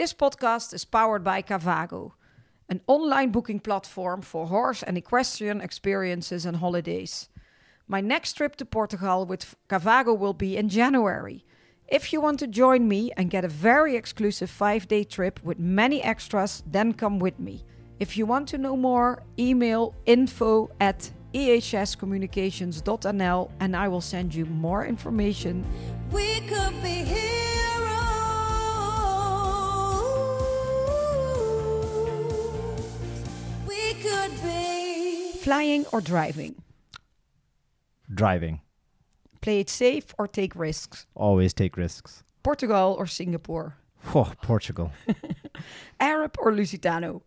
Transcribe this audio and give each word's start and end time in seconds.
This 0.00 0.14
podcast 0.14 0.72
is 0.72 0.86
powered 0.86 1.22
by 1.22 1.42
Cavago, 1.42 2.12
an 2.70 2.80
online 2.86 3.32
booking 3.32 3.60
platform 3.60 4.22
for 4.22 4.46
horse 4.46 4.82
and 4.82 4.96
equestrian 4.96 5.60
experiences 5.60 6.46
and 6.46 6.56
holidays. 6.56 7.28
My 7.86 8.00
next 8.00 8.32
trip 8.32 8.56
to 8.56 8.64
Portugal 8.64 9.26
with 9.26 9.54
Cavago 9.68 10.18
will 10.18 10.32
be 10.32 10.56
in 10.56 10.70
January. 10.70 11.44
If 11.86 12.14
you 12.14 12.20
want 12.22 12.38
to 12.38 12.46
join 12.46 12.88
me 12.88 13.12
and 13.18 13.28
get 13.28 13.44
a 13.44 13.48
very 13.48 13.94
exclusive 13.94 14.48
five 14.48 14.88
day 14.88 15.04
trip 15.04 15.38
with 15.44 15.58
many 15.58 16.02
extras, 16.02 16.62
then 16.66 16.94
come 16.94 17.18
with 17.18 17.38
me. 17.38 17.62
If 17.98 18.16
you 18.16 18.24
want 18.24 18.48
to 18.48 18.56
know 18.56 18.78
more, 18.78 19.22
email 19.38 19.94
info 20.06 20.70
at 20.80 21.10
ehscommunications.nl 21.34 23.50
and 23.60 23.76
I 23.76 23.88
will 23.88 24.00
send 24.00 24.34
you 24.34 24.46
more 24.46 24.86
information. 24.86 25.66
Flying 35.40 35.86
or 35.92 36.00
driving? 36.00 36.54
Driving. 38.12 38.60
Play 39.40 39.60
it 39.60 39.70
safe 39.70 40.14
or 40.18 40.26
take 40.28 40.54
risks? 40.54 41.06
Always 41.14 41.54
take 41.54 41.76
risks. 41.76 42.22
Portugal 42.42 42.94
or 42.98 43.06
Singapore? 43.06 43.76
Oh, 44.14 44.32
Portugal. 44.42 44.92
Arab 46.00 46.36
or 46.38 46.52
Lusitano? 46.52 47.22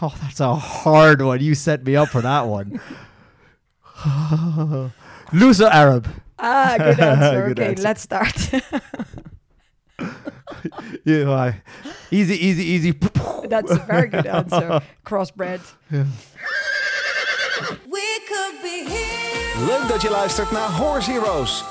Oh, 0.00 0.14
that's 0.22 0.40
a 0.40 0.54
hard 0.54 1.20
one. 1.20 1.40
You 1.40 1.54
set 1.54 1.84
me 1.84 1.96
up 1.96 2.08
for 2.08 2.20
that 2.22 2.42
one. 2.46 2.80
Luso 5.32 5.68
Arab. 5.70 6.08
Ah, 6.38 6.76
good 6.78 7.00
answer. 7.12 7.48
Good 7.48 7.58
okay, 7.60 7.70
answer. 7.70 7.82
let's 7.82 8.02
start. 8.02 8.50
Yeah, 11.04 11.30
I- 11.30 11.62
easy, 12.10 12.34
easy, 12.34 12.64
easy. 12.64 12.90
That's 13.48 13.70
a 13.70 13.76
very 13.86 14.08
good 14.08 14.26
answer. 14.26 14.80
Crossbred. 15.04 15.60
We 15.90 15.98
could 15.98 16.04
be 16.06 16.08
heroes. 16.40 16.73
Leuk 19.58 19.88
dat 19.88 20.02
je 20.02 20.10
luistert 20.10 20.50
naar 20.50 20.70
Horse 20.70 21.10
Heroes. 21.10 21.64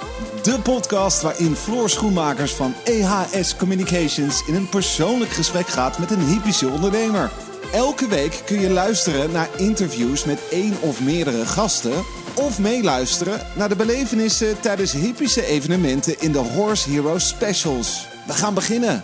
De 0.44 0.59
podcast 0.64 1.22
waarin 1.22 1.56
Floor 1.56 1.90
Schoenmakers 1.90 2.53
van 2.53 2.73
EHS 2.84 3.56
Communications 3.56 4.48
in 4.48 4.56
een 4.56 4.70
persoonlijk 4.70 5.31
gesprek 5.31 5.67
gaat 5.67 6.00
met 6.00 6.12
een 6.12 6.28
hypische 6.28 6.67
ondernemer. 6.67 7.31
Elke 7.73 8.08
week 8.08 8.42
kun 8.45 8.59
je 8.59 8.70
luisteren 8.70 9.31
naar 9.31 9.50
interviews 9.58 10.25
met 10.25 10.48
één 10.52 10.81
of 10.81 11.03
meerdere 11.03 11.45
gasten. 11.45 12.03
Of 12.36 12.59
meeluisteren 12.59 13.40
naar 13.56 13.70
de 13.70 13.75
belevenissen 13.75 14.59
tijdens 14.59 14.92
hypische 14.92 15.45
evenementen 15.45 16.20
in 16.20 16.31
de 16.31 16.40
Horse 16.40 16.90
Heroes 16.90 17.28
Specials. 17.28 18.08
We 18.28 18.34
gaan 18.34 18.53
beginnen. 18.53 19.03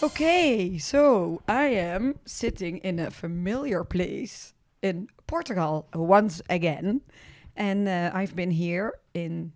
Okay, 0.00 0.78
so 0.78 1.32
I 1.48 1.92
am 1.94 2.14
sitting 2.24 2.82
in 2.82 2.98
a 2.98 3.10
familiar 3.10 3.86
place 3.86 4.52
in 4.80 5.10
Portugal 5.24 5.86
once 5.90 6.42
again. 6.46 7.02
And 7.56 7.88
uh, 7.88 8.10
I've 8.12 8.36
been 8.36 8.50
here 8.50 8.92
in 9.14 9.52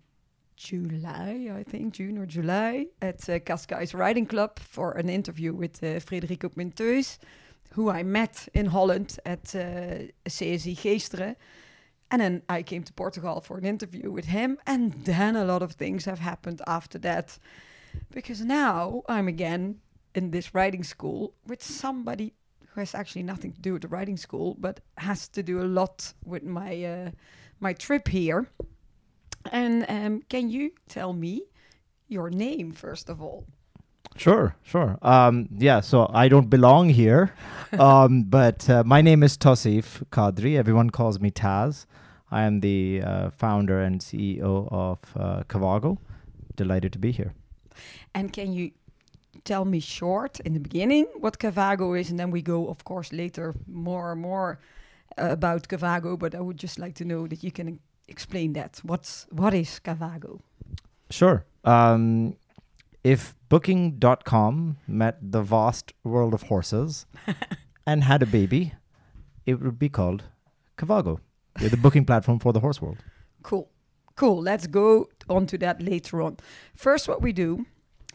July, 0.55 1.49
I 1.55 1.63
think, 1.63 1.93
June 1.93 2.17
or 2.17 2.25
July, 2.25 2.87
at 3.01 3.29
uh, 3.29 3.39
Cascais 3.39 3.93
Riding 3.93 4.25
Club 4.25 4.59
for 4.59 4.93
an 4.93 5.09
interview 5.09 5.53
with 5.53 5.83
uh, 5.83 5.99
Frederico 5.99 6.49
Pinteus, 6.53 7.19
who 7.73 7.89
I 7.89 8.03
met 8.03 8.47
in 8.53 8.67
Holland 8.67 9.19
at 9.25 9.55
uh, 9.55 10.09
CSI 10.27 10.75
Geesteren. 10.75 11.35
And 12.09 12.21
then 12.21 12.41
I 12.49 12.63
came 12.63 12.83
to 12.83 12.93
Portugal 12.93 13.39
for 13.39 13.57
an 13.57 13.65
interview 13.65 14.11
with 14.11 14.25
him. 14.25 14.57
And 14.67 14.93
then 15.05 15.35
a 15.35 15.45
lot 15.45 15.61
of 15.61 15.73
things 15.73 16.05
have 16.05 16.19
happened 16.19 16.61
after 16.67 16.97
that. 16.99 17.37
Because 18.11 18.41
now 18.41 19.03
I'm 19.07 19.27
again 19.27 19.79
in 20.13 20.31
this 20.31 20.53
riding 20.53 20.83
school 20.83 21.33
with 21.47 21.63
somebody 21.63 22.33
who 22.69 22.81
has 22.81 22.95
actually 22.95 23.23
nothing 23.23 23.53
to 23.53 23.61
do 23.61 23.73
with 23.73 23.83
the 23.83 23.87
riding 23.87 24.17
school, 24.17 24.55
but 24.59 24.81
has 24.97 25.27
to 25.29 25.43
do 25.43 25.61
a 25.61 25.65
lot 25.65 26.13
with 26.25 26.43
my 26.43 26.83
uh, 26.83 27.11
my 27.61 27.73
trip 27.73 28.07
here. 28.07 28.47
And 29.51 29.85
um, 29.87 30.21
can 30.29 30.49
you 30.49 30.71
tell 30.89 31.13
me 31.13 31.43
your 32.07 32.29
name 32.29 32.71
first 32.71 33.09
of 33.09 33.21
all? 33.21 33.45
Sure, 34.17 34.55
sure. 34.61 34.97
Um, 35.01 35.47
yeah, 35.57 35.79
so 35.79 36.09
I 36.13 36.27
don't 36.27 36.49
belong 36.49 36.89
here, 36.89 37.33
um, 37.79 38.23
but 38.23 38.69
uh, 38.69 38.83
my 38.85 39.01
name 39.01 39.23
is 39.23 39.37
Tauseef 39.37 40.03
Qadri. 40.11 40.57
Everyone 40.57 40.89
calls 40.89 41.19
me 41.19 41.31
Taz. 41.31 41.85
I 42.29 42.43
am 42.43 42.59
the 42.59 43.01
uh, 43.03 43.29
founder 43.29 43.79
and 43.79 44.01
CEO 44.01 44.67
of 44.71 44.99
uh, 45.15 45.43
Cavago. 45.47 45.97
Delighted 46.57 46.91
to 46.93 46.99
be 46.99 47.11
here. 47.11 47.33
And 48.13 48.33
can 48.33 48.51
you 48.51 48.71
tell 49.45 49.63
me 49.65 49.79
short 49.79 50.39
in 50.41 50.53
the 50.53 50.59
beginning 50.59 51.07
what 51.19 51.39
Cavago 51.39 51.99
is, 51.99 52.09
and 52.09 52.19
then 52.19 52.31
we 52.31 52.41
go, 52.41 52.67
of 52.67 52.83
course, 52.83 53.13
later 53.13 53.55
more 53.65 54.11
and 54.11 54.21
more 54.21 54.59
about 55.17 55.67
Cavago. 55.67 56.17
But 56.17 56.35
I 56.35 56.41
would 56.41 56.57
just 56.57 56.79
like 56.79 56.95
to 56.95 57.05
know 57.05 57.27
that 57.27 57.43
you 57.43 57.51
can 57.51 57.79
explain 58.07 58.53
that. 58.53 58.79
What's 58.83 59.27
what 59.29 59.53
is 59.53 59.79
Cavago? 59.83 60.41
Sure. 61.09 61.45
Um, 61.63 62.35
if 63.03 63.35
Booking.com 63.49 64.77
met 64.87 65.17
the 65.21 65.41
vast 65.41 65.93
world 66.05 66.33
of 66.33 66.43
horses 66.43 67.05
and 67.85 68.03
had 68.03 68.23
a 68.23 68.25
baby, 68.25 68.73
it 69.45 69.55
would 69.61 69.77
be 69.77 69.89
called 69.89 70.23
Cavago. 70.77 71.19
The 71.59 71.75
booking 71.75 72.05
platform 72.05 72.39
for 72.39 72.53
the 72.53 72.61
horse 72.61 72.81
world. 72.81 72.99
Cool. 73.43 73.69
Cool. 74.15 74.41
Let's 74.41 74.67
go 74.67 75.09
on 75.29 75.47
to 75.47 75.57
that 75.57 75.81
later 75.81 76.21
on. 76.21 76.37
First, 76.75 77.09
what 77.09 77.21
we 77.21 77.33
do, 77.33 77.65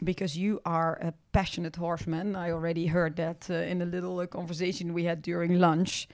because 0.03 0.35
you 0.37 0.59
are 0.65 0.95
a 0.95 1.13
passionate 1.33 1.75
horseman, 1.75 2.35
I 2.35 2.49
already 2.49 2.87
heard 2.87 3.15
that 3.17 3.47
uh, 3.49 3.53
in 3.53 3.81
a 3.83 3.85
little 3.85 4.19
uh, 4.19 4.25
conversation 4.25 4.93
we 4.93 5.03
had 5.03 5.21
during 5.21 5.59
lunch. 5.59 6.07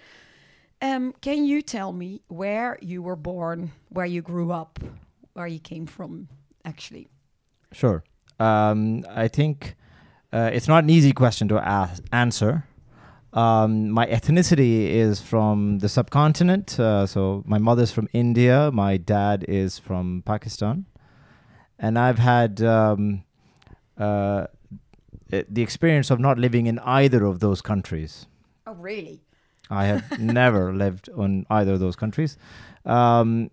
Um, 0.83 1.13
can 1.21 1.45
you 1.45 1.61
tell 1.61 1.93
me 1.93 2.23
where 2.27 2.77
you 2.81 3.01
were 3.01 3.15
born, 3.15 3.71
where 3.87 4.05
you 4.05 4.21
grew 4.21 4.51
up, 4.51 4.81
where 5.31 5.47
you 5.47 5.59
came 5.59 5.85
from, 5.85 6.27
actually? 6.65 7.07
Sure. 7.71 8.03
Um, 8.37 9.05
I 9.09 9.29
think 9.29 9.77
uh, 10.33 10.49
it's 10.51 10.67
not 10.67 10.83
an 10.83 10.89
easy 10.89 11.13
question 11.13 11.47
to 11.47 11.57
ask, 11.57 12.03
answer. 12.11 12.65
Um, 13.31 13.91
my 13.91 14.05
ethnicity 14.07 14.89
is 14.89 15.21
from 15.21 15.79
the 15.79 15.87
subcontinent. 15.87 16.77
Uh, 16.77 17.07
so 17.07 17.43
my 17.47 17.59
mother's 17.59 17.93
from 17.93 18.09
India. 18.11 18.69
My 18.69 18.97
dad 18.97 19.45
is 19.47 19.79
from 19.79 20.21
Pakistan. 20.25 20.85
And 21.79 21.97
I've 21.97 22.19
had 22.19 22.61
um, 22.61 23.23
uh, 23.97 24.47
the 25.29 25.61
experience 25.61 26.11
of 26.11 26.19
not 26.19 26.37
living 26.37 26.67
in 26.67 26.77
either 26.79 27.23
of 27.23 27.39
those 27.39 27.61
countries. 27.61 28.27
Oh, 28.67 28.73
really? 28.73 29.22
I 29.69 29.85
have 29.85 30.19
never 30.19 30.73
lived 30.73 31.09
on 31.15 31.45
either 31.49 31.73
of 31.73 31.79
those 31.79 31.95
countries. 31.95 32.37
Um, 32.85 33.49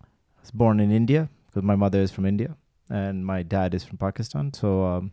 I 0.00 0.40
was 0.42 0.50
born 0.50 0.80
in 0.80 0.90
India 0.90 1.28
because 1.46 1.62
my 1.62 1.76
mother 1.76 2.00
is 2.00 2.10
from 2.10 2.26
India 2.26 2.56
and 2.88 3.24
my 3.26 3.42
dad 3.42 3.74
is 3.74 3.84
from 3.84 3.98
Pakistan. 3.98 4.52
So 4.52 4.84
um, 4.84 5.12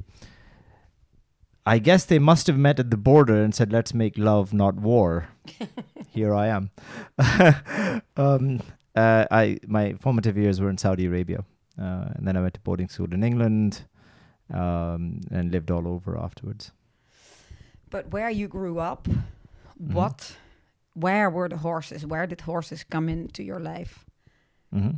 I 1.65 1.79
guess 1.79 2.05
they 2.05 2.19
must 2.19 2.47
have 2.47 2.57
met 2.57 2.79
at 2.79 2.91
the 2.91 2.97
border 2.97 3.41
and 3.41 3.55
said, 3.55 3.71
"Let's 3.71 3.93
make 3.93 4.17
love, 4.17 4.53
not 4.53 4.75
war." 4.75 5.29
Here 6.09 6.35
I 6.35 6.47
am. 6.47 6.71
um, 8.17 8.61
uh, 8.95 9.25
I 9.31 9.59
my 9.65 9.93
formative 9.93 10.37
years 10.37 10.59
were 10.59 10.69
in 10.69 10.77
Saudi 10.77 11.05
Arabia, 11.05 11.45
uh, 11.81 12.09
and 12.15 12.27
then 12.27 12.35
I 12.35 12.41
went 12.41 12.53
to 12.55 12.59
boarding 12.59 12.89
school 12.89 13.13
in 13.13 13.23
England, 13.23 13.83
um, 14.53 15.21
and 15.31 15.51
lived 15.51 15.71
all 15.71 15.87
over 15.87 16.17
afterwards. 16.17 16.71
But 17.89 18.11
where 18.11 18.29
you 18.29 18.47
grew 18.47 18.79
up, 18.79 19.07
Mm-hmm. 19.81 19.93
what, 19.93 20.37
where 20.93 21.29
were 21.29 21.49
the 21.49 21.57
horses? 21.57 22.05
Where 22.05 22.27
did 22.27 22.41
horses 22.41 22.83
come 22.83 23.09
into 23.09 23.43
your 23.43 23.59
life? 23.59 24.05
hmm 24.71 24.91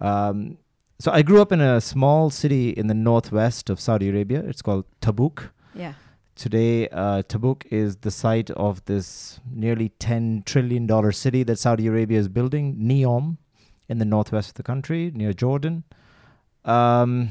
Um, 0.00 0.58
so 1.00 1.12
I 1.12 1.22
grew 1.22 1.40
up 1.40 1.52
in 1.52 1.60
a 1.60 1.80
small 1.80 2.30
city 2.30 2.70
in 2.70 2.88
the 2.88 2.94
northwest 2.94 3.70
of 3.70 3.78
Saudi 3.80 4.08
Arabia. 4.08 4.40
It's 4.40 4.62
called 4.62 4.84
Tabuk. 5.00 5.50
Yeah. 5.74 5.94
Today, 6.34 6.88
uh, 6.88 7.22
Tabuk 7.22 7.66
is 7.70 7.96
the 7.98 8.10
site 8.10 8.50
of 8.50 8.84
this 8.86 9.40
nearly 9.50 9.90
$10 10.00 10.44
trillion 10.44 11.12
city 11.12 11.42
that 11.44 11.58
Saudi 11.58 11.86
Arabia 11.86 12.18
is 12.18 12.28
building, 12.28 12.76
Neom, 12.76 13.38
in 13.88 13.98
the 13.98 14.04
northwest 14.04 14.50
of 14.50 14.54
the 14.54 14.62
country, 14.62 15.10
near 15.14 15.32
Jordan. 15.32 15.84
Um, 16.64 17.30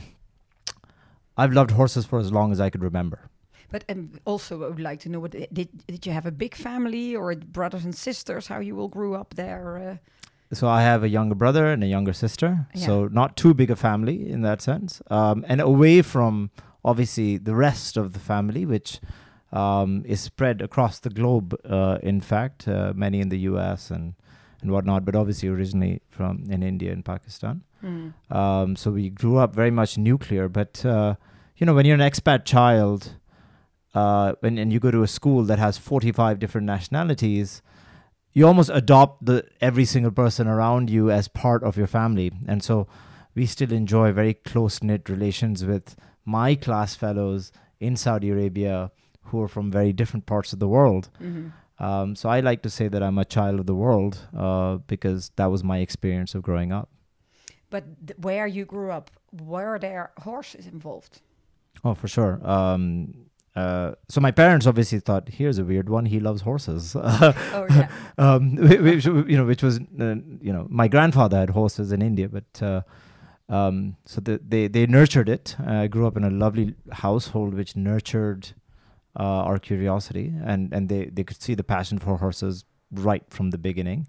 I've 1.37 1.53
loved 1.53 1.71
horses 1.71 2.05
for 2.05 2.19
as 2.19 2.31
long 2.31 2.51
as 2.51 2.59
I 2.59 2.69
could 2.69 2.83
remember. 2.83 3.29
But 3.71 3.83
um, 3.89 4.11
also, 4.25 4.63
I 4.63 4.67
would 4.69 4.79
like 4.79 4.99
to 5.01 5.09
know: 5.09 5.19
what 5.19 5.31
did 5.31 5.69
did 5.87 6.05
you 6.05 6.13
have 6.13 6.25
a 6.25 6.31
big 6.31 6.55
family 6.55 7.15
or 7.15 7.35
brothers 7.35 7.85
and 7.85 7.95
sisters? 7.95 8.47
How 8.47 8.59
you 8.59 8.79
all 8.79 8.87
grew 8.89 9.15
up 9.15 9.33
there? 9.35 9.77
Uh, 9.77 9.97
So 10.55 10.67
I 10.67 10.81
have 10.81 11.03
a 11.03 11.09
younger 11.09 11.35
brother 11.35 11.65
and 11.73 11.83
a 11.83 11.87
younger 11.87 12.13
sister. 12.13 12.67
Yeah. 12.73 12.85
So 12.85 13.07
not 13.11 13.35
too 13.35 13.53
big 13.53 13.69
a 13.69 13.75
family 13.75 14.29
in 14.29 14.41
that 14.43 14.61
sense. 14.61 15.01
Um, 15.11 15.43
and 15.49 15.59
away 15.61 16.01
from 16.01 16.49
obviously 16.83 17.37
the 17.37 17.53
rest 17.53 17.97
of 17.97 18.13
the 18.13 18.19
family, 18.19 18.65
which 18.65 19.01
um, 19.51 20.03
is 20.05 20.21
spread 20.21 20.61
across 20.61 20.99
the 20.99 21.09
globe. 21.09 21.53
Uh, 21.69 21.97
in 22.01 22.21
fact, 22.21 22.67
uh, 22.67 22.93
many 22.95 23.19
in 23.19 23.29
the 23.29 23.39
U.S. 23.51 23.91
and 23.91 24.13
and 24.61 24.71
whatnot, 24.71 25.05
but 25.05 25.15
obviously 25.15 25.49
originally 25.49 25.99
from 26.09 26.45
in 26.49 26.63
India 26.63 26.91
and 26.93 27.03
Pakistan. 27.03 27.61
hmm. 27.81 28.09
Um, 28.29 28.75
so 28.75 28.91
we 28.91 29.09
grew 29.09 29.37
up 29.43 29.53
very 29.55 29.71
much 29.71 29.97
nuclear. 29.97 30.47
But 30.49 30.85
uh, 30.85 31.15
you 31.57 31.65
know, 31.65 31.75
when 31.75 31.85
you're 31.85 32.01
an 32.01 32.11
expat 32.11 32.45
child, 32.45 33.17
uh, 33.97 34.33
when 34.41 34.57
and 34.61 34.71
you 34.73 34.79
go 34.79 34.91
to 34.91 35.03
a 35.03 35.07
school 35.19 35.41
that 35.49 35.59
has 35.59 35.77
45 35.77 36.39
different 36.39 36.67
nationalities, 36.75 37.61
you 38.33 38.45
almost 38.47 38.71
adopt 38.81 39.25
the 39.25 39.37
every 39.69 39.85
single 39.93 40.11
person 40.11 40.47
around 40.47 40.89
you 40.89 41.09
as 41.19 41.27
part 41.27 41.63
of 41.63 41.77
your 41.77 41.87
family, 41.87 42.31
and 42.47 42.63
so 42.63 42.87
we 43.35 43.45
still 43.45 43.71
enjoy 43.71 44.11
very 44.11 44.33
close 44.51 44.83
knit 44.83 45.09
relations 45.09 45.65
with 45.71 45.95
my 46.25 46.55
class 46.55 46.95
fellows 46.95 47.51
in 47.79 47.95
Saudi 47.95 48.29
Arabia 48.29 48.91
who 49.29 49.41
are 49.43 49.47
from 49.47 49.71
very 49.71 49.93
different 49.93 50.25
parts 50.25 50.53
of 50.53 50.59
the 50.59 50.67
world. 50.67 51.09
Mhm. 51.21 51.51
Um, 51.87 52.15
so 52.15 52.29
I 52.35 52.39
like 52.49 52.61
to 52.63 52.69
say 52.69 52.87
that 52.89 53.01
I'm 53.03 53.19
a 53.19 53.25
child 53.25 53.59
of 53.59 53.65
the 53.65 53.75
world 53.75 54.13
uh, 54.35 54.77
because 54.93 55.31
that 55.35 55.49
was 55.51 55.63
my 55.63 55.77
experience 55.87 56.33
of 56.35 56.41
growing 56.41 56.71
up. 56.71 56.87
But 57.69 57.83
th- 58.07 58.17
where 58.27 58.47
you 58.47 58.65
grew 58.65 58.89
up, 58.97 59.11
were 59.53 59.77
there 59.79 60.09
horses 60.23 60.65
involved? 60.65 61.21
Oh, 61.83 61.93
for 61.93 62.07
sure. 62.07 62.39
Um, 62.55 63.26
uh, 63.57 63.95
so 64.07 64.21
my 64.21 64.29
parents 64.29 64.67
obviously 64.67 64.99
thought, 64.99 65.29
here's 65.29 65.57
a 65.57 65.65
weird 65.65 65.89
one. 65.89 66.05
He 66.05 66.19
loves 66.19 66.41
horses. 66.41 66.95
Oh 67.57 67.65
yeah. 67.71 67.89
um, 68.19 68.55
which, 68.55 69.05
you 69.05 69.37
know, 69.37 69.45
which 69.45 69.63
was, 69.63 69.79
uh, 69.99 70.15
you 70.41 70.53
know, 70.53 70.67
my 70.69 70.87
grandfather 70.87 71.37
had 71.37 71.49
horses 71.49 71.91
in 71.91 72.01
India, 72.01 72.29
but 72.29 72.61
uh, 72.61 72.81
um, 73.49 73.95
so 74.05 74.21
the, 74.21 74.39
they 74.47 74.67
they 74.67 74.85
nurtured 74.85 75.27
it. 75.27 75.55
I 75.59 75.87
grew 75.87 76.05
up 76.05 76.17
in 76.17 76.23
a 76.23 76.29
lovely 76.29 76.75
household 76.91 77.55
which 77.55 77.75
nurtured 77.75 78.53
uh, 79.19 79.47
our 79.49 79.57
curiosity, 79.57 80.33
and 80.45 80.71
and 80.71 80.89
they 80.89 81.05
they 81.05 81.23
could 81.23 81.41
see 81.41 81.55
the 81.55 81.63
passion 81.63 81.97
for 81.97 82.17
horses 82.17 82.65
right 82.91 83.23
from 83.29 83.49
the 83.49 83.57
beginning. 83.57 84.07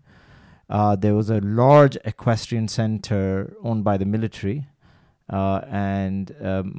Uh, 0.69 0.95
there 0.97 1.15
was 1.15 1.31
a 1.31 1.41
large 1.41 1.97
equestrian 2.05 2.69
center 2.69 3.57
owned 3.63 3.85
by 3.85 3.97
the 3.97 4.05
military, 4.05 4.67
uh, 5.33 5.61
and 5.71 6.35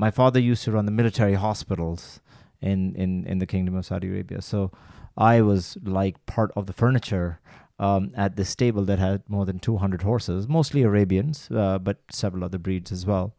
my 0.05 0.11
father 0.11 0.39
used 0.39 0.63
to 0.65 0.71
run 0.71 0.85
the 0.85 0.97
military 1.01 1.35
hospitals 1.35 2.21
in, 2.61 2.95
in, 2.95 3.25
in 3.25 3.39
the 3.39 3.45
Kingdom 3.45 3.75
of 3.75 3.85
Saudi 3.85 4.07
Arabia. 4.07 4.41
So 4.41 4.71
I 5.17 5.41
was 5.41 5.77
like 5.83 6.25
part 6.25 6.51
of 6.55 6.65
the 6.65 6.73
furniture 6.73 7.39
um, 7.79 8.11
at 8.15 8.35
this 8.35 8.49
stable 8.49 8.83
that 8.85 8.99
had 8.99 9.23
more 9.29 9.45
than 9.45 9.59
200 9.59 10.01
horses, 10.01 10.47
mostly 10.47 10.83
Arabians, 10.83 11.49
uh, 11.51 11.79
but 11.79 11.99
several 12.11 12.43
other 12.43 12.57
breeds 12.57 12.91
as 12.91 13.05
well. 13.05 13.33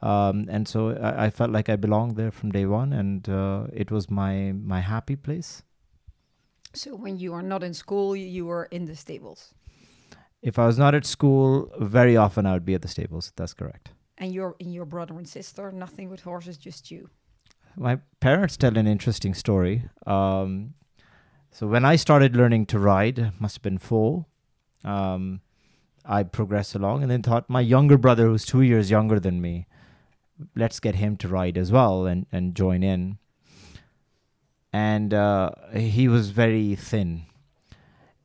Um, 0.00 0.46
and 0.48 0.68
so 0.68 0.90
I, 0.90 1.26
I 1.26 1.30
felt 1.30 1.50
like 1.50 1.68
I 1.68 1.76
belonged 1.76 2.16
there 2.16 2.30
from 2.30 2.52
day 2.52 2.66
one, 2.66 2.92
and 2.92 3.28
uh, 3.28 3.66
it 3.72 3.90
was 3.90 4.08
my 4.08 4.52
my 4.52 4.80
happy 4.80 5.16
place. 5.16 5.62
So 6.74 6.94
when 6.94 7.18
you 7.18 7.32
are 7.34 7.42
not 7.42 7.64
in 7.64 7.74
school, 7.74 8.14
you, 8.14 8.46
were 8.46 8.66
in 8.70 8.84
the 8.84 8.94
stables, 8.94 9.54
If 10.42 10.58
I 10.58 10.66
was 10.66 10.78
not 10.78 10.94
at 10.94 11.06
school, 11.06 11.72
very 11.80 12.16
often 12.16 12.46
I 12.46 12.52
would 12.52 12.64
be 12.64 12.74
at 12.74 12.82
the 12.82 12.88
stables. 12.88 13.32
That's 13.36 13.54
correct. 13.54 13.90
and 14.18 14.32
your 14.32 14.54
and 14.60 14.72
your 14.72 14.86
brother 14.86 15.16
and 15.18 15.28
sister, 15.28 15.72
nothing 15.72 16.10
with 16.10 16.22
horses, 16.22 16.58
just 16.58 16.90
you. 16.90 17.10
My 17.76 17.98
parents 18.20 18.56
tell 18.56 18.76
an 18.76 18.86
interesting 18.86 19.34
story. 19.34 19.84
Um, 20.06 20.74
so 21.50 21.66
when 21.66 21.84
I 21.84 21.96
started 21.96 22.36
learning 22.36 22.66
to 22.66 22.78
ride, 22.78 23.32
must 23.40 23.56
have 23.56 23.62
been 23.62 23.78
four. 23.78 24.26
Um, 24.84 25.40
I 26.04 26.22
progressed 26.22 26.74
along 26.74 27.02
and 27.02 27.10
then 27.10 27.22
thought 27.22 27.50
my 27.50 27.60
younger 27.60 27.98
brother, 27.98 28.26
who's 28.26 28.44
two 28.44 28.62
years 28.62 28.90
younger 28.90 29.20
than 29.20 29.40
me, 29.40 29.66
let's 30.54 30.80
get 30.80 30.94
him 30.94 31.16
to 31.18 31.28
ride 31.28 31.58
as 31.58 31.70
well 31.72 32.06
and, 32.06 32.26
and 32.32 32.54
join 32.54 32.82
in. 32.82 33.18
And 34.72 35.12
uh, 35.12 35.50
he 35.74 36.08
was 36.08 36.30
very 36.30 36.74
thin. 36.74 37.24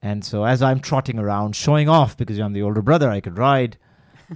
And 0.01 0.23
so 0.25 0.43
as 0.43 0.61
I'm 0.61 0.79
trotting 0.79 1.17
around, 1.17 1.55
showing 1.55 1.87
off 1.87 2.17
because 2.17 2.37
I'm 2.37 2.53
the 2.53 2.61
older 2.61 2.81
brother, 2.81 3.09
I 3.09 3.21
could 3.21 3.37
ride. 3.37 3.77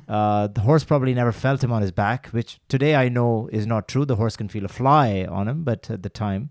Uh, 0.07 0.47
the 0.47 0.61
horse 0.61 0.83
probably 0.83 1.13
never 1.13 1.31
felt 1.31 1.63
him 1.63 1.71
on 1.71 1.81
his 1.81 1.91
back, 1.91 2.27
which 2.27 2.59
today 2.67 2.95
I 2.95 3.09
know 3.09 3.49
is 3.51 3.65
not 3.65 3.87
true. 3.87 4.05
The 4.05 4.15
horse 4.15 4.35
can 4.35 4.47
feel 4.47 4.65
a 4.65 4.69
fly 4.69 5.25
on 5.29 5.47
him, 5.47 5.63
but 5.63 5.89
at 5.89 6.03
the 6.03 6.09
time, 6.09 6.49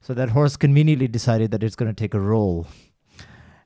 so 0.00 0.14
that 0.14 0.30
horse 0.30 0.56
conveniently 0.56 1.08
decided 1.08 1.50
that 1.50 1.62
it's 1.62 1.76
going 1.76 1.92
to 1.92 1.94
take 1.94 2.14
a 2.14 2.20
roll. 2.20 2.66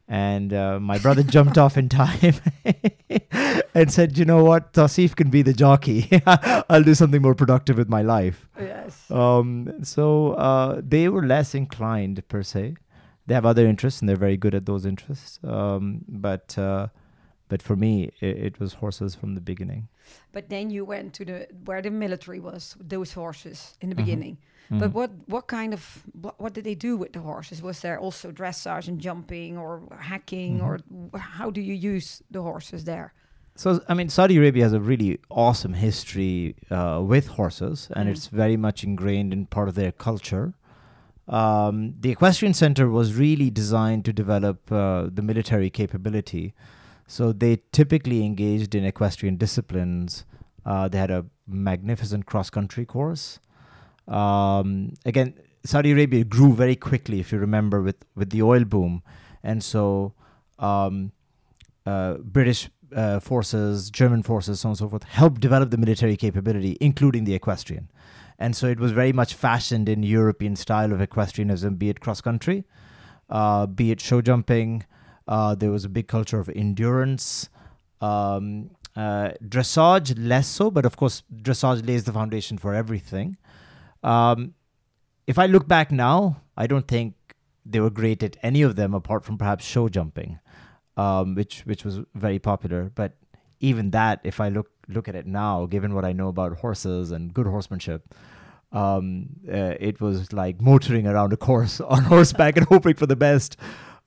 And 0.09 0.53
uh, 0.53 0.81
my 0.81 0.99
brother 0.99 1.23
jumped 1.37 1.59
off 1.59 1.77
in 1.77 1.89
time 1.89 2.35
and 3.75 3.93
said, 3.93 4.19
"You 4.19 4.25
know 4.25 4.43
what? 4.43 4.73
Tauseef 4.73 5.15
can 5.15 5.31
be 5.31 5.43
the 5.43 5.53
jockey. 5.53 6.09
I'll 6.27 6.83
do 6.83 6.95
something 6.95 7.23
more 7.23 7.35
productive 7.35 7.77
with 7.79 7.89
my 7.89 8.03
life." 8.03 8.49
Yes. 8.59 9.11
Um, 9.11 9.85
so 9.85 10.33
uh, 10.33 10.81
they 10.83 11.09
were 11.09 11.25
less 11.27 11.55
inclined 11.55 12.27
per 12.29 12.43
se. 12.43 12.75
They 13.27 13.35
have 13.35 13.47
other 13.47 13.67
interests 13.67 14.01
and 14.01 14.09
they're 14.09 14.17
very 14.17 14.37
good 14.37 14.57
at 14.57 14.67
those 14.67 14.85
interests. 14.85 15.39
Um, 15.45 16.05
but 16.09 16.59
uh, 16.59 16.89
but 17.51 17.61
for 17.63 17.77
me, 17.77 17.93
it, 18.21 18.37
it 18.47 18.61
was 18.61 18.75
horses 18.75 19.15
from 19.15 19.35
the 19.35 19.41
beginning. 19.41 19.89
But 20.33 20.49
then 20.49 20.71
you 20.71 20.85
went 20.87 21.13
to 21.19 21.25
the 21.25 21.39
where 21.67 21.83
the 21.83 21.91
military 21.91 22.41
was, 22.41 22.77
those 22.95 23.13
horses 23.23 23.77
in 23.83 23.89
the 23.91 23.95
Mhm. 23.97 24.05
beginning. 24.05 24.37
Mhm. 24.71 24.79
But 24.81 24.91
what 24.99 25.11
what 25.35 25.45
kind 25.47 25.73
of 25.75 25.83
what, 26.23 26.35
what 26.43 26.53
did 26.55 26.65
they 26.65 26.77
do 26.89 26.93
with 27.03 27.13
the 27.13 27.21
horses? 27.21 27.61
Was 27.63 27.81
there 27.81 27.99
also 28.07 28.33
dressage 28.33 28.89
and 28.89 29.01
jumping 29.07 29.59
or 29.59 29.83
hacking 30.13 30.59
Mhm. 30.61 30.67
or 31.13 31.19
how 31.19 31.51
do 31.57 31.61
you 31.61 31.75
use 31.95 32.23
the 32.31 32.41
horses 32.41 32.85
there? 32.85 33.09
So 33.57 33.69
I 33.91 33.95
mean, 33.95 34.09
Saudi 34.09 34.37
Arabia 34.39 34.63
has 34.65 34.73
a 34.73 34.81
really 34.93 35.19
awesome 35.29 35.75
history 35.75 36.55
uh, 36.71 37.03
with 37.13 37.27
horses, 37.39 37.89
and 37.97 38.05
Mm. 38.09 38.13
it's 38.13 38.29
very 38.43 38.57
much 38.57 38.85
ingrained 38.85 39.33
in 39.33 39.47
part 39.47 39.69
of 39.69 39.75
their 39.75 39.93
culture. 39.93 40.47
Um, 41.29 41.95
the 42.01 42.11
equestrian 42.11 42.55
center 42.55 42.89
was 42.89 43.15
really 43.15 43.51
designed 43.51 44.05
to 44.05 44.13
develop 44.13 44.57
uh, 44.73 45.09
the 45.17 45.23
military 45.23 45.71
capability. 45.71 46.53
So 47.11 47.33
they 47.33 47.59
typically 47.73 48.25
engaged 48.25 48.73
in 48.77 48.85
equestrian 48.85 49.37
disciplines. 49.37 50.25
Uh, 50.65 50.87
they 50.87 50.99
had 50.99 51.11
a 51.11 51.27
magnificent 51.45 52.25
cross 52.25 52.51
country 52.51 52.87
course. 52.87 53.41
Um, 54.07 54.95
again, 55.05 55.35
Saudi 55.65 55.91
Arabia 55.91 56.23
grew 56.23 56.53
very 56.55 56.77
quickly, 56.77 57.19
if 57.19 57.33
you 57.33 57.39
remember, 57.39 57.83
with, 57.83 57.97
with 58.15 58.31
the 58.31 58.43
oil 58.43 58.63
boom. 58.63 59.03
And 59.43 59.61
so 59.61 60.15
um, 60.61 61.11
uh, 61.85 62.19
British 62.19 62.71
uh, 62.95 63.19
forces, 63.19 63.91
German 63.91 64.23
forces, 64.23 64.61
so 64.61 64.69
on 64.69 64.71
and 64.71 64.79
so 64.79 64.89
forth, 64.89 65.03
helped 65.03 65.41
develop 65.41 65.73
the 65.73 65.79
military 65.79 66.17
capability, 66.17 66.77
including 66.81 67.25
the 67.25 67.35
equestrian. 67.35 67.91
And 68.39 68.55
so 68.55 68.69
it 68.69 68.79
was 68.79 68.93
very 68.93 69.13
much 69.13 69.35
fashioned 69.35 69.89
in 69.89 70.05
European 70.05 70.55
style 70.55 70.93
of 70.93 71.01
equestrianism, 71.01 71.75
be 71.75 71.89
it 71.89 71.99
cross 71.99 72.21
country, 72.21 72.63
uh, 73.29 73.67
be 73.67 73.91
it 73.91 74.01
show 74.01 74.23
jumping. 74.23 74.85
Uh, 75.31 75.55
there 75.55 75.71
was 75.71 75.85
a 75.85 75.89
big 75.89 76.09
culture 76.09 76.41
of 76.41 76.49
endurance. 76.51 77.49
Um, 78.01 78.71
uh, 78.97 79.31
dressage, 79.47 80.15
less 80.19 80.49
so, 80.49 80.73
but 80.73 80.85
of 80.85 80.97
course, 80.97 81.23
dressage 81.33 81.87
lays 81.87 82.03
the 82.03 82.13
foundation 82.13 82.59
for 82.59 82.75
everything. 82.75 83.37
Um, 84.03 84.55
if 85.29 85.39
I 85.39 85.47
look 85.47 85.69
back 85.69 85.93
now, 85.93 86.43
I 86.57 86.67
don't 86.67 86.89
think 86.89 87.15
they 87.65 87.79
were 87.79 87.91
great 87.91 88.25
at 88.25 88.37
any 88.43 88.63
of 88.63 88.75
them 88.75 88.93
apart 88.93 89.25
from 89.25 89.39
perhaps 89.39 89.65
show 89.65 89.89
jumping, 89.89 90.41
um, 90.97 91.37
which 91.37 91.61
which 91.61 91.85
was 91.85 92.01
very 92.17 92.41
popular. 92.41 92.91
But 92.93 93.13
even 93.61 93.91
that, 93.93 94.21
if 94.25 94.41
I 94.41 94.49
look 94.49 94.71
look 94.89 95.07
at 95.07 95.15
it 95.15 95.27
now, 95.27 95.67
given 95.67 95.95
what 95.95 96.05
I 96.05 96.13
know 96.13 96.27
about 96.29 96.59
horses 96.59 97.13
and 97.13 97.33
good 97.33 97.47
horsemanship, 97.47 98.13
um, 98.73 99.29
uh, 99.49 99.75
it 99.79 100.01
was 100.01 100.33
like 100.33 100.61
motoring 100.61 101.07
around 101.07 101.33
a 101.33 101.37
course 101.37 101.81
on 101.95 102.03
horseback 102.05 102.57
and 102.57 102.67
hoping 102.67 102.95
for 102.95 103.07
the 103.07 103.17
best. 103.17 103.57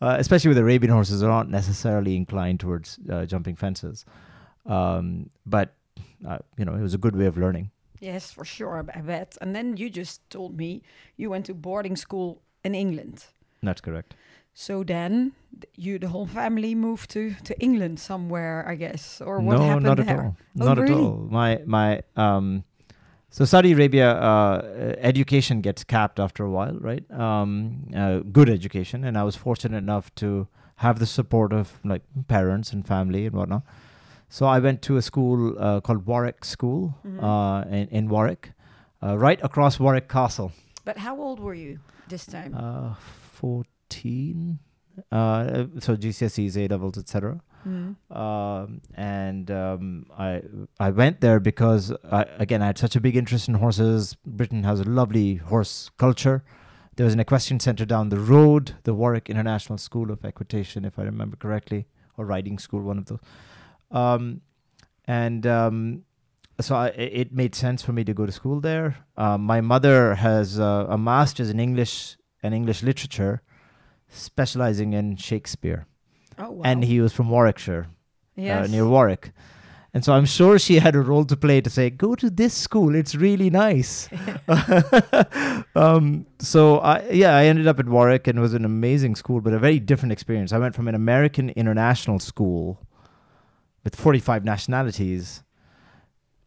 Uh, 0.03 0.17
especially 0.19 0.49
with 0.49 0.57
Arabian 0.57 0.91
horses, 0.91 1.21
they're 1.21 1.29
not 1.29 1.49
necessarily 1.49 2.17
inclined 2.17 2.59
towards 2.59 2.99
uh, 3.09 3.25
jumping 3.25 3.55
fences. 3.55 4.05
Um, 4.65 5.29
but 5.45 5.75
uh, 6.27 6.39
you 6.57 6.65
know, 6.65 6.73
it 6.73 6.81
was 6.81 6.93
a 6.93 6.97
good 6.97 7.15
way 7.15 7.25
of 7.25 7.37
learning. 7.37 7.71
Yes, 8.01 8.29
for 8.29 8.43
sure, 8.43 8.85
I 8.93 8.99
bet. 8.99 9.37
And 9.39 9.55
then 9.55 9.77
you 9.77 9.89
just 9.89 10.29
told 10.29 10.57
me 10.57 10.81
you 11.15 11.29
went 11.29 11.45
to 11.45 11.53
boarding 11.53 11.95
school 11.95 12.41
in 12.65 12.75
England. 12.75 13.23
That's 13.61 13.79
correct. 13.79 14.13
So 14.53 14.83
then 14.83 15.31
you, 15.75 15.97
the 15.99 16.09
whole 16.09 16.27
family, 16.27 16.75
moved 16.75 17.09
to 17.11 17.35
to 17.45 17.53
England 17.59 17.99
somewhere, 17.99 18.65
I 18.67 18.75
guess, 18.75 19.21
or 19.21 19.39
what 19.39 19.57
no, 19.57 19.63
happened 19.63 19.85
not 19.85 19.97
there? 19.97 20.09
at 20.09 20.19
all. 20.19 20.37
Oh, 20.59 20.65
not 20.65 20.77
really? 20.79 20.93
at 20.93 20.99
all. 20.99 21.27
My 21.31 21.61
my 21.65 22.01
um, 22.17 22.65
so 23.35 23.45
Saudi 23.45 23.71
Arabia 23.73 24.09
uh, 24.11 24.95
education 25.11 25.61
gets 25.61 25.83
capped 25.83 26.19
after 26.19 26.43
a 26.45 26.49
while, 26.57 26.77
right? 26.89 27.03
Um, 27.11 27.87
uh, 27.95 28.19
good 28.37 28.49
education, 28.49 29.03
and 29.03 29.17
I 29.17 29.23
was 29.23 29.35
fortunate 29.35 29.77
enough 29.79 30.13
to 30.15 30.47
have 30.75 30.99
the 30.99 31.05
support 31.05 31.51
of 31.53 31.79
like 31.83 32.03
parents 32.27 32.73
and 32.73 32.85
family 32.85 33.25
and 33.25 33.35
whatnot. 33.35 33.63
So 34.29 34.45
I 34.45 34.59
went 34.59 34.81
to 34.83 34.97
a 34.97 35.01
school 35.01 35.55
uh, 35.59 35.79
called 35.81 36.05
Warwick 36.05 36.45
School 36.45 36.93
Mhm. 37.05 37.19
uh, 37.23 37.67
in, 37.69 37.87
in 37.89 38.09
Warwick, 38.09 38.51
uh, 39.01 39.17
right 39.17 39.39
across 39.43 39.79
Warwick 39.79 40.07
Castle. 40.09 40.51
But 40.85 40.97
how 40.97 41.15
old 41.25 41.39
were 41.39 41.55
you 41.55 41.79
this 42.09 42.25
time? 42.25 42.53
Uh, 42.55 42.95
fourteen. 43.41 44.59
Uh, 45.11 45.65
so 45.79 45.95
GCSEs, 45.95 46.55
A 46.57 46.67
levels, 46.67 46.97
etc. 46.97 47.41
Mm. 47.67 47.95
um, 48.15 48.81
and 48.95 49.49
um, 49.51 50.05
I 50.17 50.41
I 50.79 50.89
went 50.91 51.21
there 51.21 51.39
because 51.39 51.93
I, 52.11 52.23
again 52.37 52.61
I 52.61 52.65
had 52.67 52.77
such 52.77 52.95
a 52.95 53.01
big 53.01 53.15
interest 53.15 53.47
in 53.47 53.55
horses. 53.55 54.15
Britain 54.25 54.63
has 54.63 54.79
a 54.81 54.83
lovely 54.83 55.35
horse 55.35 55.89
culture. 55.97 56.43
There 56.95 57.05
was 57.05 57.13
an 57.13 57.19
equestrian 57.19 57.59
center 57.59 57.85
down 57.85 58.09
the 58.09 58.19
road, 58.19 58.73
the 58.83 58.93
Warwick 58.93 59.29
International 59.29 59.77
School 59.77 60.11
of 60.11 60.23
Equitation, 60.25 60.85
if 60.85 60.99
I 60.99 61.03
remember 61.03 61.35
correctly, 61.37 61.87
or 62.17 62.25
riding 62.25 62.59
school, 62.59 62.81
one 62.83 62.97
of 62.99 63.05
those. 63.05 63.19
Um, 63.91 64.41
and 65.05 65.47
um, 65.47 66.03
so 66.59 66.75
i- 66.75 66.89
it 66.89 67.33
made 67.33 67.55
sense 67.55 67.81
for 67.81 67.93
me 67.93 68.03
to 68.03 68.13
go 68.13 68.25
to 68.27 68.31
school 68.31 68.59
there. 68.61 68.97
Uh, 69.17 69.37
my 69.39 69.59
mother 69.61 70.15
has 70.15 70.59
uh, 70.59 70.85
a 70.87 70.97
master's 70.97 71.49
in 71.49 71.59
English 71.59 72.15
and 72.43 72.53
English 72.53 72.83
literature, 72.83 73.41
specializing 74.07 74.93
in 74.93 75.15
Shakespeare, 75.15 75.85
Oh, 76.37 76.51
wow. 76.51 76.61
and 76.65 76.83
he 76.83 76.99
was 76.99 77.13
from 77.13 77.29
Warwickshire, 77.29 77.87
yes. 78.35 78.65
uh, 78.65 78.71
near 78.71 78.87
Warwick. 78.87 79.31
And 79.93 80.03
so 80.03 80.13
I'm 80.13 80.25
sure 80.25 80.57
she 80.57 80.79
had 80.79 80.95
a 80.95 81.01
role 81.01 81.23
to 81.25 81.37
play 81.37 81.61
to 81.61 81.69
say, 81.69 81.91
go 81.91 82.15
to 82.15 82.29
this 82.29 82.55
school. 82.55 82.95
It's 82.95 83.13
really 83.13 83.51
nice. 83.51 84.09
um, 85.75 86.25
so 86.39 86.79
I, 86.79 87.07
yeah, 87.11 87.35
I 87.35 87.45
ended 87.45 87.67
up 87.67 87.79
at 87.79 87.87
Warwick 87.87 88.27
and 88.27 88.39
it 88.39 88.41
was 88.41 88.55
an 88.55 88.65
amazing 88.65 89.15
school, 89.15 89.39
but 89.39 89.53
a 89.53 89.59
very 89.59 89.79
different 89.79 90.11
experience. 90.11 90.51
I 90.51 90.57
went 90.57 90.73
from 90.73 90.87
an 90.87 90.95
American 90.95 91.51
international 91.51 92.19
school 92.19 92.79
with 93.83 93.95
45 93.95 94.43
nationalities 94.43 95.43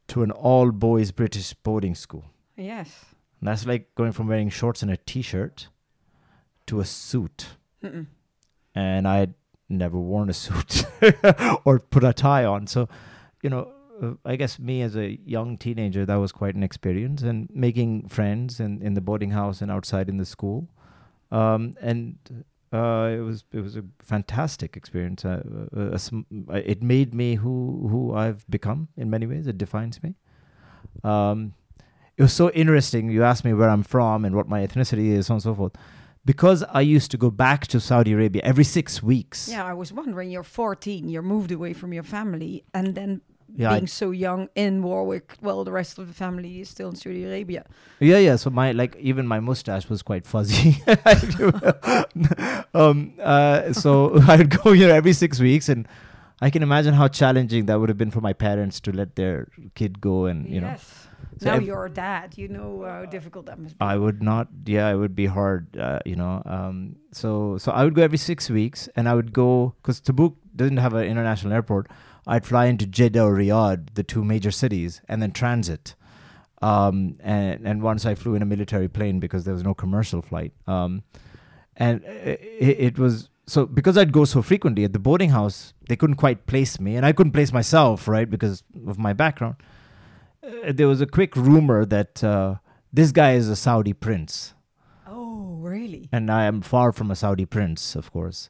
to 0.09 0.25
an 0.25 0.33
all 0.33 0.73
boys 0.73 1.13
British 1.13 1.55
boarding 1.55 1.95
school. 1.95 2.25
Yes. 2.57 3.05
And 3.41 3.49
that's 3.49 3.65
like 3.65 3.95
going 3.95 4.11
from 4.11 4.27
wearing 4.27 4.51
shorts 4.51 4.83
and 4.83 4.91
a 4.91 4.97
t-shirt 4.97 5.69
to 6.67 6.81
a 6.81 6.85
suit. 6.85 7.47
Mm-mm. 7.83 8.07
And 8.75 9.07
I'd 9.07 9.35
never 9.69 9.99
worn 9.99 10.31
a 10.31 10.33
suit 10.33 10.85
or 11.65 11.79
put 11.79 12.05
a 12.05 12.13
tie 12.13 12.45
on. 12.45 12.67
So, 12.67 12.89
you 13.43 13.51
know, 13.51 13.73
uh, 14.03 14.13
I 14.25 14.37
guess 14.37 14.59
me 14.59 14.83
as 14.83 14.97
a 14.97 15.19
young 15.25 15.59
teenager, 15.59 16.05
that 16.07 16.17
was 16.17 16.33
quite 16.33 16.55
an 16.55 16.63
experience 16.63 17.23
and 17.23 17.49
making 17.53 18.09
friends 18.09 18.61
in, 18.61 18.83
in 18.83 18.95
the 18.95 19.01
boarding 19.01 19.31
house 19.31 19.61
and 19.61 19.71
outside 19.71 20.09
in 20.09 20.17
the 20.17 20.27
school. 20.27 20.69
Um, 21.31 21.75
and 21.81 22.45
uh, 22.73 23.09
it 23.13 23.21
was 23.21 23.45
it 23.53 23.61
was 23.61 23.77
a 23.77 23.85
fantastic 24.03 24.77
experience. 24.77 25.25
Uh, 25.25 25.43
uh, 25.77 25.99
uh, 25.99 26.55
it 26.55 26.83
made 26.83 27.15
me 27.15 27.37
who 27.37 27.89
who 27.91 28.15
I've 28.15 28.49
become 28.51 28.89
in 28.97 29.11
many 29.11 29.27
ways. 29.27 29.47
It 29.47 29.59
defines 29.59 30.03
me. 30.03 30.15
Um, 31.03 31.55
it 32.17 32.23
was 32.23 32.33
so 32.33 32.51
interesting. 32.51 33.11
You 33.11 33.25
asked 33.25 33.45
me 33.45 33.53
where 33.53 33.69
I'm 33.69 33.83
from 33.83 34.25
and 34.25 34.35
what 34.35 34.49
my 34.49 34.67
ethnicity 34.67 35.09
is, 35.09 35.27
so 35.27 35.35
on 35.35 35.37
and 35.37 35.43
so 35.43 35.55
forth. 35.55 35.73
Because 36.27 36.65
I 36.65 36.81
used 36.97 37.11
to 37.13 37.17
go 37.17 37.31
back 37.31 37.67
to 37.69 37.79
Saudi 37.81 38.13
Arabia 38.13 38.43
every 38.45 38.65
six 38.65 39.01
weeks. 39.03 39.49
Yeah, 39.49 39.65
I 39.65 39.75
was 39.75 39.93
wondering. 39.93 40.29
You're 40.31 40.43
14. 40.43 41.09
You're 41.09 41.23
moved 41.23 41.53
away 41.53 41.73
from 41.73 41.93
your 41.93 42.03
family, 42.03 42.65
and 42.75 42.95
then 42.97 43.21
Yeah, 43.57 43.71
I- 43.71 43.75
being 43.79 43.87
so 43.87 44.11
young 44.11 44.49
in 44.55 44.83
Warwick, 44.83 45.29
well, 45.41 45.63
the 45.65 45.71
rest 45.73 45.99
of 46.01 46.09
the 46.09 46.13
family 46.25 46.61
is 46.61 46.69
still 46.69 46.89
in 46.91 46.97
Saudi 46.97 47.25
Arabia. 47.25 47.65
Yeah, 48.01 48.19
yeah. 48.19 48.37
So 48.37 48.51
my 48.51 48.73
like 48.73 48.97
even 49.11 49.25
my 49.27 49.41
mustache 49.41 49.89
was 49.89 50.03
quite 50.03 50.27
fuzzy. 50.27 50.83
um, 52.75 53.13
uh, 53.23 53.73
so 53.73 54.21
I 54.29 54.37
would 54.37 54.51
go 54.63 54.73
here 54.73 54.91
every 54.91 55.13
six 55.13 55.41
weeks, 55.41 55.69
and 55.69 55.87
I 56.43 56.51
can 56.51 56.63
imagine 56.63 56.95
how 56.95 57.09
challenging 57.09 57.67
that 57.67 57.79
would 57.81 57.89
have 57.89 57.99
been 57.99 58.11
for 58.11 58.21
my 58.21 58.33
parents 58.33 58.81
to 58.81 58.93
let 58.93 59.17
their 59.17 59.49
kid 59.75 60.01
go, 60.01 60.27
and 60.27 60.49
you 60.49 60.61
know. 60.61 60.77
So 61.39 61.51
now 61.51 61.59
you're 61.59 61.87
a 61.87 61.91
dad. 61.91 62.39
You 62.39 62.49
know 62.49 62.85
how 62.85 63.05
difficult 63.05 63.47
that 63.47 63.59
must 63.59 63.79
be. 63.79 63.85
I 63.85 63.97
would 63.97 64.23
not. 64.23 64.49
Yeah, 64.65 64.89
it 64.89 64.97
would 64.97 65.15
be 65.15 65.27
hard. 65.27 65.77
Uh, 65.77 66.01
you 66.07 66.17
know. 66.17 66.43
Um. 66.47 66.97
So 67.13 67.59
so 67.59 67.73
I 67.73 67.85
would 67.85 67.95
go 67.95 68.03
every 68.03 68.19
six 68.19 68.49
weeks, 68.49 68.89
and 68.97 69.09
I 69.09 69.15
would 69.15 69.33
go 69.33 69.75
because 69.83 70.01
Tabuk 70.01 70.35
doesn't 70.55 70.79
have 70.79 70.95
an 70.95 71.05
international 71.05 71.53
airport. 71.53 71.91
I'd 72.27 72.47
fly 72.47 72.67
into 72.67 72.87
Jeddah 72.87 73.23
or 73.23 73.37
Riyadh, 73.37 73.95
the 73.95 74.03
two 74.03 74.25
major 74.25 74.51
cities, 74.51 75.01
and 75.09 75.21
then 75.21 75.31
transit. 75.33 75.95
Um. 76.63 77.17
And 77.21 77.67
and 77.67 77.83
once 77.83 78.07
I 78.07 78.15
flew 78.15 78.35
in 78.35 78.43
a 78.43 78.47
military 78.47 78.89
plane 78.89 79.21
because 79.21 79.45
there 79.45 79.55
was 79.55 79.63
no 79.63 79.75
commercial 79.75 80.23
flight. 80.23 80.53
Um. 80.67 81.03
And 81.77 82.03
it, 82.05 82.41
it 82.81 82.99
was 82.99 83.29
so 83.47 83.67
because 83.67 83.99
I'd 83.99 84.13
go 84.13 84.25
so 84.25 84.41
frequently 84.43 84.85
at 84.85 84.93
the 84.95 84.99
boarding 84.99 85.31
house, 85.31 85.75
they 85.89 85.97
couldn't 85.97 86.17
quite 86.17 86.47
place 86.47 86.81
me, 86.81 86.97
and 86.97 87.05
I 87.05 87.13
couldn't 87.13 87.33
place 87.33 87.53
myself, 87.53 88.09
right, 88.09 88.29
because 88.29 88.63
of 88.87 88.99
my 88.99 89.13
background. 89.13 89.57
Uh, 90.47 90.73
there 90.73 90.89
was 90.89 91.01
a 91.01 91.07
quick 91.07 91.35
rumor 91.35 91.85
that 91.85 92.23
uh, 92.23 92.57
this 92.93 93.13
guy 93.13 93.33
is 93.33 93.49
a 93.49 93.57
Saudi 93.57 93.93
prince, 93.93 94.55
oh, 95.07 95.57
really? 95.61 96.09
and 96.13 96.31
I 96.31 96.45
am 96.45 96.61
far 96.63 96.93
from 96.93 97.11
a 97.11 97.17
Saudi 97.17 97.45
prince, 97.47 97.97
of 97.97 98.13
course. 98.13 98.49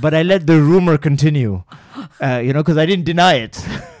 But 0.00 0.14
I 0.14 0.22
let 0.22 0.46
the 0.46 0.60
rumor 0.62 0.96
continue, 0.96 1.62
uh, 2.22 2.40
you 2.42 2.54
know, 2.54 2.62
because 2.62 2.78
I 2.78 2.86
didn't 2.86 3.04
deny 3.04 3.34
it. 3.34 3.62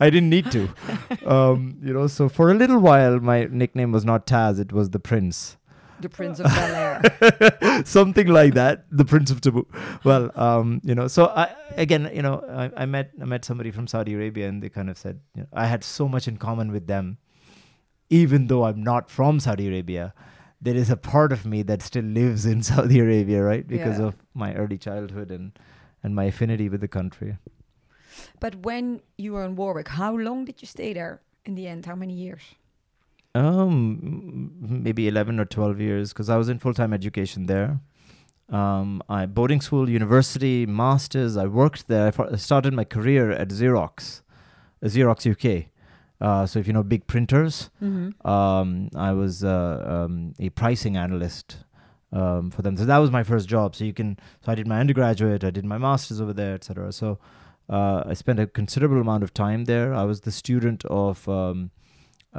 I 0.00 0.08
didn't 0.08 0.30
need 0.30 0.50
to, 0.52 0.68
um, 1.26 1.78
you 1.82 1.92
know. 1.92 2.06
So 2.06 2.28
for 2.28 2.50
a 2.50 2.54
little 2.54 2.78
while, 2.78 3.18
my 3.18 3.48
nickname 3.50 3.90
was 3.92 4.04
not 4.04 4.26
Taz; 4.26 4.60
it 4.60 4.72
was 4.72 4.90
the 4.90 5.00
Prince. 5.00 5.57
The 6.00 6.08
Prince 6.08 6.40
of 6.40 6.46
Bel 6.46 6.74
Air. 6.74 7.82
something 7.84 8.26
like 8.28 8.54
that 8.54 8.84
the 8.90 9.04
prince 9.04 9.30
of 9.30 9.40
Tabuk 9.40 9.66
well 10.04 10.30
um 10.34 10.80
you 10.84 10.94
know 10.94 11.06
so 11.08 11.26
i 11.26 11.54
again 11.76 12.10
you 12.12 12.22
know 12.22 12.42
I, 12.50 12.82
I 12.82 12.86
met 12.86 13.10
i 13.20 13.24
met 13.24 13.44
somebody 13.44 13.70
from 13.70 13.86
saudi 13.86 14.14
arabia 14.14 14.48
and 14.48 14.62
they 14.62 14.68
kind 14.68 14.90
of 14.90 14.98
said 14.98 15.20
you 15.34 15.42
know, 15.42 15.48
i 15.52 15.66
had 15.66 15.84
so 15.84 16.08
much 16.08 16.26
in 16.26 16.36
common 16.36 16.72
with 16.72 16.86
them 16.88 17.18
even 18.10 18.46
though 18.48 18.64
i'm 18.64 18.82
not 18.82 19.10
from 19.10 19.38
saudi 19.40 19.68
arabia 19.68 20.12
there 20.60 20.74
is 20.74 20.90
a 20.90 20.96
part 20.96 21.32
of 21.32 21.46
me 21.46 21.62
that 21.62 21.82
still 21.82 22.04
lives 22.04 22.46
in 22.46 22.62
saudi 22.70 22.98
arabia 22.98 23.42
right 23.42 23.66
because 23.66 23.98
Yeah. 23.98 24.06
of 24.06 24.16
my 24.34 24.54
early 24.54 24.78
childhood 24.78 25.30
and 25.30 25.52
and 26.02 26.14
my 26.14 26.24
affinity 26.24 26.68
with 26.68 26.80
the 26.80 26.88
country 26.88 27.36
but 28.40 28.56
when 28.66 29.00
you 29.16 29.32
were 29.34 29.44
in 29.44 29.54
Warwick, 29.54 29.88
how 29.88 30.16
long 30.16 30.44
did 30.44 30.60
you 30.60 30.66
stay 30.66 30.92
there 30.92 31.20
in 31.44 31.54
the 31.54 31.68
end? 31.68 31.86
How 31.86 31.94
many 31.94 32.14
years? 32.14 32.42
Um, 33.38 34.52
maybe 34.60 35.08
eleven 35.08 35.38
or 35.40 35.44
twelve 35.44 35.80
years 35.80 36.12
because 36.12 36.28
I 36.28 36.36
was 36.36 36.48
in 36.48 36.58
full 36.58 36.74
time 36.74 36.92
education 36.92 37.46
there. 37.46 37.80
Um, 38.50 39.02
I 39.08 39.26
boarding 39.26 39.60
school, 39.60 39.88
university, 39.90 40.66
masters. 40.66 41.36
I 41.36 41.46
worked 41.46 41.88
there. 41.88 42.12
I 42.32 42.36
started 42.36 42.72
my 42.74 42.84
career 42.84 43.30
at 43.30 43.48
Xerox, 43.48 44.22
uh, 44.82 44.86
Xerox 44.86 45.18
UK. 45.30 45.66
Uh, 46.20 46.46
so 46.46 46.58
if 46.58 46.66
you 46.66 46.72
know 46.72 46.82
big 46.82 47.06
printers, 47.06 47.70
Mm-hmm. 47.82 48.26
um, 48.26 48.88
I 48.96 49.12
was 49.12 49.44
uh, 49.44 50.04
um, 50.06 50.34
a 50.40 50.48
pricing 50.50 50.96
analyst 50.96 51.58
um, 52.12 52.50
for 52.50 52.62
them. 52.62 52.76
So 52.76 52.84
that 52.86 52.98
was 52.98 53.10
my 53.10 53.22
first 53.22 53.48
job. 53.48 53.76
So 53.76 53.84
you 53.84 53.92
can. 53.92 54.18
So 54.44 54.50
I 54.50 54.54
did 54.54 54.66
my 54.66 54.80
undergraduate. 54.80 55.44
I 55.44 55.50
did 55.50 55.64
my 55.64 55.78
masters 55.78 56.20
over 56.20 56.32
there, 56.32 56.54
etc. 56.54 56.90
So 56.92 57.18
uh, 57.68 58.02
I 58.06 58.14
spent 58.14 58.40
a 58.40 58.46
considerable 58.46 59.00
amount 59.00 59.22
of 59.22 59.32
time 59.34 59.66
there. 59.66 59.94
I 59.94 60.04
was 60.04 60.22
the 60.22 60.32
student 60.32 60.84
of 60.86 61.28
um, 61.28 61.70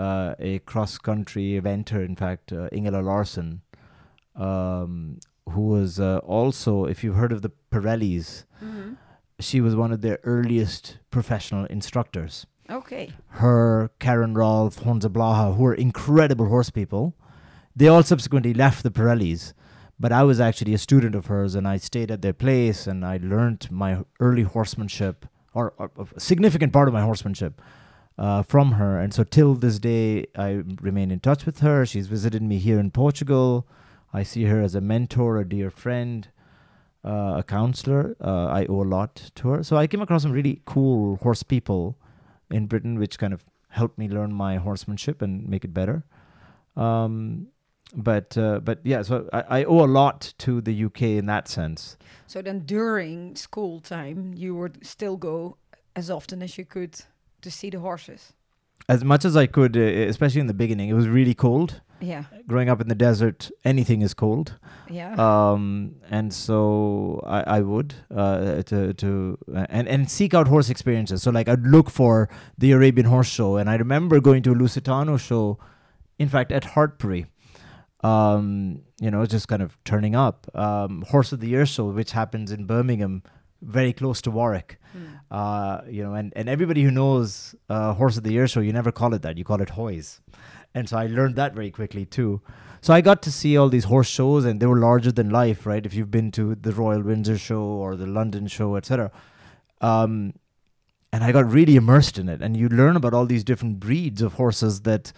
uh, 0.05 0.33
a 0.39 0.59
cross-country 0.71 1.47
eventer, 1.59 1.99
in 2.09 2.15
fact, 2.23 2.51
uh, 2.53 2.69
Ingela 2.77 3.01
Larson, 3.03 3.61
um, 4.35 5.19
who 5.49 5.61
was 5.75 5.99
uh, 5.99 6.19
also, 6.19 6.85
if 6.85 7.03
you've 7.03 7.15
heard 7.15 7.31
of 7.31 7.41
the 7.41 7.51
Parellis, 7.71 8.45
Mm-hmm. 8.63 8.93
she 9.39 9.61
was 9.61 9.73
one 9.83 9.91
of 9.95 10.01
their 10.01 10.19
earliest 10.35 10.97
professional 11.11 11.63
instructors 11.77 12.45
Okay. 12.69 13.05
her, 13.41 13.89
Karen 13.99 14.33
Rolf, 14.33 14.73
Honza 14.83 15.09
Blaha, 15.17 15.55
who 15.55 15.63
were 15.63 15.73
incredible 15.87 16.47
horse 16.49 16.69
people. 16.69 17.15
They 17.75 17.87
all 17.87 18.03
subsequently 18.03 18.53
left 18.53 18.83
the 18.83 18.91
Parellis, 18.91 19.53
but 19.97 20.11
I 20.11 20.23
was 20.23 20.39
actually 20.47 20.73
a 20.73 20.77
student 20.77 21.15
of 21.15 21.27
hers 21.27 21.55
and 21.55 21.65
I 21.67 21.77
stayed 21.77 22.11
at 22.11 22.21
their 22.21 22.33
place 22.45 22.85
and 22.85 23.05
I 23.05 23.15
learned 23.33 23.71
my 23.71 24.03
early 24.19 24.43
horsemanship, 24.43 25.25
or, 25.53 25.73
or 25.77 25.89
a 26.15 26.19
significant 26.19 26.73
part 26.73 26.87
of 26.89 26.93
my 26.93 27.01
horsemanship, 27.09 27.61
uh, 28.19 28.43
from 28.43 28.73
her. 28.73 28.99
And 28.99 29.13
so 29.13 29.23
till 29.23 29.55
this 29.55 29.79
day, 29.79 30.25
I 30.35 30.61
remain 30.81 31.09
in 31.09 31.21
touch 31.21 31.45
with 31.45 31.59
her. 31.59 31.85
She's 31.85 32.07
visited 32.07 32.43
me 32.43 32.57
here 32.57 32.77
in 32.77 32.91
Portugal. 32.91 33.65
I 34.13 34.23
see 34.23 34.43
her 34.43 34.61
as 34.61 34.75
a 34.75 34.81
mentor, 34.81 35.37
a 35.37 35.47
dear 35.47 35.69
friend, 35.69 36.27
uh, 37.05 37.35
a 37.37 37.43
counselor. 37.47 38.17
Uh, 38.21 38.47
I 38.47 38.65
owe 38.65 38.81
a 38.81 38.83
lot 38.83 39.31
to 39.35 39.49
her. 39.49 39.63
So 39.63 39.77
I 39.77 39.87
came 39.87 40.01
across 40.01 40.23
some 40.23 40.33
really 40.33 40.61
cool 40.65 41.15
horse 41.17 41.43
people 41.43 41.97
in 42.51 42.67
Britain, 42.67 42.99
which 42.99 43.17
kind 43.17 43.33
of 43.33 43.45
helped 43.69 43.97
me 43.97 44.09
learn 44.09 44.33
my 44.33 44.57
horsemanship 44.57 45.21
and 45.21 45.47
make 45.47 45.63
it 45.63 45.73
better. 45.73 46.03
Um, 46.75 47.47
but 47.95 48.37
uh, 48.37 48.59
but 48.59 48.81
yeah, 48.83 49.01
so 49.01 49.29
I, 49.33 49.61
I 49.61 49.63
owe 49.63 49.83
a 49.83 49.87
lot 49.87 50.33
to 50.39 50.61
the 50.61 50.83
UK 50.85 51.01
in 51.01 51.25
that 51.27 51.47
sense. 51.47 51.97
So 52.27 52.41
then 52.41 52.59
during 52.65 53.35
school 53.35 53.79
time, 53.79 54.33
you 54.35 54.55
would 54.55 54.85
still 54.85 55.17
go 55.17 55.57
as 55.95 56.11
often 56.11 56.43
as 56.43 56.57
you 56.57 56.65
could 56.65 57.01
to 57.41 57.51
see 57.51 57.69
the 57.69 57.79
horses. 57.79 58.33
As 58.87 59.03
much 59.03 59.25
as 59.25 59.35
I 59.35 59.45
could, 59.45 59.77
uh, 59.77 59.81
especially 59.81 60.41
in 60.41 60.47
the 60.47 60.53
beginning, 60.53 60.89
it 60.89 60.93
was 60.93 61.07
really 61.07 61.33
cold. 61.33 61.81
Yeah. 62.01 62.23
Growing 62.47 62.69
up 62.69 62.79
in 62.79 62.87
the 62.87 62.95
desert, 62.95 63.51
anything 63.65 64.01
is 64.01 64.13
cold. 64.13 64.57
Yeah. 64.89 65.13
um, 65.17 65.95
and 66.09 66.33
so 66.33 67.21
I, 67.25 67.57
I 67.57 67.59
would 67.61 67.93
uh, 68.09 68.63
to 68.63 68.93
to 68.93 69.37
and 69.69 69.87
and 69.87 70.09
seek 70.09 70.33
out 70.33 70.47
horse 70.47 70.69
experiences. 70.69 71.21
So 71.23 71.31
like 71.31 71.49
I'd 71.49 71.67
look 71.67 71.89
for 71.89 72.29
the 72.57 72.71
Arabian 72.71 73.05
Horse 73.05 73.27
Show, 73.27 73.57
and 73.57 73.69
I 73.69 73.75
remember 73.75 74.19
going 74.21 74.43
to 74.43 74.51
a 74.51 74.55
Lusitano 74.55 75.19
show, 75.19 75.59
in 76.17 76.29
fact 76.29 76.51
at 76.51 76.63
Hartpury. 76.63 77.27
Um, 78.01 78.83
you 79.01 79.11
know, 79.11 79.25
just 79.25 79.49
kind 79.49 79.61
of 79.61 79.77
turning 79.83 80.15
up. 80.15 80.47
Um, 80.55 81.03
Horse 81.09 81.33
of 81.33 81.41
the 81.41 81.47
Year 81.47 81.65
show, 81.65 81.87
which 81.87 82.11
happens 82.13 82.49
in 82.49 82.65
Birmingham, 82.65 83.23
very 83.61 83.93
close 83.93 84.21
to 84.21 84.31
Warwick. 84.31 84.79
Mm. 84.95 85.19
Uh, 85.29 85.81
you 85.89 86.03
know, 86.03 86.13
and, 86.13 86.33
and 86.35 86.49
everybody 86.49 86.83
who 86.83 86.91
knows 86.91 87.55
uh, 87.69 87.93
Horse 87.93 88.17
of 88.17 88.23
the 88.23 88.31
Year 88.31 88.47
show, 88.47 88.59
you 88.59 88.73
never 88.73 88.91
call 88.91 89.13
it 89.13 89.21
that. 89.21 89.37
You 89.37 89.43
call 89.43 89.61
it 89.61 89.71
Hoys. 89.71 90.21
And 90.73 90.87
so 90.87 90.97
I 90.97 91.07
learned 91.07 91.35
that 91.35 91.53
very 91.53 91.71
quickly 91.71 92.05
too. 92.05 92.41
So 92.81 92.93
I 92.93 93.01
got 93.01 93.21
to 93.23 93.31
see 93.31 93.57
all 93.57 93.67
these 93.67 93.85
horse 93.85 94.07
shows, 94.07 94.45
and 94.45 94.59
they 94.59 94.65
were 94.65 94.79
larger 94.79 95.11
than 95.11 95.29
life, 95.29 95.65
right? 95.65 95.85
If 95.85 95.93
you've 95.93 96.11
been 96.11 96.31
to 96.31 96.55
the 96.55 96.71
Royal 96.71 97.01
Windsor 97.01 97.37
show 97.37 97.61
or 97.61 97.95
the 97.95 98.07
London 98.07 98.47
show, 98.47 98.77
etc. 98.77 99.11
Um, 99.81 100.33
and 101.11 101.23
I 101.23 101.31
got 101.31 101.51
really 101.51 101.75
immersed 101.75 102.17
in 102.17 102.29
it. 102.29 102.41
And 102.41 102.55
you 102.55 102.69
learn 102.69 102.95
about 102.95 103.13
all 103.13 103.25
these 103.25 103.43
different 103.43 103.79
breeds 103.79 104.21
of 104.21 104.33
horses 104.33 104.81
that 104.81 105.11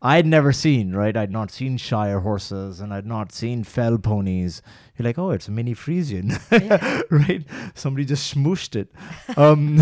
I'd 0.00 0.26
never 0.26 0.52
seen, 0.52 0.92
right? 0.92 1.16
I'd 1.16 1.32
not 1.32 1.50
seen 1.50 1.76
Shire 1.76 2.20
horses 2.20 2.80
and 2.80 2.94
I'd 2.94 3.06
not 3.06 3.32
seen 3.32 3.64
fell 3.64 3.98
ponies. 3.98 4.62
You're 4.96 5.04
like, 5.04 5.18
oh, 5.18 5.30
it's 5.32 5.48
a 5.48 5.50
mini 5.50 5.74
Friesian, 5.74 6.38
Yeah. 6.52 7.02
right? 7.10 7.44
Somebody 7.74 8.04
just 8.04 8.32
smooshed 8.32 8.76
it. 8.76 8.92
Um, 9.36 9.80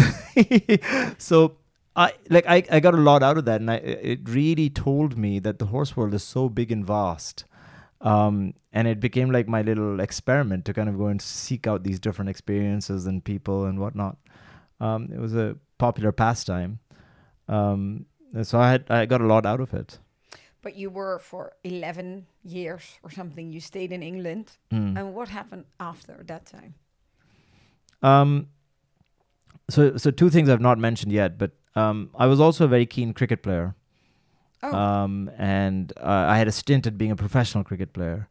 so 1.18 1.56
I 1.94 2.12
like 2.30 2.46
I, 2.46 2.62
I 2.70 2.80
got 2.80 2.94
a 2.94 2.98
lot 2.98 3.22
out 3.22 3.38
of 3.38 3.44
that, 3.46 3.60
and 3.60 3.70
I, 3.70 3.76
it 3.76 4.20
really 4.28 4.68
told 4.70 5.16
me 5.16 5.38
that 5.40 5.58
the 5.58 5.66
horse 5.66 5.96
world 5.96 6.14
is 6.14 6.22
so 6.22 6.48
big 6.48 6.72
and 6.72 6.84
vast. 6.86 7.44
Um, 8.02 8.52
and 8.72 8.86
it 8.86 9.00
became 9.00 9.30
like 9.30 9.48
my 9.48 9.62
little 9.62 10.00
experiment 10.00 10.66
to 10.66 10.74
kind 10.74 10.88
of 10.88 10.98
go 10.98 11.06
and 11.06 11.20
seek 11.20 11.66
out 11.66 11.82
these 11.82 11.98
different 11.98 12.28
experiences 12.28 13.06
and 13.06 13.24
people 13.24 13.64
and 13.64 13.78
whatnot. 13.80 14.18
Um, 14.80 15.08
it 15.12 15.18
was 15.18 15.34
a 15.34 15.56
popular 15.78 16.12
pastime. 16.12 16.78
Um, 17.48 18.04
so 18.42 18.58
I 18.60 18.70
had 18.70 18.84
I 18.90 19.06
got 19.06 19.20
a 19.22 19.26
lot 19.26 19.46
out 19.46 19.60
of 19.60 19.72
it. 19.72 19.98
But 20.66 20.74
you 20.74 20.90
were 20.90 21.20
for 21.20 21.52
11 21.62 22.26
years 22.42 22.98
or 23.04 23.10
something, 23.12 23.52
you 23.52 23.60
stayed 23.60 23.92
in 23.92 24.02
England. 24.02 24.58
Mm. 24.72 24.98
And 24.98 25.14
what 25.14 25.28
happened 25.28 25.64
after 25.78 26.24
that 26.26 26.44
time? 26.44 26.74
Um, 28.02 28.48
so 29.70 29.96
so 29.96 30.10
two 30.10 30.28
things 30.28 30.48
I've 30.48 30.60
not 30.60 30.76
mentioned 30.80 31.12
yet, 31.12 31.38
but 31.38 31.52
um, 31.76 32.10
I 32.18 32.26
was 32.26 32.40
also 32.40 32.64
a 32.64 32.68
very 32.68 32.84
keen 32.84 33.12
cricket 33.12 33.44
player. 33.44 33.76
Oh, 34.64 34.74
Um, 34.74 35.30
and 35.38 35.92
uh, 35.98 36.34
I 36.34 36.36
had 36.36 36.48
a 36.48 36.52
stint 36.52 36.84
at 36.88 36.98
being 36.98 37.12
a 37.12 37.16
professional 37.16 37.62
cricket 37.62 37.92
player. 37.92 38.28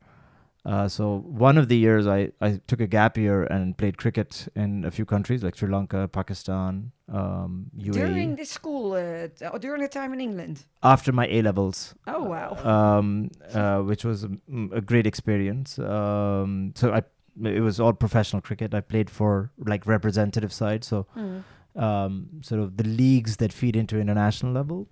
Uh, 0.66 0.88
so 0.88 1.20
one 1.28 1.58
of 1.60 1.68
the 1.68 1.78
years 1.78 2.08
I, 2.08 2.32
I 2.42 2.60
took 2.66 2.82
a 2.82 2.88
gap 2.88 3.18
year 3.18 3.44
and 3.44 3.78
played 3.78 3.98
cricket 3.98 4.48
in 4.56 4.84
a 4.84 4.90
few 4.90 5.06
countries 5.06 5.44
like 5.44 5.56
Sri 5.56 5.70
Lanka, 5.70 6.08
Pakistan, 6.08 6.92
um, 7.08 7.68
UAE. 7.78 7.94
during 7.94 8.36
the 8.36 8.46
school, 8.46 8.94
uh, 8.94 9.28
or 9.54 9.60
during 9.60 9.82
the 9.84 9.88
time 9.88 10.12
in 10.12 10.20
England. 10.20 10.64
after 10.82 11.12
my 11.12 11.28
A 11.28 11.42
levels, 11.44 11.94
Oh, 12.08 12.24
wow. 12.24 12.56
um, 12.74 13.30
uh, 13.54 13.82
which 13.82 14.04
was 14.04 14.24
a, 14.24 14.30
mm, 14.30 14.72
a 14.76 14.82
great 14.82 15.06
experience. 15.06 15.78
Um, 15.78 16.74
so 16.76 16.92
I 16.94 17.04
it 17.44 17.60
was 17.62 17.80
all 17.82 17.92
professional 17.94 18.42
cricket. 18.42 18.74
I 18.74 18.80
played 18.82 19.10
for 19.10 19.52
like 19.60 19.86
representative 19.86 20.52
side, 20.54 20.84
so 20.86 21.06
Mm. 21.16 21.44
um, 21.76 22.28
sort 22.42 22.62
of 22.62 22.78
the 22.78 22.86
leagues 22.88 23.38
that 23.38 23.52
feed 23.54 23.76
into 23.76 24.00
international 24.00 24.54
level. 24.54 24.88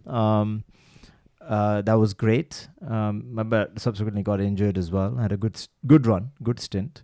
Uh, 1.47 1.81
that 1.81 1.95
was 1.95 2.13
great, 2.13 2.69
um, 2.87 3.23
but 3.47 3.77
subsequently 3.79 4.23
got 4.23 4.39
injured 4.39 4.77
as 4.77 4.91
well. 4.91 5.17
Had 5.17 5.31
a 5.31 5.37
good 5.37 5.67
good 5.85 6.07
run, 6.07 6.31
good 6.41 6.59
stint. 6.59 7.03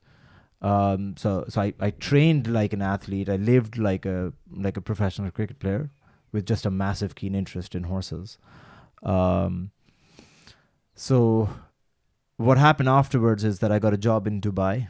Um, 0.62 1.16
so 1.18 1.46
so 1.50 1.62
I, 1.62 1.74
I 1.80 1.90
trained 1.92 2.48
like 2.48 2.74
an 2.74 2.82
athlete. 2.82 3.30
I 3.30 3.36
lived 3.36 3.78
like 3.78 4.06
a 4.06 4.34
like 4.52 4.78
a 4.78 4.82
professional 4.82 5.32
cricket 5.32 5.60
player 5.60 5.90
with 6.32 6.46
just 6.46 6.66
a 6.66 6.72
massive 6.72 7.16
keen 7.16 7.36
interest 7.36 7.76
in 7.76 7.84
horses. 7.84 8.38
Um, 9.04 9.72
so 10.96 11.50
what 12.38 12.58
happened 12.58 12.90
afterwards 12.90 13.44
is 13.44 13.60
that 13.60 13.72
I 13.72 13.80
got 13.80 13.94
a 13.94 13.98
job 13.98 14.28
in 14.28 14.42
Dubai 14.42 14.90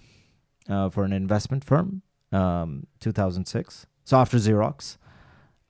uh, 0.67 0.89
for 0.89 1.03
an 1.03 1.13
investment 1.13 1.63
firm, 1.63 2.01
um, 2.31 2.87
2006. 2.99 3.87
So 4.03 4.17
after 4.17 4.37
Xerox, 4.37 4.97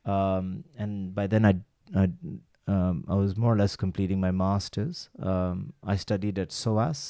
um, 0.05 0.63
and 0.77 1.13
by 1.13 1.27
then 1.27 1.45
I 1.45 1.55
I 1.95 2.09
um, 2.73 2.95
I 3.13 3.15
was 3.23 3.31
more 3.43 3.53
or 3.53 3.57
less 3.63 3.75
completing 3.85 4.19
my 4.27 4.31
masters. 4.45 4.95
Um, 5.31 5.57
I 5.93 5.95
studied 6.05 6.37
at 6.43 6.51
SOAS 6.51 7.01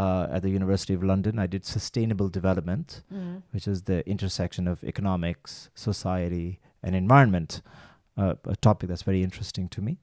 uh, 0.00 0.26
at 0.36 0.40
the 0.44 0.50
University 0.58 0.94
of 0.98 1.02
London. 1.12 1.38
I 1.44 1.46
did 1.54 1.64
sustainable 1.64 2.28
development, 2.38 2.88
Mm. 3.12 3.42
which 3.52 3.66
is 3.72 3.78
the 3.90 3.98
intersection 4.14 4.64
of 4.72 4.84
economics, 4.92 5.70
society, 5.74 6.48
and 6.84 6.94
environment, 7.04 7.50
uh, 8.22 8.34
a 8.44 8.56
topic 8.68 8.86
that's 8.90 9.06
very 9.10 9.22
interesting 9.28 9.68
to 9.76 9.80
me. 9.88 9.94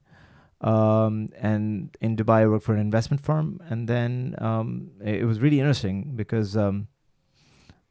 Um, 0.73 1.29
and 1.51 1.65
in 2.05 2.15
Dubai, 2.19 2.39
I 2.43 2.47
worked 2.47 2.65
for 2.65 2.73
an 2.73 2.79
investment 2.89 3.21
firm, 3.29 3.47
and 3.69 3.87
then 3.93 4.11
um, 4.49 4.91
it, 5.09 5.15
it 5.21 5.25
was 5.31 5.39
really 5.45 5.59
interesting 5.59 5.97
because 6.15 6.55
um, 6.65 6.87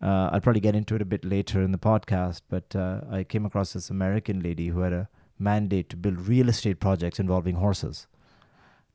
uh, 0.03 0.31
I'll 0.33 0.41
probably 0.41 0.61
get 0.69 0.75
into 0.75 0.95
it 0.97 1.03
a 1.03 1.11
bit 1.15 1.25
later 1.25 1.59
in 1.63 1.73
the 1.73 1.79
podcast. 1.91 2.41
But 2.49 2.75
uh, 2.75 3.01
I 3.11 3.25
came 3.25 3.45
across 3.49 3.73
this 3.75 3.91
American 3.91 4.41
lady 4.41 4.69
who 4.69 4.81
had 4.81 4.93
a 4.93 5.09
mandate 5.43 5.89
to 5.91 5.97
build 5.97 6.27
real 6.29 6.49
estate 6.49 6.81
projects 6.81 7.19
involving 7.19 7.57
horses. 7.57 8.07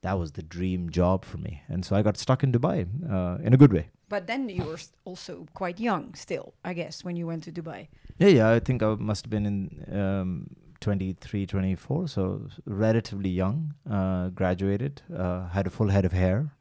That 0.01 0.17
was 0.19 0.33
the 0.33 0.43
dream 0.43 0.89
job 0.89 1.25
for 1.25 1.37
me, 1.37 1.63
and 1.67 1.83
so 1.83 1.95
I 1.95 2.01
got 2.01 2.17
stuck 2.17 2.43
in 2.43 2.51
Dubai 2.51 2.87
uh, 3.11 3.43
in 3.43 3.53
a 3.53 3.57
good 3.57 3.73
way. 3.73 3.89
But 4.09 4.27
then 4.27 4.47
you 4.47 4.63
were 4.63 4.77
also 5.03 5.47
quite 5.53 5.79
young 5.79 6.13
still, 6.13 6.53
I 6.63 6.73
guess, 6.73 7.03
when 7.03 7.15
you 7.17 7.27
went 7.27 7.43
to 7.43 7.51
Dubai. 7.51 7.87
Yeah, 8.17 8.29
yeah. 8.29 8.49
I 8.51 8.59
think 8.59 8.81
I 8.81 8.95
must 8.95 9.25
have 9.25 9.29
been 9.29 9.45
in 9.45 9.99
um, 9.99 10.55
23, 10.79 11.45
24, 11.45 12.07
so 12.07 12.47
relatively 12.65 13.29
young. 13.29 13.73
Uh, 13.89 14.29
graduated, 14.29 15.01
uh, 15.15 15.49
had 15.49 15.67
a 15.67 15.69
full 15.69 15.89
head 15.89 16.05
of 16.05 16.13
hair. 16.13 16.51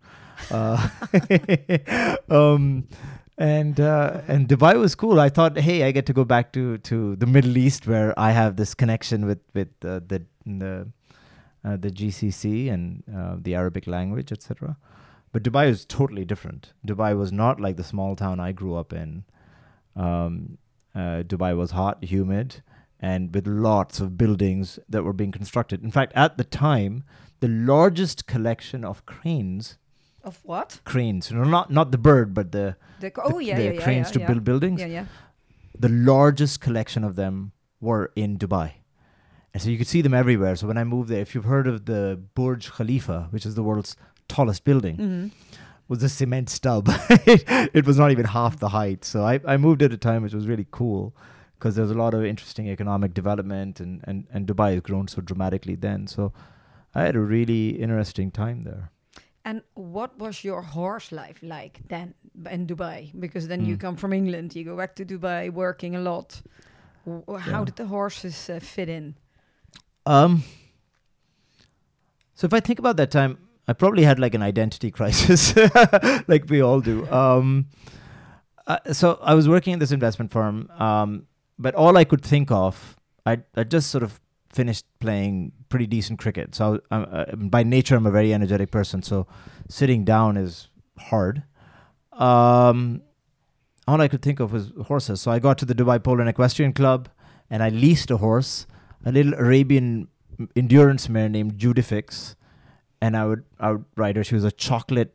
Uh, 0.51 0.89
um, 2.31 2.89
and 3.39 3.79
uh, 3.81 4.23
and 4.29 4.49
Dubai 4.49 4.79
was 4.79 4.95
cool. 4.95 5.21
I 5.21 5.29
thought, 5.29 5.59
hey, 5.59 5.85
I 5.85 5.91
get 5.93 6.07
to 6.07 6.13
go 6.13 6.25
back 6.25 6.53
to, 6.53 6.79
to 6.79 7.17
the 7.17 7.27
Middle 7.27 7.57
East 7.59 7.87
where 7.87 8.19
I 8.19 8.31
have 8.33 8.57
this 8.57 8.75
connection 8.75 9.27
with 9.27 9.41
with 9.55 9.69
uh, 9.85 10.01
the 10.07 10.25
the 10.47 10.89
uh, 11.65 11.77
the 11.77 11.91
GCC 11.91 12.73
and 12.73 13.03
uh, 13.15 13.37
the 13.41 13.55
Arabic 13.55 13.87
language, 13.87 14.33
etc. 14.33 14.77
But 15.33 15.43
Dubai 15.43 15.69
is 15.69 15.85
totally 15.85 16.25
different. 16.25 16.73
Dubai 16.87 17.17
was 17.17 17.31
not 17.31 17.61
like 17.61 17.77
the 17.77 17.85
small 17.85 18.17
town 18.17 18.41
I 18.41 18.53
grew 18.53 18.75
up 18.75 18.93
in. 18.93 19.25
Um, 19.95 20.59
uh, 20.95 21.23
Dubai 21.23 21.55
was 21.57 21.73
hot, 21.73 22.03
humid, 22.05 22.63
and 23.01 23.35
with 23.35 23.47
lots 23.47 24.01
of 24.01 24.17
buildings 24.17 24.79
that 24.89 25.03
were 25.03 25.13
being 25.13 25.33
constructed. 25.33 25.83
In 25.83 25.91
fact, 25.91 26.13
at 26.15 26.39
the 26.39 26.45
time, 26.45 27.05
the 27.41 27.49
largest 27.49 28.27
collection 28.27 28.83
of 28.83 29.05
cranes, 29.05 29.77
Of 30.27 30.41
what? 30.43 30.81
cranes, 30.85 31.31
know, 31.31 31.45
not 31.45 31.71
not 31.71 31.93
the 31.93 31.99
bird, 31.99 32.35
but 32.35 32.51
the, 32.53 32.77
The, 33.01 33.11
the, 33.11 33.23
oh, 33.23 33.39
yeah, 33.39 33.57
the 33.57 33.75
yeah, 33.75 33.83
cranes 33.83 34.09
yeah, 34.09 34.15
to 34.15 34.27
build 34.29 34.43
buildings. 34.45 34.81
Yeah, 34.81 34.87
yeah. 34.99 35.07
The 35.79 35.89
largest 35.89 36.61
collection 36.61 37.05
of 37.05 37.15
them 37.15 37.53
were 37.81 38.11
in 38.17 38.37
Dubai. 38.37 38.69
And 39.53 39.63
so 39.63 39.71
you 39.71 39.79
could 39.79 39.87
see 39.87 40.03
them 40.03 40.15
everywhere. 40.23 40.57
So 40.57 40.67
when 40.67 40.79
I 40.79 40.85
moved 40.85 41.09
there, 41.11 41.21
if 41.21 41.35
you've 41.35 41.51
heard 41.55 41.67
of 41.67 41.85
the 41.85 42.21
Burj 42.35 42.73
Khalifa, 42.73 43.29
which 43.31 43.47
is 43.47 43.55
the 43.55 43.63
world's 43.63 43.97
tallest 44.29 44.65
building, 44.65 44.97
hmm 44.97 45.27
was 45.89 46.03
a 46.03 46.09
cement 46.09 46.51
stub. 46.51 46.89
it, 47.11 47.45
it 47.75 47.87
was 47.87 47.99
not 47.99 48.11
even 48.11 48.27
half 48.27 48.59
the 48.59 48.71
height. 48.71 49.05
So 49.05 49.25
I, 49.25 49.41
I 49.47 49.57
moved 49.57 49.83
at 49.83 49.93
a 49.93 49.97
time 49.97 50.23
which 50.23 50.35
was 50.35 50.49
really 50.49 50.67
cool 50.71 51.15
because 51.59 51.77
there's 51.77 51.91
a 51.91 51.95
lot 51.95 52.13
of 52.13 52.25
interesting 52.25 52.69
economic 52.69 53.15
development 53.15 53.81
and, 53.81 54.01
and, 54.05 54.27
and 54.33 54.47
Dubai 54.47 54.73
has 54.73 54.81
grown 54.81 55.09
so 55.09 55.21
dramatically 55.21 55.75
then. 55.75 56.07
So 56.07 56.33
I 56.95 57.03
had 57.03 57.17
a 57.17 57.21
really 57.21 57.81
interesting 57.81 58.31
time 58.31 58.63
there. 58.63 58.91
And 59.47 59.63
what 59.75 60.19
was 60.19 60.43
your 60.45 60.63
horse 60.63 61.13
life 61.13 61.39
like 61.41 61.81
then 61.89 62.15
in 62.51 62.67
Dubai? 62.67 63.13
Because 63.19 63.47
then 63.47 63.65
you 63.65 63.77
Mm. 63.77 63.81
come 63.81 63.97
from 63.97 64.13
England, 64.13 64.57
you 64.57 64.65
go 64.65 64.77
back 64.77 64.97
to 64.97 65.05
Dubai 65.05 65.51
working 65.53 65.95
a 65.95 66.01
lot. 66.01 66.43
How 67.07 67.61
Yeah. 67.61 67.65
did 67.65 67.77
the 67.77 67.87
horses 67.87 68.51
uh, 68.51 68.59
fit 68.61 68.89
in? 68.89 69.15
Um, 70.05 70.43
so 72.35 72.47
if 72.47 72.53
I 72.53 72.61
think 72.61 72.79
about 72.79 72.97
that 72.97 73.11
time, 73.11 73.39
I 73.69 73.73
probably 73.73 74.03
had 74.05 74.19
like 74.19 74.35
an 74.35 74.43
identity 74.43 74.91
crisis, 74.99 75.55
like 76.29 76.45
we 76.51 76.61
all 76.61 76.81
do. 76.81 77.07
Um, 77.11 77.67
uh, 78.67 78.79
so 78.93 79.19
I 79.23 79.35
was 79.35 79.49
working 79.49 79.73
in 79.75 79.79
this 79.79 79.93
investment 79.93 80.31
firm, 80.33 80.69
um, 80.79 81.27
but 81.59 81.75
all 81.75 81.97
I 81.97 82.05
could 82.05 82.23
think 82.25 82.51
of, 82.51 82.97
I 83.25 83.39
I 83.57 83.65
just 83.65 83.91
sort 83.91 84.03
of 84.03 84.21
finished 84.53 84.85
playing 85.01 85.53
pretty 85.69 85.87
decent 85.87 86.19
cricket. 86.19 86.55
So 86.55 86.81
I, 86.91 86.97
uh, 86.97 87.37
by 87.37 87.63
nature, 87.63 87.97
I'm 87.97 88.07
a 88.07 88.11
very 88.11 88.33
energetic 88.33 88.71
person. 88.71 89.03
So 89.03 89.27
sitting 89.69 90.05
down 90.05 90.37
is 90.37 90.69
hard. 90.99 91.43
Um, 92.13 93.03
all 93.89 94.01
I 94.01 94.09
could 94.09 94.23
think 94.23 94.41
of 94.41 94.53
was 94.53 94.73
horses. 94.87 95.21
So 95.21 95.31
I 95.31 95.39
got 95.39 95.59
to 95.59 95.65
the 95.65 95.75
Dubai 95.75 96.03
Polo 96.03 96.21
and 96.21 96.29
Equestrian 96.29 96.73
Club, 96.73 97.09
and 97.51 97.63
I 97.63 97.69
leased 97.69 98.11
a 98.11 98.17
horse 98.17 98.67
a 99.05 99.13
little 99.13 99.35
Arabian 99.35 100.09
endurance 100.57 101.09
mare 101.09 101.29
named 101.29 101.57
Judifix, 101.59 102.35
and 103.01 103.17
I 103.17 103.25
would 103.27 103.45
I 103.61 103.71
would 103.73 103.85
ride 103.97 104.17
her. 104.17 104.25
She 104.25 104.35
was 104.35 104.43
a 104.45 104.51
chocolate, 104.51 105.15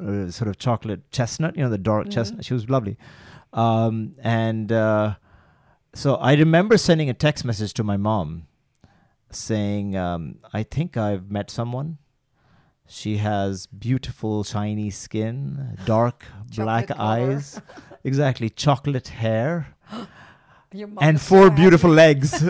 uh, 0.00 0.30
sort 0.30 0.46
of 0.48 0.58
chocolate 0.58 1.10
chestnut, 1.10 1.56
you 1.56 1.62
know, 1.64 1.70
the 1.70 1.78
dark 1.78 2.06
Mhm. 2.06 2.12
chestnut. 2.12 2.44
She 2.44 2.54
was 2.54 2.70
lovely, 2.70 2.96
um, 3.52 4.14
and 4.22 4.70
uh, 4.70 5.16
so 5.94 6.14
I 6.16 6.34
remember 6.34 6.78
sending 6.78 7.10
a 7.10 7.14
text 7.14 7.44
message 7.44 7.74
to 7.74 7.82
my 7.82 7.96
mom, 7.96 8.46
saying, 9.30 9.96
um, 9.96 10.36
"I 10.52 10.62
think 10.62 10.96
I've 10.96 11.30
met 11.30 11.50
someone." 11.50 11.98
She 12.90 13.18
has 13.18 13.66
beautiful, 13.66 14.44
shiny 14.44 14.90
skin, 14.90 15.76
dark 15.84 16.24
black 16.56 16.90
eyes, 16.90 17.60
exactly 18.02 18.48
chocolate 18.48 19.08
hair, 19.08 19.74
and 21.00 21.20
four 21.20 21.50
beautiful 21.50 21.90
legs. 21.90 22.42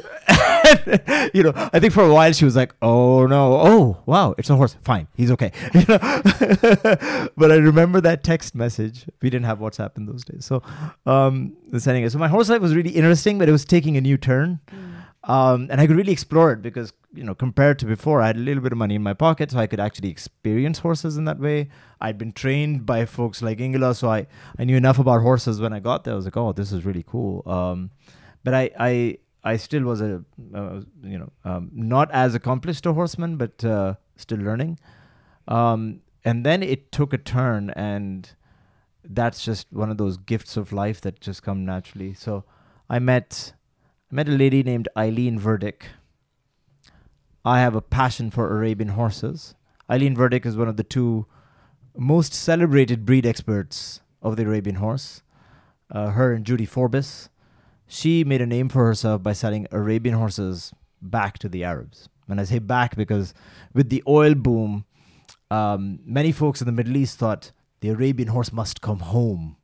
you 1.35 1.43
know, 1.43 1.53
I 1.73 1.81
think 1.81 1.93
for 1.93 2.05
a 2.05 2.13
while 2.13 2.33
she 2.33 2.45
was 2.45 2.55
like, 2.55 2.75
"Oh 2.83 3.27
no, 3.27 3.55
oh 3.55 4.03
wow, 4.07 4.35
it's 4.39 4.51
a 4.51 4.57
horse. 4.57 4.77
Fine, 4.83 5.09
he's 5.17 5.31
okay." 5.33 5.53
You 5.75 5.85
know? 5.89 5.99
but 7.37 7.51
I 7.53 7.57
remember 7.57 8.01
that 8.01 8.23
text 8.25 8.55
message. 8.55 9.07
We 9.23 9.31
didn't 9.31 9.47
have 9.47 9.59
WhatsApp 9.59 9.97
in 9.97 10.07
those 10.07 10.25
days, 10.25 10.45
so 10.45 10.63
um, 11.07 11.57
the 11.71 11.81
sending 11.81 12.05
it. 12.05 12.13
So 12.13 12.19
my 12.19 12.29
horse 12.29 12.49
life 12.49 12.61
was 12.61 12.75
really 12.75 12.91
interesting, 12.91 13.39
but 13.39 13.49
it 13.49 13.53
was 13.53 13.65
taking 13.65 13.97
a 13.97 14.01
new 14.01 14.17
turn, 14.17 14.61
um, 15.25 15.69
and 15.71 15.81
I 15.81 15.87
could 15.87 15.97
really 15.97 16.13
explore 16.13 16.53
it 16.53 16.63
because 16.63 16.93
you 17.15 17.25
know, 17.25 17.35
compared 17.35 17.79
to 17.79 17.87
before, 17.87 18.21
I 18.21 18.29
had 18.29 18.37
a 18.37 18.41
little 18.41 18.63
bit 18.63 18.73
of 18.73 18.79
money 18.79 18.95
in 18.95 19.03
my 19.03 19.15
pocket, 19.15 19.51
so 19.51 19.59
I 19.59 19.67
could 19.67 19.81
actually 19.81 20.11
experience 20.11 20.81
horses 20.81 21.17
in 21.17 21.25
that 21.25 21.39
way. 21.39 21.71
I'd 22.01 22.19
been 22.19 22.33
trained 22.33 22.85
by 22.85 23.07
folks 23.07 23.41
like 23.43 23.59
Ingela, 23.59 23.97
so 23.97 24.11
I 24.11 24.27
I 24.59 24.65
knew 24.65 24.77
enough 24.77 24.99
about 24.99 25.23
horses 25.23 25.61
when 25.61 25.73
I 25.73 25.81
got 25.81 26.05
there. 26.05 26.13
I 26.13 26.17
was 26.17 26.27
like, 26.27 26.37
"Oh, 26.37 26.53
this 26.53 26.71
is 26.71 26.85
really 26.85 27.05
cool." 27.07 27.43
Um, 27.51 27.91
but 28.45 28.55
I 28.55 28.71
I 28.79 29.19
I 29.43 29.57
still 29.57 29.85
was 29.85 30.01
a 30.01 30.23
uh, 30.55 30.81
you 31.03 31.19
know 31.19 31.33
um, 31.45 31.71
not 31.73 32.11
as 32.11 32.35
accomplished 32.35 32.85
a 32.87 32.93
horseman, 32.93 33.37
but 33.37 33.65
uh, 33.65 33.95
still 34.17 34.39
learning. 34.39 34.79
Um, 35.49 36.01
and 36.25 36.45
then 36.45 36.63
it 36.63 36.93
took 36.93 37.15
a 37.15 37.19
turn, 37.19 37.71
and 37.71 38.31
that's 39.03 39.43
just 39.45 39.73
one 39.73 39.91
of 39.91 39.97
those 39.97 40.19
gifts 40.19 40.59
of 40.59 40.73
life 40.73 41.01
that 41.01 41.21
just 41.21 41.43
come 41.43 41.65
naturally. 41.65 42.13
So 42.13 42.45
I 42.91 42.99
met 42.99 43.55
I 44.11 44.15
met 44.15 44.29
a 44.29 44.33
lady 44.33 44.63
named 44.63 44.89
Eileen 44.97 45.39
Verdick. 45.39 45.83
I 47.45 47.61
have 47.61 47.75
a 47.75 47.83
passion 47.83 48.31
for 48.31 48.51
Arabian 48.51 48.91
horses. 48.91 49.55
Eileen 49.91 50.17
Verdick 50.17 50.47
is 50.47 50.57
one 50.57 50.69
of 50.69 50.77
the 50.77 50.85
two 50.85 51.27
most 51.97 52.33
celebrated 52.33 53.05
breed 53.05 53.27
experts 53.27 54.01
of 54.23 54.37
the 54.37 54.45
Arabian 54.45 54.77
horse. 54.77 55.23
Uh, 55.91 56.11
her 56.11 56.33
and 56.33 56.45
Judy 56.45 56.67
Forbis 56.67 57.29
she 57.89 58.23
made 58.23 58.43
a 58.43 58.47
name 58.47 58.69
for 58.69 58.85
herself 58.85 59.23
by 59.23 59.33
selling 59.33 59.67
Arabian 59.73 60.15
horses 60.15 60.73
back 61.01 61.39
to 61.39 61.49
the 61.49 61.65
Arabs. 61.65 62.09
And 62.29 62.39
I 62.39 62.45
say 62.45 62.59
back 62.59 62.95
because 62.95 63.33
with 63.73 63.89
the 63.89 64.03
oil 64.07 64.35
boom, 64.35 64.85
um, 65.51 66.01
many 66.05 66.31
folks 66.31 66.61
in 66.61 66.67
the 66.67 66.73
Middle 66.73 66.99
East 66.99 67.19
thought 67.19 67.51
the 67.81 67.89
Arabian 67.89 68.29
horse 68.29 68.53
must 68.53 68.83
come 68.83 69.01
home. 69.01 69.57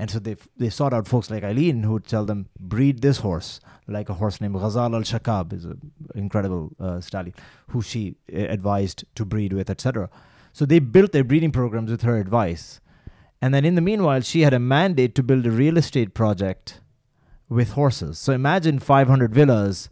And 0.00 0.08
so 0.12 0.20
they 0.20 0.36
they 0.56 0.70
sought 0.70 0.94
out 0.94 1.08
folks 1.08 1.28
like 1.28 1.42
Eileen 1.42 1.82
who 1.82 1.94
would 1.94 2.06
tell 2.06 2.24
them, 2.24 2.48
breed 2.58 3.02
this 3.02 3.18
horse, 3.18 3.60
like 3.88 4.08
a 4.08 4.14
horse 4.14 4.40
named 4.40 4.54
Ghazal 4.54 4.94
al 4.94 5.02
Shaqab, 5.02 5.52
is 5.52 5.64
an 5.64 5.92
incredible 6.14 6.70
uh, 6.78 7.00
stallion, 7.00 7.34
who 7.70 7.82
she 7.82 8.14
uh, 8.32 8.36
advised 8.36 9.04
to 9.16 9.24
breed 9.24 9.52
with, 9.52 9.68
etc. 9.68 10.08
So 10.52 10.64
they 10.64 10.78
built 10.78 11.10
their 11.10 11.24
breeding 11.24 11.50
programs 11.50 11.90
with 11.90 12.02
her 12.02 12.16
advice. 12.16 12.80
And 13.42 13.52
then 13.52 13.64
in 13.64 13.74
the 13.74 13.80
meanwhile, 13.80 14.20
she 14.20 14.42
had 14.42 14.54
a 14.54 14.60
mandate 14.60 15.16
to 15.16 15.22
build 15.24 15.44
a 15.46 15.50
real 15.50 15.76
estate 15.76 16.14
project 16.14 16.80
with 17.48 17.72
horses. 17.72 18.18
So 18.18 18.32
imagine 18.32 18.78
500 18.78 19.34
villas, 19.34 19.88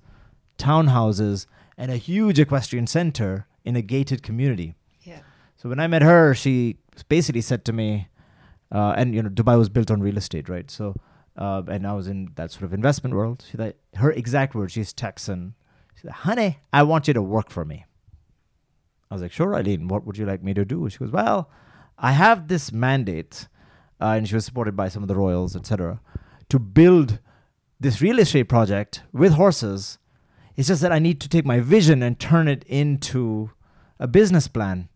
townhouses, 0.56 1.46
and 1.76 1.90
a 1.90 1.96
huge 1.96 2.38
equestrian 2.38 2.86
center 2.86 3.46
in 3.64 3.74
a 3.74 3.82
gated 3.82 4.22
community. 4.22 4.74
Yeah. 5.02 5.20
So 5.56 5.68
when 5.68 5.80
I 5.80 5.88
met 5.88 6.02
her, 6.02 6.32
she 6.34 6.78
basically 7.08 7.40
said 7.40 7.64
to 7.64 7.72
me, 7.72 8.08
uh, 8.76 8.92
and 8.94 9.14
you 9.14 9.22
know, 9.22 9.30
Dubai 9.30 9.56
was 9.56 9.70
built 9.70 9.90
on 9.90 10.02
real 10.02 10.18
estate, 10.18 10.50
right? 10.50 10.70
So, 10.70 10.94
uh, 11.38 11.62
and 11.66 11.86
I 11.86 11.94
was 11.94 12.08
in 12.08 12.32
that 12.34 12.50
sort 12.50 12.64
of 12.64 12.74
investment 12.74 13.14
world. 13.14 13.42
She 13.50 13.56
said, 13.56 13.74
her 13.94 14.10
exact 14.10 14.54
words, 14.54 14.74
she's 14.74 14.92
Texan. 14.92 15.54
She 15.94 16.02
said, 16.02 16.10
"Honey, 16.26 16.58
I 16.74 16.82
want 16.82 17.08
you 17.08 17.14
to 17.14 17.22
work 17.22 17.50
for 17.50 17.64
me." 17.64 17.86
I 19.10 19.14
was 19.14 19.22
like, 19.22 19.32
"Sure, 19.32 19.54
Eileen. 19.54 19.88
What 19.88 20.04
would 20.04 20.18
you 20.18 20.26
like 20.26 20.42
me 20.42 20.52
to 20.52 20.66
do?" 20.66 20.90
She 20.90 20.98
goes, 20.98 21.10
"Well, 21.10 21.50
I 21.98 22.12
have 22.12 22.48
this 22.48 22.70
mandate," 22.70 23.48
uh, 23.98 24.16
and 24.16 24.28
she 24.28 24.34
was 24.34 24.44
supported 24.44 24.76
by 24.76 24.88
some 24.88 25.02
of 25.02 25.08
the 25.08 25.16
royals, 25.16 25.56
etc., 25.56 26.02
to 26.50 26.58
build 26.58 27.18
this 27.80 28.02
real 28.02 28.18
estate 28.18 28.50
project 28.56 29.02
with 29.10 29.32
horses. 29.32 29.96
It's 30.54 30.68
just 30.68 30.82
that 30.82 30.92
I 30.92 30.98
need 30.98 31.18
to 31.22 31.30
take 31.30 31.46
my 31.46 31.60
vision 31.60 32.02
and 32.02 32.18
turn 32.18 32.46
it 32.46 32.62
into 32.64 33.52
a 33.98 34.06
business 34.06 34.48
plan. 34.48 34.90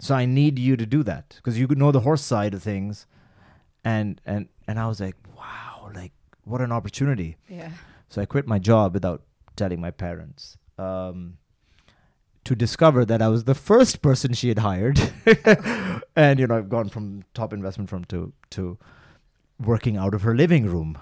So 0.00 0.16
I 0.16 0.26
need 0.26 0.58
you 0.58 0.76
to 0.76 0.86
do 0.86 1.04
that 1.04 1.34
because 1.36 1.60
you 1.60 1.68
know 1.68 1.92
the 1.92 2.00
horse 2.00 2.22
side 2.22 2.54
of 2.54 2.62
things, 2.62 3.06
and 3.84 4.20
and 4.26 4.48
and 4.66 4.78
I 4.78 4.86
was 4.86 5.00
like, 5.00 5.16
wow, 5.36 5.90
like 5.94 6.12
what 6.44 6.60
an 6.60 6.72
opportunity. 6.72 7.36
Yeah. 7.48 7.70
So 8.08 8.20
I 8.22 8.26
quit 8.26 8.46
my 8.46 8.58
job 8.58 8.94
without 8.94 9.22
telling 9.56 9.80
my 9.80 9.90
parents. 9.90 10.56
Um, 10.78 11.36
to 12.44 12.56
discover 12.56 13.04
that 13.04 13.20
I 13.20 13.28
was 13.28 13.44
the 13.44 13.54
first 13.54 14.00
person 14.00 14.32
she 14.32 14.48
had 14.48 14.60
hired, 14.60 14.98
and 16.16 16.40
you 16.40 16.46
know 16.46 16.56
I've 16.56 16.70
gone 16.70 16.88
from 16.88 17.22
top 17.34 17.52
investment 17.52 17.90
firm 17.90 18.04
to 18.06 18.32
to 18.50 18.78
working 19.62 19.96
out 19.98 20.14
of 20.14 20.22
her 20.22 20.34
living 20.34 20.64
room, 20.66 20.96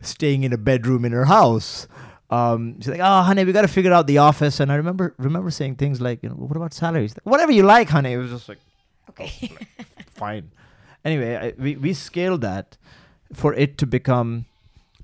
staying 0.00 0.42
in 0.42 0.52
a 0.52 0.58
bedroom 0.58 1.04
in 1.04 1.12
her 1.12 1.26
house. 1.26 1.86
Um, 2.28 2.80
she's 2.80 2.88
like, 2.88 3.00
"Oh, 3.00 3.22
honey, 3.22 3.44
we 3.44 3.52
got 3.52 3.62
to 3.62 3.68
figure 3.68 3.92
out 3.92 4.06
the 4.08 4.18
office." 4.18 4.58
And 4.60 4.70
I 4.72 4.74
remember 4.74 5.14
remember 5.18 5.50
saying 5.50 5.76
things 5.76 6.00
like, 6.00 6.22
"You 6.24 6.28
know, 6.30 6.34
what 6.34 6.56
about 6.56 6.74
salaries? 6.74 7.14
Whatever 7.22 7.52
you 7.52 7.62
like, 7.62 7.88
honey." 7.88 8.12
It 8.12 8.18
was 8.18 8.30
just 8.30 8.48
like, 8.48 8.58
Okay. 9.10 9.50
fine. 10.14 10.50
Anyway, 11.04 11.36
I, 11.36 11.54
we 11.58 11.76
we 11.76 11.92
scaled 11.92 12.40
that 12.42 12.76
for 13.32 13.54
it 13.54 13.78
to 13.78 13.86
become. 13.86 14.46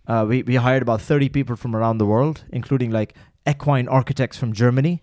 Uh, 0.07 0.25
we 0.29 0.43
we 0.43 0.57
hired 0.57 0.83
about 0.83 1.01
thirty 1.01 1.29
people 1.29 1.57
from 1.57 1.75
around 1.75 1.99
the 1.99 2.07
world, 2.07 2.45
including 2.51 2.91
like 2.91 3.15
equine 3.49 3.89
architects 3.89 4.37
from 4.37 4.53
Germany. 4.53 5.03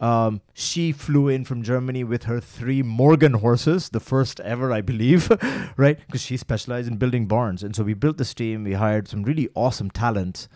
Um, 0.00 0.40
she 0.54 0.92
flew 0.92 1.28
in 1.28 1.44
from 1.44 1.62
Germany 1.62 2.04
with 2.04 2.24
her 2.24 2.40
three 2.40 2.82
Morgan 2.82 3.34
horses, 3.34 3.90
the 3.90 4.00
first 4.00 4.40
ever, 4.40 4.72
I 4.72 4.80
believe, 4.80 5.30
right? 5.76 5.98
Because 6.06 6.22
she 6.22 6.38
specialized 6.38 6.88
in 6.88 6.96
building 6.96 7.26
barns, 7.26 7.62
and 7.62 7.76
so 7.76 7.82
we 7.82 7.92
built 7.92 8.16
this 8.16 8.32
team. 8.32 8.64
We 8.64 8.72
hired 8.72 9.08
some 9.08 9.22
really 9.24 9.50
awesome 9.54 9.90
talent, 9.90 10.48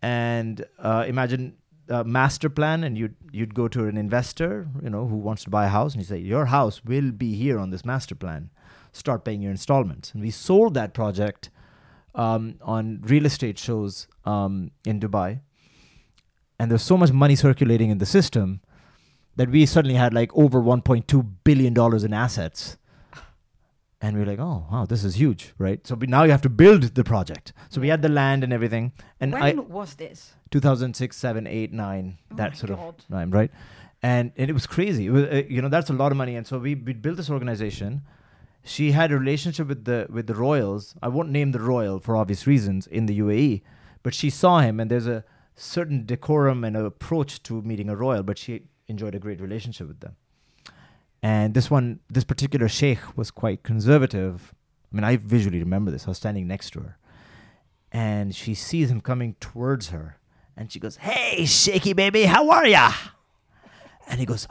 and 0.00 0.64
uh, 0.78 1.04
imagine 1.08 1.56
a 1.88 2.04
master 2.04 2.48
plan, 2.48 2.84
and 2.84 2.96
you'd 2.96 3.16
you'd 3.32 3.54
go 3.54 3.66
to 3.66 3.88
an 3.88 3.96
investor, 3.96 4.68
you 4.80 4.90
know, 4.90 5.08
who 5.08 5.16
wants 5.16 5.42
to 5.44 5.50
buy 5.50 5.66
a 5.66 5.70
house, 5.70 5.94
and 5.94 6.02
you 6.02 6.06
say, 6.06 6.18
"Your 6.18 6.46
house 6.46 6.84
will 6.84 7.10
be 7.10 7.34
here 7.34 7.58
on 7.58 7.70
this 7.70 7.84
master 7.84 8.14
plan. 8.14 8.50
Start 8.92 9.24
paying 9.24 9.40
your 9.42 9.50
installments." 9.50 10.12
And 10.12 10.22
we 10.22 10.30
sold 10.30 10.74
that 10.74 10.94
project 10.94 11.50
um, 12.14 12.56
on 12.62 13.00
real 13.02 13.26
estate 13.26 13.58
shows 13.58 14.08
um, 14.24 14.70
in 14.84 15.00
Dubai, 15.00 15.40
and 16.58 16.70
there's 16.70 16.82
so 16.82 16.96
much 16.96 17.12
money 17.12 17.36
circulating 17.36 17.90
in 17.90 17.98
the 17.98 18.06
system 18.06 18.60
that 19.36 19.48
we 19.50 19.64
suddenly 19.66 19.94
had 19.94 20.12
like 20.12 20.34
over 20.34 20.60
1.2 20.60 21.26
billion 21.44 21.72
dollars 21.72 22.02
in 22.04 22.12
assets. 22.12 22.76
And 24.00 24.16
we 24.16 24.22
are 24.22 24.26
like, 24.26 24.38
oh 24.38 24.66
wow, 24.70 24.86
this 24.86 25.02
is 25.02 25.16
huge, 25.16 25.54
right? 25.58 25.84
So 25.86 25.96
now 25.96 26.22
you 26.22 26.30
have 26.30 26.42
to 26.42 26.48
build 26.48 26.82
the 26.94 27.02
project. 27.02 27.52
So 27.68 27.80
we 27.80 27.88
had 27.88 28.00
the 28.00 28.08
land 28.08 28.44
and 28.44 28.52
everything, 28.52 28.92
and 29.20 29.32
when 29.32 29.42
I 29.42 29.52
was 29.54 29.94
this? 29.94 30.34
2006, 30.50 31.16
7, 31.16 31.46
8, 31.46 31.72
9, 31.72 32.18
Oh 32.30 32.36
that 32.36 32.56
sort 32.56 32.70
God. 32.70 32.78
of 32.80 33.08
time, 33.08 33.30
right? 33.30 33.50
And, 34.02 34.32
and 34.36 34.48
it 34.48 34.52
was 34.52 34.66
crazy. 34.66 35.06
It 35.06 35.10
was, 35.10 35.24
uh, 35.24 35.42
you 35.48 35.60
know, 35.60 35.68
that's 35.68 35.90
a 35.90 35.92
lot 35.92 36.12
of 36.12 36.18
money. 36.18 36.36
And 36.36 36.46
so 36.46 36.58
we, 36.58 36.76
we 36.76 36.92
built 36.92 37.16
this 37.16 37.28
organization. 37.28 38.02
She 38.64 38.92
had 38.92 39.10
a 39.12 39.18
relationship 39.18 39.68
with 39.68 39.84
the 39.84 40.06
with 40.10 40.26
the 40.26 40.34
royals. 40.34 40.94
I 41.02 41.08
won't 41.08 41.30
name 41.30 41.52
the 41.52 41.60
royal 41.60 41.98
for 42.00 42.16
obvious 42.16 42.46
reasons 42.46 42.86
in 42.86 43.06
the 43.06 43.18
UAE, 43.18 43.62
but 44.02 44.14
she 44.14 44.30
saw 44.30 44.60
him, 44.60 44.78
and 44.80 44.90
there's 44.90 45.06
a 45.06 45.24
certain 45.56 46.04
decorum 46.04 46.64
and 46.64 46.76
approach 46.76 47.42
to 47.44 47.62
meeting 47.62 47.88
a 47.88 47.96
royal. 47.96 48.22
But 48.22 48.38
she 48.38 48.64
enjoyed 48.86 49.14
a 49.14 49.18
great 49.18 49.40
relationship 49.40 49.88
with 49.88 50.00
them. 50.00 50.16
And 51.22 51.54
this 51.54 51.70
one, 51.70 52.00
this 52.08 52.24
particular 52.24 52.68
sheikh 52.68 53.16
was 53.16 53.30
quite 53.30 53.62
conservative. 53.62 54.54
I 54.92 54.96
mean, 54.96 55.04
I 55.04 55.16
visually 55.16 55.58
remember 55.58 55.90
this. 55.90 56.06
I 56.06 56.10
was 56.10 56.18
standing 56.18 56.46
next 56.46 56.70
to 56.70 56.80
her, 56.80 56.98
and 57.90 58.34
she 58.34 58.54
sees 58.54 58.90
him 58.90 59.00
coming 59.00 59.34
towards 59.40 59.88
her, 59.88 60.18
and 60.56 60.70
she 60.70 60.78
goes, 60.78 60.96
"Hey, 60.96 61.44
shaky 61.46 61.92
baby, 61.92 62.24
how 62.24 62.50
are 62.50 62.66
ya?" 62.66 62.92
And 64.06 64.20
he 64.20 64.26
goes, 64.26 64.46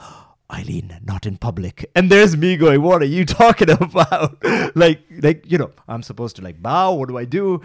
"Eileen, 0.51 0.99
not 1.03 1.25
in 1.25 1.37
public." 1.37 1.89
And 1.95 2.09
there's 2.11 2.35
me 2.37 2.57
going, 2.57 2.81
"What 2.81 3.01
are 3.01 3.05
you 3.05 3.25
talking 3.25 3.69
about?" 3.81 4.37
like, 4.75 5.01
like 5.21 5.49
you 5.51 5.57
know, 5.57 5.71
I'm 5.87 6.03
supposed 6.03 6.35
to 6.37 6.41
like 6.41 6.61
bow. 6.61 6.93
What 6.93 7.09
do 7.09 7.17
I 7.17 7.25
do? 7.25 7.61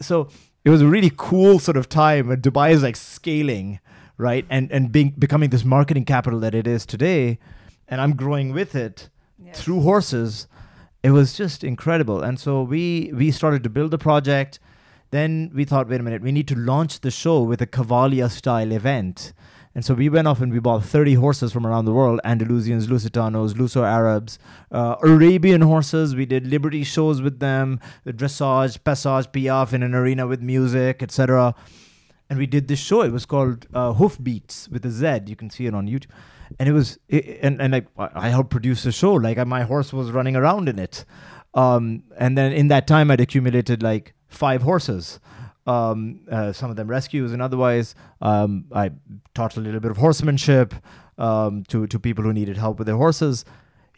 So 0.00 0.28
it 0.64 0.70
was 0.70 0.82
a 0.82 0.86
really 0.86 1.12
cool 1.16 1.58
sort 1.58 1.76
of 1.76 1.88
time. 1.88 2.30
And 2.30 2.42
Dubai 2.42 2.72
is 2.72 2.82
like 2.82 2.96
scaling, 2.96 3.80
right, 4.18 4.44
and 4.50 4.70
and 4.72 4.90
being 4.92 5.10
becoming 5.18 5.50
this 5.50 5.64
marketing 5.64 6.04
capital 6.04 6.40
that 6.40 6.54
it 6.54 6.66
is 6.66 6.84
today, 6.86 7.38
and 7.88 8.00
I'm 8.00 8.14
growing 8.16 8.52
with 8.52 8.74
it 8.74 9.08
Yes. 9.38 9.60
through 9.60 9.82
horses 9.82 10.46
it 11.02 11.10
was 11.10 11.34
just 11.34 11.62
incredible 11.62 12.22
and 12.22 12.40
so 12.40 12.62
we 12.62 13.12
we 13.14 13.30
started 13.30 13.62
to 13.62 13.68
build 13.68 13.90
the 13.90 13.98
project 13.98 14.58
then 15.10 15.50
we 15.54 15.64
thought 15.66 15.88
wait 15.90 16.00
a 16.00 16.02
minute 16.02 16.22
we 16.22 16.32
need 16.32 16.48
to 16.48 16.54
launch 16.56 17.00
the 17.02 17.10
show 17.10 17.42
with 17.42 17.60
a 17.60 17.66
cavalia 17.66 18.30
style 18.30 18.72
event 18.72 19.34
and 19.76 19.84
so 19.84 19.94
we 19.94 20.08
went 20.08 20.26
off 20.26 20.40
and 20.40 20.52
we 20.52 20.58
bought 20.58 20.84
30 20.84 21.14
horses 21.14 21.52
from 21.52 21.66
around 21.66 21.84
the 21.84 21.92
world 21.92 22.18
andalusians 22.24 22.86
lusitanos 22.86 23.54
luso 23.54 23.84
arabs 23.84 24.38
uh, 24.72 24.96
arabian 25.02 25.60
horses. 25.60 26.16
We 26.16 26.26
did 26.26 26.46
liberty 26.46 26.82
shows 26.82 27.20
with 27.22 27.38
them 27.38 27.78
the 28.04 28.12
dressage 28.12 28.82
passage 28.82 29.30
piaffe 29.32 29.74
in 29.74 29.82
an 29.82 29.94
arena 29.94 30.26
with 30.26 30.40
music 30.40 31.02
etc 31.02 31.54
and 32.28 32.38
we 32.38 32.46
did 32.46 32.68
this 32.68 32.78
show. 32.78 33.02
It 33.02 33.12
was 33.12 33.26
called 33.26 33.66
uh, 33.72 33.92
hoof 33.94 34.18
beats 34.22 34.68
with 34.68 34.84
a 34.84 34.90
z. 34.90 35.20
You 35.26 35.36
can 35.36 35.50
see 35.50 35.66
it 35.66 35.74
on 35.74 35.86
youtube. 35.86 36.10
And 36.58 36.68
it 36.68 36.72
was 36.72 36.98
it, 37.08 37.38
and 37.42 37.60
and 37.60 37.72
like 37.72 37.86
I 37.98 38.08
I 38.14 38.28
helped 38.28 38.50
produce 38.50 38.84
the 38.84 38.92
show. 38.92 39.14
Like 39.14 39.44
my 39.46 39.62
horse 39.62 39.92
was 39.92 40.12
running 40.12 40.36
around 40.36 40.68
in 40.68 40.78
it, 40.78 41.04
um, 41.54 42.04
and 42.16 42.38
then 42.38 42.52
in 42.52 42.68
that 42.68 42.86
time 42.86 43.10
I'd 43.10 43.20
accumulated 43.20 43.82
like 43.82 44.14
five 44.28 44.62
horses, 44.62 45.18
Um, 45.66 46.20
uh, 46.30 46.52
some 46.52 46.70
of 46.70 46.76
them 46.76 46.88
rescues, 46.88 47.32
and 47.32 47.42
otherwise, 47.42 47.94
um, 48.20 48.66
I 48.72 48.92
taught 49.34 49.56
a 49.56 49.60
little 49.60 49.80
bit 49.80 49.90
of 49.90 49.96
horsemanship 49.96 50.74
um, 51.18 51.64
to 51.64 51.86
to 51.86 51.98
people 51.98 52.24
who 52.24 52.32
needed 52.32 52.56
help 52.56 52.78
with 52.78 52.86
their 52.86 52.96
horses. 52.96 53.44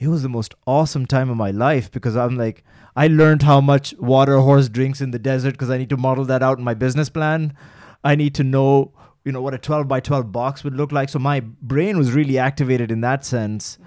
It 0.01 0.09
was 0.09 0.23
the 0.23 0.29
most 0.29 0.55
awesome 0.67 1.07
time 1.07 1.29
of 1.29 1.37
my 1.37 1.51
life 1.51 1.91
because 1.91 2.17
I'm 2.17 2.37
like, 2.37 2.63
I 2.95 3.09
learned 3.09 3.43
how 3.43 3.61
much 3.61 3.95
water 3.99 4.35
a 4.37 4.43
horse 4.43 4.69
drinks 4.69 5.01
in 5.01 5.11
the 5.11 5.19
desert 5.19 5.53
because 5.53 5.71
I 5.71 5.79
need 5.79 5.91
to 5.91 5.97
model 5.97 6.25
that 6.27 6.43
out 6.43 6.59
in 6.59 6.65
my 6.65 6.75
business 6.75 7.09
plan. 7.09 7.53
I 8.05 8.15
need 8.15 8.35
to 8.37 8.45
know, 8.45 8.93
you 9.25 9.33
know, 9.33 9.43
what 9.43 9.55
a 9.55 9.59
12 9.59 9.89
by 9.89 10.01
12 10.01 10.31
box 10.31 10.63
would 10.63 10.75
look 10.75 10.93
like. 10.93 11.09
So 11.09 11.19
my 11.19 11.41
brain 11.41 11.99
was 11.99 12.13
really 12.13 12.39
activated 12.39 12.93
in 12.93 13.01
that 13.01 13.25
sense. 13.25 13.79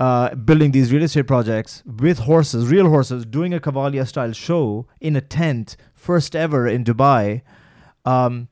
Uh, 0.00 0.34
building 0.34 0.70
these 0.70 0.92
real 0.92 1.02
estate 1.02 1.26
projects 1.26 1.82
with 1.84 2.20
horses, 2.20 2.68
real 2.68 2.88
horses, 2.88 3.26
doing 3.26 3.52
a 3.52 3.58
Cavalia 3.58 4.06
style 4.06 4.32
show 4.32 4.86
in 5.00 5.16
a 5.16 5.20
tent, 5.20 5.76
first 5.98 6.34
ever 6.36 6.66
in 6.66 6.84
Dubai. 6.84 7.42
Um, 8.04 8.48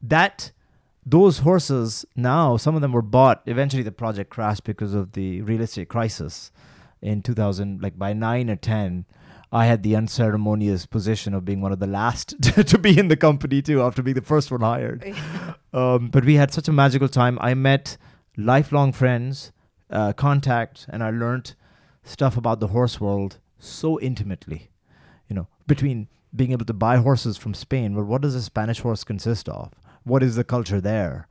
that 0.00 0.52
those 1.04 1.40
horses 1.40 2.04
now, 2.16 2.56
some 2.56 2.74
of 2.74 2.80
them 2.80 2.92
were 2.92 3.02
bought. 3.02 3.42
Eventually, 3.46 3.82
the 3.82 3.92
project 3.92 4.30
crashed 4.30 4.64
because 4.64 4.94
of 4.94 5.12
the 5.12 5.42
real 5.42 5.60
estate 5.60 5.88
crisis 5.88 6.50
in 7.02 7.22
2000. 7.22 7.82
Like 7.82 7.98
by 7.98 8.12
nine 8.12 8.48
or 8.48 8.56
ten, 8.56 9.04
I 9.52 9.66
had 9.66 9.82
the 9.82 9.94
unceremonious 9.94 10.86
position 10.86 11.34
of 11.34 11.44
being 11.44 11.60
one 11.60 11.72
of 11.72 11.78
the 11.78 11.86
last 11.86 12.40
to 12.42 12.78
be 12.78 12.98
in 12.98 13.08
the 13.08 13.16
company 13.16 13.60
too, 13.60 13.82
after 13.82 14.02
being 14.02 14.14
the 14.14 14.22
first 14.22 14.50
one 14.50 14.60
hired. 14.60 15.14
Um, 15.74 16.06
but 16.06 16.24
we 16.24 16.36
had 16.36 16.52
such 16.52 16.68
a 16.68 16.72
magical 16.72 17.08
time. 17.08 17.36
I 17.40 17.54
met 17.54 17.96
lifelong 18.36 18.92
friends, 18.92 19.50
uh, 19.90 20.12
contact, 20.12 20.86
and 20.88 21.02
I 21.02 21.10
learned 21.10 21.56
stuff 22.04 22.36
about 22.36 22.60
the 22.60 22.68
horse 22.68 23.00
world 23.00 23.40
so 23.58 23.98
intimately. 23.98 24.70
You 25.28 25.34
know, 25.34 25.48
between 25.66 26.06
being 26.34 26.52
able 26.52 26.66
to 26.66 26.72
buy 26.72 26.96
horses 26.96 27.36
from 27.36 27.54
Spain, 27.54 27.94
but 27.94 28.04
what 28.04 28.22
does 28.22 28.34
a 28.34 28.42
Spanish 28.42 28.80
horse 28.80 29.04
consist 29.04 29.48
of? 29.48 29.72
What 30.04 30.22
is 30.22 30.36
the 30.36 30.44
culture 30.44 30.80
there? 30.80 31.28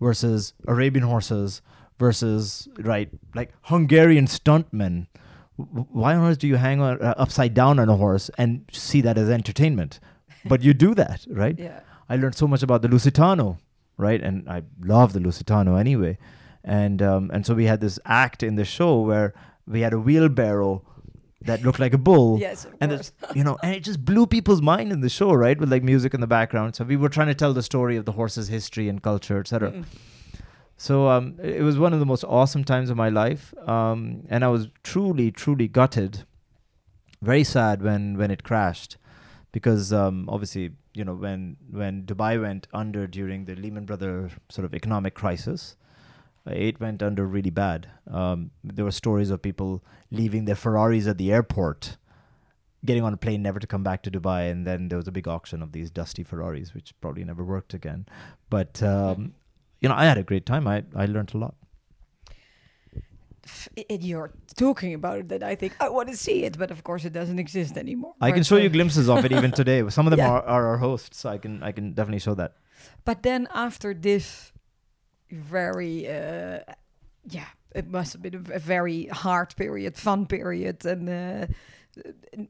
Versus 0.00 0.52
Arabian 0.66 1.06
horses, 1.06 1.62
versus 1.98 2.68
right 2.78 3.08
like 3.34 3.52
Hungarian 3.62 4.26
stuntmen. 4.26 5.06
Why 5.56 6.14
on 6.14 6.30
earth 6.30 6.38
do 6.38 6.46
you 6.46 6.56
hang 6.56 6.80
on, 6.80 7.00
uh, 7.00 7.14
upside 7.16 7.54
down 7.54 7.78
on 7.78 7.88
a 7.88 7.96
horse 7.96 8.30
and 8.36 8.64
see 8.72 9.00
that 9.00 9.16
as 9.16 9.30
entertainment? 9.30 10.00
But 10.44 10.62
you 10.62 10.74
do 10.74 10.94
that, 10.94 11.26
right? 11.30 11.58
Yeah. 11.58 11.80
I 12.08 12.16
learned 12.16 12.34
so 12.34 12.46
much 12.46 12.62
about 12.62 12.82
the 12.82 12.88
Lusitano, 12.88 13.58
right? 13.96 14.20
And 14.20 14.48
I 14.48 14.62
love 14.80 15.12
the 15.12 15.18
Lusitano 15.20 15.80
anyway. 15.80 16.18
And 16.62 17.00
um, 17.00 17.30
and 17.32 17.46
so 17.46 17.54
we 17.54 17.64
had 17.66 17.80
this 17.80 17.98
act 18.04 18.42
in 18.42 18.56
the 18.56 18.64
show 18.64 19.00
where 19.00 19.34
we 19.66 19.80
had 19.80 19.92
a 19.92 19.98
wheelbarrow 19.98 20.82
that 21.42 21.62
looked 21.62 21.78
like 21.78 21.94
a 21.94 21.98
bull. 21.98 22.38
Yes, 22.46 22.66
and 22.80 22.90
course. 22.92 23.12
you 23.34 23.44
know, 23.44 23.56
and 23.62 23.74
it 23.74 23.80
just 23.80 24.04
blew 24.04 24.26
people's 24.26 24.62
mind 24.62 24.92
in 24.92 25.00
the 25.00 25.08
show, 25.08 25.32
right? 25.32 25.58
With 25.58 25.70
like 25.70 25.82
music 25.82 26.14
in 26.14 26.20
the 26.20 26.26
background. 26.26 26.76
So 26.76 26.84
we 26.84 26.96
were 26.96 27.08
trying 27.08 27.28
to 27.28 27.34
tell 27.34 27.52
the 27.52 27.62
story 27.62 27.96
of 27.96 28.04
the 28.04 28.12
horse's 28.12 28.48
history 28.48 28.88
and 28.88 29.02
culture, 29.02 29.38
etc. 29.38 29.72
Mm. 29.72 29.84
So 30.76 31.08
um, 31.08 31.38
it 31.42 31.62
was 31.62 31.78
one 31.78 31.92
of 31.92 32.00
the 32.00 32.06
most 32.06 32.24
awesome 32.24 32.62
times 32.62 32.90
of 32.90 32.96
my 32.96 33.08
life, 33.08 33.54
um, 33.66 34.24
and 34.28 34.44
I 34.44 34.48
was 34.48 34.68
truly, 34.82 35.30
truly 35.30 35.68
gutted, 35.68 36.24
very 37.22 37.44
sad 37.44 37.82
when 37.82 38.18
when 38.18 38.30
it 38.30 38.42
crashed, 38.42 38.98
because 39.52 39.92
um, 39.92 40.28
obviously 40.28 40.72
you 40.92 41.04
know 41.04 41.14
when 41.14 41.56
when 41.70 42.02
Dubai 42.02 42.40
went 42.40 42.66
under 42.74 43.06
during 43.06 43.46
the 43.46 43.54
Lehman 43.54 43.86
Brothers 43.86 44.32
sort 44.50 44.66
of 44.66 44.74
economic 44.74 45.14
crisis, 45.14 45.76
it 46.46 46.80
went 46.80 47.02
under 47.02 47.26
really 47.26 47.50
bad. 47.50 47.88
Um, 48.10 48.50
there 48.64 48.84
were 48.84 48.90
stories 48.92 49.30
of 49.30 49.42
people 49.42 49.82
leaving 50.10 50.44
their 50.44 50.54
Ferraris 50.54 51.06
at 51.06 51.18
the 51.18 51.32
airport, 51.32 51.96
getting 52.84 53.02
on 53.02 53.12
a 53.12 53.16
plane 53.16 53.42
never 53.42 53.58
to 53.58 53.66
come 53.66 53.82
back 53.82 54.02
to 54.04 54.10
Dubai, 54.10 54.50
and 54.50 54.66
then 54.66 54.88
there 54.88 54.96
was 54.98 55.08
a 55.08 55.12
big 55.12 55.26
auction 55.28 55.62
of 55.62 55.72
these 55.72 55.90
dusty 55.90 56.22
Ferraris, 56.22 56.74
which 56.74 56.94
probably 57.00 57.24
never 57.24 57.44
worked 57.44 57.74
again. 57.74 58.06
But 58.50 58.82
um, 58.82 59.34
you 59.80 59.88
know, 59.88 59.94
I 59.94 60.04
had 60.04 60.18
a 60.18 60.22
great 60.22 60.46
time. 60.46 60.66
I 60.66 60.84
I 60.94 61.06
learned 61.06 61.32
a 61.34 61.38
lot. 61.38 61.54
I- 63.78 63.86
You're 64.00 64.32
talking 64.56 64.94
about 64.94 65.18
it, 65.18 65.28
that 65.28 65.42
I 65.42 65.54
think 65.54 65.76
I 65.80 65.88
want 65.88 66.08
to 66.08 66.16
see 66.16 66.44
it, 66.44 66.58
but 66.58 66.70
of 66.72 66.82
course 66.82 67.04
it 67.04 67.12
doesn't 67.12 67.38
exist 67.38 67.76
anymore. 67.76 68.14
I 68.20 68.32
can 68.32 68.42
show 68.42 68.56
you 68.56 68.68
uh, 68.68 68.72
glimpses 68.72 69.08
of 69.08 69.24
it 69.24 69.30
even 69.32 69.52
today. 69.62 69.88
Some 69.88 70.06
of 70.06 70.10
them 70.10 70.18
Yeah. 70.18 70.30
are, 70.30 70.42
are 70.42 70.66
our 70.66 70.78
hosts, 70.78 71.18
so 71.20 71.28
I 71.30 71.38
can 71.38 71.62
I 71.62 71.70
can 71.72 71.92
definitely 71.92 72.18
show 72.20 72.34
that. 72.34 72.54
But 73.04 73.22
then 73.22 73.46
after 73.54 73.94
this 73.94 74.52
very, 75.30 76.08
uh, 76.08 76.60
yeah, 77.28 77.46
it 77.74 77.88
must 77.88 78.12
have 78.12 78.22
been 78.22 78.34
a, 78.34 78.58
very 78.58 79.06
hard 79.06 79.54
period, 79.56 79.96
fun 79.96 80.26
period, 80.26 80.84
and 80.84 81.08
uh, 81.08 81.46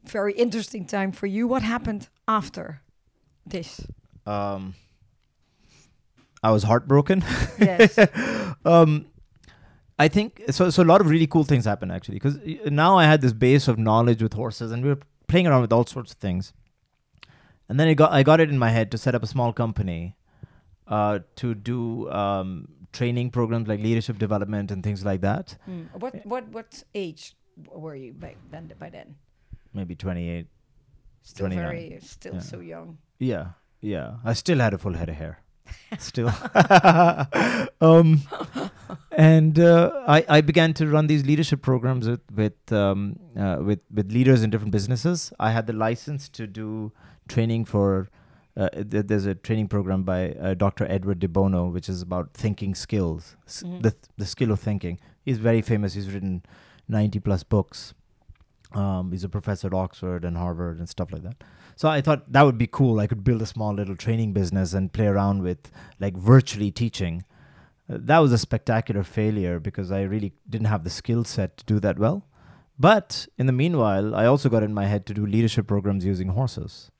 very 0.04 0.34
interesting 0.34 0.84
time 0.86 1.12
for 1.12 1.26
you. 1.26 1.48
What 1.48 1.62
happened 1.62 2.08
after 2.28 2.82
this? 3.44 3.86
Um, 4.26 4.74
I 6.42 6.50
was 6.50 6.64
heartbroken. 6.64 7.24
Yes. 7.58 7.98
um, 8.64 9.06
I 9.98 10.08
think 10.08 10.42
so. 10.50 10.70
So 10.70 10.82
a 10.82 10.84
lot 10.84 11.00
of 11.00 11.08
really 11.08 11.26
cool 11.26 11.44
things 11.44 11.64
happened 11.64 11.90
actually, 11.90 12.16
because 12.16 12.38
now 12.66 12.98
I 12.98 13.04
had 13.04 13.20
this 13.22 13.32
base 13.32 13.66
of 13.66 13.78
knowledge 13.78 14.22
with 14.22 14.34
horses, 14.34 14.70
and 14.70 14.82
we 14.82 14.90
were 14.90 15.00
playing 15.26 15.46
around 15.46 15.62
with 15.62 15.72
all 15.72 15.86
sorts 15.86 16.12
of 16.12 16.18
things. 16.18 16.52
And 17.68 17.80
then 17.80 17.88
I 17.88 17.94
got 17.94 18.12
I 18.12 18.22
got 18.22 18.40
it 18.40 18.50
in 18.50 18.58
my 18.58 18.70
head 18.70 18.90
to 18.90 18.98
set 18.98 19.14
up 19.14 19.22
a 19.22 19.26
small 19.26 19.52
company, 19.52 20.15
uh, 20.88 21.18
to 21.36 21.54
do 21.54 22.10
um, 22.10 22.68
training 22.92 23.30
programs 23.30 23.68
like 23.68 23.80
leadership 23.80 24.18
development 24.18 24.70
and 24.70 24.82
things 24.82 25.04
like 25.04 25.20
that. 25.22 25.56
Hmm. 25.64 25.82
What 25.98 26.24
what 26.26 26.48
what 26.48 26.82
age 26.94 27.34
were 27.72 27.94
you 27.96 28.12
by 28.12 28.34
then? 28.50 28.72
By 28.78 28.90
then, 28.90 29.16
Maybe 29.74 29.94
twenty 29.94 30.28
eight. 30.28 30.46
still 31.22 31.46
29. 31.48 31.64
very, 31.66 31.98
still 32.00 32.34
Yeah. 32.34 32.40
so 32.40 32.60
young. 32.60 32.98
Yeah, 33.18 33.46
yeah. 33.80 34.16
I 34.24 34.32
still 34.34 34.58
had 34.58 34.74
a 34.74 34.78
full 34.78 34.94
head 34.94 35.08
of 35.08 35.16
hair. 35.16 35.42
Still. 35.98 36.30
um, 37.80 38.22
and 39.10 39.58
uh, 39.58 39.90
I, 40.06 40.24
I 40.28 40.40
began 40.40 40.74
to 40.74 40.86
run 40.86 41.08
these 41.08 41.24
leadership 41.26 41.60
programs 41.62 42.08
with 42.08 42.20
with, 42.32 42.72
um, 42.72 43.18
uh, 43.36 43.56
with 43.60 43.80
with 43.92 44.12
leaders 44.12 44.42
in 44.44 44.50
different 44.50 44.72
businesses. 44.72 45.32
I 45.40 45.50
had 45.50 45.66
the 45.66 45.72
license 45.72 46.28
to 46.30 46.46
do 46.46 46.92
training 47.28 47.64
for. 47.64 48.08
Uh, 48.56 48.68
th- 48.70 49.06
there's 49.06 49.26
a 49.26 49.34
training 49.34 49.68
program 49.68 50.02
by 50.02 50.30
uh, 50.32 50.54
Dr. 50.54 50.86
Edward 50.90 51.18
De 51.18 51.28
Bono, 51.28 51.66
which 51.68 51.88
is 51.90 52.00
about 52.00 52.32
thinking 52.32 52.74
skills, 52.74 53.36
s- 53.46 53.62
Mhm. 53.66 53.82
the 53.82 53.94
the 54.16 54.24
skill 54.26 54.50
of 54.50 54.60
thinking. 54.60 54.98
He's 55.22 55.38
very 55.38 55.60
famous. 55.62 55.92
He's 55.94 56.10
written 56.12 56.42
ninety 56.88 57.20
plus 57.20 57.42
books. 57.42 57.92
Um, 58.72 59.12
he's 59.12 59.24
a 59.24 59.28
professor 59.28 59.66
at 59.68 59.74
Oxford 59.74 60.24
and 60.24 60.36
Harvard 60.36 60.78
and 60.78 60.88
stuff 60.88 61.12
like 61.12 61.22
that. 61.22 61.36
So 61.76 61.88
I 61.88 62.00
thought 62.00 62.32
that 62.32 62.42
would 62.42 62.58
be 62.58 62.66
cool. 62.66 62.98
I 62.98 63.06
could 63.06 63.22
build 63.22 63.42
a 63.42 63.46
small 63.46 63.74
little 63.74 63.96
training 63.96 64.32
business 64.32 64.72
and 64.72 64.92
play 64.92 65.06
around 65.06 65.42
with 65.42 65.70
like 66.00 66.16
virtually 66.16 66.70
teaching. 66.70 67.24
Uh, 67.88 67.98
that 68.00 68.18
was 68.18 68.32
a 68.32 68.38
spectacular 68.38 69.02
failure 69.02 69.60
because 69.60 69.92
I 69.92 70.02
really 70.02 70.32
didn't 70.48 70.66
have 70.68 70.82
the 70.84 70.90
skill 70.90 71.24
set 71.24 71.56
to 71.58 71.64
do 71.66 71.78
that 71.80 71.98
well. 71.98 72.24
But 72.78 73.26
in 73.38 73.46
the 73.46 73.52
meanwhile, 73.52 74.14
I 74.14 74.26
also 74.26 74.48
got 74.48 74.62
in 74.62 74.74
my 74.74 74.86
head 74.86 75.06
to 75.06 75.14
do 75.14 75.24
leadership 75.26 75.66
programs 75.66 76.04
using 76.04 76.28
horses. 76.28 76.90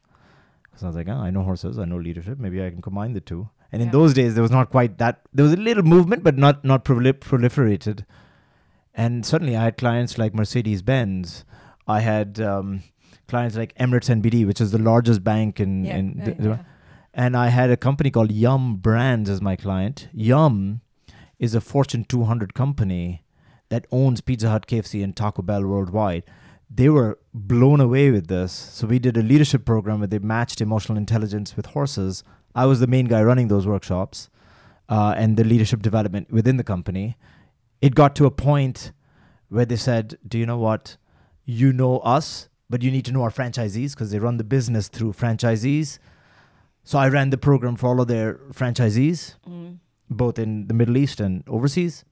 Because 0.77 0.85
I 0.85 0.87
was 0.89 0.97
like, 0.97 1.09
oh, 1.09 1.17
I 1.17 1.31
know 1.31 1.43
horses, 1.43 1.79
I 1.79 1.87
know 1.87 1.97
leadership. 1.97 2.39
Maybe 2.39 2.63
I 2.63 2.69
can 2.69 2.83
combine 2.83 3.15
the 3.15 3.21
two. 3.23 3.49
And 3.73 3.81
in 3.83 3.91
those 3.91 4.13
days, 4.13 4.35
there 4.35 4.43
was 4.43 4.51
not 4.51 4.71
quite 4.71 4.99
that. 4.99 5.23
There 5.33 5.43
was 5.43 5.55
a 5.55 5.57
little 5.57 5.83
movement, 5.83 6.23
but 6.23 6.37
not 6.37 6.65
not 6.65 6.85
prolif- 6.85 7.21
proliferated. 7.21 8.05
And 8.95 9.25
suddenly, 9.25 9.57
I 9.57 9.65
had 9.65 9.77
clients 9.79 10.19
like 10.19 10.35
Mercedes 10.35 10.83
Benz. 10.83 11.45
I 11.87 12.01
had 12.01 12.41
um, 12.41 12.83
clients 13.27 13.57
like 13.57 13.75
Emirates 13.77 14.11
NBD, 14.15 14.47
which 14.47 14.61
is 14.61 14.71
the 14.71 14.79
largest 14.79 15.25
bank 15.25 15.59
in 15.61 15.85
Yeah, 15.87 15.97
in 15.97 16.19
the- 16.39 16.49
yeah. 16.49 16.59
and 17.15 17.37
I 17.37 17.49
had 17.49 17.71
a 17.71 17.77
company 17.77 18.11
called 18.11 18.31
Yum 18.31 18.77
Brands 18.77 19.31
as 19.31 19.41
my 19.41 19.57
client. 19.57 20.09
Yum 20.13 20.81
is 21.39 21.55
a 21.55 21.61
Fortune 21.61 22.05
200 22.05 22.55
company 22.55 23.23
that 23.69 23.87
owns 23.91 24.21
Pizza 24.21 24.49
Hut, 24.51 24.67
KFC, 24.67 25.03
and 25.03 25.15
Taco 25.17 25.43
Bell 25.43 25.67
worldwide. 25.67 26.25
They 26.69 26.89
were 26.89 27.19
blown 27.33 27.81
away 27.81 28.11
with 28.11 28.27
this. 28.27 28.53
So 28.53 28.87
we 28.87 28.99
did 28.99 29.17
a 29.17 29.23
leadership 29.23 29.65
program 29.65 30.01
where 30.01 30.09
they 30.09 30.19
matched 30.19 30.61
emotional 30.61 30.99
intelligence 30.99 31.57
with 31.57 31.67
horses. 31.67 32.25
I 32.55 32.67
was 32.67 32.81
the 32.81 32.87
main 32.87 33.07
guy 33.07 33.23
running 33.23 33.49
those 33.49 33.67
workshops 33.67 34.29
uh, 34.89 35.15
and 35.17 35.37
the 35.37 35.45
leadership 35.45 35.81
development 35.83 36.31
within 36.31 36.57
the 36.57 36.65
company. 36.65 37.17
It 37.81 37.95
got 37.95 38.17
to 38.17 38.27
a 38.27 38.31
point 38.31 38.93
where 39.49 39.65
they 39.65 39.77
said, 39.77 40.19
Do 40.27 40.39
you 40.39 40.47
know 40.47 40.59
what? 40.59 40.97
You 41.45 41.73
know 41.73 41.99
us, 42.01 42.49
but 42.69 42.83
you 42.83 42.91
need 42.91 43.05
to 43.05 43.13
know 43.13 43.23
our 43.23 43.31
franchisees 43.31 43.93
because 43.93 44.11
they 44.11 44.19
run 44.19 44.37
the 44.39 44.45
business 44.45 44.89
through 44.89 45.13
franchisees. 45.13 45.99
So 46.83 46.99
I 46.99 47.09
ran 47.09 47.31
the 47.31 47.39
program 47.39 47.77
for 47.77 47.89
all 47.89 48.01
of 48.01 48.09
their 48.09 48.35
franchisees, 48.53 49.37
Mm. 49.49 49.79
both 50.11 50.39
in 50.39 50.67
the 50.67 50.75
Middle 50.75 50.97
East 50.97 51.21
and 51.21 51.45
overseas. 51.49 52.05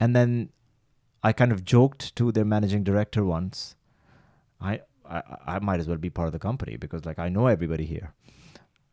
And 0.00 0.16
then 0.16 0.50
I 1.22 1.32
kind 1.32 1.52
of 1.52 1.64
joked 1.64 2.16
to 2.16 2.32
their 2.32 2.44
managing 2.44 2.84
director 2.84 3.24
once, 3.24 3.76
I, 4.60 4.80
I 5.08 5.22
I 5.46 5.58
might 5.60 5.80
as 5.80 5.88
well 5.88 5.98
be 5.98 6.10
part 6.10 6.28
of 6.28 6.32
the 6.32 6.38
company 6.38 6.76
because 6.76 7.04
like 7.06 7.18
I 7.18 7.28
know 7.28 7.46
everybody 7.46 7.86
here. 7.86 8.14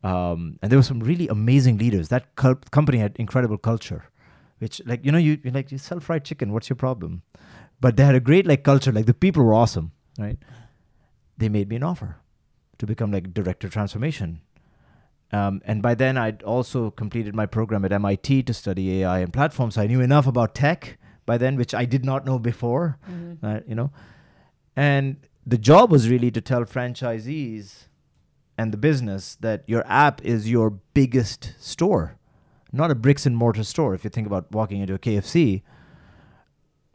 Um, 0.04 0.58
and 0.62 0.70
there 0.70 0.78
were 0.78 0.84
some 0.84 1.00
really 1.00 1.28
amazing 1.28 1.78
leaders. 1.78 2.08
That 2.08 2.36
company 2.36 2.98
had 2.98 3.16
incredible 3.16 3.58
culture, 3.58 4.04
which 4.58 4.80
like 4.86 5.04
you 5.04 5.12
know 5.12 5.18
you 5.18 5.38
you 5.44 5.50
like 5.50 5.72
you 5.72 5.78
sell 5.78 6.00
fried 6.00 6.24
chicken. 6.24 6.52
What's 6.52 6.68
your 6.70 6.76
problem? 6.76 7.22
But 7.80 7.96
they 7.96 8.04
had 8.04 8.14
a 8.14 8.20
great 8.20 8.46
like 8.46 8.64
culture. 8.64 8.92
Like 8.92 9.06
the 9.06 9.14
people 9.14 9.44
were 9.44 9.54
awesome, 9.54 9.92
right? 10.18 10.38
They 11.38 11.48
made 11.48 11.68
me 11.68 11.76
an 11.76 11.82
offer 11.82 12.16
to 12.78 12.86
become 12.86 13.12
like 13.12 13.34
director 13.34 13.68
transformation 13.68 14.40
Um, 15.32 15.60
and 15.66 15.82
by 15.82 15.94
then, 15.94 16.16
I'd 16.16 16.42
also 16.42 16.90
completed 16.90 17.34
my 17.34 17.46
program 17.46 17.84
at 17.84 17.92
MIT 17.92 18.44
to 18.44 18.54
study 18.54 19.02
AI 19.02 19.18
and 19.20 19.32
platforms. 19.32 19.74
So 19.74 19.82
I 19.82 19.86
knew 19.86 20.00
enough 20.00 20.26
about 20.26 20.54
tech 20.54 20.98
by 21.30 21.36
then, 21.38 21.56
which 21.56 21.74
I 21.82 21.84
did 21.94 22.04
not 22.10 22.24
know 22.28 22.38
before. 22.50 22.84
Mhm. 23.10 23.38
Uh, 23.42 23.60
you 23.70 23.74
know, 23.78 23.90
and 24.74 25.16
the 25.46 25.58
job 25.70 25.90
was 25.96 26.08
really 26.12 26.30
to 26.30 26.40
tell 26.50 26.64
franchisees 26.74 27.66
and 28.58 28.72
the 28.72 28.80
business 28.88 29.36
that 29.46 29.62
your 29.72 29.82
app 30.04 30.16
is 30.24 30.50
your 30.56 30.68
biggest 31.00 31.54
store, 31.72 32.04
not 32.72 32.90
a 32.90 32.94
bricks 33.04 33.24
and 33.28 33.36
mortar 33.36 33.64
store. 33.64 33.94
If 33.94 34.02
you 34.04 34.10
think 34.10 34.26
about 34.26 34.50
walking 34.58 34.80
into 34.82 34.94
a 34.94 34.98
KFC, 35.06 35.62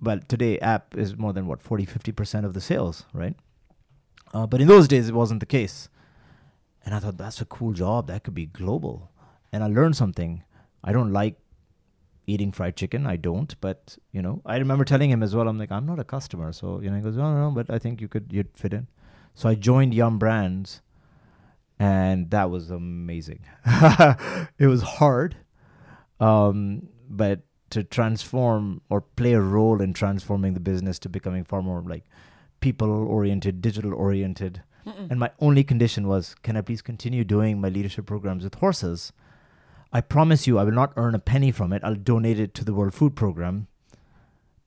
but 0.02 0.28
today 0.28 0.60
app 0.60 0.98
is 0.98 1.16
more 1.18 1.32
than 1.32 1.46
what 1.48 1.62
40 1.62 1.86
50% 1.86 2.46
of 2.46 2.54
the 2.54 2.60
sales 2.62 3.06
right 3.14 3.36
uh, 4.34 4.46
but 4.52 4.60
in 4.60 4.68
those 4.68 4.88
days 4.94 5.08
it 5.08 5.16
wasn't 5.16 5.40
the 5.40 5.46
case 5.60 5.88
and 6.86 6.94
i 6.94 7.00
thought 7.00 7.18
that's 7.18 7.40
a 7.40 7.46
cool 7.46 7.72
job 7.72 8.08
that 8.08 8.22
could 8.24 8.34
be 8.34 8.46
global 8.46 8.96
and 9.54 9.64
i 9.64 9.68
learned 9.68 9.96
something 9.96 10.44
i 10.84 10.92
don't 10.92 11.14
like 11.14 11.36
eating 12.26 12.52
fried 12.52 12.76
chicken 12.76 13.06
i 13.06 13.16
don't 13.16 13.60
but 13.60 13.98
you 14.12 14.22
know 14.22 14.42
i 14.46 14.58
remember 14.58 14.86
telling 14.86 15.10
him 15.10 15.22
as 15.22 15.36
well 15.36 15.48
i'm 15.48 15.58
like 15.58 15.72
i'm 15.72 15.86
not 15.86 16.00
a 16.00 16.04
customer 16.04 16.54
so 16.54 16.80
you 16.80 16.90
know 16.90 16.96
he 16.96 17.02
goes 17.02 17.18
no 17.18 17.34
no 17.34 17.50
no 17.50 17.52
but 17.52 17.70
i 17.70 17.78
think 17.78 18.00
you 18.00 18.08
could 18.08 18.28
you'd 18.32 18.56
fit 18.56 18.74
in 18.74 18.88
so 19.34 19.50
i 19.50 19.56
joined 19.56 19.94
yum 19.94 20.18
brands 20.18 20.82
and 21.80 22.30
that 22.32 22.50
was 22.50 22.70
amazing 22.72 23.46
it 24.58 24.68
was 24.68 24.82
hard 24.84 25.36
um, 26.20 26.88
but 27.10 27.42
to 27.70 27.84
transform 27.84 28.82
or 28.90 29.02
play 29.02 29.34
a 29.34 29.42
role 29.42 29.82
in 29.82 29.94
transforming 29.94 30.54
the 30.54 30.60
business 30.60 31.00
to 31.00 31.10
becoming 31.10 31.44
far 31.44 31.62
more 31.62 31.82
like 31.82 32.04
people 32.60 32.90
oriented, 32.90 33.62
digital 33.62 33.94
oriented. 33.94 34.62
And 35.10 35.20
my 35.20 35.32
only 35.40 35.64
condition 35.64 36.08
was 36.08 36.36
can 36.44 36.56
I 36.56 36.62
please 36.62 36.82
continue 36.82 37.24
doing 37.24 37.60
my 37.60 37.70
leadership 37.70 38.06
programs 38.06 38.44
with 38.44 38.56
horses? 38.56 39.12
I 39.94 40.02
promise 40.02 40.48
you, 40.48 40.58
I 40.60 40.64
will 40.64 40.72
not 40.74 40.92
earn 40.98 41.16
a 41.16 41.20
penny 41.20 41.52
from 41.52 41.72
it. 41.72 41.84
I'll 41.84 41.96
donate 41.96 42.40
it 42.40 42.54
to 42.56 42.66
the 42.66 42.74
World 42.74 42.94
Food 42.94 43.16
Program. 43.16 43.68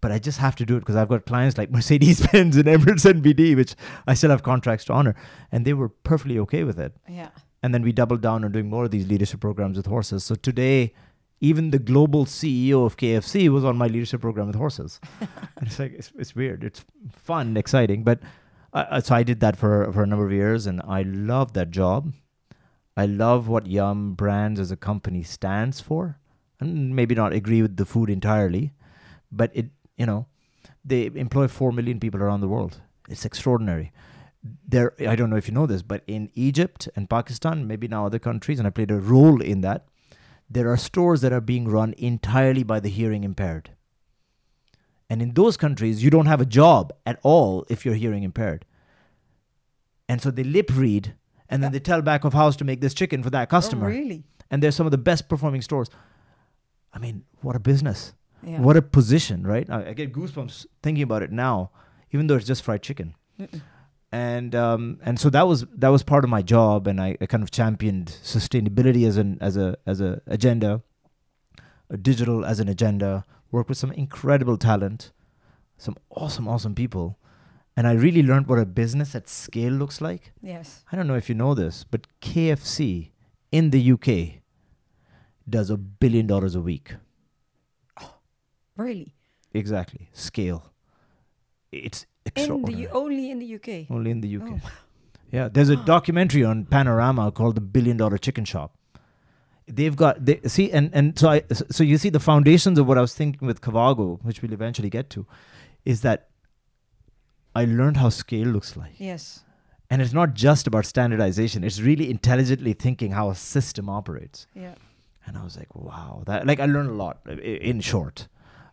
But 0.01 0.13
I 0.13 0.19
just 0.21 0.39
have 0.39 0.55
to 0.57 0.67
do 0.67 0.77
it 0.77 0.81
because 0.81 0.95
I've 0.95 1.09
got 1.09 1.27
clients 1.27 1.59
like 1.59 1.71
Mercedes 1.77 2.25
Benz 2.29 2.57
and 2.57 2.67
Emirates 2.67 3.05
NBD, 3.21 3.57
which 3.57 3.75
I 4.07 4.15
still 4.15 4.31
have 4.31 4.43
contracts 4.45 4.85
to 4.87 4.93
honor. 4.93 5.17
And 5.51 5.65
they 5.65 5.73
were 5.75 5.89
perfectly 5.89 6.39
okay 6.41 6.63
with 6.65 6.79
it 6.79 6.93
Yeah. 7.09 7.31
and 7.63 7.75
then 7.75 7.83
we 7.83 7.91
doubled 7.93 8.21
down 8.21 8.45
on 8.45 8.53
doing 8.53 8.71
more 8.71 8.85
of 8.85 8.91
these 8.93 9.07
leadership 9.09 9.41
programs 9.41 9.77
with 9.77 9.87
horses. 9.87 10.23
So 10.23 10.35
today, 10.37 10.93
even 11.41 11.71
the 11.71 11.79
global 11.81 12.25
CEO 12.25 12.87
of 12.87 12.97
KFC 12.97 13.49
was 13.49 13.65
on 13.65 13.77
my 13.77 13.89
leadership 13.89 14.21
program 14.21 14.47
with 14.47 14.57
horses. 14.57 15.01
and 15.21 15.67
it's 15.67 15.79
like 15.79 15.93
it's, 15.93 16.13
it's 16.17 16.37
weird. 16.37 16.63
It's 16.63 16.85
fun, 17.11 17.57
exciting, 17.57 18.05
but 18.05 18.21
uh, 18.73 18.85
uh, 18.91 19.01
so 19.01 19.15
I 19.15 19.23
did 19.23 19.41
that 19.41 19.57
for 19.57 19.91
for 19.93 20.03
a 20.03 20.07
number 20.07 20.25
of 20.27 20.33
years, 20.33 20.67
and 20.67 20.81
I 20.87 21.03
love 21.03 21.53
that 21.55 21.71
job. 21.71 22.13
I 22.97 23.07
love 23.07 23.49
what 23.49 23.67
Yum 23.67 24.15
Brands 24.15 24.59
as 24.59 24.71
a 24.71 24.77
company 24.77 25.23
stands 25.23 25.81
for, 25.81 26.19
and 26.61 26.97
maybe 26.97 27.15
not 27.15 27.33
agree 27.33 27.63
with 27.63 27.77
the 27.77 27.85
food 27.85 28.09
entirely, 28.09 28.73
but 29.31 29.51
it 29.55 29.67
you 29.97 30.07
know 30.07 30.27
they 30.85 31.07
employ 31.15 31.49
four 31.49 31.73
million 31.73 32.01
people 32.01 32.23
around 32.23 32.41
the 32.41 32.49
world. 32.49 32.81
It's 33.09 33.25
extraordinary. 33.25 33.93
There 34.69 34.93
i 35.01 35.17
don't 35.17 35.29
know 35.29 35.37
if 35.37 35.49
you 35.49 35.55
know 35.55 35.67
this 35.67 35.83
but 35.83 36.05
in 36.07 36.31
egypt 36.35 36.89
and 36.95 37.11
pakistan 37.11 37.67
maybe 37.67 37.89
now 37.89 38.07
other 38.07 38.21
countries 38.21 38.61
and 38.61 38.69
i 38.69 38.71
played 38.71 38.93
a 38.93 39.01
role 39.01 39.43
in 39.43 39.61
that 39.63 39.89
there 40.49 40.71
are 40.71 40.77
stores 40.77 41.21
that 41.21 41.33
are 41.33 41.41
being 41.41 41.69
run 41.69 41.95
entirely 41.99 42.63
by 42.63 42.81
the 42.81 42.89
hearing 42.89 43.25
impaired. 43.25 43.71
And 45.11 45.21
in 45.23 45.35
those 45.35 45.57
countries 45.57 46.03
you 46.03 46.11
don't 46.11 46.27
have 46.27 46.41
a 46.41 46.47
job 46.47 46.93
at 47.05 47.19
all 47.23 47.65
if 47.69 47.85
you're 47.85 47.95
hearing 47.95 48.23
impaired. 48.23 48.65
And 50.09 50.23
so 50.23 50.31
they 50.31 50.45
lip 50.45 50.71
read 50.73 51.15
and 51.49 51.63
then 51.63 51.71
Yeah. 51.73 51.79
they 51.79 51.81
tell 51.81 52.03
back 52.03 52.25
of 52.25 52.33
house 52.33 52.57
to 52.57 52.65
make 52.65 52.81
this 52.81 52.95
chicken 52.95 53.23
for 53.23 53.31
that 53.31 53.49
customer 53.49 53.87
Oh, 53.87 53.91
really? 53.91 54.25
and 54.51 54.63
they're 54.63 54.73
some 54.73 54.87
of 54.87 54.91
the 54.93 54.99
best 55.11 55.29
performing 55.29 55.63
stores 55.63 55.89
i 56.93 56.99
mean 56.99 57.25
what 57.43 57.57
a 57.57 57.61
business 57.61 58.15
Yeah. 58.43 58.61
what 58.61 58.77
a 58.77 58.83
position 58.83 59.47
right 59.47 59.69
I, 59.71 59.89
I 59.91 59.93
get 59.93 60.13
goosebumps 60.13 60.67
thinking 60.83 61.03
about 61.03 61.23
it 61.23 61.33
now 61.33 61.71
even 62.13 62.27
though 62.27 62.37
it's 62.37 62.47
just 62.47 62.63
fried 62.63 62.83
chicken 62.83 63.15
Mm-mm. 63.41 63.61
and 64.13 64.55
um, 64.55 64.99
and 65.03 65.19
so 65.21 65.29
that 65.31 65.47
was 65.47 65.67
that 65.77 65.89
was 65.89 66.03
part 66.03 66.25
of 66.25 66.31
my 66.31 66.41
job, 66.41 66.87
and 66.87 67.01
I, 67.01 67.17
I 67.21 67.27
kind 67.27 67.43
of 67.43 67.51
championed 67.51 68.07
sustainability 68.23 69.07
as 69.07 69.17
an 69.19 69.37
as 69.41 69.57
a 69.59 69.77
as 69.85 70.01
a 70.01 70.23
agenda, 70.27 70.81
uh, 71.93 71.97
digital 72.01 72.45
as 72.45 72.61
an 72.61 72.69
agenda. 72.69 73.25
Worked 73.51 73.69
with 73.69 73.79
some 73.79 73.93
incredible 73.93 74.57
talent, 74.57 75.11
some 75.77 75.97
awesome 76.11 76.49
awesome 76.49 76.75
people, 76.75 77.19
and 77.77 77.87
I 77.87 77.93
really 77.93 78.23
learned 78.23 78.47
what 78.47 78.59
a 78.59 78.65
business 78.67 79.15
at 79.15 79.29
scale 79.29 79.73
looks 79.73 80.01
like. 80.01 80.33
Yes. 80.43 80.85
I 80.91 80.97
don't 80.97 81.07
know 81.07 81.15
if 81.17 81.29
you 81.29 81.35
know 81.35 81.55
this, 81.55 81.85
but 81.85 82.07
KFC 82.21 83.11
in 83.53 83.71
the 83.71 83.93
UK 83.93 84.41
does 85.49 85.71
a 85.71 85.77
billion 85.77 86.27
dollars 86.27 86.55
a 86.55 86.61
week. 86.61 86.95
Oh, 88.01 88.15
Really? 88.77 89.15
Exactly 89.53 90.09
scale. 90.13 90.73
It's 91.73 92.03
In 92.03 92.09
the 92.25 92.41
extraordinary. 92.41 92.89
Only 92.89 93.31
in 93.31 93.39
the 93.39 93.55
UK. 93.55 93.91
Only 93.91 94.11
in 94.11 94.21
the 94.21 94.37
UK. 94.37 94.61
Oh. 94.65 94.71
Yeah, 95.31 95.49
there's 95.49 95.69
a 95.69 95.77
documentary 95.95 96.45
on 96.45 96.65
Panorama 96.65 97.31
called 97.33 97.55
The 97.57 97.61
Billion 97.61 97.97
Dollar 97.97 98.19
Chicken 98.19 98.45
Shop. 98.45 98.77
They've 99.69 99.97
got 99.97 100.25
they 100.25 100.41
see 100.47 100.71
and 100.71 100.91
and 100.93 101.19
so 101.19 101.29
I 101.29 101.43
so 101.51 101.83
you 101.83 101.99
see 101.99 102.09
the 102.09 102.21
foundations 102.21 102.79
of 102.79 102.87
what 102.87 102.99
I 102.99 103.01
was 103.01 103.15
thinking 103.15 103.49
with 103.49 103.61
Cavago, 103.61 104.23
which 104.23 104.41
we'll 104.41 104.53
eventually 104.53 104.89
get 104.89 105.11
to, 105.11 105.27
is 105.85 106.03
that 106.03 106.29
I 107.61 107.65
learned 107.65 107.97
how 107.97 108.09
scale 108.11 108.49
looks 108.49 108.77
like. 108.77 108.95
Yes. 108.99 109.45
And 109.91 110.03
it's 110.03 110.13
not 110.13 110.35
just 110.35 110.67
about 110.67 110.85
standardization, 110.85 111.65
it's 111.65 111.81
really 111.81 112.11
intelligently 112.11 112.73
thinking 112.75 113.13
how 113.13 113.31
a 113.31 113.35
system 113.35 113.89
operates. 113.89 114.47
Yeah. 114.55 114.75
And 115.27 115.37
I 115.39 115.43
was 115.45 115.57
like, 115.57 115.75
wow, 115.75 116.23
that 116.27 116.47
like 116.47 116.61
I 116.61 116.67
learned 116.67 116.91
a 116.91 116.95
lot. 117.05 117.19
i- 117.29 117.33
In 117.71 117.81
short, 117.81 118.29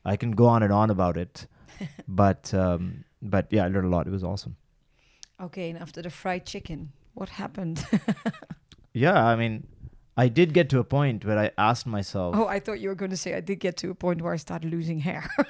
I 0.06 0.16
can 0.18 0.32
go 0.32 0.46
on 0.46 0.64
and 0.64 0.74
on 0.74 0.90
about 0.90 1.18
it, 1.18 1.48
but 2.08 2.54
um, 2.54 3.04
but 3.22 3.48
yeah, 3.52 3.66
I 3.66 3.70
learned 3.70 3.88
a 3.88 3.96
lot. 3.96 4.08
It 4.08 4.12
was 4.12 4.24
awesome. 4.24 4.56
Okay, 5.42 5.70
and 5.72 5.80
after 5.80 6.02
the 6.02 6.10
fried 6.10 6.46
chicken, 6.46 6.92
what 7.14 7.30
happened? 7.30 7.86
Yeah, 8.96 9.26
I 9.26 9.36
mean, 9.36 9.66
I 10.16 10.28
did 10.30 10.54
get 10.54 10.70
to 10.70 10.80
a 10.80 10.84
point 10.84 11.26
where 11.26 11.40
I 11.40 11.50
asked 11.58 11.88
myself, 11.88 12.36
oh, 12.38 12.46
I 12.46 12.60
thought 12.60 12.80
you 12.80 12.90
were 12.90 12.96
going 12.96 13.10
to 13.12 13.18
say 13.18 13.34
I 13.34 13.40
did 13.42 13.60
get 13.60 13.76
to 13.78 13.90
a 13.90 13.96
point 13.96 14.22
where 14.22 14.34
I 14.34 14.38
started 14.38 14.70
losing 14.70 15.00
hair. 15.00 15.28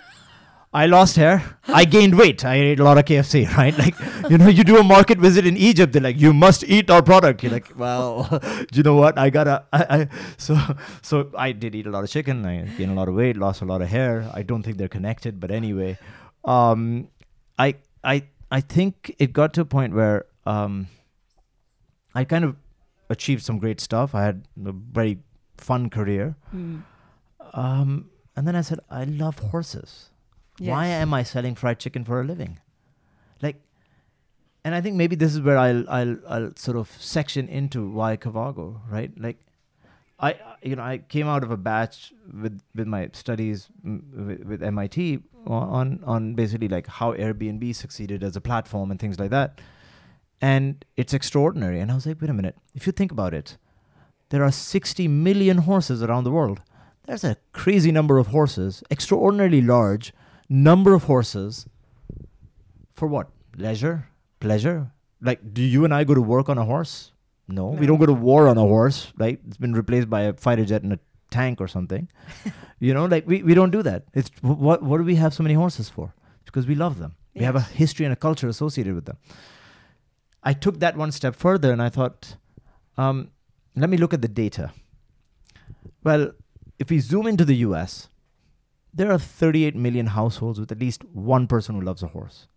I 0.74 0.88
lost 0.88 1.18
hair, 1.18 1.58
I 1.68 1.86
gained 1.86 2.18
weight, 2.18 2.44
I 2.44 2.56
ate 2.56 2.80
a 2.80 2.84
lot 2.84 2.98
of 2.98 3.06
KFC, 3.06 3.48
right? 3.58 3.78
Like, 3.78 3.94
you 4.30 4.40
know, 4.40 4.48
you 4.48 4.64
do 4.64 4.78
a 4.78 4.84
market 4.84 5.20
visit 5.20 5.46
in 5.46 5.56
Egypt, 5.56 5.94
they're 5.94 6.02
like, 6.02 6.20
you 6.20 6.34
must 6.34 6.64
eat 6.64 6.90
our 6.90 7.04
product. 7.04 7.44
You're 7.44 7.52
like, 7.52 7.72
well, 7.78 8.24
do 8.42 8.66
you 8.74 8.84
know 8.84 8.96
what? 8.96 9.18
I 9.18 9.30
gotta, 9.30 9.66
I, 9.72 9.84
I, 9.90 10.08
so, 10.38 10.58
so 11.04 11.30
I 11.38 11.52
did 11.52 11.76
eat 11.76 11.86
a 11.86 11.92
lot 11.92 12.04
of 12.04 12.10
chicken, 12.10 12.44
I 12.46 12.64
gained 12.78 12.92
a 12.92 12.96
lot 12.96 13.08
of 13.08 13.14
weight, 13.14 13.38
lost 13.38 13.62
a 13.62 13.66
lot 13.66 13.84
of 13.84 13.90
hair. 13.90 14.30
I 14.34 14.42
don't 14.42 14.64
think 14.64 14.78
they're 14.78 14.88
connected, 14.88 15.40
but 15.40 15.52
anyway, 15.52 15.98
um, 16.44 17.10
I, 17.60 17.76
I, 18.04 18.24
I 18.52 18.62
think 18.62 19.16
it 19.20 19.32
got 19.32 19.54
to 19.54 19.62
a 19.62 19.66
point 19.66 19.94
where, 19.94 20.26
um, 20.48 20.88
I 22.16 22.24
kind 22.24 22.46
of 22.46 22.56
achieved 23.10 23.44
some 23.44 23.60
great 23.60 23.80
stuff. 23.80 24.16
I 24.16 24.24
had 24.24 24.48
a 24.66 24.72
very 24.72 25.20
fun 25.58 25.90
career. 25.90 26.36
Hmm. 26.52 26.80
Um, 27.54 28.10
and 28.36 28.48
then 28.48 28.56
I 28.56 28.62
said, 28.62 28.80
I 28.90 29.04
love 29.04 29.40
horses. 29.40 30.10
Why 30.60 30.88
am 30.88 31.14
I 31.14 31.24
selling 31.24 31.56
fried 31.56 31.80
chicken 31.80 32.04
for 32.04 32.22
a 32.22 32.24
living? 32.24 32.60
Like, 33.42 33.62
and 34.64 34.76
I 34.76 34.82
think 34.82 34.96
maybe 34.96 35.16
this 35.16 35.34
is 35.34 35.42
where 35.42 35.58
I'll 35.58 35.90
I'll 35.90 36.18
I'll 36.28 36.52
sort 36.56 36.78
of 36.78 36.92
section 37.00 37.48
into 37.48 37.90
why 37.90 38.18
Cavago, 38.18 38.82
right? 38.90 39.12
Like, 39.20 39.40
I 40.20 40.36
you 40.62 40.76
know 40.76 40.84
I 40.84 41.00
came 41.00 41.28
out 41.28 41.44
of 41.44 41.52
a 41.52 41.58
batch 41.58 42.14
with 42.32 42.62
with 42.76 42.88
my 42.88 43.10
studies 43.14 43.68
with, 43.84 44.44
with 44.44 44.64
MIT 44.64 45.20
on 45.48 46.00
on 46.06 46.36
basically 46.36 46.68
like 46.68 46.88
how 46.88 47.14
Airbnb 47.14 47.76
succeeded 47.76 48.24
as 48.24 48.36
a 48.36 48.42
platform 48.42 48.92
and 48.92 49.00
things 49.00 49.20
like 49.20 49.32
that, 49.32 49.60
and 50.40 50.86
it's 50.96 51.14
extraordinary. 51.14 51.80
And 51.80 51.92
I 51.92 51.96
was 51.96 52.06
like, 52.06 52.22
wait 52.22 52.30
a 52.30 52.34
minute, 52.34 52.58
if 52.76 52.86
you 52.86 52.92
think 52.92 53.12
about 53.12 53.34
it, 53.34 53.58
there 54.30 54.44
are 54.44 54.52
60 54.52 55.08
million 55.08 55.60
horses 55.60 56.04
around 56.04 56.24
the 56.26 56.32
world. 56.32 56.62
There's 57.06 57.24
a 57.24 57.38
crazy 57.52 57.92
number 57.92 58.18
of 58.18 58.28
horses, 58.28 58.82
extraordinarily 58.90 59.62
large 59.62 60.14
number 60.54 60.94
of 60.94 61.04
horses. 61.06 61.68
For 62.94 63.08
what? 63.08 63.30
Leisure? 63.58 64.08
Pleasure? 64.40 64.92
Like, 65.22 65.54
do 65.54 65.64
you 65.64 65.84
and 65.84 65.94
I 65.94 66.04
go 66.04 66.14
to 66.14 66.22
work 66.22 66.48
on 66.48 66.58
a 66.58 66.66
horse? 66.66 67.12
No, 67.48 67.68
we 67.68 67.86
don't 67.86 67.98
go 67.98 68.06
to 68.06 68.14
war 68.14 68.48
on 68.48 68.58
a 68.58 68.62
horse, 68.62 69.12
right? 69.18 69.40
It's 69.48 69.58
been 69.58 69.74
replaced 69.74 70.10
by 70.10 70.22
a 70.22 70.34
fighter 70.34 70.64
jet 70.64 70.84
and 70.84 70.94
a 70.94 71.00
tank 71.30 71.60
or 71.60 71.68
something. 71.68 72.08
you 72.80 72.94
know, 72.94 73.06
like 73.06 73.28
we, 73.28 73.44
we 73.44 73.54
don't 73.54 73.72
do 73.72 73.82
that. 73.84 74.06
It's 74.14 74.32
what 74.42 74.82
what 74.82 74.98
do 75.00 75.04
we 75.04 75.16
have 75.16 75.34
so 75.34 75.44
many 75.44 75.56
horses 75.56 75.90
for? 75.90 76.14
It's 76.42 76.46
because 76.46 76.68
we 76.68 76.76
love 76.76 77.00
them. 77.00 77.16
We 77.36 77.44
have 77.44 77.56
a 77.56 77.62
history 77.62 78.06
and 78.06 78.14
a 78.14 78.16
culture 78.16 78.48
associated 78.48 78.94
with 78.96 79.06
them. 79.06 79.18
I 80.44 80.54
took 80.54 80.80
that 80.80 80.96
one 80.96 81.12
step 81.12 81.36
further 81.36 81.72
and 81.72 81.82
I 81.82 81.90
thought, 81.90 82.36
um, 82.98 83.32
let 83.76 83.90
me 83.90 83.98
look 83.98 84.14
at 84.14 84.22
the 84.22 84.28
data. 84.28 84.72
Well, 86.04 86.32
if 86.80 86.90
we 86.90 87.00
zoom 87.00 87.28
into 87.28 87.44
the 87.44 87.56
US, 87.68 88.08
there 88.94 89.12
are 89.12 89.18
38 89.18 89.76
million 89.76 90.08
households 90.08 90.60
with 90.60 90.72
at 90.72 90.80
least 90.80 91.04
one 91.06 91.48
person 91.48 91.76
who 91.76 91.82
loves 91.82 92.04
a 92.04 92.08
horse. 92.08 92.48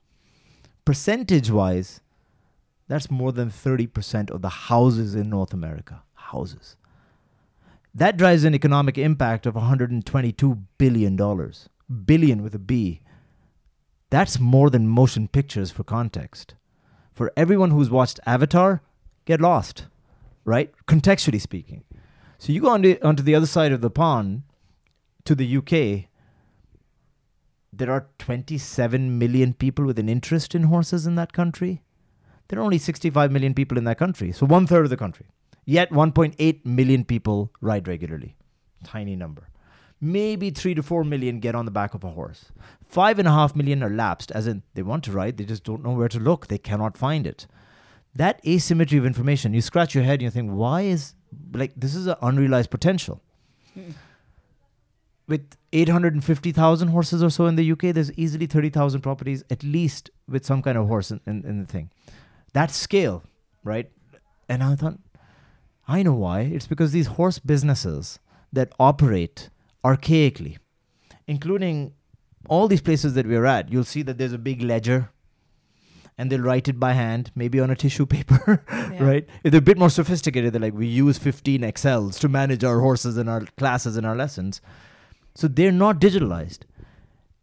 Percentage 0.84 1.50
wise, 1.50 2.00
that's 2.88 3.10
more 3.10 3.32
than 3.32 3.50
30% 3.50 4.30
of 4.30 4.42
the 4.42 4.48
houses 4.48 5.14
in 5.14 5.30
North 5.30 5.52
America. 5.52 6.02
houses. 6.14 6.76
That 7.94 8.16
drives 8.16 8.44
an 8.44 8.54
economic 8.54 8.98
impact 8.98 9.46
of 9.46 9.54
122 9.54 10.58
billion 10.76 11.16
dollars. 11.16 11.68
Billion 12.04 12.42
with 12.42 12.54
a 12.54 12.58
B. 12.58 13.00
That's 14.10 14.38
more 14.40 14.70
than 14.70 14.88
motion 14.88 15.28
pictures 15.28 15.70
for 15.70 15.84
context. 15.84 16.54
For 17.12 17.32
everyone 17.36 17.70
who's 17.70 17.88
watched 17.88 18.20
Avatar, 18.26 18.82
get 19.24 19.40
lost, 19.40 19.86
right? 20.44 20.72
Contextually 20.86 21.40
speaking. 21.40 21.84
So 22.38 22.52
you 22.52 22.60
go 22.60 22.70
on 22.70 22.82
to, 22.82 23.00
onto 23.06 23.22
the 23.22 23.34
other 23.34 23.46
side 23.46 23.72
of 23.72 23.80
the 23.80 23.90
pond 23.90 24.42
to 25.24 25.34
the 25.34 25.56
UK. 25.56 26.08
There 27.78 27.90
are 27.90 28.06
27 28.18 29.18
million 29.18 29.52
people 29.52 29.84
with 29.84 29.98
an 29.98 30.08
interest 30.08 30.54
in 30.54 30.64
horses 30.64 31.06
in 31.06 31.14
that 31.16 31.34
country. 31.34 31.82
There 32.48 32.58
are 32.58 32.62
only 32.62 32.78
65 32.78 33.30
million 33.30 33.52
people 33.52 33.76
in 33.76 33.84
that 33.84 33.98
country, 33.98 34.32
so 34.32 34.46
one 34.46 34.66
third 34.66 34.84
of 34.84 34.90
the 34.90 34.96
country. 34.96 35.26
Yet 35.66 35.90
1.8 35.90 36.64
million 36.64 37.04
people 37.04 37.52
ride 37.60 37.86
regularly. 37.86 38.36
Tiny 38.84 39.16
number. 39.16 39.48
Maybe 40.00 40.50
three 40.50 40.74
to 40.74 40.82
four 40.82 41.04
million 41.04 41.40
get 41.40 41.54
on 41.54 41.64
the 41.64 41.70
back 41.70 41.92
of 41.92 42.04
a 42.04 42.10
horse. 42.10 42.46
Five 42.82 43.18
and 43.18 43.28
a 43.28 43.32
half 43.32 43.56
million 43.56 43.82
are 43.82 43.90
lapsed, 43.90 44.30
as 44.30 44.46
in 44.46 44.62
they 44.74 44.82
want 44.82 45.04
to 45.04 45.12
ride, 45.12 45.36
they 45.36 45.44
just 45.44 45.64
don't 45.64 45.84
know 45.84 45.92
where 45.92 46.08
to 46.08 46.20
look, 46.20 46.46
they 46.46 46.58
cannot 46.58 46.96
find 46.96 47.26
it. 47.26 47.46
That 48.14 48.40
asymmetry 48.46 48.96
of 48.96 49.04
information, 49.04 49.52
you 49.52 49.60
scratch 49.60 49.94
your 49.94 50.04
head 50.04 50.20
and 50.20 50.22
you 50.22 50.30
think, 50.30 50.50
why 50.50 50.82
is 50.82 51.14
like 51.52 51.72
this 51.76 51.94
is 51.94 52.06
an 52.06 52.16
unrealized 52.22 52.70
potential? 52.70 53.20
Hmm. 53.74 53.90
With 55.28 55.56
850,000 55.76 56.88
horses 56.88 57.22
or 57.22 57.30
so 57.30 57.46
in 57.46 57.56
the 57.56 57.70
UK, 57.72 57.94
there's 57.94 58.12
easily 58.12 58.46
30,000 58.46 59.00
properties, 59.00 59.44
at 59.50 59.62
least 59.62 60.10
with 60.28 60.44
some 60.44 60.62
kind 60.62 60.78
of 60.78 60.86
horse 60.88 61.10
in, 61.10 61.20
in, 61.26 61.44
in 61.44 61.60
the 61.60 61.66
thing. 61.66 61.90
That 62.52 62.70
scale, 62.70 63.22
right? 63.64 63.90
And 64.48 64.62
I 64.62 64.74
thought, 64.76 64.98
I 65.88 66.02
know 66.02 66.14
why. 66.14 66.40
It's 66.40 66.66
because 66.66 66.92
these 66.92 67.06
horse 67.08 67.38
businesses 67.38 68.18
that 68.52 68.72
operate 68.80 69.50
archaically, 69.84 70.56
including 71.26 71.92
all 72.48 72.68
these 72.68 72.80
places 72.80 73.14
that 73.14 73.26
we're 73.26 73.44
at, 73.44 73.70
you'll 73.72 73.84
see 73.84 74.02
that 74.02 74.18
there's 74.18 74.32
a 74.32 74.38
big 74.38 74.62
ledger 74.62 75.10
and 76.18 76.32
they'll 76.32 76.40
write 76.40 76.66
it 76.66 76.80
by 76.80 76.92
hand, 76.94 77.30
maybe 77.34 77.60
on 77.60 77.70
a 77.70 77.76
tissue 77.76 78.06
paper, 78.06 78.64
Yeah. 78.70 79.04
right? 79.04 79.28
If 79.44 79.50
they're 79.50 79.58
a 79.58 79.62
bit 79.62 79.76
more 79.78 79.90
sophisticated, 79.90 80.52
they're 80.54 80.60
like, 80.62 80.72
we 80.72 80.86
use 80.86 81.18
15 81.18 81.62
Excels 81.62 82.18
to 82.20 82.28
manage 82.28 82.64
our 82.64 82.80
horses 82.80 83.18
and 83.18 83.28
our 83.28 83.42
classes 83.58 83.96
and 83.98 84.06
our 84.06 84.16
lessons. 84.16 84.62
So 85.36 85.48
they're 85.48 85.70
not 85.70 86.00
digitalized. 86.00 86.60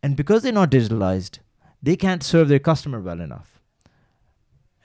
And 0.02 0.18
because 0.18 0.42
they're 0.42 0.52
not 0.52 0.72
digitalized, 0.72 1.40
they 1.82 1.96
can't 1.96 2.24
serve 2.24 2.48
their 2.50 2.60
customer 2.60 3.00
well 3.00 3.22
enough. 3.22 3.62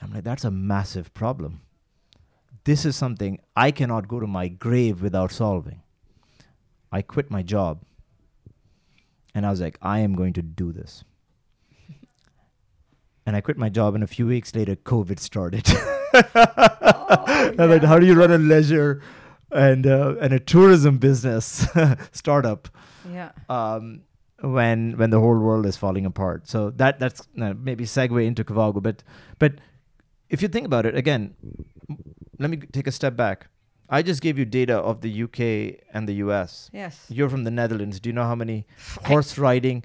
I'm 0.01 0.13
like, 0.13 0.25
that's 0.25 0.45
a 0.45 0.51
massive 0.51 1.13
problem. 1.15 1.63
This 2.65 2.85
is 2.85 2.95
something 2.95 3.41
I 3.57 3.71
cannot 3.71 4.09
go 4.09 4.21
to 4.21 4.27
my 4.27 4.49
grave 4.49 5.01
without 5.01 5.33
solving. 5.33 5.81
I 6.93 7.03
quit 7.03 7.31
my 7.31 7.43
job 7.43 7.83
and 9.35 9.47
I 9.47 9.51
was 9.51 9.61
like, 9.61 9.79
I 9.81 10.01
am 10.01 10.15
going 10.15 10.35
to 10.35 10.43
do 10.43 10.73
this. 10.73 11.05
and 13.27 13.37
I 13.37 13.41
quit 13.41 13.57
my 13.57 13.69
job, 13.69 13.95
and 13.95 14.03
a 14.03 14.07
few 14.09 14.27
weeks 14.27 14.55
later, 14.55 14.75
COVID 14.75 15.19
started. 15.19 15.65
Oh, 15.69 17.25
I'm 17.59 17.71
like, 17.71 17.83
how 17.83 17.99
do 17.99 18.07
you 18.07 18.15
run 18.15 18.33
a 18.33 18.39
leisure 18.39 19.01
and 19.51 19.87
uh, 19.87 20.17
and 20.21 20.33
a 20.33 20.41
tourism 20.41 20.99
business 20.99 21.67
startup 22.13 22.69
yeah. 23.19 23.31
um, 23.57 23.85
when 24.59 24.97
when 25.01 25.11
the 25.11 25.21
whole 25.25 25.39
world 25.49 25.67
is 25.67 25.77
falling 25.85 26.07
apart? 26.07 26.49
So 26.49 26.71
that 26.83 26.99
that's 27.03 27.23
uh, 27.47 27.55
maybe 27.69 27.85
segue 27.85 28.25
into 28.31 28.45
Cavago, 28.45 28.83
but 28.89 29.03
but 29.45 29.53
if 30.37 30.43
you 30.43 30.49
think 30.49 30.67
about 30.67 30.87
it 30.91 30.95
again, 31.05 31.35
let 32.39 32.51
me 32.51 32.59
take 32.79 32.87
a 32.87 32.93
step 32.93 33.17
back. 33.17 33.47
I 33.91 34.03
just 34.03 34.21
gave 34.21 34.39
you 34.41 34.45
data 34.45 34.77
of 34.91 35.01
the 35.01 35.13
UK 35.25 35.41
and 35.95 36.07
the 36.09 36.17
US. 36.27 36.71
Yes. 36.73 37.07
You're 37.09 37.31
from 37.31 37.45
the 37.45 37.51
Netherlands. 37.61 38.01
Do 38.01 38.11
you 38.11 38.17
know 38.19 38.25
how 38.31 38.35
many 38.35 38.67
horse 39.07 39.39
riding 39.39 39.83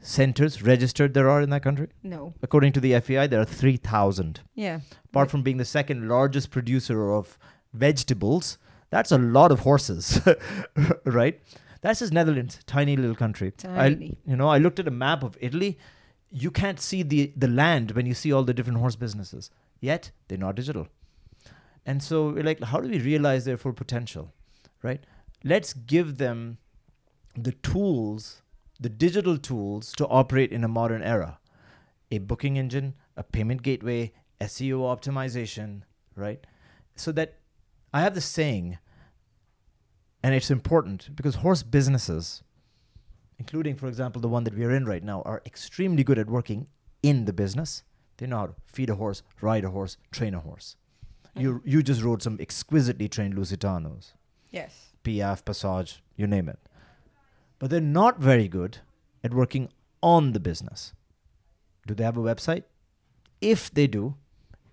centers 0.00 0.60
registered 0.62 1.14
there 1.14 1.28
are 1.30 1.40
in 1.40 1.50
that 1.50 1.62
country? 1.62 1.88
No. 2.02 2.34
According 2.42 2.72
to 2.72 2.80
the 2.80 2.98
FEI, 3.00 3.26
there 3.28 3.40
are 3.40 3.44
3,000 3.44 4.40
Yeah. 4.54 4.80
apart 5.10 5.30
from 5.30 5.42
being 5.42 5.58
the 5.58 5.64
second 5.64 6.08
largest 6.08 6.50
producer 6.50 7.12
of 7.12 7.38
vegetables, 7.72 8.58
that's 8.90 9.12
a 9.12 9.18
lot 9.18 9.52
of 9.52 9.60
horses, 9.60 10.20
right? 11.04 11.40
That's 11.80 12.00
just 12.00 12.12
Netherlands, 12.12 12.58
tiny 12.66 12.96
little 12.96 13.14
country. 13.14 13.52
I, 13.64 13.90
Tiny. 13.90 14.18
you 14.26 14.36
know, 14.36 14.48
I 14.48 14.58
looked 14.58 14.78
at 14.80 14.88
a 14.88 14.92
map 14.92 15.22
of 15.22 15.36
Italy. 15.40 15.78
You 16.30 16.50
can't 16.50 16.80
see 16.80 17.02
the 17.02 17.32
the 17.36 17.48
land 17.48 17.92
when 17.92 18.06
you 18.06 18.14
see 18.14 18.32
all 18.32 18.44
the 18.44 18.54
different 18.54 18.80
horse 18.80 18.96
businesses. 18.96 19.50
Yet 19.80 20.10
they're 20.26 20.38
not 20.38 20.56
digital, 20.56 20.88
and 21.86 22.02
so 22.02 22.30
we're 22.30 22.42
like, 22.42 22.62
how 22.62 22.80
do 22.80 22.88
we 22.88 22.98
realize 22.98 23.44
their 23.44 23.56
full 23.56 23.72
potential, 23.72 24.32
right? 24.82 25.04
Let's 25.44 25.72
give 25.72 26.18
them 26.18 26.58
the 27.36 27.52
tools, 27.52 28.42
the 28.80 28.88
digital 28.88 29.38
tools 29.38 29.92
to 29.92 30.06
operate 30.08 30.50
in 30.52 30.64
a 30.64 30.68
modern 30.68 31.02
era. 31.02 31.38
A 32.10 32.18
booking 32.18 32.56
engine, 32.58 32.94
a 33.16 33.22
payment 33.22 33.62
gateway, 33.62 34.12
SEO 34.40 34.80
optimization, 34.80 35.82
right? 36.16 36.44
So 36.96 37.12
that 37.12 37.34
I 37.92 38.00
have 38.00 38.14
this 38.14 38.24
saying, 38.24 38.78
and 40.22 40.34
it's 40.34 40.50
important 40.50 41.10
because 41.14 41.36
horse 41.36 41.62
businesses, 41.62 42.42
including, 43.38 43.76
for 43.76 43.86
example, 43.86 44.20
the 44.20 44.28
one 44.28 44.44
that 44.44 44.54
we're 44.56 44.74
in 44.74 44.84
right 44.84 45.02
now, 45.02 45.22
are 45.22 45.42
extremely 45.46 46.02
good 46.02 46.18
at 46.18 46.28
working 46.28 46.68
in 47.02 47.24
the 47.24 47.32
business. 47.32 47.84
They 48.16 48.26
know 48.26 48.38
how 48.38 48.46
to 48.46 48.54
feed 48.66 48.90
a 48.90 48.96
horse, 48.96 49.22
ride 49.40 49.64
a 49.64 49.70
horse, 49.70 49.96
train 50.10 50.34
a 50.34 50.40
horse. 50.40 50.76
Mm. 51.36 51.42
You, 51.42 51.62
you 51.64 51.82
just 51.82 52.02
rode 52.02 52.22
some 52.22 52.38
exquisitely 52.40 53.08
trained 53.08 53.34
Lusitanos. 53.34 54.12
Yes. 54.50 54.92
Piaffe, 55.04 55.44
Passage, 55.44 56.02
you 56.16 56.26
name 56.26 56.48
it. 56.48 56.58
But 57.58 57.70
they're 57.70 57.80
not 57.80 58.18
very 58.18 58.48
good 58.48 58.78
at 59.22 59.34
working 59.34 59.68
on 60.02 60.32
the 60.32 60.40
business. 60.40 60.94
Do 61.86 61.94
they 61.94 62.04
have 62.04 62.16
a 62.16 62.20
website? 62.22 62.64
If 63.40 63.72
they 63.72 63.86
do, 63.86 64.16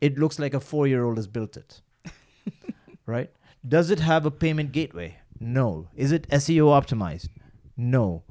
it 0.02 0.18
looks 0.18 0.40
like 0.40 0.54
a 0.54 0.60
four 0.60 0.88
year 0.88 1.04
old 1.04 1.18
has 1.18 1.28
built 1.28 1.56
it. 1.56 1.82
right? 3.06 3.32
Does 3.68 3.90
it 3.90 4.00
have 4.00 4.26
a 4.26 4.32
payment 4.32 4.72
gateway? 4.72 5.18
No. 5.40 5.90
Is 5.96 6.12
it 6.12 6.30
SEO 6.30 6.68
optimized? 6.68 7.30
No. 7.78 8.24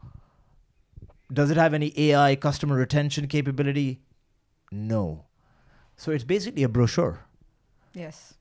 Does 1.33 1.51
it 1.51 1.57
have 1.57 1.75
any 1.75 1.93
AI 1.97 2.37
customer 2.37 2.77
retention 2.77 3.27
capability? 3.27 4.03
No. 4.71 5.27
So 5.97 6.13
it's 6.13 6.25
basically 6.25 6.63
a 6.63 6.69
brochure. 6.69 7.27
Yes. 7.93 8.35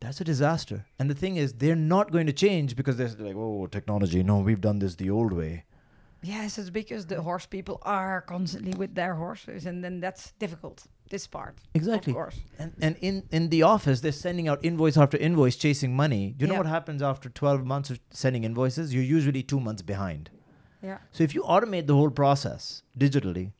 That's 0.00 0.20
a 0.20 0.24
disaster. 0.24 0.86
And 0.98 1.10
the 1.10 1.14
thing 1.14 1.36
is, 1.36 1.52
they're 1.54 1.76
not 1.76 2.10
going 2.10 2.26
to 2.26 2.32
change 2.32 2.74
because 2.76 2.96
they're 2.96 3.08
like, 3.08 3.36
oh, 3.36 3.66
technology. 3.66 4.22
No, 4.22 4.38
we've 4.38 4.60
done 4.60 4.78
this 4.78 4.94
the 4.94 5.10
old 5.10 5.32
way. 5.32 5.64
Yes, 6.22 6.58
it's 6.58 6.70
because 6.70 7.06
the 7.06 7.22
horse 7.22 7.46
people 7.46 7.78
are 7.82 8.20
constantly 8.20 8.74
with 8.74 8.94
their 8.94 9.14
horses, 9.14 9.66
and 9.66 9.82
then 9.82 10.00
that's 10.00 10.32
difficult. 10.32 10.86
This 11.08 11.26
part, 11.26 11.58
Exactly. 11.74 12.12
of 12.12 12.14
course. 12.14 12.38
And, 12.56 12.72
and 12.80 12.96
in, 13.00 13.24
in 13.32 13.48
the 13.48 13.64
office, 13.64 14.00
they're 14.00 14.12
sending 14.12 14.46
out 14.46 14.64
invoice 14.64 14.96
after 14.96 15.16
invoice, 15.16 15.56
chasing 15.56 15.96
money. 15.96 16.34
Do 16.36 16.44
you 16.44 16.52
know 16.52 16.58
what 16.58 16.66
happens 16.66 17.02
after 17.02 17.28
12 17.28 17.64
months 17.64 17.90
of 17.90 17.98
sending 18.10 18.44
invoices? 18.44 18.94
You're 18.94 19.02
usually 19.02 19.42
two 19.42 19.58
months 19.58 19.82
behind. 19.82 20.30
Yeah. 20.82 20.98
So 21.10 21.24
if 21.24 21.34
you 21.34 21.42
automate 21.42 21.88
the 21.88 21.96
whole 21.96 22.10
process 22.10 22.82
digitally, 22.96 23.52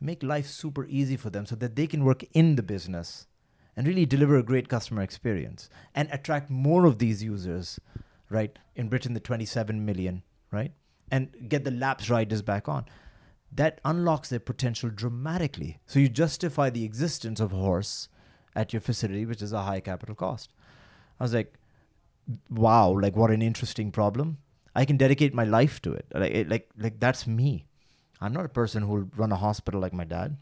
you 0.00 0.06
make 0.06 0.22
life 0.22 0.46
super 0.46 0.86
easy 0.86 1.18
for 1.18 1.28
them 1.28 1.44
so 1.44 1.54
that 1.56 1.76
they 1.76 1.86
can 1.86 2.02
work 2.02 2.24
in 2.32 2.56
the 2.56 2.62
business 2.62 3.26
and 3.76 3.86
really 3.86 4.06
deliver 4.06 4.38
a 4.38 4.42
great 4.42 4.70
customer 4.70 5.02
experience 5.02 5.68
and 5.94 6.08
attract 6.10 6.48
more 6.48 6.86
of 6.86 6.98
these 6.98 7.22
users, 7.22 7.78
right? 8.30 8.58
In 8.74 8.88
Britain, 8.88 9.12
the 9.12 9.20
27 9.20 9.84
million, 9.84 10.22
right? 10.50 10.72
And 11.10 11.48
get 11.48 11.64
the 11.64 11.70
laps 11.70 12.10
riders 12.10 12.42
back 12.42 12.68
on. 12.68 12.84
That 13.52 13.80
unlocks 13.84 14.28
their 14.28 14.40
potential 14.40 14.90
dramatically. 14.90 15.78
So 15.86 15.98
you 16.00 16.08
justify 16.08 16.68
the 16.70 16.84
existence 16.84 17.38
of 17.40 17.52
a 17.52 17.56
horse 17.56 18.08
at 18.54 18.72
your 18.72 18.80
facility, 18.80 19.24
which 19.24 19.40
is 19.42 19.52
a 19.52 19.62
high 19.62 19.80
capital 19.80 20.14
cost. 20.14 20.52
I 21.20 21.24
was 21.24 21.32
like, 21.32 21.54
wow, 22.50 22.90
like 23.00 23.14
what 23.16 23.30
an 23.30 23.42
interesting 23.42 23.92
problem. 23.92 24.38
I 24.74 24.84
can 24.84 24.96
dedicate 24.96 25.32
my 25.32 25.44
life 25.44 25.80
to 25.82 25.92
it. 25.92 26.06
Like, 26.12 26.32
it- 26.32 26.48
like, 26.48 26.68
like 26.76 27.00
that's 27.00 27.26
me. 27.26 27.66
I'm 28.20 28.32
not 28.32 28.44
a 28.44 28.48
person 28.50 28.82
who 28.82 28.88
will 28.88 29.08
run 29.16 29.32
a 29.32 29.36
hospital 29.36 29.80
like 29.80 29.92
my 29.92 30.04
dad. 30.04 30.36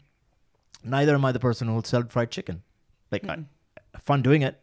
Neither 0.83 1.13
am 1.13 1.25
I 1.25 1.31
the 1.31 1.39
person 1.39 1.67
who 1.67 1.75
will 1.75 1.83
sell 1.83 2.03
fried 2.09 2.31
chicken. 2.31 2.63
Like, 3.11 3.23
I, 3.29 3.35
Mm. 3.37 3.45
fun 3.99 4.21
doing 4.21 4.41
it. 4.41 4.59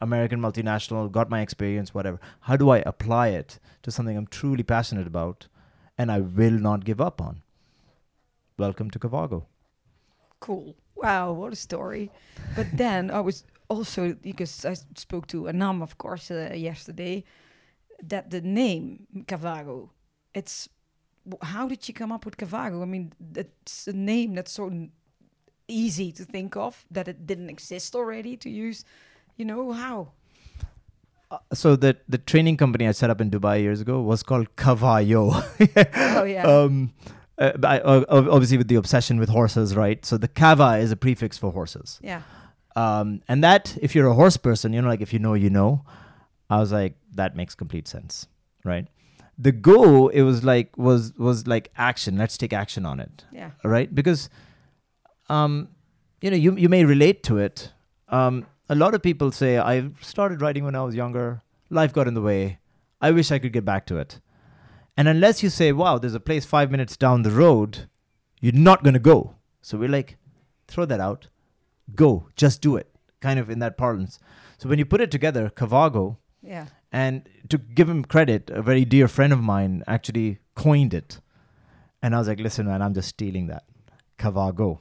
American 0.00 0.40
multinational, 0.40 1.10
got 1.10 1.30
my 1.30 1.40
experience, 1.40 1.94
whatever. 1.94 2.20
How 2.40 2.56
do 2.56 2.70
I 2.70 2.78
apply 2.78 3.28
it 3.28 3.58
to 3.82 3.90
something 3.90 4.16
I'm 4.16 4.26
truly 4.26 4.62
passionate 4.62 5.06
about 5.06 5.48
and 5.96 6.10
I 6.10 6.20
will 6.20 6.58
not 6.58 6.84
give 6.84 7.00
up 7.00 7.20
on? 7.20 7.42
Welcome 8.58 8.90
to 8.90 8.98
Cavago. 8.98 9.44
Cool. 10.40 10.76
Wow, 10.94 11.32
what 11.32 11.52
a 11.52 11.56
story. 11.56 12.10
But 12.54 12.66
then 12.74 13.10
I 13.10 13.20
was 13.20 13.44
also, 13.68 14.14
because 14.14 14.64
I 14.64 14.76
spoke 14.96 15.26
to 15.28 15.48
Anam, 15.48 15.82
of 15.82 15.98
course, 15.98 16.30
uh, 16.30 16.52
yesterday, 16.54 17.24
that 18.02 18.30
the 18.30 18.40
name 18.40 19.06
Cavago, 19.26 19.90
it's, 20.34 20.68
how 21.42 21.66
did 21.66 21.88
you 21.88 21.94
come 21.94 22.12
up 22.12 22.24
with 22.24 22.36
Cavago? 22.36 22.82
I 22.82 22.84
mean, 22.84 23.12
it's 23.34 23.88
a 23.88 23.92
name 23.92 24.34
that's 24.34 24.52
so 24.52 24.88
easy 25.68 26.12
to 26.12 26.24
think 26.24 26.56
of 26.56 26.84
that 26.90 27.08
it 27.08 27.26
didn't 27.26 27.50
exist 27.50 27.94
already 27.94 28.36
to 28.36 28.50
use. 28.50 28.84
You 29.36 29.44
know, 29.44 29.72
how? 29.72 30.12
uh, 31.30 31.38
so 31.52 31.76
the 31.76 31.96
the 32.08 32.18
training 32.18 32.56
company 32.56 32.86
I 32.88 32.92
set 32.92 33.10
up 33.10 33.20
in 33.20 33.30
Dubai 33.30 33.60
years 33.60 33.80
ago 33.80 34.00
was 34.00 34.22
called 34.22 34.54
Cavallo. 34.56 35.42
Oh 36.18 36.24
yeah. 36.24 36.44
um, 36.46 36.92
uh, 37.38 37.52
I, 37.62 37.80
uh, 37.80 38.04
obviously 38.08 38.56
with 38.56 38.68
the 38.68 38.76
obsession 38.76 39.18
with 39.18 39.28
horses, 39.28 39.76
right? 39.76 40.04
So 40.06 40.16
the 40.16 40.28
cava 40.28 40.78
is 40.78 40.90
a 40.90 40.96
prefix 40.96 41.36
for 41.36 41.52
horses. 41.52 42.00
yeah. 42.02 42.22
Um, 42.76 43.22
and 43.26 43.42
that, 43.42 43.76
if 43.80 43.94
you're 43.94 44.06
a 44.06 44.14
horse 44.14 44.36
person, 44.36 44.72
you 44.74 44.82
know, 44.82 44.88
like 44.88 45.00
if 45.00 45.12
you 45.12 45.18
know, 45.18 45.34
you 45.34 45.48
know. 45.50 45.84
I 46.48 46.58
was 46.60 46.70
like, 46.72 46.94
that 47.14 47.34
makes 47.34 47.54
complete 47.54 47.88
sense, 47.88 48.26
right? 48.64 48.86
The 49.38 49.50
go, 49.52 50.08
it 50.08 50.22
was 50.22 50.44
like 50.44 50.76
was 50.78 51.12
was 51.18 51.46
like 51.46 51.70
action. 51.76 52.16
Let's 52.16 52.36
take 52.38 52.52
action 52.52 52.86
on 52.86 53.00
it, 53.00 53.24
Yeah. 53.32 53.50
right? 53.64 53.92
Because, 53.92 54.28
um, 55.28 55.68
you 56.20 56.30
know, 56.30 56.36
you 56.36 56.56
you 56.56 56.68
may 56.68 56.84
relate 56.84 57.22
to 57.24 57.38
it. 57.38 57.72
Um, 58.08 58.46
a 58.68 58.74
lot 58.74 58.94
of 58.94 59.02
people 59.02 59.30
say, 59.32 59.58
I 59.58 59.90
started 60.00 60.40
writing 60.40 60.64
when 60.64 60.74
I 60.74 60.82
was 60.82 60.94
younger. 60.94 61.42
Life 61.70 61.92
got 61.92 62.08
in 62.08 62.14
the 62.14 62.22
way. 62.22 62.58
I 63.00 63.10
wish 63.10 63.30
I 63.30 63.38
could 63.38 63.52
get 63.52 63.64
back 63.64 63.86
to 63.86 63.96
it. 63.98 64.20
And 64.96 65.08
unless 65.08 65.42
you 65.42 65.50
say, 65.50 65.72
wow, 65.72 65.98
there's 65.98 66.14
a 66.14 66.20
place 66.20 66.44
five 66.46 66.70
minutes 66.70 66.96
down 66.96 67.22
the 67.22 67.30
road, 67.30 67.88
you're 68.40 68.52
not 68.52 68.82
going 68.82 68.94
to 68.94 69.00
go. 69.00 69.34
So 69.62 69.76
we're 69.78 69.88
like, 69.88 70.16
throw 70.68 70.84
that 70.86 71.00
out. 71.00 71.28
Go. 71.94 72.28
Just 72.36 72.62
do 72.62 72.76
it. 72.76 72.90
Kind 73.20 73.38
of 73.38 73.50
in 73.50 73.58
that 73.58 73.76
parlance. 73.76 74.18
So 74.58 74.68
when 74.68 74.78
you 74.78 74.86
put 74.86 75.00
it 75.00 75.10
together, 75.10 75.50
Cavago, 75.54 76.16
Yeah. 76.42 76.66
and 76.90 77.28
to 77.50 77.58
give 77.58 77.88
him 77.88 78.04
credit, 78.04 78.48
a 78.50 78.62
very 78.62 78.84
dear 78.84 79.06
friend 79.08 79.32
of 79.32 79.40
mine 79.40 79.84
actually 79.86 80.38
coined 80.54 80.94
it. 80.94 81.20
And 82.02 82.14
I 82.14 82.18
was 82.18 82.28
like, 82.28 82.40
listen, 82.40 82.66
man, 82.66 82.80
I'm 82.82 82.94
just 82.94 83.08
stealing 83.08 83.48
that. 83.48 83.64
Cavago. 84.18 84.78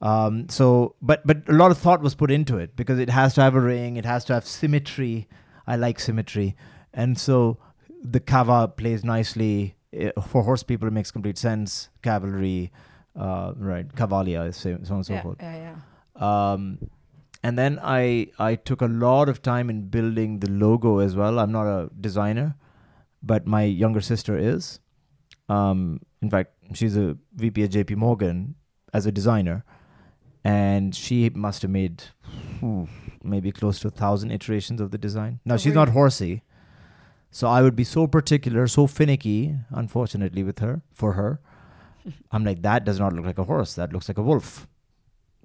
Um, 0.00 0.48
so, 0.48 0.96
but 1.00 1.26
but 1.26 1.48
a 1.48 1.52
lot 1.52 1.70
of 1.70 1.78
thought 1.78 2.02
was 2.02 2.14
put 2.14 2.30
into 2.30 2.58
it 2.58 2.76
because 2.76 2.98
it 2.98 3.10
has 3.10 3.34
to 3.34 3.42
have 3.42 3.54
a 3.54 3.60
ring, 3.60 3.96
it 3.96 4.04
has 4.04 4.24
to 4.26 4.34
have 4.34 4.46
symmetry. 4.46 5.28
I 5.66 5.76
like 5.76 5.98
symmetry, 5.98 6.56
and 6.92 7.18
so 7.18 7.58
the 8.02 8.20
cava 8.20 8.68
plays 8.68 9.02
nicely 9.02 9.76
Eh, 9.94 10.10
for 10.28 10.42
horse 10.42 10.62
people. 10.62 10.88
It 10.88 10.92
makes 10.92 11.10
complete 11.10 11.38
sense. 11.38 11.88
Cavalry, 12.02 12.72
uh, 13.16 13.52
right? 13.56 13.88
Cavalia, 13.94 14.52
so, 14.52 14.78
so 14.82 14.94
on 14.94 14.98
and 14.98 15.06
so 15.06 15.14
yeah. 15.14 15.22
forth. 15.22 15.36
Yeah. 15.40 15.76
Yeah. 16.16 16.52
Um, 16.52 16.90
and 17.42 17.58
then 17.58 17.78
I 17.82 18.28
I 18.38 18.54
took 18.56 18.80
a 18.80 18.86
lot 18.86 19.28
of 19.28 19.42
time 19.42 19.70
in 19.70 19.88
building 19.88 20.40
the 20.40 20.50
logo 20.50 20.98
as 20.98 21.14
well. 21.14 21.38
I'm 21.38 21.52
not 21.52 21.66
a 21.66 21.90
designer, 22.00 22.56
but 23.22 23.46
my 23.46 23.62
younger 23.62 24.00
sister 24.00 24.36
is. 24.36 24.80
Um, 25.48 26.00
in 26.22 26.30
fact, 26.30 26.54
she's 26.72 26.96
a 26.96 27.16
VP 27.34 27.64
at 27.64 27.70
JP 27.70 27.96
Morgan 27.96 28.54
as 28.94 29.04
a 29.06 29.12
designer, 29.12 29.64
and 30.44 30.94
she 30.94 31.30
must 31.30 31.62
have 31.62 31.70
made 31.70 32.04
hmm, 32.60 32.84
maybe 33.22 33.50
close 33.50 33.78
to 33.80 33.88
a 33.88 33.90
thousand 33.90 34.30
iterations 34.30 34.80
of 34.80 34.90
the 34.90 34.98
design. 34.98 35.40
Now 35.44 35.54
Oh, 35.54 35.56
she's 35.56 35.74
not 35.74 35.88
horsey, 35.90 36.42
so 37.30 37.48
I 37.48 37.62
would 37.62 37.74
be 37.74 37.84
so 37.84 38.06
particular, 38.06 38.66
so 38.66 38.86
finicky, 38.86 39.56
unfortunately, 39.70 40.42
with 40.42 40.58
her 40.58 40.82
for 40.92 41.14
her. 41.14 41.40
I'm 42.30 42.44
like 42.44 42.62
that 42.62 42.84
does 42.84 43.00
not 43.00 43.12
look 43.12 43.24
like 43.24 43.38
a 43.38 43.44
horse. 43.44 43.74
That 43.74 43.92
looks 43.92 44.08
like 44.08 44.18
a 44.18 44.22
wolf, 44.22 44.68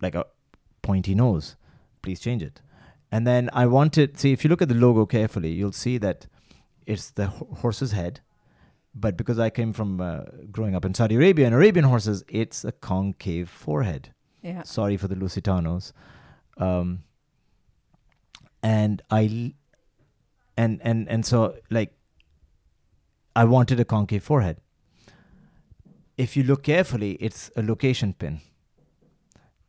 like 0.02 0.16
a 0.16 0.26
pointy 0.82 1.16
nose. 1.16 1.56
Please 2.02 2.20
change 2.20 2.44
it. 2.44 2.62
And 3.12 3.26
then 3.26 3.50
I 3.54 3.66
wanted 3.66 4.20
see 4.20 4.34
if 4.34 4.44
you 4.44 4.50
look 4.50 4.62
at 4.62 4.70
the 4.70 4.76
logo 4.76 5.06
carefully, 5.06 5.52
you'll 5.52 5.72
see 5.72 5.98
that 5.98 6.28
it's 6.86 7.10
the 7.10 7.28
ho- 7.28 7.48
horse's 7.62 7.92
head. 7.94 8.20
But 8.94 9.16
because 9.18 9.40
I 9.40 9.50
came 9.50 9.72
from 9.72 10.02
uh, 10.02 10.22
growing 10.52 10.76
up 10.76 10.84
in 10.84 10.94
Saudi 10.94 11.16
Arabia 11.16 11.46
and 11.46 11.56
Arabian 11.56 11.86
horses, 11.86 12.24
it's 12.28 12.66
a 12.66 12.72
concave 12.72 13.48
forehead. 13.50 14.14
Yeah. 14.42 14.64
Sorry 14.64 14.98
for 14.98 15.08
the 15.08 15.16
Lusitanos. 15.16 15.92
Um, 16.58 17.04
and 18.62 19.02
I, 19.10 19.54
and 20.58 20.82
and 20.84 21.08
and 21.10 21.26
so 21.26 21.56
like, 21.70 21.94
I 23.36 23.46
wanted 23.46 23.80
a 23.80 23.86
concave 23.86 24.24
forehead. 24.24 24.58
If 26.18 26.36
you 26.36 26.44
look 26.44 26.64
carefully, 26.64 27.12
it's 27.22 27.50
a 27.56 27.62
location 27.62 28.14
pin, 28.14 28.42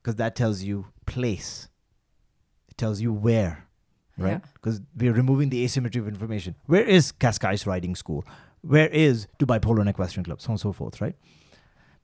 because 0.02 0.16
that 0.16 0.34
tells 0.34 0.62
you 0.62 0.86
place. 1.06 1.68
It 2.68 2.76
tells 2.76 3.00
you 3.00 3.12
where, 3.12 3.68
right? 4.18 4.30
Yeah. 4.32 4.38
Because 4.54 4.80
we're 4.96 5.12
removing 5.12 5.50
the 5.50 5.62
asymmetry 5.62 6.00
of 6.00 6.08
information. 6.08 6.56
Where 6.66 6.82
is 6.82 7.12
Cascais 7.12 7.66
Riding 7.66 7.94
School? 7.94 8.24
Where 8.62 8.88
is 8.88 9.28
Dubai 9.38 9.62
Polo 9.62 9.80
and 9.80 9.88
Equestrian 9.88 10.24
Club? 10.24 10.40
So 10.40 10.48
on 10.48 10.52
and 10.52 10.60
so 10.60 10.72
forth, 10.72 11.00
right? 11.00 11.14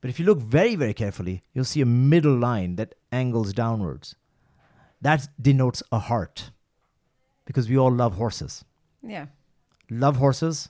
But 0.07 0.11
if 0.11 0.21
you 0.21 0.25
look 0.27 0.39
very, 0.39 0.77
very 0.77 0.95
carefully, 0.95 1.43
you'll 1.53 1.65
see 1.65 1.81
a 1.81 1.85
middle 1.85 2.37
line 2.39 2.77
that 2.77 2.95
angles 3.11 3.53
downwards. 3.53 4.15
That 5.01 5.27
denotes 5.43 5.83
a 5.91 5.99
heart. 5.99 6.53
Because 7.45 7.69
we 7.69 7.77
all 7.77 7.91
love 7.91 8.15
horses. 8.15 8.65
Yeah. 9.03 9.27
Love 9.91 10.19
horses, 10.19 10.69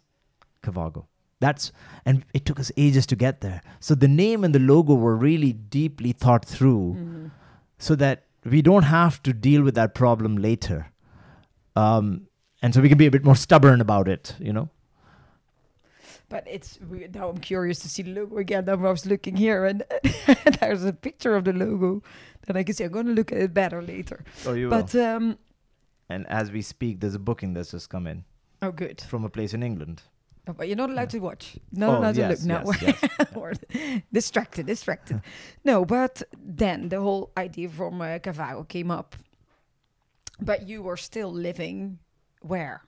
Cavago. 0.62 1.04
That's 1.38 1.70
and 2.06 2.24
it 2.32 2.46
took 2.46 2.58
us 2.58 2.72
ages 2.78 3.04
to 3.08 3.14
get 3.14 3.42
there. 3.42 3.60
So 3.78 3.94
the 3.94 4.08
name 4.08 4.42
and 4.42 4.54
the 4.54 4.58
logo 4.58 4.94
were 4.94 5.14
really 5.14 5.52
deeply 5.52 6.12
thought 6.12 6.46
through 6.46 6.94
Mhm. 6.98 7.30
so 7.78 7.94
that 7.94 8.24
we 8.42 8.62
don't 8.62 8.84
have 8.84 9.22
to 9.24 9.34
deal 9.34 9.62
with 9.62 9.74
that 9.74 9.94
problem 9.94 10.38
later. 10.38 10.92
Um, 11.74 12.28
and 12.62 12.72
so 12.72 12.80
we 12.80 12.88
can 12.88 12.96
be 12.96 13.04
a 13.04 13.10
bit 13.10 13.22
more 13.22 13.36
stubborn 13.36 13.82
about 13.82 14.08
it, 14.08 14.34
you 14.40 14.54
know? 14.54 14.70
But 16.28 16.44
it's 16.48 16.78
now 17.14 17.28
I'm 17.28 17.38
curious 17.38 17.78
to 17.80 17.88
see 17.88 18.02
the 18.02 18.12
logo 18.12 18.38
again. 18.38 18.68
I 18.68 18.74
was 18.74 19.06
looking 19.06 19.36
here, 19.36 19.64
and 19.70 19.84
there's 20.60 20.84
a 20.84 20.92
picture 20.92 21.36
of 21.36 21.44
the 21.44 21.52
logo 21.52 22.02
that 22.46 22.56
I 22.56 22.64
can 22.64 22.74
see. 22.74 22.84
I'm 22.84 22.90
going 22.90 23.06
to 23.06 23.12
look 23.12 23.30
at 23.32 23.38
it 23.38 23.54
better 23.54 23.80
later. 23.80 24.24
Oh, 24.44 24.54
you 24.54 24.68
But 24.68 24.94
um, 24.96 25.38
And 26.08 26.26
as 26.26 26.50
we 26.50 26.62
speak, 26.62 27.00
there's 27.00 27.14
a 27.14 27.20
booking 27.20 27.54
that's 27.54 27.70
just 27.70 27.90
come 27.90 28.06
in 28.08 28.24
oh, 28.60 28.72
good. 28.72 29.00
from 29.02 29.24
a 29.24 29.28
place 29.28 29.54
in 29.54 29.62
England. 29.62 30.02
Oh, 30.48 30.52
but 30.52 30.68
you're 30.68 30.76
not 30.76 30.90
allowed 30.90 31.10
to 31.10 31.18
watch. 31.18 31.56
Not 31.72 31.90
Oh, 31.90 31.98
allowed 31.98 32.14
to 32.14 32.20
yes, 32.20 32.44
look. 32.44 32.64
No, 32.64 32.72
yes, 32.80 32.98
yes. 33.02 33.28
or 33.34 33.52
distracted, 34.12 34.66
distracted. 34.66 35.20
no, 35.64 35.84
but 35.84 36.22
then 36.36 36.88
the 36.88 37.00
whole 37.00 37.32
idea 37.36 37.68
from 37.68 38.00
uh, 38.00 38.18
came 38.68 38.90
up. 38.90 39.16
But 40.40 40.68
you 40.68 40.82
were 40.82 40.96
still 40.96 41.32
living 41.32 41.98
where? 42.42 42.82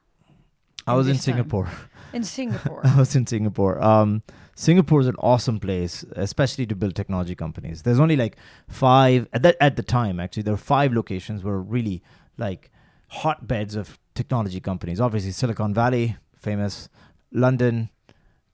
I 0.88 0.94
was 0.94 1.08
in 1.08 1.14
time? 1.14 1.22
Singapore. 1.22 1.68
In 2.12 2.24
Singapore. 2.24 2.80
I 2.84 2.96
was 2.96 3.14
in 3.14 3.26
Singapore. 3.26 3.82
Um, 3.82 4.22
Singapore 4.54 5.00
is 5.00 5.06
an 5.06 5.16
awesome 5.20 5.60
place, 5.60 6.04
especially 6.16 6.66
to 6.66 6.74
build 6.74 6.96
technology 6.96 7.34
companies. 7.34 7.82
There's 7.82 8.00
only 8.00 8.16
like 8.16 8.36
five 8.68 9.28
at 9.32 9.42
that 9.42 9.56
at 9.60 9.76
the 9.76 9.82
time. 9.82 10.18
Actually, 10.18 10.42
there 10.42 10.54
were 10.54 10.58
five 10.58 10.92
locations 10.92 11.44
were 11.44 11.62
really 11.62 12.02
like 12.36 12.70
hotbeds 13.08 13.76
of 13.76 13.98
technology 14.14 14.60
companies. 14.60 15.00
Obviously, 15.00 15.30
Silicon 15.30 15.72
Valley, 15.72 16.16
famous, 16.40 16.88
London, 17.30 17.90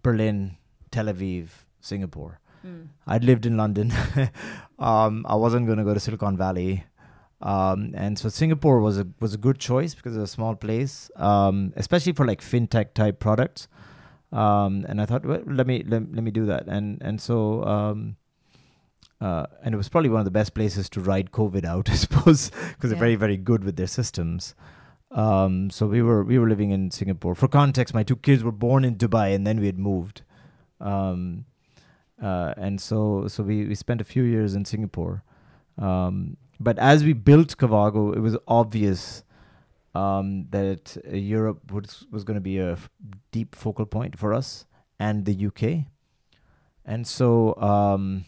Berlin, 0.02 0.56
Tel 0.90 1.06
Aviv, 1.06 1.48
Singapore. 1.80 2.40
Mm. 2.66 2.88
I'd 3.06 3.24
lived 3.24 3.46
in 3.46 3.56
London. 3.56 3.92
um, 4.78 5.24
I 5.28 5.34
wasn't 5.36 5.66
going 5.66 5.78
to 5.78 5.84
go 5.84 5.94
to 5.94 6.00
Silicon 6.00 6.36
Valley. 6.36 6.84
Um, 7.44 7.92
and 7.94 8.18
so 8.18 8.30
Singapore 8.30 8.80
was 8.80 8.98
a 8.98 9.06
was 9.20 9.34
a 9.34 9.38
good 9.38 9.58
choice 9.58 9.94
because 9.94 10.16
it's 10.16 10.30
a 10.30 10.34
small 10.34 10.56
place, 10.56 11.10
um, 11.16 11.74
especially 11.76 12.12
for 12.12 12.26
like 12.26 12.40
fintech 12.40 12.94
type 12.94 13.20
products. 13.20 13.68
Um, 14.32 14.84
and 14.88 15.00
I 15.00 15.06
thought, 15.06 15.26
well, 15.26 15.42
let 15.46 15.66
me 15.66 15.84
let, 15.86 16.10
let 16.12 16.24
me 16.24 16.30
do 16.30 16.46
that. 16.46 16.66
And 16.66 17.02
and 17.02 17.20
so 17.20 17.62
um, 17.64 18.16
uh, 19.20 19.46
and 19.62 19.74
it 19.74 19.76
was 19.76 19.90
probably 19.90 20.08
one 20.08 20.20
of 20.20 20.24
the 20.24 20.30
best 20.30 20.54
places 20.54 20.88
to 20.90 21.00
ride 21.00 21.32
COVID 21.32 21.66
out, 21.66 21.90
I 21.94 21.94
suppose, 21.94 22.50
because 22.50 22.90
they're 22.90 22.98
very 22.98 23.14
very 23.14 23.36
good 23.36 23.62
with 23.62 23.76
their 23.76 23.86
systems. 23.86 24.54
Um, 25.10 25.68
so 25.68 25.86
we 25.86 26.00
were 26.00 26.24
we 26.24 26.38
were 26.38 26.48
living 26.48 26.70
in 26.70 26.90
Singapore. 26.90 27.34
For 27.34 27.46
context, 27.46 27.92
my 27.92 28.02
two 28.04 28.16
kids 28.16 28.42
were 28.42 28.52
born 28.52 28.86
in 28.86 28.96
Dubai, 28.96 29.34
and 29.34 29.46
then 29.46 29.60
we 29.60 29.66
had 29.66 29.78
moved. 29.78 30.22
Um, 30.80 31.44
uh, 32.22 32.54
and 32.56 32.80
so 32.80 33.28
so 33.28 33.42
we, 33.42 33.66
we 33.66 33.74
spent 33.74 34.00
a 34.00 34.04
few 34.04 34.22
years 34.22 34.54
in 34.54 34.64
Singapore. 34.64 35.22
Um, 35.76 36.38
but 36.64 36.78
as 36.78 37.04
we 37.04 37.12
built 37.12 37.56
Cavago, 37.56 38.16
it 38.16 38.20
was 38.20 38.36
obvious 38.48 39.22
um, 39.94 40.46
that 40.50 40.96
uh, 41.06 41.16
Europe 41.16 41.70
was 41.70 42.06
was 42.10 42.24
going 42.24 42.34
to 42.34 42.40
be 42.40 42.58
a 42.58 42.72
f- 42.72 42.90
deep 43.30 43.54
focal 43.54 43.86
point 43.86 44.18
for 44.18 44.34
us 44.34 44.66
and 44.98 45.24
the 45.24 45.46
UK. 45.46 45.86
And 46.84 47.06
so 47.06 47.54
um, 47.56 48.24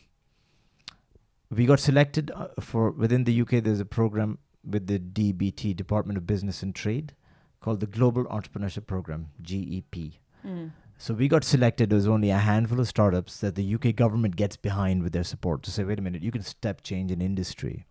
we 1.51 1.67
got 1.67 1.81
selected 1.81 2.31
uh, 2.35 2.49
for 2.61 2.91
within 2.91 3.25
the 3.25 3.41
UK. 3.41 3.63
There's 3.65 3.81
a 3.81 3.85
program 3.85 4.39
with 4.65 4.87
the 4.87 4.99
DBT 4.99 5.75
Department 5.75 6.17
of 6.17 6.27
Business 6.27 6.63
and 6.63 6.75
Trade 6.75 7.15
called 7.61 7.81
the 7.81 7.87
Global 7.87 8.25
Entrepreneurship 8.27 8.87
Program 8.87 9.31
(GEP). 9.43 10.19
Mm. 10.47 10.71
So 10.99 11.13
we 11.13 11.29
got 11.29 11.45
selected. 11.45 11.91
There 11.91 11.97
was 11.97 12.09
only 12.09 12.31
a 12.31 12.39
handful 12.39 12.81
of 12.81 12.89
startups 12.89 13.41
that 13.41 13.55
the 13.55 13.75
UK 13.75 13.95
government 13.95 14.37
gets 14.37 14.57
behind 14.57 15.03
with 15.03 15.13
their 15.13 15.25
support 15.25 15.63
to 15.65 15.71
say, 15.71 15.85
wait 15.85 15.99
a 15.99 16.03
minute, 16.03 16.23
you 16.23 16.33
can 16.33 16.43
step 16.43 16.83
change 16.83 17.13
an 17.13 17.21
industry. 17.21 17.87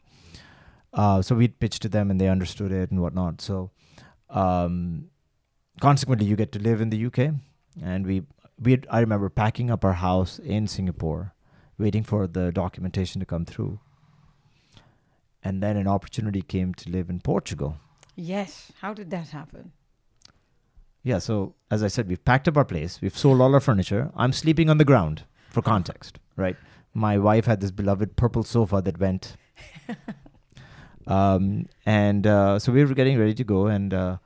Uh, 0.96 1.22
so 1.22 1.36
we 1.36 1.50
pitched 1.50 1.82
to 1.82 1.90
them 1.90 2.10
and 2.10 2.20
they 2.20 2.30
understood 2.30 2.72
it 2.72 2.90
and 2.90 3.02
whatnot. 3.02 3.42
So 3.42 3.72
um, 4.30 5.10
consequently, 5.82 6.26
you 6.26 6.38
get 6.38 6.54
to 6.54 6.60
live 6.60 6.82
in 6.82 6.90
the 6.90 7.06
UK. 7.06 7.36
And 7.84 8.08
we, 8.08 8.24
we 8.58 8.72
had, 8.72 8.88
I 8.90 9.02
remember 9.02 9.30
packing 9.30 9.70
up 9.70 9.84
our 9.84 9.94
house 9.94 10.40
in 10.40 10.68
Singapore, 10.68 11.34
waiting 11.78 12.04
for 12.04 12.28
the 12.28 12.52
documentation 12.54 13.20
to 13.20 13.26
come 13.26 13.44
through. 13.44 13.80
And 15.44 15.62
then 15.62 15.76
an 15.76 15.88
opportunity 15.88 16.42
came 16.42 16.74
to 16.76 16.90
live 16.90 17.10
in 17.10 17.20
Portugal. 17.20 17.78
Yes. 18.16 18.72
How 18.80 18.94
did 18.94 19.12
that 19.12 19.28
happen? 19.30 19.74
Yeah, 21.04 21.20
so 21.20 21.54
as 21.70 21.84
I 21.84 21.88
said, 21.88 22.08
we've 22.08 22.24
packed 22.24 22.48
up 22.48 22.58
our 22.58 22.66
place, 22.66 23.00
we've 23.00 23.16
sold 23.16 23.40
all 23.40 23.54
our 23.54 23.60
furniture. 23.60 24.12
I'm 24.16 24.32
sleeping 24.32 24.72
on 24.72 24.80
the 24.80 24.86
ground 24.86 25.24
for 25.52 25.62
context, 25.62 26.18
right? 26.36 26.56
My 26.96 27.20
wife 27.20 27.46
had 27.46 27.62
this 27.62 27.70
beloved 27.70 28.16
purple 28.16 28.44
sofa 28.44 28.82
that 28.82 29.00
went. 29.00 29.36
um, 31.08 31.68
and 31.86 32.26
uh, 32.28 32.60
so 32.60 32.72
we 32.72 32.84
were 32.86 32.94
getting 32.94 33.18
ready 33.20 33.34
to 33.36 33.44
go, 33.44 33.68
and 33.68 33.94
uh, 33.94 34.18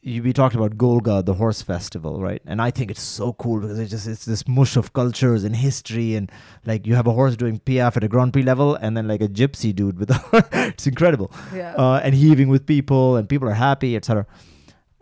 you, 0.00 0.22
we 0.22 0.32
talked 0.32 0.54
about 0.56 0.76
Golegã, 0.76 1.24
the 1.24 1.34
horse 1.34 1.62
festival, 1.62 2.20
right? 2.20 2.42
And 2.46 2.60
I 2.60 2.70
think 2.70 2.90
it's 2.90 3.02
so 3.02 3.32
cool 3.34 3.60
because 3.60 3.78
it's 3.78 3.90
just 3.90 4.06
it's 4.08 4.24
this 4.24 4.48
mush 4.48 4.76
of 4.76 4.92
cultures 4.92 5.44
and 5.44 5.54
history, 5.54 6.14
and 6.16 6.30
like 6.66 6.86
you 6.86 6.94
have 6.96 7.06
a 7.06 7.12
horse 7.12 7.36
doing 7.36 7.58
piaffe 7.60 7.96
at 7.96 8.04
a 8.04 8.08
Grand 8.08 8.32
Prix 8.32 8.42
level, 8.42 8.74
and 8.74 8.96
then 8.96 9.06
like 9.06 9.20
a 9.20 9.28
gypsy 9.28 9.74
dude 9.74 9.98
with 9.98 10.10
a 10.10 10.48
it's 10.74 10.86
incredible 10.86 11.30
Yeah. 11.54 11.74
uh, 11.76 12.00
and 12.02 12.14
heaving 12.14 12.48
with 12.48 12.66
people, 12.66 13.16
and 13.16 13.28
people 13.28 13.48
are 13.48 13.54
happy, 13.54 13.94
etc. 13.94 14.26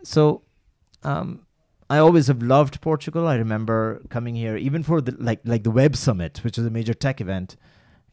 So, 0.03 0.43
um, 1.03 1.45
I 1.89 1.97
always 1.97 2.27
have 2.27 2.41
loved 2.41 2.79
Portugal. 2.81 3.27
I 3.27 3.35
remember 3.35 4.01
coming 4.09 4.35
here, 4.35 4.55
even 4.55 4.83
for 4.83 5.01
the 5.01 5.15
like 5.17 5.39
like 5.45 5.63
the 5.63 5.71
Web 5.71 5.95
Summit, 5.95 6.41
which 6.43 6.57
is 6.57 6.65
a 6.65 6.69
major 6.69 6.93
tech 6.93 7.19
event. 7.21 7.55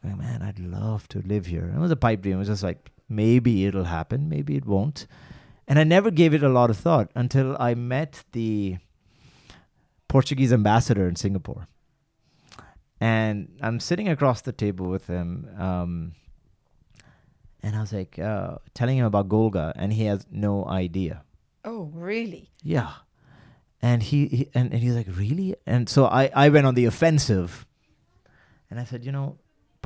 Going, 0.03 0.19
man, 0.19 0.43
I'd 0.43 0.59
love 0.59 1.09
to 1.09 1.21
live 1.21 1.47
here. 1.47 1.73
It 1.75 1.79
was 1.79 1.91
a 1.91 1.97
pipe 1.97 2.23
dream. 2.23 2.37
It 2.37 2.39
was 2.39 2.49
just 2.49 2.63
like 2.63 2.91
maybe 3.09 3.67
it'll 3.67 3.85
happen, 3.85 4.29
maybe 4.29 4.57
it 4.57 4.67
won't, 4.67 5.07
and 5.67 5.79
I 5.79 5.85
never 5.85 6.11
gave 6.11 6.35
it 6.35 6.43
a 6.43 6.49
lot 6.49 6.71
of 6.71 6.77
thought 6.77 7.11
until 7.15 7.57
I 7.59 7.75
met 7.75 8.25
the 8.33 8.79
Portuguese 10.09 10.53
ambassador 10.53 11.07
in 11.09 11.17
Singapore. 11.17 11.67
And 13.01 13.57
I'm 13.61 13.79
sitting 13.79 14.09
across 14.09 14.41
the 14.43 14.53
table 14.53 14.89
with 14.89 15.07
him. 15.07 15.49
Um, 15.59 16.13
and 17.63 17.77
I 17.77 17.81
was 17.81 17.93
like, 17.93 18.19
uh, 18.19 18.59
telling 18.75 18.99
him 18.99 19.05
about 19.05 19.29
Golegã, 19.29 19.73
and 19.77 19.93
he 19.93 20.05
has 20.05 20.27
no 20.31 20.65
idea. 20.67 21.23
oh, 21.65 21.91
really? 21.93 22.51
Yeah. 22.63 22.93
And 23.81 24.03
he, 24.03 24.27
he 24.27 24.49
and, 24.55 24.73
and 24.73 24.83
he's 24.83 24.95
like, 24.95 25.07
really? 25.09 25.55
And 25.67 25.89
so 25.89 26.07
I, 26.07 26.31
I 26.35 26.49
went 26.49 26.67
on 26.67 26.75
the 26.75 26.87
offensive 26.87 27.67
and 28.71 28.81
I 28.81 28.85
said, 28.85 29.05
you 29.05 29.13
know, 29.13 29.39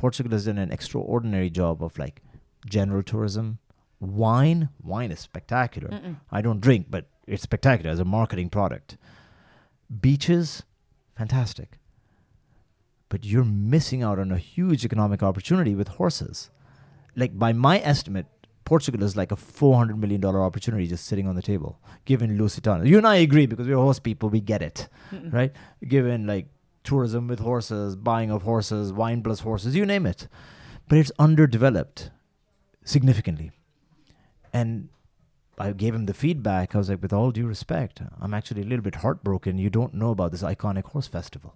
Portugal 0.03 0.33
has 0.33 0.47
done 0.47 0.57
an 0.57 0.69
extraordinary 0.69 1.49
job 1.49 1.81
of 1.81 1.97
like 1.97 2.21
general 2.65 3.01
tourism. 3.01 3.59
Wine, 4.01 4.67
wine 4.83 5.11
is 5.11 5.21
spectacular. 5.21 5.87
Mm-mm. 5.87 6.17
I 6.29 6.41
don't 6.41 6.59
drink, 6.59 6.87
but 6.89 7.05
it's 7.25 7.43
spectacular 7.43 7.89
as 7.89 8.01
a 8.01 8.03
marketing 8.03 8.49
product. 8.49 8.97
Beaches, 10.01 10.63
fantastic. 11.17 11.79
But 13.07 13.23
you're 13.23 13.45
missing 13.45 14.03
out 14.03 14.19
on 14.19 14.29
a 14.33 14.37
huge 14.37 14.83
economic 14.83 15.23
opportunity 15.23 15.73
with 15.73 15.87
horses. 15.87 16.49
Like 17.15 17.39
by 17.39 17.53
my 17.53 17.79
estimate, 17.79 18.25
Portugal 18.65 19.03
is 19.03 19.15
like 19.15 19.31
a 19.31 19.37
four 19.37 19.77
hundred 19.77 19.99
million 19.99 20.19
dollar 20.19 20.43
opportunity 20.43 20.85
just 20.85 21.05
sitting 21.05 21.27
on 21.29 21.35
the 21.37 21.41
table, 21.41 21.79
given 22.03 22.37
Lusitano. 22.37 22.85
You 22.85 22.97
and 22.97 23.07
I 23.07 23.15
agree 23.27 23.45
because 23.45 23.69
we're 23.69 23.77
horse 23.77 23.99
people, 23.99 24.27
we 24.27 24.41
get 24.41 24.61
it, 24.61 24.89
Mm-mm. 25.13 25.31
right? 25.31 25.53
Given 25.87 26.27
like 26.27 26.47
tourism 26.83 27.27
with 27.27 27.39
horses, 27.39 27.95
buying 27.95 28.31
of 28.31 28.43
horses, 28.43 28.91
wine 28.93 29.21
plus 29.23 29.41
horses, 29.41 29.75
you 29.75 29.85
name 29.85 30.05
it. 30.05 30.27
But 30.89 30.97
it's 30.97 31.11
underdeveloped 31.17 32.11
significantly. 32.83 33.51
And 34.51 34.89
I 35.57 35.71
gave 35.71 35.95
him 35.95 36.05
the 36.05 36.13
feedback. 36.13 36.75
I 36.75 36.77
was 36.77 36.89
like, 36.89 37.01
with 37.01 37.13
all 37.13 37.31
due 37.31 37.47
respect, 37.47 38.01
I'm 38.19 38.33
actually 38.33 38.61
a 38.61 38.65
little 38.65 38.83
bit 38.83 38.95
heartbroken. 38.95 39.57
You 39.57 39.69
don't 39.69 39.93
know 39.93 40.11
about 40.11 40.31
this 40.31 40.43
iconic 40.43 40.85
horse 40.85 41.07
festival. 41.07 41.55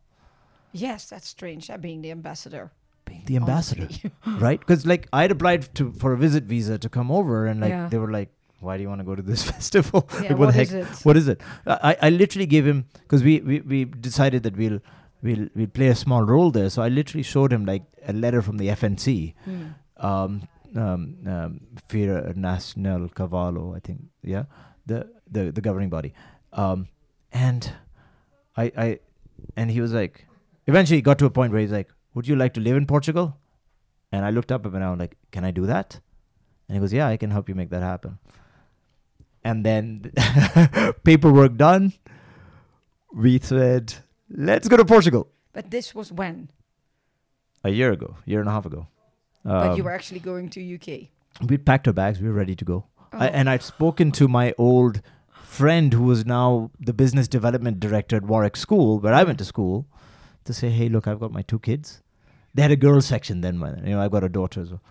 Yes, 0.72 1.10
that's 1.10 1.28
strange. 1.28 1.70
Uh, 1.70 1.78
being 1.78 2.02
the 2.02 2.12
ambassador. 2.12 2.72
Being 3.06 3.24
the 3.26 3.38
ambassador, 3.38 3.88
right? 4.26 4.60
Because 4.60 4.86
like 4.86 5.08
I 5.14 5.22
had 5.22 5.32
applied 5.32 5.74
to 5.76 5.94
for 5.94 6.12
a 6.12 6.18
visit 6.18 6.44
visa 6.44 6.78
to 6.78 6.90
come 6.90 7.10
over, 7.10 7.46
and 7.48 7.62
like 7.62 7.70
Yeah. 7.70 7.88
they 7.88 7.98
were 7.98 8.12
like, 8.12 8.30
"Why 8.60 8.76
do 8.76 8.84
you 8.84 8.90
want 8.90 9.00
to 9.00 9.06
go 9.06 9.16
to 9.16 9.22
this 9.22 9.44
festival? 9.52 10.10
yeah, 10.16 10.24
Like, 10.32 10.38
what 10.40 10.46
the 10.48 10.52
heck? 10.52 10.68
is 10.68 10.74
it? 10.74 10.88
What 11.06 11.16
is 11.16 11.30
it?" 11.30 11.40
I, 11.66 11.96
I 12.02 12.10
literally 12.10 12.46
gave 12.46 12.68
him 12.68 12.86
because 13.04 13.24
we, 13.24 13.40
we 13.40 13.62
we 13.62 13.86
decided 13.86 14.44
that 14.44 14.58
we'll 14.58 14.82
we'll 15.22 15.48
we'll 15.56 15.68
play 15.68 15.88
a 15.88 15.96
small 15.96 16.24
role 16.24 16.52
there. 16.52 16.70
So 16.70 16.82
I 16.82 16.90
literally 16.90 17.24
showed 17.24 17.52
him 17.54 17.66
like 17.66 17.84
a 18.08 18.14
letter 18.14 18.42
from 18.42 18.58
the 18.58 18.68
FNC, 18.70 19.34
Hmm. 19.46 19.66
um, 19.98 20.48
um, 20.76 21.18
um, 21.26 21.60
Feira 21.90 22.36
Nacional 22.36 23.10
Cavallo, 23.10 23.74
I 23.76 23.80
think, 23.80 24.02
yeah, 24.24 24.44
the 24.86 25.10
the 25.30 25.52
the 25.52 25.62
governing 25.62 25.90
body, 25.90 26.14
um, 26.54 26.88
and 27.32 27.72
I 28.56 28.72
I 28.78 29.00
and 29.56 29.72
he 29.72 29.82
was 29.82 29.94
like, 29.94 30.26
eventually 30.68 31.02
got 31.02 31.18
to 31.20 31.26
a 31.26 31.30
point 31.30 31.52
where 31.52 31.62
he's 31.62 31.72
like, 31.72 31.90
"Would 32.14 32.28
you 32.28 32.36
like 32.36 32.54
to 32.56 32.62
live 32.62 32.76
in 32.78 32.86
Portugal?" 32.86 33.38
And 34.12 34.26
I 34.26 34.30
looked 34.30 34.52
up 34.52 34.66
at 34.66 34.70
him 34.70 34.76
and 34.76 34.84
I 34.84 34.90
was 34.92 35.00
like, 35.00 35.18
"Can 35.32 35.44
I 35.46 35.52
do 35.52 35.66
that?" 35.66 36.00
And 36.68 36.76
he 36.76 36.80
goes, 36.80 36.94
"Yeah, 36.94 37.08
I 37.08 37.18
can 37.18 37.32
help 37.32 37.50
you 37.50 37.56
make 37.56 37.70
that 37.72 37.82
happen." 37.84 38.20
And 39.44 39.66
then 39.66 40.12
paperwork 41.04 41.56
done. 41.58 41.94
We 43.14 43.40
said, 43.40 43.94
"Let's 44.30 44.68
go 44.68 44.78
to 44.78 44.86
Portugal." 44.86 45.28
But 45.54 45.72
this 45.72 45.94
was 45.96 46.12
when? 46.12 46.50
A 47.64 47.70
year 47.70 47.92
ago, 47.92 48.18
year 48.26 48.40
and 48.40 48.50
a 48.50 48.52
half 48.52 48.66
ago. 48.66 48.88
but 49.44 49.78
you 49.78 49.84
Um, 49.84 49.86
were 49.86 49.92
actually 49.94 50.20
going 50.20 50.50
to 50.50 50.62
UK. 50.62 51.10
We'd 51.48 51.66
packed 51.66 51.88
our 51.88 51.94
bags. 51.94 52.20
We 52.20 52.28
were 52.28 52.34
ready 52.36 52.56
to 52.56 52.66
go. 52.66 52.86
I, 53.14 53.30
Oh. 53.30 53.32
and 53.32 53.50
I'd 53.50 53.64
spoken 53.64 54.12
to 54.14 54.28
my 54.28 54.54
old 54.58 55.02
friend 55.32 55.94
who 55.94 56.04
was 56.04 56.26
now 56.26 56.72
the 56.80 56.94
business 56.94 57.28
development 57.30 57.80
director 57.80 58.18
at 58.18 58.24
Warwick 58.24 58.58
School, 58.58 59.00
where 59.00 59.14
I 59.14 59.24
went 59.24 59.38
to 59.40 59.46
school, 59.46 59.86
to 60.44 60.54
say, 60.54 60.70
hey, 60.70 60.90
look, 60.90 61.08
I've 61.08 61.20
got 61.20 61.32
my 61.32 61.42
two 61.44 61.60
kids. 61.60 62.02
They 62.54 62.62
had 62.62 62.72
a 62.72 62.76
girls 62.76 63.06
section 63.06 63.42
then. 63.42 63.56
You 63.86 63.92
know, 63.96 64.02
I've 64.02 64.12
got 64.12 64.24
a 64.24 64.30
daughter 64.30 64.62
as 64.62 64.72
well. 64.72 64.82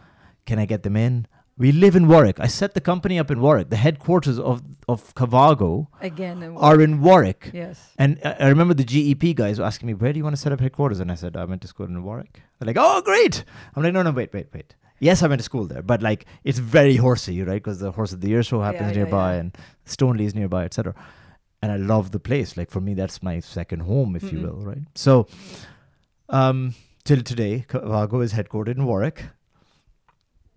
Can 0.47 0.59
I 0.59 0.65
get 0.67 0.83
them 0.83 0.97
in? 0.97 1.27
We 1.59 1.73
live 1.73 1.97
in 1.97 2.07
Warwick. 2.07 2.39
I 2.39 2.49
set 2.49 2.75
the 2.75 2.83
company 2.83 3.19
up 3.19 3.31
in 3.31 3.41
Warwick. 3.41 3.71
The 3.71 3.77
headquarters 3.77 4.39
of, 4.39 4.63
of 4.89 5.15
Cavago 5.15 5.87
Again. 6.03 6.43
and 6.43 6.59
are 6.59 6.81
in 6.83 7.01
Warwick. 7.01 7.51
Yes. 7.55 7.95
And 7.99 8.21
I 8.25 8.37
I 8.41 8.49
remember 8.49 8.75
the 8.75 8.85
GEP 8.85 9.35
guys 9.35 9.59
were 9.59 9.65
asking 9.65 9.87
me, 9.87 9.95
where 9.95 10.13
do 10.13 10.19
you 10.19 10.25
want 10.25 10.37
to 10.37 10.41
set 10.43 10.53
up 10.53 10.61
headquarters? 10.61 11.01
And 11.01 11.11
I 11.11 11.15
said, 11.15 11.35
I 11.35 11.45
went 11.47 11.63
to 11.63 11.69
school 11.69 11.87
in 11.87 12.03
Warwick. 12.03 12.43
They're 12.59 12.67
like, 12.67 12.77
oh, 12.79 13.01
great. 13.01 13.45
I'm 13.75 13.83
like, 13.83 13.95
no, 13.95 14.03
no, 14.03 14.11
wait, 14.11 14.35
wait, 14.35 14.49
wait. 14.53 14.75
Yes, 15.01 15.23
I 15.23 15.29
went 15.29 15.41
to 15.41 15.45
school 15.45 15.65
there, 15.67 15.83
but 15.83 16.03
like, 16.03 16.27
it's 16.45 16.59
very 16.59 16.97
horsey, 16.97 17.43
right? 17.43 17.63
Because 17.63 17.79
the 17.81 17.91
Horse 17.93 18.13
of 18.13 18.21
the 18.23 18.29
Year 18.29 18.43
show 18.43 18.61
happens 18.63 18.93
Yeah, 18.93 18.99
yeah, 18.99 19.05
nearby 19.05 19.33
yeah. 19.35 19.41
and 19.41 19.59
Stoneleigh 19.87 20.25
is 20.27 20.35
nearby, 20.35 20.65
etc. 20.65 20.95
And 21.63 21.73
I 21.73 21.77
love 21.77 22.11
the 22.13 22.21
place. 22.21 22.57
Like, 22.59 22.71
for 22.71 22.81
me, 22.83 22.93
that's 22.95 23.23
my 23.23 23.41
second 23.41 23.81
home, 23.81 24.15
if 24.17 24.31
you 24.33 24.39
Mm-mm. 24.39 24.43
will, 24.43 24.61
right? 24.65 24.85
So, 24.95 25.27
um, 26.29 26.75
till 27.05 27.23
today, 27.23 27.65
Cavago 27.69 28.23
is 28.23 28.33
headquartered 28.35 28.77
in 28.77 28.85
Warwick 28.87 29.25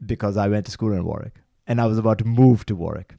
because 0.05 0.37
I 0.37 0.47
went 0.47 0.65
to 0.65 0.71
school 0.71 0.93
in 0.93 1.03
Warwick 1.05 1.35
and 1.67 1.79
I 1.81 1.85
was 1.85 1.97
about 1.97 2.17
to 2.19 2.25
move 2.25 2.65
to 2.67 2.75
Warwick. 2.75 3.15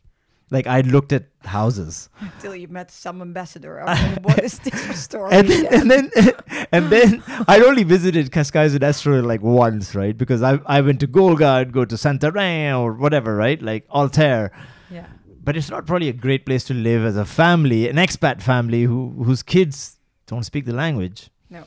Like, 0.52 0.66
I 0.66 0.80
looked 0.80 1.12
at 1.12 1.26
houses 1.44 2.08
Until 2.18 2.56
you 2.56 2.66
met 2.66 2.90
some 2.90 3.22
ambassador. 3.22 3.80
I 3.86 3.94
mean, 4.02 4.18
what 4.22 4.42
is 4.42 4.58
this 4.58 5.00
story? 5.00 5.30
and 5.32 5.46
then, 5.48 5.66
and 5.66 5.90
then 5.90 6.10
and 6.72 6.90
then 6.90 7.22
I'd 7.46 7.62
only 7.62 7.84
visited 7.84 8.32
Cascais 8.32 8.72
and 8.72 8.80
Estoril 8.80 9.24
like 9.24 9.42
once, 9.42 9.94
right? 9.94 10.16
Because 10.18 10.42
I 10.42 10.58
I 10.66 10.80
went 10.80 10.98
to 11.00 11.06
Golegã, 11.06 11.50
I'd 11.60 11.72
go 11.72 11.84
to 11.84 11.94
Santarém 11.94 12.76
or 12.80 12.94
whatever, 12.94 13.36
right? 13.36 13.62
Like 13.62 13.86
Altair. 13.90 14.50
yeah. 14.90 15.06
But 15.42 15.56
it's 15.56 15.70
not 15.70 15.86
probably 15.86 16.08
a 16.08 16.12
great 16.12 16.44
place 16.44 16.64
to 16.64 16.74
live 16.74 17.04
as 17.04 17.16
a 17.16 17.24
family, 17.24 17.88
an 17.88 17.96
expat 17.96 18.42
family 18.42 18.82
who 18.82 19.22
whose 19.24 19.42
kids 19.44 19.98
don't 20.26 20.42
speak 20.44 20.64
the 20.66 20.74
language. 20.74 21.30
No. 21.48 21.62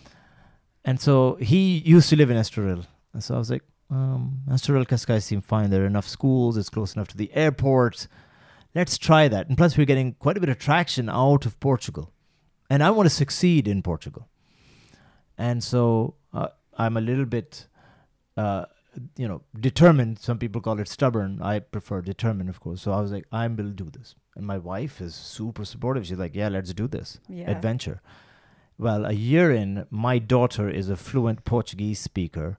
And 0.84 1.00
so 1.00 1.36
he 1.36 1.78
used 1.86 2.10
to 2.10 2.18
live 2.18 2.30
in 2.30 2.36
Estoril. 2.38 2.86
And 3.14 3.24
so 3.24 3.36
I 3.36 3.38
was 3.38 3.50
like, 3.50 3.64
um, 3.94 4.42
Estoril 4.50 4.86
Cascais 4.88 5.24
seem 5.24 5.42
fine. 5.42 5.70
There 5.70 5.84
are 5.84 5.88
enough 5.88 6.08
schools. 6.08 6.58
It's 6.58 6.70
close 6.70 6.96
enough 6.96 7.08
to 7.10 7.18
the 7.18 7.32
airport. 7.34 8.08
Let's 8.76 8.98
try 8.98 9.28
that. 9.28 9.48
And 9.48 9.58
plus, 9.58 9.78
we're 9.78 9.86
getting 9.86 10.14
quite 10.14 10.38
a 10.38 10.40
bit 10.40 10.50
of 10.50 10.58
traction 10.58 11.10
out 11.10 11.46
of 11.46 11.60
Portugal. 11.60 12.12
And 12.70 12.82
I 12.84 12.90
want 12.92 13.06
to 13.08 13.16
succeed 13.16 13.68
in 13.68 13.84
Portugal. 13.84 14.28
And 15.38 15.64
so 15.64 16.16
uh, 16.34 16.48
I'm 16.78 16.98
a 16.98 17.02
little 17.02 17.26
bit, 17.26 17.68
uh, 18.36 18.66
you 19.18 19.28
know, 19.28 19.42
determined. 19.60 20.20
Some 20.20 20.40
people 20.40 20.62
call 20.62 20.80
it 20.80 20.88
stubborn. 20.88 21.40
I 21.42 21.60
prefer 21.60 22.02
determined, 22.02 22.50
of 22.50 22.60
course. 22.60 22.82
So 22.82 22.92
I 22.92 23.02
was 23.02 23.12
like, 23.12 23.26
I 23.32 23.46
will 23.48 23.70
do 23.72 23.90
this. 23.92 24.16
And 24.36 24.46
my 24.48 24.58
wife 24.58 25.02
is 25.02 25.14
super 25.14 25.66
supportive. 25.66 26.08
She's 26.08 26.18
like, 26.18 26.36
yeah, 26.36 26.50
let's 26.50 26.74
do 26.74 26.88
this 26.88 27.20
Yeah. 27.30 27.52
adventure. 27.52 28.02
Well, 28.80 29.06
a 29.06 29.14
year 29.14 29.52
in, 29.52 29.86
my 29.92 30.18
daughter 30.18 30.68
is 30.68 30.90
a 30.90 30.96
fluent 30.96 31.46
Portuguese 31.46 32.00
speaker. 32.00 32.58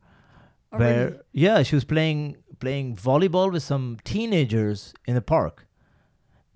Where 0.78 1.22
yeah, 1.32 1.62
she 1.62 1.74
was 1.74 1.84
playing 1.84 2.36
playing 2.60 2.96
volleyball 2.96 3.52
with 3.52 3.62
some 3.62 3.98
teenagers 4.04 4.94
in 5.06 5.14
the 5.14 5.20
park. 5.22 5.66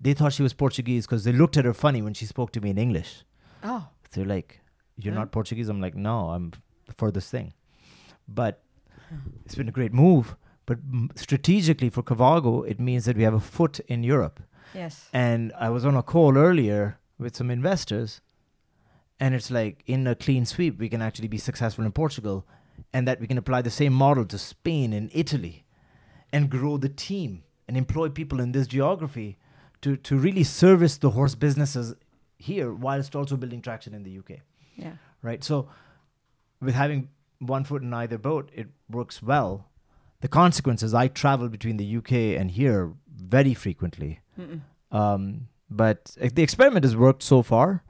They 0.01 0.13
thought 0.13 0.33
she 0.33 0.43
was 0.43 0.53
Portuguese 0.53 1.05
because 1.05 1.23
they 1.25 1.31
looked 1.33 1.57
at 1.57 1.65
her 1.65 1.73
funny 1.73 2.01
when 2.01 2.13
she 2.13 2.25
spoke 2.25 2.51
to 2.53 2.61
me 2.61 2.69
in 2.69 2.77
English. 2.77 3.23
Oh. 3.63 3.87
They're 4.11 4.25
like, 4.25 4.61
"You're 4.97 5.13
Huh? 5.13 5.19
not 5.21 5.31
Portuguese." 5.31 5.67
I'm 5.69 5.81
like, 5.81 5.95
"No, 5.95 6.29
I'm 6.29 6.51
the 6.87 6.93
furthest 6.93 7.29
thing." 7.29 7.53
But 8.27 8.63
it's 9.45 9.55
been 9.55 9.67
a 9.69 9.71
great 9.79 9.93
move. 9.93 10.35
But 10.65 10.77
m- 10.93 11.09
strategically 11.15 11.89
for 11.89 12.01
Cavago, 12.03 12.63
it 12.67 12.79
means 12.79 13.05
that 13.05 13.17
we 13.17 13.23
have 13.23 13.33
a 13.33 13.39
foot 13.39 13.79
in 13.87 14.03
Europe. 14.03 14.39
Yes. 14.73 15.09
And 15.11 15.51
I 15.59 15.69
was 15.69 15.83
on 15.85 15.95
a 15.95 16.03
call 16.03 16.37
earlier 16.37 16.99
with 17.17 17.35
some 17.35 17.49
investors, 17.51 18.21
and 19.19 19.33
it's 19.35 19.49
like 19.51 19.83
in 19.85 20.07
a 20.07 20.15
clean 20.15 20.45
sweep, 20.45 20.79
we 20.79 20.87
can 20.89 21.01
actually 21.01 21.27
be 21.27 21.37
successful 21.39 21.83
in 21.85 21.91
Portugal, 21.91 22.45
and 22.93 23.07
that 23.07 23.19
we 23.19 23.27
can 23.27 23.37
apply 23.37 23.61
the 23.61 23.69
same 23.71 23.93
model 23.93 24.25
to 24.25 24.37
Spain 24.37 24.93
and 24.93 25.09
Italy 25.13 25.65
and 26.33 26.49
grow 26.49 26.77
the 26.77 26.89
team 26.89 27.43
and 27.67 27.77
employ 27.77 28.09
people 28.09 28.39
in 28.39 28.51
this 28.51 28.67
geography 28.67 29.37
to 29.81 29.95
to 29.97 30.17
really 30.17 30.43
service 30.43 30.97
the 30.97 31.11
horse 31.11 31.35
businesses 31.35 31.93
here 32.37 32.73
whilst 32.73 33.15
also 33.15 33.35
building 33.37 33.61
traction 33.61 33.93
in 33.93 34.03
the 34.03 34.17
UK 34.19 34.39
Yeah. 34.75 34.93
right? 35.21 35.43
So, 35.43 35.67
with 36.61 36.75
having 36.75 37.09
one 37.39 37.63
foot 37.63 37.81
in 37.83 37.93
either 37.93 38.17
boat, 38.17 38.49
it 38.53 38.67
works 38.89 39.21
well. 39.23 39.65
The 40.21 40.27
consequences 40.27 40.93
I 40.93 41.07
travel 41.07 41.47
between 41.49 41.77
the 41.77 41.97
UK 41.97 42.11
and 42.39 42.51
here 42.51 42.91
very 43.15 43.53
frequently, 43.53 44.19
um, 44.91 45.47
but 45.69 46.15
uh, 46.21 46.29
the 46.33 46.43
experiment 46.43 46.83
has 46.85 46.95
worked 46.95 47.23
so 47.23 47.41
far. 47.41 47.83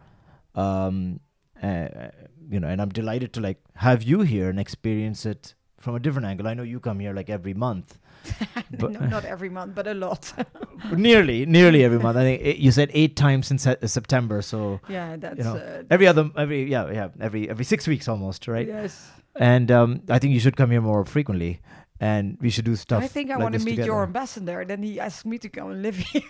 Um, 0.56 1.20
uh, 1.62 2.10
you 2.50 2.60
know, 2.60 2.68
and 2.68 2.82
I'm 2.82 2.90
delighted 2.90 3.34
to 3.34 3.42
like 3.42 3.58
have 3.76 4.04
you 4.04 4.22
here 4.22 4.50
and 4.50 4.60
experience 4.60 5.26
it 5.26 5.54
from 5.78 5.96
a 5.96 6.00
different 6.00 6.28
angle. 6.28 6.48
I 6.48 6.54
know 6.54 6.64
you 6.64 6.80
come 6.80 7.00
here 7.00 7.14
like 7.14 7.30
every 7.30 7.54
month, 7.54 7.98
no, 8.80 8.88
not 8.90 9.24
every 9.26 9.50
month, 9.50 9.76
but 9.76 9.88
a 9.88 9.94
lot. 9.94 10.34
nearly, 10.92 11.46
nearly 11.46 11.84
every 11.84 12.00
month. 12.00 12.18
I 12.18 12.22
think 12.24 12.42
it, 12.42 12.58
you 12.58 12.72
said 12.72 12.90
eight 12.94 13.16
times 13.16 13.50
in 13.52 13.58
se- 13.58 13.78
September, 13.86 14.42
so 14.42 14.80
yeah, 14.90 15.16
that's 15.18 15.40
know, 15.40 15.56
uh, 15.56 15.84
every 15.90 16.08
other, 16.08 16.30
every 16.36 16.70
yeah, 16.70 16.92
yeah, 16.92 17.08
every 17.22 17.50
every 17.50 17.66
six 17.66 17.88
weeks 17.88 18.08
almost, 18.08 18.48
right? 18.48 18.68
Yes. 18.68 19.10
and 19.36 19.72
um, 19.72 20.02
I 20.10 20.20
think 20.20 20.34
you 20.34 20.40
should 20.40 20.58
come 20.58 20.72
here 20.72 20.82
more 20.82 21.06
frequently, 21.06 21.62
and 22.00 22.38
we 22.42 22.50
should 22.50 22.66
do 22.66 22.76
stuff. 22.76 23.04
I 23.04 23.08
think 23.08 23.30
I 23.32 23.36
like 23.36 23.44
want 23.44 23.56
to 23.56 23.64
meet 23.64 23.80
your 23.80 24.04
ambassador. 24.04 24.66
Then 24.66 24.84
he 24.84 25.00
asked 25.00 25.26
me 25.26 25.38
to 25.40 25.50
come 25.50 25.72
and 25.72 25.82
live 25.82 25.96
here. 26.12 26.24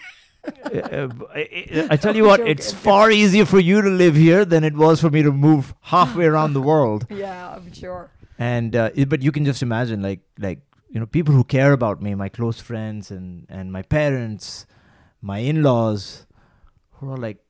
Uh, 0.46 0.78
uh, 0.78 1.10
I, 1.34 1.88
I 1.92 1.98
tell 2.04 2.16
you 2.16 2.24
what, 2.24 2.40
it's 2.40 2.72
far 2.72 3.12
easier 3.12 3.46
for 3.46 3.60
you 3.60 3.82
to 3.82 3.90
live 3.90 4.16
here 4.16 4.46
than 4.46 4.64
it 4.64 4.74
was 4.76 5.02
for 5.02 5.10
me 5.10 5.22
to 5.24 5.32
move 5.32 5.74
halfway 5.82 6.26
around 6.34 6.54
the 6.54 6.62
world. 6.62 7.06
yeah, 7.10 7.56
I'm 7.56 7.72
sure. 7.74 8.10
And 8.38 8.76
uh, 8.76 8.90
it- 8.96 9.10
but 9.10 9.22
you 9.22 9.32
can 9.32 9.44
just 9.46 9.62
imagine, 9.62 10.02
like 10.02 10.22
like 10.40 10.62
you 10.90 11.00
know, 11.00 11.06
people 11.06 11.34
who 11.34 11.44
care 11.44 11.74
about 11.74 12.02
me, 12.02 12.16
my 12.16 12.30
close 12.30 12.60
friends, 12.60 13.12
and 13.12 13.46
and 13.50 13.72
my 13.72 13.82
parents, 13.82 14.66
my 15.22 15.40
in-laws, 15.40 16.26
who 16.94 17.12
are 17.12 17.18
like, 17.18 17.44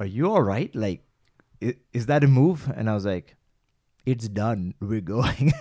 "Are 0.00 0.06
you 0.06 0.30
all 0.30 0.42
right? 0.42 0.72
Like, 0.74 1.02
is, 1.60 1.74
is 1.92 2.06
that 2.06 2.22
a 2.22 2.28
move?" 2.28 2.70
And 2.76 2.88
I 2.88 2.94
was 2.94 3.04
like, 3.04 3.34
"It's 4.06 4.28
done. 4.28 4.74
We're 4.80 5.00
going." 5.16 5.52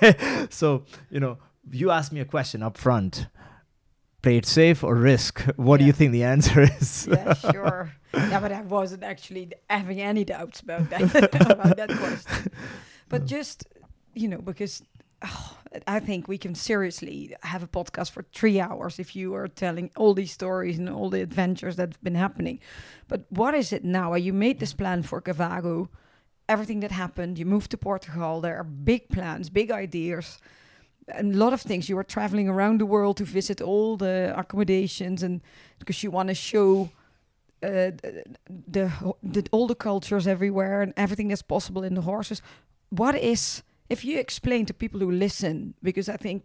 so 0.52 0.84
you 1.10 1.20
know, 1.20 1.40
you 1.72 1.90
asked 1.90 2.14
me 2.14 2.20
a 2.22 2.26
question 2.26 2.62
up 2.62 2.78
front. 2.78 3.28
Play 4.22 4.38
it 4.38 4.46
safe 4.46 4.84
or 4.84 4.96
risk? 4.96 5.46
What 5.56 5.80
do 5.80 5.86
you 5.86 5.94
think 5.94 6.12
the 6.12 6.24
answer 6.24 6.62
is? 6.80 7.08
Yeah, 7.10 7.34
sure. 7.34 7.94
yeah, 8.14 8.40
but 8.40 8.52
I 8.52 8.62
wasn't 8.62 9.04
actually 9.04 9.52
having 9.70 10.02
any 10.02 10.26
doubts 10.26 10.60
about 10.62 10.90
that 10.90 11.02
about 11.52 11.78
that 11.78 11.90
question. 11.90 12.52
But 13.10 13.26
just 13.26 13.66
you 14.14 14.28
know, 14.28 14.40
because 14.40 14.82
oh, 15.24 15.58
I 15.86 16.00
think 16.00 16.28
we 16.28 16.38
can 16.38 16.56
seriously 16.56 17.36
have 17.44 17.64
a 17.64 17.68
podcast 17.68 18.12
for 18.12 18.26
three 18.34 18.60
hours 18.60 19.00
if 19.00 19.16
you 19.16 19.36
are 19.36 19.48
telling 19.48 19.92
all 19.96 20.14
these 20.14 20.32
stories 20.32 20.80
and 20.80 20.90
all 20.90 21.10
the 21.10 21.22
adventures 21.22 21.76
that've 21.76 22.02
been 22.04 22.16
happening. 22.16 22.60
But 23.08 23.26
what 23.30 23.54
is 23.54 23.72
it 23.72 23.84
now? 23.84 24.16
You 24.16 24.34
made 24.34 24.60
this 24.60 24.74
plan 24.74 25.04
for 25.04 25.22
Cavago, 25.22 25.90
everything 26.50 26.80
that 26.80 26.92
happened. 26.92 27.38
You 27.38 27.46
moved 27.46 27.72
to 27.72 27.78
Portugal. 27.78 28.42
There 28.42 28.58
are 28.58 28.64
big 28.64 29.10
plans, 29.10 29.50
big 29.50 29.72
ideas. 29.72 30.40
A 31.14 31.24
lot 31.24 31.54
of 31.54 31.62
things. 31.62 31.88
You 31.90 31.96
were 31.96 32.04
traveling 32.04 32.50
around 32.50 32.80
the 32.80 32.86
world 32.86 33.18
to 33.18 33.24
visit 33.24 33.62
all 33.62 33.98
the 33.98 34.34
accommodations, 34.36 35.24
and 35.24 35.42
because 35.80 36.04
you 36.04 36.12
want 36.12 36.30
to 36.30 36.36
show 36.36 36.90
uh, 37.64 37.92
the, 37.92 38.24
the 39.24 39.48
all 39.52 39.68
the 39.68 39.76
cultures 39.76 40.28
everywhere 40.28 40.82
and 40.82 40.94
everything 40.96 41.30
that's 41.30 41.42
possible 41.42 41.84
in 41.84 41.96
the 41.96 42.02
horses. 42.02 42.42
What 42.90 43.16
is 43.16 43.64
if 43.90 44.04
you 44.04 44.20
explain 44.20 44.66
to 44.66 44.74
people 44.74 45.00
who 45.00 45.12
listen 45.12 45.74
because 45.82 46.10
I 46.10 46.18
think 46.18 46.44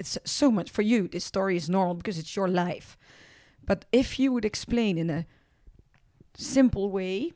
it's 0.00 0.18
so 0.24 0.50
much 0.50 0.70
for 0.70 0.82
you. 0.82 1.08
This 1.08 1.24
story 1.24 1.56
is 1.56 1.68
normal 1.68 1.94
because 1.94 2.18
it's 2.18 2.34
your 2.34 2.48
life. 2.48 2.96
But 3.64 3.84
if 3.92 4.18
you 4.18 4.32
would 4.32 4.46
explain 4.46 4.96
in 4.98 5.10
a 5.10 5.26
simple 6.34 6.90
way, 6.90 7.32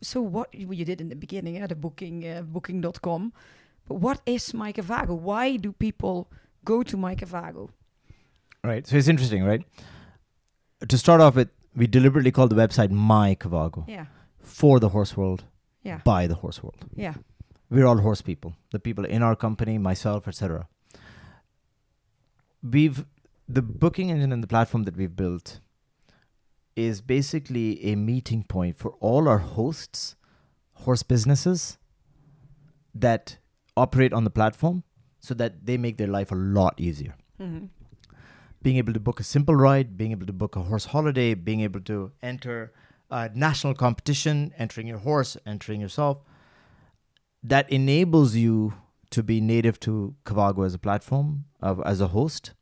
so 0.00 0.20
what 0.22 0.54
you 0.54 0.84
did 0.84 1.00
in 1.00 1.08
the 1.08 1.16
beginning 1.16 1.56
at 1.56 1.68
the 1.70 1.74
booking 1.74 2.26
uh, 2.26 2.42
booking.com, 2.42 3.32
but 3.88 3.94
what 3.96 4.20
is 4.26 4.52
My 4.54 4.72
Cavago? 4.72 5.18
Why 5.18 5.56
do 5.56 5.72
people 5.72 6.30
go 6.64 6.82
to 6.82 6.96
My 6.96 7.14
Cavago? 7.14 7.70
Right. 8.62 8.86
So 8.86 8.96
it's 8.96 9.08
interesting, 9.08 9.44
right? 9.44 9.64
To 10.88 10.98
start 10.98 11.20
off 11.20 11.34
with, 11.36 11.48
we 11.74 11.86
deliberately 11.86 12.30
called 12.30 12.50
the 12.50 12.56
website 12.56 12.90
My 12.90 13.34
Cavago 13.34 13.84
Yeah, 13.88 14.06
for 14.38 14.78
the 14.80 14.90
horse 14.90 15.16
world, 15.16 15.44
yeah, 15.82 16.00
by 16.04 16.26
the 16.26 16.34
horse 16.36 16.62
world. 16.62 16.76
yeah, 16.94 17.14
We're 17.70 17.86
all 17.86 17.98
horse 17.98 18.22
people. 18.22 18.54
The 18.72 18.78
people 18.78 19.04
in 19.04 19.22
our 19.22 19.34
company, 19.36 19.78
myself, 19.78 20.28
etc. 20.28 20.68
We've 22.62 23.04
the 23.48 23.62
booking 23.62 24.10
engine 24.10 24.32
and 24.32 24.42
the 24.42 24.46
platform 24.48 24.84
that 24.84 24.96
we've 24.96 25.14
built 25.16 25.60
is 26.76 27.00
basically 27.00 27.82
a 27.92 27.94
meeting 27.96 28.44
point 28.44 28.76
for 28.76 28.90
all 29.00 29.26
our 29.28 29.38
hosts, 29.38 30.16
horse 30.74 31.02
businesses 31.02 31.78
that 32.94 33.38
operate 33.78 34.12
on 34.12 34.24
the 34.24 34.30
platform 34.30 34.82
so 35.20 35.34
that 35.34 35.66
they 35.66 35.76
make 35.76 35.96
their 35.96 36.12
life 36.18 36.30
a 36.30 36.40
lot 36.60 36.74
easier. 36.78 37.14
hmm 37.38 37.66
being 38.62 38.76
able 38.76 38.92
to 38.92 39.00
book 39.00 39.20
a 39.20 39.24
simple 39.24 39.54
ride, 39.54 39.96
being 39.96 40.10
able 40.10 40.26
to 40.26 40.32
book 40.32 40.56
a 40.56 40.62
horse 40.62 40.86
holiday, 40.86 41.34
being 41.34 41.60
able 41.60 41.80
to 41.80 42.10
enter 42.22 42.72
a 43.10 43.30
national 43.34 43.74
competition, 43.74 44.52
entering 44.58 44.86
your 44.86 44.98
horse, 44.98 45.36
entering 45.46 45.80
yourself, 45.80 46.18
that 47.42 47.70
enables 47.70 48.34
you 48.34 48.74
to 49.10 49.22
be 49.22 49.40
native 49.40 49.78
to 49.80 50.14
Cavago 50.24 50.66
as 50.66 50.74
a 50.74 50.78
platform, 50.78 51.44
of, 51.60 51.80
as 51.86 52.00
a 52.00 52.08
host. 52.08 52.52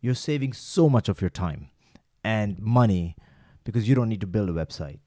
You're 0.00 0.14
saving 0.14 0.52
so 0.52 0.88
much 0.88 1.08
of 1.08 1.20
your 1.20 1.30
time 1.30 1.70
and 2.22 2.58
money 2.60 3.16
because 3.64 3.88
you 3.88 3.94
don't 3.94 4.08
need 4.08 4.20
to 4.20 4.26
build 4.26 4.48
a 4.48 4.52
website. 4.52 5.00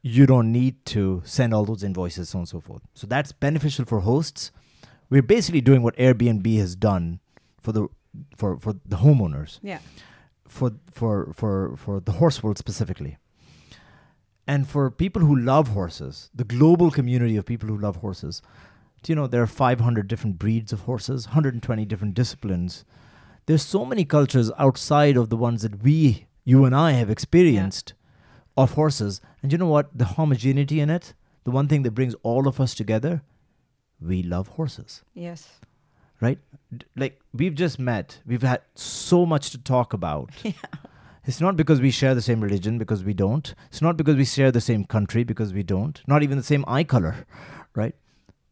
You 0.00 0.26
don't 0.26 0.50
need 0.50 0.84
to 0.86 1.22
send 1.24 1.54
all 1.54 1.64
those 1.64 1.84
invoices, 1.84 2.30
so 2.30 2.38
on 2.38 2.40
and 2.40 2.48
so 2.48 2.60
forth. 2.60 2.82
So 2.94 3.06
that's 3.06 3.30
beneficial 3.30 3.84
for 3.84 4.00
hosts. 4.00 4.50
We're 5.12 5.22
basically 5.22 5.60
doing 5.60 5.82
what 5.82 5.94
Airbnb 5.96 6.56
has 6.56 6.74
done 6.74 7.20
for 7.60 7.70
the 7.72 7.88
for, 8.34 8.58
for 8.58 8.72
the 8.72 8.96
homeowners. 8.96 9.58
Yeah, 9.62 9.80
for 10.48 10.72
for 10.90 11.34
for 11.34 11.76
for 11.76 12.00
the 12.00 12.12
horse 12.12 12.42
world 12.42 12.56
specifically. 12.56 13.18
And 14.46 14.66
for 14.66 14.90
people 14.90 15.20
who 15.20 15.36
love 15.36 15.68
horses 15.68 16.30
the 16.34 16.44
global 16.44 16.90
community 16.90 17.36
of 17.36 17.44
people 17.44 17.68
who 17.68 17.76
love 17.76 17.96
horses 17.96 18.40
do 19.02 19.12
you 19.12 19.16
know 19.16 19.26
there 19.26 19.42
are 19.42 19.46
500 19.46 20.08
different 20.08 20.38
breeds 20.38 20.72
of 20.72 20.80
horses 20.80 21.26
120 21.26 21.84
different 21.84 22.14
disciplines. 22.14 22.86
There's 23.44 23.62
so 23.62 23.84
many 23.84 24.06
cultures 24.06 24.50
outside 24.58 25.18
of 25.18 25.28
the 25.28 25.36
ones 25.36 25.60
that 25.60 25.82
we 25.82 26.26
you 26.44 26.64
and 26.64 26.74
i 26.74 26.92
have 26.92 27.10
experienced 27.10 27.92
of 28.56 28.72
horses. 28.72 29.20
And 29.42 29.52
you 29.52 29.58
know 29.58 29.68
what? 29.76 29.90
The 29.96 30.06
homogeneity 30.16 30.80
in 30.80 30.88
it 30.88 31.12
the 31.44 31.50
one 31.50 31.68
thing 31.68 31.82
that 31.82 31.90
brings 32.00 32.14
all 32.22 32.48
of 32.48 32.60
us 32.60 32.74
together 32.74 33.22
we 34.06 34.22
love 34.22 34.48
horses 34.48 35.02
yes, 35.14 35.48
right? 36.20 36.38
D- 36.76 36.86
Like 36.96 37.20
we've 37.32 37.54
just 37.54 37.78
met, 37.78 38.20
we've 38.26 38.42
had 38.42 38.60
so 38.74 39.24
much 39.26 39.50
to 39.50 39.58
talk 39.58 39.92
about. 39.92 40.30
Yeah. 40.44 40.52
It's 41.24 41.40
not 41.40 41.56
because 41.56 41.80
we 41.80 41.92
share 41.92 42.16
the 42.16 42.20
same 42.20 42.40
religion, 42.40 42.78
because 42.78 43.04
we 43.04 43.14
don't. 43.14 43.54
It's 43.68 43.80
not 43.80 43.96
because 43.96 44.16
we 44.16 44.24
share 44.24 44.50
the 44.50 44.60
same 44.60 44.84
country, 44.84 45.22
because 45.22 45.52
we 45.52 45.62
don't. 45.62 46.02
Not 46.08 46.24
even 46.24 46.36
the 46.36 46.42
same 46.42 46.64
eye 46.66 46.82
color, 46.82 47.14
right? 47.76 47.94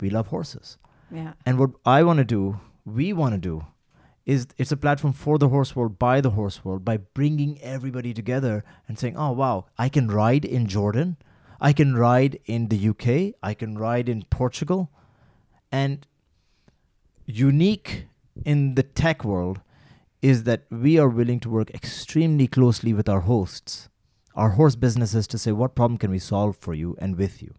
We 0.01 0.09
love 0.09 0.29
horses. 0.29 0.79
yeah, 1.11 1.33
And 1.45 1.59
what 1.59 1.71
I 1.85 2.05
want 2.05 2.19
to 2.19 2.25
do, 2.25 2.61
we 2.85 3.13
want 3.13 3.35
to 3.35 3.39
do, 3.41 3.67
is 4.25 4.47
it's 4.57 4.71
a 4.71 4.77
platform 4.77 5.13
for 5.15 5.37
the 5.37 5.49
horse 5.49 5.75
world, 5.75 5.99
by 5.99 6.21
the 6.21 6.31
horse 6.31 6.65
world, 6.65 6.85
by 6.85 6.99
bringing 6.99 7.61
everybody 7.61 8.15
together 8.15 8.63
and 8.87 8.97
saying, 9.01 9.17
oh, 9.17 9.33
wow, 9.33 9.65
I 9.77 9.89
can 9.89 10.07
ride 10.07 10.45
in 10.45 10.69
Jordan. 10.69 11.17
I 11.61 11.73
can 11.73 11.97
ride 11.97 12.39
in 12.47 12.69
the 12.69 12.89
UK. 12.91 13.35
I 13.43 13.53
can 13.55 13.77
ride 13.77 14.09
in 14.09 14.23
Portugal. 14.31 14.93
And 15.73 16.07
unique 17.27 18.07
in 18.45 18.75
the 18.75 18.83
tech 18.83 19.25
world 19.25 19.61
is 20.21 20.45
that 20.45 20.65
we 20.71 20.99
are 20.99 21.09
willing 21.09 21.41
to 21.41 21.51
work 21.51 21.71
extremely 21.71 22.47
closely 22.47 22.93
with 22.93 23.09
our 23.09 23.21
hosts, 23.21 23.89
our 24.35 24.51
horse 24.51 24.77
businesses, 24.77 25.27
to 25.29 25.39
say, 25.39 25.53
what 25.53 25.75
problem 25.75 25.99
can 25.99 26.11
we 26.11 26.19
solve 26.19 26.57
for 26.57 26.75
you 26.75 26.97
and 26.99 27.17
with 27.17 27.43
you? 27.43 27.55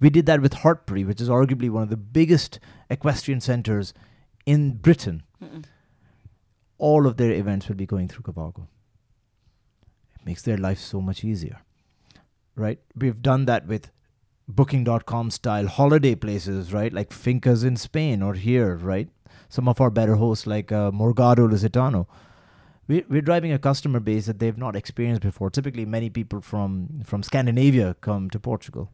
We 0.00 0.10
did 0.10 0.26
that 0.26 0.40
with 0.40 0.54
Hartpury, 0.56 1.04
which 1.04 1.20
is 1.20 1.28
arguably 1.28 1.70
one 1.70 1.82
of 1.82 1.90
the 1.90 1.96
biggest 1.96 2.60
equestrian 2.88 3.40
centers 3.40 3.92
in 4.46 4.76
Britain. 4.76 5.24
Mm-mm. 5.42 5.64
All 6.78 7.06
of 7.06 7.16
their 7.16 7.32
events 7.32 7.66
will 7.68 7.74
be 7.74 7.86
going 7.86 8.06
through 8.06 8.22
Cavago. 8.22 8.68
It 10.20 10.24
makes 10.24 10.42
their 10.42 10.56
life 10.56 10.78
so 10.78 11.00
much 11.00 11.24
easier. 11.24 11.62
Right? 12.54 12.78
We've 12.94 13.20
done 13.20 13.46
that 13.46 13.66
with 13.66 13.90
booking.com 14.48 15.30
style 15.30 15.66
holiday 15.66 16.14
places, 16.14 16.72
right? 16.72 16.92
Like 16.92 17.10
Fincas 17.10 17.64
in 17.64 17.76
Spain 17.76 18.22
or 18.22 18.34
here, 18.34 18.76
right? 18.76 19.08
Some 19.50 19.68
of 19.68 19.80
our 19.80 19.90
better 19.90 20.16
hosts 20.16 20.46
like 20.46 20.72
uh, 20.72 20.90
Morgado 20.90 21.48
Lusitano. 21.48 22.06
We, 22.86 23.04
we're 23.08 23.22
driving 23.22 23.52
a 23.52 23.58
customer 23.58 24.00
base 24.00 24.24
that 24.26 24.38
they've 24.38 24.56
not 24.56 24.74
experienced 24.74 25.20
before. 25.20 25.50
Typically, 25.50 25.84
many 25.84 26.08
people 26.08 26.40
from, 26.40 27.02
from 27.04 27.22
Scandinavia 27.22 27.94
come 28.00 28.30
to 28.30 28.40
Portugal, 28.40 28.90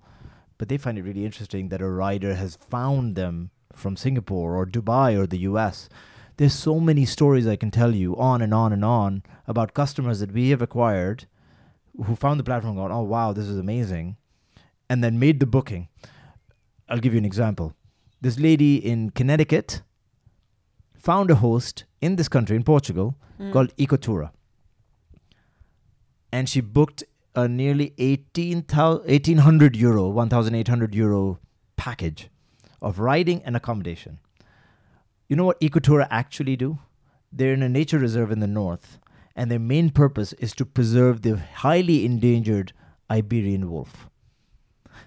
but 0.58 0.68
they 0.68 0.76
find 0.76 0.98
it 0.98 1.02
really 1.02 1.24
interesting 1.24 1.68
that 1.68 1.80
a 1.80 1.88
rider 1.88 2.34
has 2.34 2.56
found 2.56 3.14
them 3.14 3.50
from 3.72 3.96
Singapore 3.96 4.56
or 4.56 4.66
Dubai 4.66 5.16
or 5.16 5.26
the 5.26 5.38
US. 5.38 5.88
There's 6.36 6.54
so 6.54 6.80
many 6.80 7.04
stories 7.04 7.46
I 7.46 7.54
can 7.54 7.70
tell 7.70 7.94
you 7.94 8.16
on 8.16 8.42
and 8.42 8.52
on 8.52 8.72
and 8.72 8.84
on 8.84 9.22
about 9.46 9.74
customers 9.74 10.18
that 10.18 10.32
we 10.32 10.50
have 10.50 10.62
acquired 10.62 11.26
who 12.06 12.16
found 12.16 12.40
the 12.40 12.44
platform 12.44 12.74
going, 12.74 12.90
oh 12.90 13.02
wow, 13.02 13.32
this 13.32 13.46
is 13.46 13.56
amazing, 13.56 14.16
and 14.94 15.02
then 15.04 15.18
made 15.18 15.40
the 15.40 15.46
booking. 15.54 15.88
I'll 16.88 17.00
give 17.06 17.14
you 17.14 17.18
an 17.18 17.24
example. 17.28 17.72
This 18.26 18.38
lady 18.38 18.72
in 18.92 19.10
Connecticut 19.20 19.82
found 21.06 21.30
a 21.36 21.36
host 21.40 21.84
in 22.00 22.16
this 22.20 22.28
country 22.38 22.56
in 22.62 22.62
Portugal 22.72 23.14
Mm. 23.38 23.52
called 23.52 23.72
Ecotura, 23.84 24.26
and 26.32 26.48
she 26.48 26.60
booked 26.60 27.02
a 27.34 27.48
nearly 27.48 27.92
18,000 27.98 29.02
1800 29.08 29.74
euro, 29.76 30.08
1,800 30.08 30.94
euro 30.94 31.38
package 31.76 32.28
of 32.80 33.00
riding 33.00 33.42
and 33.44 33.56
accommodation. 33.56 34.20
You 35.28 35.34
know 35.36 35.44
what 35.44 35.60
Ecotura 35.60 36.06
actually 36.10 36.54
do? 36.54 36.78
They're 37.32 37.54
in 37.54 37.62
a 37.64 37.68
nature 37.68 37.98
reserve 37.98 38.30
in 38.30 38.38
the 38.38 38.46
north, 38.46 38.98
and 39.34 39.50
their 39.50 39.58
main 39.58 39.90
purpose 39.90 40.32
is 40.34 40.54
to 40.54 40.64
preserve 40.64 41.22
the 41.22 41.36
highly 41.64 42.04
endangered 42.04 42.72
Iberian 43.10 43.68
wolf. 43.70 44.08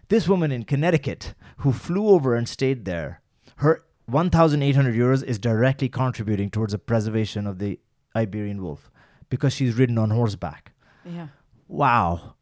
This 0.10 0.28
woman 0.28 0.52
in 0.52 0.64
Connecticut 0.64 1.34
who 1.58 1.72
flew 1.74 2.08
over 2.10 2.36
and 2.36 2.48
stayed 2.48 2.86
there, 2.86 3.22
her 3.58 3.84
1,800 4.06 4.96
euros 4.96 5.24
is 5.24 5.38
directly 5.38 5.90
contributing 5.90 6.50
towards 6.50 6.72
the 6.72 6.80
preservation 6.80 7.46
of 7.46 7.60
the 7.60 7.80
Iberian 8.16 8.62
wolf 8.62 8.90
because 9.30 9.52
she's 9.54 9.74
ridden 9.76 9.98
on 9.98 10.12
horseback. 10.12 10.72
Yeah. 11.06 11.28
Wow. 11.68 12.36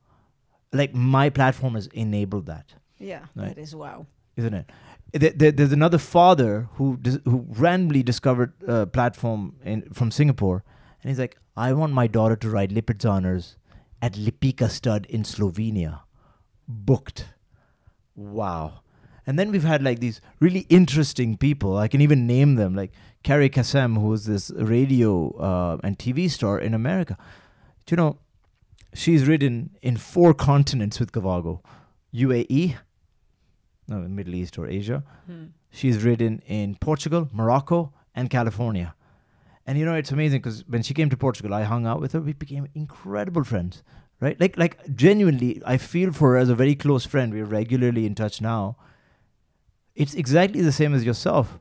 Like 0.72 0.94
my 0.94 1.30
platform 1.30 1.74
has 1.76 1.88
enabled 1.88 2.46
that 2.48 2.76
Yeah. 3.00 3.26
Right. 3.36 3.56
That 3.56 3.58
is 3.58 3.76
wow. 3.76 4.06
isn't 4.36 4.54
it? 4.54 4.70
There, 5.14 5.32
there- 5.32 5.52
there's 5.52 5.72
another 5.72 5.98
father 5.98 6.68
who 6.74 6.98
dis- 6.98 7.20
who 7.26 7.46
randomly 7.50 8.04
discovered 8.04 8.54
a 8.68 8.86
platform 8.86 9.56
in 9.64 9.90
from 9.94 10.12
Singapore, 10.12 10.64
and 11.02 11.10
he's 11.10 11.20
like, 11.20 11.38
I 11.56 11.72
want 11.74 11.94
my 11.94 12.06
daughter 12.08 12.36
to 12.36 12.50
ride 12.50 12.72
Lipizzaner's 12.72 13.56
at 14.02 14.14
Lipica 14.14 14.70
Stud 14.70 15.06
in 15.08 15.24
Slovenia, 15.24 16.02
booked. 16.68 17.26
Wow. 18.16 18.82
And 19.28 19.40
then 19.40 19.52
we've 19.52 19.64
had 19.64 19.84
like 19.84 20.00
these 20.00 20.22
really 20.40 20.66
interesting 20.70 21.38
people. 21.38 21.78
I 21.78 21.88
can 21.88 22.02
even 22.02 22.28
name 22.28 22.56
them, 22.56 22.76
like 22.76 22.92
Carrie 23.24 23.50
Kassem, 23.50 24.00
who 24.00 24.14
is 24.14 24.26
this 24.26 24.52
radio 24.52 25.32
uh, 25.38 25.78
and 25.84 25.98
TV 25.98 26.30
star 26.30 26.60
in 26.60 26.74
America. 26.74 27.18
Do 27.86 27.94
you 27.94 27.98
know, 27.98 28.20
she's 28.94 29.26
ridden 29.26 29.72
in 29.82 29.98
four 29.98 30.34
continents 30.34 31.00
with 31.00 31.12
Cavago, 31.12 31.62
UAE, 32.14 32.76
no, 33.88 33.98
Middle 33.98 34.36
East 34.36 34.58
or 34.58 34.68
Asia. 34.68 35.04
Hmm. 35.28 35.46
She's 35.72 36.04
ridden 36.04 36.42
in 36.48 36.76
Portugal, 36.76 37.30
Morocco, 37.32 37.94
and 38.16 38.30
California. 38.30 38.96
And 39.68 39.78
you 39.80 39.86
know, 39.86 39.96
it's 39.96 40.12
amazing 40.12 40.42
because 40.42 40.64
when 40.68 40.84
she 40.84 40.94
came 40.94 41.10
to 41.10 41.18
Portugal, 41.18 41.54
I 41.54 41.64
hung 41.64 41.86
out 41.86 42.00
with 42.00 42.14
her. 42.14 42.22
We 42.22 42.34
became 42.34 42.68
incredible 42.76 43.44
friends, 43.44 43.84
right? 44.20 44.40
Like, 44.40 44.58
like 44.58 44.96
genuinely, 44.96 45.62
I 45.66 45.78
feel 45.78 46.12
for 46.12 46.32
her 46.32 46.38
as 46.38 46.50
a 46.50 46.56
very 46.56 46.76
close 46.76 47.06
friend. 47.06 47.34
We're 47.34 47.46
regularly 47.46 48.06
in 48.06 48.16
touch 48.16 48.42
now. 48.42 48.78
It's 49.96 50.14
exactly 50.14 50.62
the 50.62 50.72
same 50.72 50.94
as 50.94 51.06
yourself. 51.06 51.60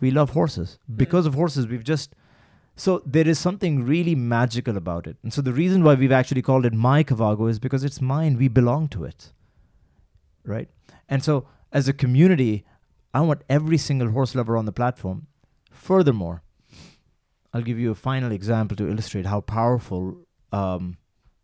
We 0.00 0.10
love 0.10 0.30
horses. 0.30 0.78
Because 0.94 1.26
of 1.26 1.34
horses, 1.34 1.66
we've 1.66 1.84
just 1.84 2.14
so 2.78 3.02
there 3.06 3.26
is 3.26 3.38
something 3.38 3.84
really 3.84 4.14
magical 4.14 4.76
about 4.76 5.06
it. 5.06 5.16
And 5.22 5.32
so 5.32 5.40
the 5.40 5.52
reason 5.52 5.82
why 5.82 5.94
we've 5.94 6.12
actually 6.12 6.42
called 6.42 6.66
it 6.66 6.74
my 6.74 7.02
Cavago 7.02 7.48
is 7.48 7.58
because 7.58 7.82
it's 7.82 8.02
mine. 8.02 8.36
We 8.36 8.48
belong 8.48 8.88
to 8.88 9.04
it. 9.04 9.32
Right? 10.44 10.68
And 11.08 11.24
so 11.24 11.48
as 11.72 11.88
a 11.88 11.94
community, 11.94 12.66
I 13.14 13.22
want 13.22 13.42
every 13.48 13.78
single 13.78 14.10
horse 14.10 14.34
lover 14.34 14.58
on 14.58 14.66
the 14.66 14.72
platform. 14.72 15.26
Furthermore, 15.70 16.42
I'll 17.54 17.62
give 17.62 17.78
you 17.78 17.90
a 17.90 17.94
final 17.94 18.30
example 18.30 18.76
to 18.76 18.88
illustrate 18.88 19.24
how 19.24 19.40
powerful 19.40 20.26
um, 20.52 20.98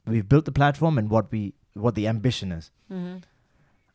we've 0.06 0.28
built 0.28 0.44
the 0.44 0.52
platform 0.52 0.98
and 0.98 1.10
what 1.10 1.30
we 1.30 1.54
what 1.74 1.94
the 1.94 2.06
ambition 2.06 2.52
is. 2.52 2.70
Mm-hmm. 2.90 3.18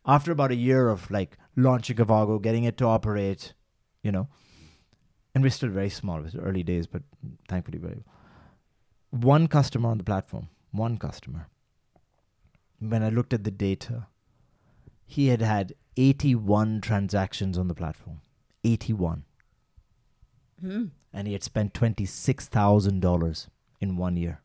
After 0.05 0.31
about 0.31 0.51
a 0.51 0.55
year 0.55 0.89
of 0.89 1.09
like 1.11 1.37
launching 1.55 1.97
Cavago, 1.97 2.41
getting 2.41 2.63
it 2.63 2.77
to 2.77 2.85
operate, 2.85 3.53
you 4.01 4.11
know, 4.11 4.29
and 5.35 5.43
we're 5.43 5.49
still 5.49 5.69
very 5.69 5.89
small. 5.89 6.25
It's 6.25 6.35
early 6.35 6.63
days, 6.63 6.87
but 6.87 7.03
thankfully 7.47 7.77
very. 7.77 8.03
One 9.09 9.47
customer 9.47 9.89
on 9.89 9.97
the 9.97 10.03
platform, 10.03 10.49
one 10.71 10.97
customer. 10.97 11.47
When 12.79 13.03
I 13.03 13.09
looked 13.09 13.33
at 13.33 13.43
the 13.43 13.51
data, 13.51 14.07
he 15.05 15.27
had 15.27 15.41
had 15.41 15.73
81 15.95 16.81
transactions 16.81 17.57
on 17.57 17.67
the 17.67 17.73
platform. 17.73 18.21
81. 18.63 19.23
Hmm. 20.61 20.85
And 21.13 21.27
he 21.27 21.33
had 21.33 21.43
spent 21.43 21.73
$26,000 21.73 23.47
in 23.79 23.97
one 23.97 24.17
year. 24.17 24.41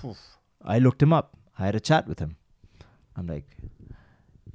Phew. 0.00 0.16
I 0.62 0.78
looked 0.78 1.02
him 1.02 1.12
up. 1.12 1.36
I 1.58 1.66
had 1.66 1.74
a 1.74 1.80
chat 1.80 2.06
with 2.06 2.18
him. 2.18 2.36
I'm 3.16 3.26
like, 3.26 3.56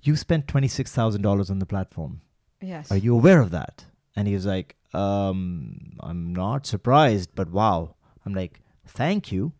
You 0.01 0.15
spent 0.15 0.47
$26,000 0.47 1.49
on 1.49 1.59
the 1.59 1.65
platform. 1.65 2.21
Yes. 2.61 2.91
Are 2.91 2.97
you 2.97 3.13
aware 3.15 3.41
of 3.41 3.51
that? 3.51 3.85
And 4.15 4.27
he 4.27 4.33
was 4.33 4.45
like, 4.45 4.75
um, 4.93 5.93
I'm 5.99 6.33
not 6.33 6.65
surprised, 6.65 7.29
but 7.35 7.49
wow. 7.49 7.95
I'm 8.25 8.33
like, 8.33 8.61
Thank 8.85 9.31
you. 9.31 9.53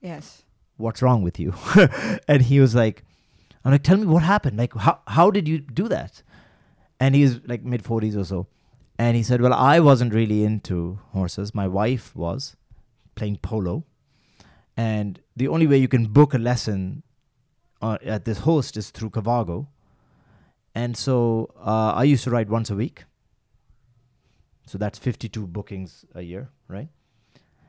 Yes. 0.00 0.42
What's 0.76 1.02
wrong 1.02 1.22
with 1.22 1.38
you? 1.38 1.54
and 2.28 2.42
he 2.42 2.60
was 2.60 2.74
like, 2.74 3.04
I'm 3.64 3.72
like, 3.72 3.82
Tell 3.82 3.96
me 3.96 4.06
what 4.06 4.22
happened. 4.22 4.56
Like, 4.56 4.74
how, 4.74 5.00
how 5.06 5.30
did 5.30 5.46
you 5.46 5.58
do 5.58 5.88
that? 5.88 6.22
And 7.00 7.14
he's 7.14 7.40
like 7.46 7.64
mid 7.64 7.84
40s 7.84 8.16
or 8.16 8.24
so. 8.24 8.46
And 8.98 9.16
he 9.16 9.22
said, 9.22 9.40
Well, 9.40 9.54
I 9.54 9.78
wasn't 9.78 10.14
really 10.14 10.42
into 10.42 10.98
horses. 11.12 11.54
My 11.54 11.68
wife 11.68 12.16
was 12.16 12.56
playing 13.14 13.36
polo. 13.38 13.84
And 14.78 15.20
the 15.36 15.48
only 15.48 15.66
way 15.66 15.76
you 15.76 15.88
can 15.88 16.06
book 16.06 16.32
a 16.34 16.38
lesson 16.38 17.02
uh, 17.82 17.98
at 18.04 18.24
this 18.24 18.38
host 18.38 18.76
is 18.76 18.90
through 18.90 19.10
Cavago. 19.10 19.66
And 20.72 20.96
so 20.96 21.50
uh, 21.58 21.92
I 21.96 22.04
used 22.04 22.22
to 22.24 22.30
ride 22.30 22.48
once 22.48 22.70
a 22.70 22.76
week. 22.76 23.04
So 24.66 24.78
that's 24.78 24.96
52 24.98 25.48
bookings 25.48 26.04
a 26.14 26.22
year, 26.22 26.50
right? 26.68 26.88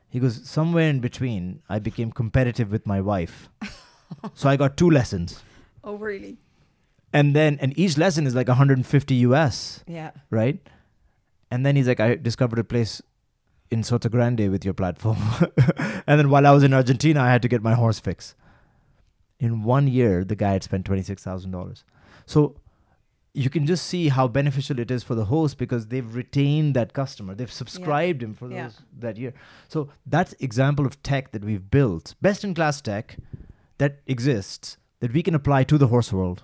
He 0.08 0.20
goes, 0.20 0.48
Somewhere 0.48 0.88
in 0.88 1.00
between, 1.00 1.62
I 1.68 1.80
became 1.80 2.12
competitive 2.12 2.70
with 2.70 2.86
my 2.86 3.00
wife. 3.00 3.48
so 4.34 4.48
I 4.48 4.56
got 4.56 4.76
two 4.76 4.88
lessons. 4.90 5.42
Oh, 5.82 5.96
really? 5.96 6.38
And 7.12 7.34
then, 7.34 7.58
and 7.60 7.76
each 7.76 7.98
lesson 7.98 8.24
is 8.26 8.36
like 8.36 8.46
150 8.46 9.14
US 9.16 9.82
Yeah. 9.88 10.12
right? 10.30 10.60
And 11.50 11.66
then 11.66 11.74
he's 11.74 11.88
like, 11.88 11.98
I 11.98 12.14
discovered 12.14 12.60
a 12.60 12.64
place 12.64 13.02
in 13.70 13.82
Sotogrande 13.82 14.50
with 14.50 14.64
your 14.64 14.74
platform. 14.74 15.18
and 16.06 16.18
then 16.18 16.30
while 16.30 16.46
I 16.46 16.50
was 16.50 16.62
in 16.62 16.72
Argentina, 16.74 17.20
I 17.20 17.30
had 17.30 17.42
to 17.42 17.48
get 17.48 17.62
my 17.62 17.74
horse 17.74 18.00
fix. 18.00 18.34
In 19.38 19.62
one 19.62 19.86
year, 19.88 20.24
the 20.24 20.36
guy 20.36 20.52
had 20.52 20.62
spent 20.64 20.84
$26,000. 20.86 21.82
So 22.26 22.56
you 23.32 23.48
can 23.48 23.64
just 23.64 23.86
see 23.86 24.08
how 24.08 24.26
beneficial 24.28 24.78
it 24.80 24.90
is 24.90 25.02
for 25.04 25.14
the 25.14 25.26
host 25.26 25.56
because 25.56 25.86
they've 25.86 26.14
retained 26.14 26.74
that 26.74 26.92
customer. 26.92 27.34
They've 27.34 27.50
subscribed 27.50 28.22
him 28.22 28.34
for 28.34 28.48
those 28.48 28.56
Yeah. 28.56 28.70
that 28.98 29.16
year. 29.16 29.32
So 29.68 29.88
that's 30.04 30.34
example 30.40 30.84
of 30.84 31.00
tech 31.02 31.30
that 31.32 31.44
we've 31.44 31.70
built, 31.70 32.14
best 32.20 32.42
in 32.44 32.54
class 32.54 32.80
tech 32.80 33.16
that 33.78 34.00
exists 34.06 34.76
that 34.98 35.12
we 35.12 35.22
can 35.22 35.34
apply 35.34 35.64
to 35.64 35.78
the 35.78 35.86
horse 35.86 36.12
world. 36.12 36.42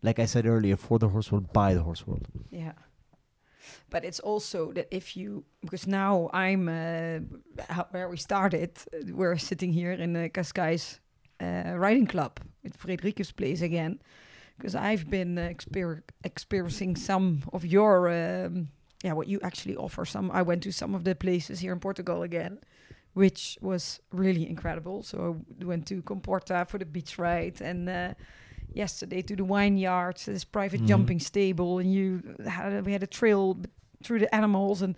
Like 0.00 0.20
I 0.20 0.26
said 0.26 0.46
earlier, 0.46 0.76
for 0.76 0.98
the 1.00 1.08
horse 1.08 1.32
world, 1.32 1.52
by 1.52 1.74
the 1.74 1.82
horse 1.82 2.06
world. 2.06 2.26
Yeah. 2.50 2.72
But 3.90 4.04
it's 4.04 4.20
also 4.20 4.72
that 4.72 4.86
if 4.90 5.16
you, 5.16 5.44
because 5.62 5.86
now 5.86 6.30
I'm 6.32 6.68
uh, 6.68 7.20
where 7.90 8.08
we 8.08 8.16
started, 8.16 8.70
uh, 8.92 9.14
we're 9.14 9.38
sitting 9.38 9.72
here 9.72 9.92
in 9.92 10.12
the 10.12 10.28
Cascais 10.28 11.00
uh, 11.40 11.74
Riding 11.76 12.06
Club 12.06 12.40
at 12.64 12.78
Frederikus 12.78 13.34
Place 13.34 13.62
again, 13.62 14.00
because 14.56 14.74
I've 14.74 15.08
been 15.08 15.38
uh, 15.38 15.42
exper- 15.42 16.02
experiencing 16.24 16.96
some 16.96 17.42
of 17.52 17.64
your, 17.64 18.08
um, 18.08 18.68
yeah, 19.04 19.12
what 19.12 19.28
you 19.28 19.40
actually 19.42 19.76
offer. 19.76 20.04
Some 20.04 20.30
I 20.30 20.42
went 20.42 20.62
to 20.64 20.72
some 20.72 20.94
of 20.94 21.04
the 21.04 21.14
places 21.14 21.60
here 21.60 21.72
in 21.72 21.80
Portugal 21.80 22.22
again, 22.22 22.58
which 23.14 23.58
was 23.60 24.00
really 24.12 24.48
incredible. 24.48 25.02
So 25.02 25.40
I 25.60 25.64
went 25.64 25.86
to 25.86 26.02
Comporta 26.02 26.68
for 26.68 26.78
the 26.78 26.86
beach 26.86 27.18
ride 27.18 27.60
and. 27.60 27.88
Uh, 27.88 28.14
yesterday 28.74 29.22
to 29.22 29.36
the 29.36 29.44
wine 29.44 29.76
yards, 29.78 30.24
this 30.26 30.44
private 30.44 30.82
Mhm. 30.82 30.88
jumping 30.88 31.20
stable, 31.20 31.78
and 31.78 31.92
you 31.92 32.22
had 32.46 32.84
we 32.86 32.92
had 32.92 33.02
a 33.02 33.06
trail 33.06 33.56
through 34.02 34.20
the 34.20 34.34
animals, 34.34 34.82
and 34.82 34.94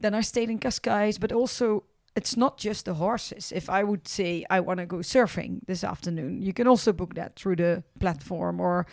then 0.00 0.14
I 0.14 0.22
stayed 0.22 0.50
in 0.50 0.58
Cascais. 0.58 1.18
But 1.20 1.32
also, 1.32 1.84
it's 2.16 2.36
not 2.36 2.58
just 2.58 2.84
the 2.84 2.94
horses. 2.94 3.52
If 3.52 3.68
I 3.68 3.82
would 3.84 4.06
say 4.08 4.44
I 4.50 4.60
want 4.60 4.80
to 4.80 4.86
go 4.86 4.98
surfing 5.02 5.60
this 5.66 5.84
afternoon, 5.84 6.42
you 6.42 6.52
can 6.52 6.66
also 6.68 6.92
book 6.92 7.14
that 7.14 7.36
through 7.36 7.56
the 7.56 7.82
platform 8.00 8.60
or 8.60 8.86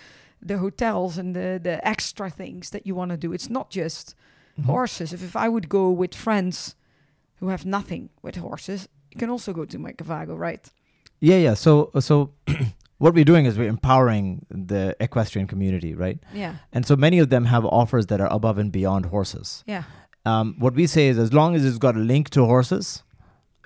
the 0.47 0.57
hotels 0.57 1.17
and 1.17 1.35
the 1.35 1.59
the 1.63 1.79
extra 1.87 2.29
things 2.29 2.69
that 2.69 2.85
you 2.85 2.95
want 2.97 3.11
to 3.11 3.17
do. 3.17 3.33
It's 3.33 3.49
not 3.49 3.69
just 3.71 4.15
Mm-hmm. 4.57 4.71
horses. 4.71 5.13
If 5.13 5.21
if 5.23 5.35
I 5.35 5.49
would 5.49 5.67
go 5.67 5.91
with 5.91 6.15
friends 6.15 6.75
who 7.41 7.49
have 7.49 7.65
nothing 7.65 8.09
with 8.21 8.37
horses, 8.37 8.87
you 9.11 9.19
can 9.19 9.29
also 9.29 9.53
go 9.53 9.65
to 9.65 9.77
my 9.79 9.91
Cavago, 9.93 10.37
right? 10.39 10.71
Yeah, 11.19 11.37
yeah. 11.43 11.55
So, 11.55 11.89
so 11.99 12.29
what 12.97 13.13
we're 13.13 13.25
doing 13.25 13.45
is 13.45 13.57
we're 13.57 13.67
empowering 13.69 14.45
the 14.49 14.95
equestrian 14.99 15.47
community, 15.47 15.93
right? 15.93 16.19
Yeah, 16.33 16.55
And 16.71 16.85
so 16.85 16.95
many 16.95 17.19
of 17.19 17.29
them 17.29 17.45
have 17.45 17.65
offers 17.65 18.05
that 18.07 18.21
are 18.21 18.31
above 18.31 18.57
and 18.57 18.71
beyond 18.71 19.07
horses. 19.07 19.63
yeah, 19.67 19.83
Um, 20.25 20.55
what 20.59 20.73
we 20.73 20.87
say 20.87 21.07
is, 21.07 21.17
as 21.19 21.33
long 21.33 21.55
as 21.55 21.63
it's 21.65 21.77
got 21.77 21.95
a 21.95 21.99
link 21.99 22.29
to 22.31 22.45
horses, 22.45 23.03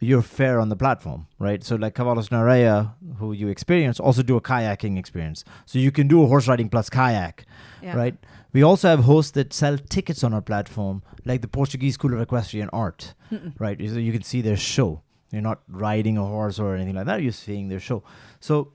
you're 0.02 0.22
fair 0.22 0.60
on 0.60 0.70
the 0.70 0.76
platform, 0.76 1.28
right? 1.40 1.64
So 1.64 1.76
like 1.76 1.94
Cavalos 1.94 2.32
na 2.32 2.42
Areia, 2.42 2.94
who 3.18 3.32
you 3.34 3.48
experience, 3.50 4.00
also 4.00 4.24
do 4.24 4.36
a 4.38 4.42
kayaking 4.42 4.98
experience. 4.98 5.44
So 5.66 5.78
you 5.80 5.92
can 5.92 6.08
do 6.08 6.24
a 6.24 6.28
horse 6.28 6.48
riding 6.48 6.70
plus 6.70 6.90
kayak, 6.90 7.46
Yeah. 7.82 7.96
right? 7.96 8.16
We 8.52 8.64
also 8.64 8.88
have 8.90 9.02
hosts 9.04 9.32
that 9.34 9.54
sell 9.54 9.78
tickets 9.78 10.24
on 10.24 10.34
our 10.34 10.42
platform, 10.42 11.04
like 11.26 11.42
the 11.42 11.48
Portuguese 11.48 11.94
School 11.96 12.14
of 12.14 12.20
Equestrian 12.22 12.70
Art, 12.74 13.14
right? 13.60 13.78
So 13.80 14.00
you 14.00 14.12
can 14.12 14.24
see 14.24 14.42
their 14.42 14.58
show. 14.58 15.02
You're 15.32 15.44
not 15.44 15.60
riding 15.68 16.18
a 16.18 16.26
horse 16.26 16.58
or 16.60 16.76
anything 16.76 16.96
like 16.96 17.06
that. 17.06 17.22
You're 17.22 17.32
seeing 17.32 17.68
their 17.70 17.80
show. 17.80 18.02
So 18.40 18.72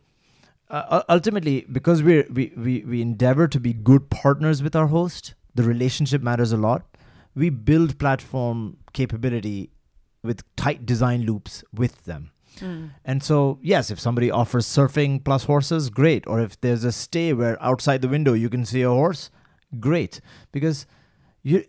uh, 0.70 1.02
ultimately, 1.08 1.66
because 1.70 2.02
we're, 2.02 2.26
we 2.30 2.52
we 2.56 2.84
we 2.84 3.02
endeavor 3.02 3.48
to 3.48 3.60
be 3.60 3.72
good 3.72 4.10
partners 4.10 4.62
with 4.62 4.74
our 4.74 4.86
host, 4.86 5.34
the 5.54 5.62
relationship 5.62 6.22
matters 6.22 6.52
a 6.52 6.56
lot. 6.56 6.84
We 7.34 7.50
build 7.50 7.98
platform 7.98 8.78
capability 8.92 9.70
with 10.22 10.42
tight 10.56 10.86
design 10.86 11.22
loops 11.22 11.64
with 11.72 12.04
them. 12.04 12.30
Mm. 12.60 12.90
And 13.04 13.22
so, 13.22 13.58
yes, 13.62 13.90
if 13.90 14.00
somebody 14.00 14.30
offers 14.30 14.66
surfing 14.66 15.22
plus 15.22 15.44
horses, 15.44 15.90
great. 15.90 16.26
Or 16.26 16.40
if 16.40 16.60
there's 16.60 16.84
a 16.84 16.92
stay 16.92 17.32
where 17.32 17.62
outside 17.62 18.00
the 18.00 18.08
window 18.08 18.32
you 18.32 18.48
can 18.48 18.64
see 18.64 18.82
a 18.82 18.88
horse, 18.88 19.30
great. 19.80 20.20
Because 20.52 20.86
you, 21.42 21.64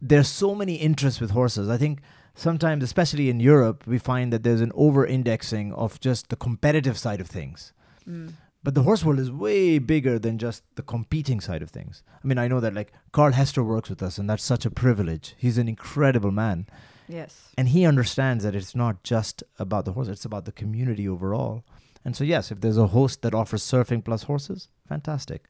there's 0.00 0.28
so 0.28 0.54
many 0.54 0.76
interests 0.76 1.20
with 1.20 1.30
horses. 1.30 1.68
I 1.68 1.76
think 1.76 2.00
sometimes, 2.34 2.82
especially 2.82 3.28
in 3.28 3.40
Europe, 3.40 3.86
we 3.86 3.98
find 3.98 4.32
that 4.32 4.42
there's 4.42 4.62
an 4.62 4.72
over 4.74 5.06
indexing 5.06 5.72
of 5.74 6.00
just 6.00 6.28
the 6.28 6.36
competitive 6.36 6.98
side 6.98 7.20
of 7.20 7.28
things. 7.28 7.72
Mm. 8.08 8.32
But 8.64 8.74
the 8.74 8.82
horse 8.84 9.04
world 9.04 9.18
is 9.18 9.30
way 9.30 9.78
bigger 9.80 10.18
than 10.20 10.38
just 10.38 10.62
the 10.76 10.82
competing 10.82 11.40
side 11.40 11.62
of 11.62 11.70
things. 11.70 12.04
I 12.22 12.26
mean, 12.26 12.38
I 12.38 12.46
know 12.46 12.60
that 12.60 12.74
like 12.74 12.92
Carl 13.10 13.32
Hester 13.32 13.64
works 13.64 13.90
with 13.90 14.02
us, 14.02 14.18
and 14.18 14.30
that's 14.30 14.44
such 14.44 14.64
a 14.64 14.70
privilege. 14.70 15.34
He's 15.36 15.58
an 15.58 15.68
incredible 15.68 16.30
man 16.30 16.66
Yes. 17.08 17.50
and 17.58 17.68
he 17.68 17.84
understands 17.84 18.44
that 18.44 18.54
it's 18.54 18.74
not 18.76 19.02
just 19.02 19.42
about 19.58 19.84
the 19.84 19.92
horse 19.92 20.08
it's 20.08 20.24
about 20.24 20.44
the 20.44 20.52
community 20.52 21.06
overall 21.08 21.64
and 22.04 22.16
so 22.16 22.22
yes 22.24 22.50
if 22.52 22.60
there's 22.60 22.78
a 22.78 22.86
host 22.86 23.20
that 23.22 23.34
offers 23.34 23.62
surfing 23.62 24.02
plus 24.02 24.22
horses 24.22 24.68
fantastic 24.88 25.42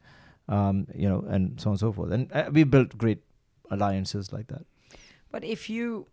um, 0.48 0.86
you 0.94 1.08
know 1.08 1.20
and 1.28 1.60
so 1.60 1.68
on 1.68 1.72
and 1.74 1.80
so 1.80 1.92
forth 1.92 2.10
and 2.10 2.32
uh, 2.32 2.48
we 2.50 2.64
built 2.64 2.96
great 2.98 3.20
alliances 3.70 4.32
like 4.32 4.48
that 4.48 4.64
But 5.30 5.44
if 5.44 5.68
you 5.70 6.06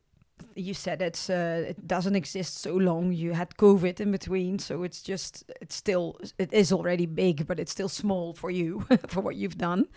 you 0.56 0.74
said 0.74 1.02
it's 1.02 1.30
uh, 1.30 1.66
it 1.70 1.88
doesn't 1.88 2.16
exist 2.16 2.58
so 2.58 2.76
long, 2.76 3.12
you 3.12 3.34
had 3.34 3.56
COVID 3.56 4.00
in 4.00 4.12
between, 4.12 4.60
so 4.60 4.84
it's 4.84 5.02
just 5.02 5.52
it's 5.62 5.76
still 5.76 6.20
it 6.38 6.54
is 6.54 6.72
already 6.72 7.06
big, 7.06 7.48
but 7.48 7.60
it's 7.60 7.72
still 7.72 7.90
small 7.90 8.34
for 8.34 8.52
you 8.52 8.86
for 9.08 9.22
what 9.22 9.36
you've 9.36 9.58
done. 9.58 9.88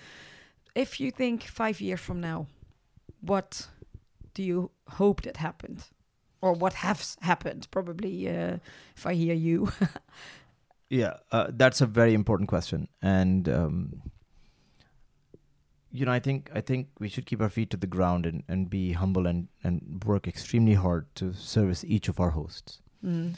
If 0.74 1.00
you 1.00 1.10
think 1.10 1.44
five 1.44 1.80
years 1.80 2.00
from 2.00 2.20
now, 2.20 2.46
what 3.20 3.68
do 4.34 4.42
you 4.42 4.70
hope 4.88 5.22
that 5.22 5.36
happened, 5.36 5.84
or 6.40 6.52
what 6.52 6.74
has 6.74 7.16
happened? 7.20 7.68
Probably, 7.70 8.28
uh, 8.28 8.58
if 8.96 9.06
I 9.06 9.14
hear 9.14 9.34
you, 9.34 9.72
yeah 10.92 11.14
uh, 11.32 11.46
that's 11.50 11.80
a 11.80 11.86
very 11.86 12.12
important 12.12 12.48
question 12.48 12.86
and 13.00 13.48
um, 13.48 14.02
you 15.92 16.06
know 16.06 16.12
i 16.12 16.18
think 16.18 16.50
i 16.54 16.60
think 16.60 16.88
we 16.98 17.08
should 17.08 17.26
keep 17.26 17.40
our 17.40 17.48
feet 17.48 17.70
to 17.70 17.76
the 17.76 17.86
ground 17.86 18.26
and, 18.26 18.42
and 18.48 18.70
be 18.70 18.92
humble 18.92 19.26
and, 19.26 19.48
and 19.62 20.02
work 20.06 20.26
extremely 20.26 20.74
hard 20.74 21.06
to 21.14 21.32
service 21.32 21.84
each 21.84 22.08
of 22.08 22.18
our 22.18 22.30
hosts 22.30 22.80
mm. 23.04 23.34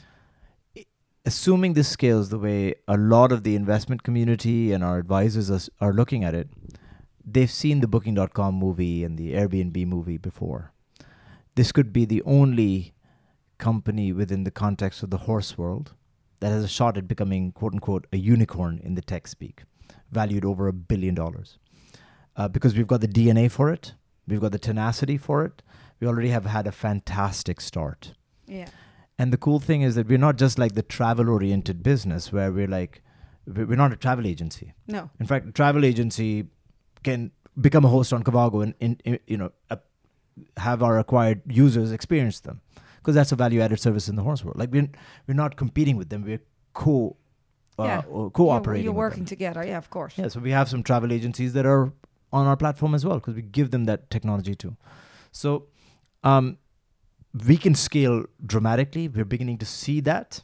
assuming 1.25 1.73
this 1.73 1.89
scales 1.89 2.29
the 2.29 2.39
way 2.39 2.75
a 2.87 2.97
lot 2.97 3.31
of 3.31 3.43
the 3.43 3.55
investment 3.55 4.03
community 4.03 4.71
and 4.71 4.83
our 4.83 4.97
advisors 4.97 5.51
are, 5.51 5.61
are 5.81 5.93
looking 5.93 6.23
at 6.23 6.35
it, 6.35 6.49
they've 7.25 7.51
seen 7.51 7.79
the 7.79 7.87
Booking.com 7.87 8.53
movie 8.55 9.03
and 9.03 9.17
the 9.17 9.33
Airbnb 9.33 9.87
movie 9.87 10.17
before. 10.17 10.71
This 11.55 11.71
could 11.71 11.91
be 11.91 12.05
the 12.05 12.21
only 12.23 12.93
company 13.57 14.11
within 14.11 14.43
the 14.43 14.51
context 14.51 15.01
of 15.01 15.09
the 15.09 15.19
horse 15.19 15.57
world 15.57 15.93
that 16.41 16.51
has 16.51 16.63
a 16.63 16.67
shot 16.67 16.97
at 16.97 17.07
becoming, 17.07 17.51
quote 17.51 17.73
unquote, 17.73 18.05
a 18.13 18.17
unicorn 18.17 18.79
in 18.83 18.95
the 18.95 19.01
tech 19.01 19.27
speak, 19.27 19.63
valued 20.11 20.45
over 20.45 20.67
a 20.67 20.73
billion 20.73 21.15
dollars. 21.15 21.57
Uh, 22.37 22.47
because 22.47 22.75
we've 22.75 22.87
got 22.87 23.01
the 23.01 23.07
DNA 23.07 23.49
for 23.49 23.71
it, 23.71 23.93
we've 24.27 24.41
got 24.41 24.51
the 24.51 24.59
tenacity 24.59 25.17
for 25.17 25.45
it, 25.45 25.61
we 25.99 26.07
already 26.07 26.29
have 26.29 26.45
had 26.45 26.67
a 26.67 26.71
fantastic 26.71 27.61
start. 27.61 28.13
yeah, 28.47 28.67
And 29.17 29.31
the 29.31 29.37
cool 29.37 29.59
thing 29.59 29.81
is 29.81 29.95
that 29.95 30.07
we're 30.07 30.17
not 30.17 30.35
just 30.37 30.59
like 30.59 30.73
the 30.75 30.81
travel 30.83 31.29
oriented 31.29 31.81
business 31.81 32.33
where 32.33 32.51
we're 32.51 32.67
like, 32.67 33.01
we- 33.47 33.63
we're 33.63 33.77
not 33.77 33.93
a 33.93 33.95
travel 33.95 34.27
agency. 34.27 34.73
no, 34.87 35.09
In 35.19 35.25
fact, 35.25 35.47
a 35.47 35.51
travel 35.51 35.85
agency 35.85 36.47
can 37.03 37.31
become 37.59 37.85
a 37.85 37.87
host 37.87 38.11
on 38.11 38.23
Cavago 38.23 38.61
and, 38.63 38.73
in, 38.81 38.99
in- 39.05 39.19
you 39.27 39.37
know, 39.37 39.51
uh, 39.69 39.77
have 40.57 40.83
our 40.83 40.99
acquired 40.99 41.41
users 41.47 41.93
experience 41.93 42.41
them 42.41 42.59
because 42.97 43.15
that's 43.15 43.31
a 43.31 43.37
value 43.37 43.61
added 43.61 43.79
service 43.79 44.09
in 44.09 44.17
the 44.17 44.23
horse 44.23 44.43
world. 44.43 44.57
Like 44.59 44.71
we're, 44.73 44.89
we're 45.27 45.33
not 45.35 45.55
competing 45.55 45.95
with 45.95 46.09
them. 46.09 46.23
We're 46.25 46.41
co, 46.73 47.15
uh, 47.79 47.83
Yeah. 47.83 48.01
or 48.09 48.29
You're, 48.35 48.75
you're 48.77 48.91
working 48.91 49.23
together. 49.23 49.63
Yeah, 49.65 49.77
of 49.77 49.89
course. 49.89 50.17
Yeah, 50.17 50.27
so 50.27 50.41
we 50.41 50.51
have 50.51 50.67
some 50.67 50.83
travel 50.83 51.13
agencies 51.13 51.53
that 51.53 51.65
are 51.65 51.93
on 52.35 52.45
our 52.47 52.57
platform 52.57 52.93
as 52.93 53.05
well 53.05 53.15
because 53.19 53.35
we 53.35 53.41
give 53.41 53.71
them 53.71 53.85
that 53.85 54.09
technology 54.15 54.55
too. 54.55 54.75
So 55.31 55.49
um, 56.23 56.57
we 57.47 57.57
can 57.57 57.75
scale 57.75 58.25
dramatically. 58.45 59.07
We're 59.07 59.25
beginning 59.35 59.57
to 59.59 59.65
see 59.65 59.99
that. 60.01 60.43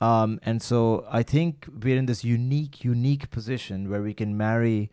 Um, 0.00 0.38
and 0.42 0.62
so 0.62 1.06
I 1.10 1.22
think 1.22 1.66
we're 1.82 1.96
in 1.96 2.06
this 2.06 2.22
unique, 2.22 2.84
unique 2.84 3.30
position 3.30 3.88
where 3.90 4.02
we 4.02 4.12
can 4.12 4.36
marry 4.36 4.90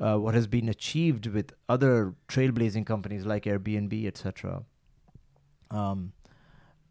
uh, 0.00 0.16
what 0.18 0.34
has 0.34 0.46
been 0.46 0.68
achieved 0.68 1.26
with 1.26 1.52
other 1.68 2.14
trailblazing 2.28 2.84
companies 2.84 3.24
like 3.24 3.44
Airbnb, 3.44 4.06
etc. 4.06 4.64
Um, 5.70 6.12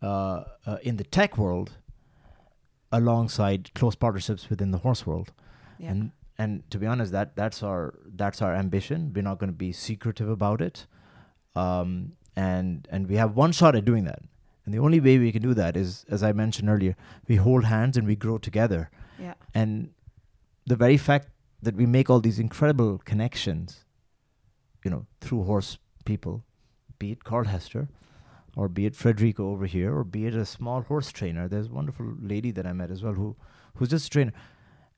uh, 0.02 0.44
uh, 0.66 0.78
in 0.82 0.98
the 0.98 1.04
tech 1.04 1.38
world, 1.38 1.70
alongside 2.92 3.72
close 3.74 3.96
partnerships 3.96 4.50
within 4.50 4.72
the 4.72 4.78
horse 4.80 5.06
world 5.06 5.32
Yeah. 5.80 5.92
and 5.92 6.12
and 6.38 6.70
to 6.72 6.78
be 6.78 6.88
honest 6.88 7.12
that 7.12 7.36
that's 7.36 7.62
our 7.64 7.94
that's 8.16 8.42
our 8.42 8.56
ambition. 8.56 9.12
We're 9.14 9.24
not 9.24 9.40
going 9.40 9.52
to 9.52 9.58
be 9.58 9.72
secretive 9.72 10.30
about 10.30 10.62
it. 10.62 10.88
Um 11.56 12.14
and 12.36 12.88
and 12.92 13.08
we 13.08 13.16
have 13.16 13.36
one 13.36 13.52
shot 13.52 13.76
at 13.76 13.86
doing 13.86 14.06
that. 14.06 14.20
And 14.66 14.74
the 14.74 14.80
only 14.80 15.00
way 15.00 15.18
we 15.20 15.32
can 15.32 15.42
do 15.42 15.54
that 15.54 15.76
is 15.78 16.06
as 16.10 16.24
i 16.24 16.32
mentioned 16.32 16.70
earlier 16.70 16.96
we 17.28 17.36
hold 17.36 17.66
hands 17.66 17.98
and 17.98 18.08
we 18.08 18.16
grow 18.16 18.38
together. 18.38 18.90
Yeah, 19.20 19.36
and 19.54 19.92
the 20.66 20.76
very 20.76 20.98
fact 20.98 21.30
that 21.62 21.76
we 21.76 21.86
make 21.86 22.10
all 22.10 22.20
these 22.20 22.40
incredible 22.40 22.98
connections 23.06 23.86
you 24.84 24.92
know 24.92 25.06
through 25.22 25.44
horse 25.44 25.78
people 26.06 26.44
be 27.00 27.12
it 27.12 27.24
carl 27.24 27.46
hester 27.46 27.88
or 28.56 28.68
be 28.68 28.86
it 28.86 28.94
frederico 28.94 29.42
over 29.42 29.66
here 29.66 29.96
or 29.96 30.04
be 30.04 30.26
it 30.26 30.36
a 30.36 30.46
small 30.46 30.82
horse 30.82 31.12
trainer. 31.12 31.48
There's 31.48 31.68
a 31.68 31.72
wonderful 31.72 32.14
lady 32.20 32.52
that 32.52 32.68
i 32.68 32.74
met 32.74 32.92
as 32.92 33.04
well 33.04 33.14
who 33.14 33.36
who's 33.76 33.90
just 33.90 34.08
a 34.08 34.10
trainer 34.10 34.34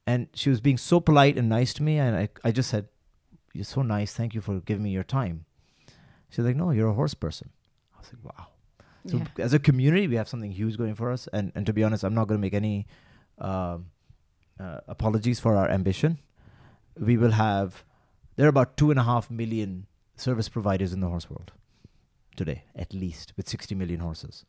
and 0.08 0.28
she 0.34 0.50
was 0.50 0.62
being 0.62 0.78
so 0.78 1.00
polite 1.00 1.38
and 1.38 1.50
nice 1.50 1.74
to 1.74 1.84
me 1.84 1.98
and 1.98 2.16
i, 2.16 2.30
I 2.44 2.52
just 2.52 2.70
said 2.70 2.88
you're 3.54 3.64
so 3.64 3.82
nice 3.82 4.14
thank 4.14 4.34
you 4.34 4.42
for 4.42 4.60
giving 4.60 4.84
me 4.84 4.92
your 4.92 5.04
time 5.04 5.46
she's 6.30 6.46
like 6.46 6.56
no 6.56 6.72
you're 6.72 6.90
a 6.90 6.94
horse 6.94 7.14
person 7.14 7.50
i 7.96 8.00
was 8.00 8.12
like 8.14 8.38
wow 8.38 8.48
so 9.08 9.18
yeah. 9.18 9.26
as 9.38 9.54
a 9.54 9.60
community, 9.60 10.08
we 10.08 10.16
have 10.16 10.28
something 10.28 10.52
huge 10.52 10.78
going 10.78 10.96
for 10.96 11.12
us. 11.12 11.28
And 11.32 11.52
and 11.56 11.66
to 11.66 11.74
be 11.74 11.84
honest, 11.84 12.04
I'm 12.04 12.14
not 12.14 12.28
going 12.28 12.40
to 12.40 12.42
make 12.42 12.54
any 12.54 12.88
um, 13.38 13.88
uh, 14.60 14.80
apologies 14.88 15.40
for 15.40 15.56
our 15.56 15.70
ambition. 15.70 16.20
We 16.98 17.18
will 17.18 17.32
have 17.32 17.84
there 18.36 18.48
are 18.48 18.50
about 18.50 18.78
two 18.78 18.90
and 18.92 19.00
a 19.00 19.04
half 19.04 19.30
million 19.30 19.88
service 20.16 20.50
providers 20.50 20.94
in 20.94 21.02
the 21.02 21.08
horse 21.08 21.30
world 21.30 21.52
today, 22.36 22.64
at 22.76 22.94
least 22.94 23.34
with 23.38 23.48
60 23.48 23.76
million 23.76 24.00
horses. 24.00 24.46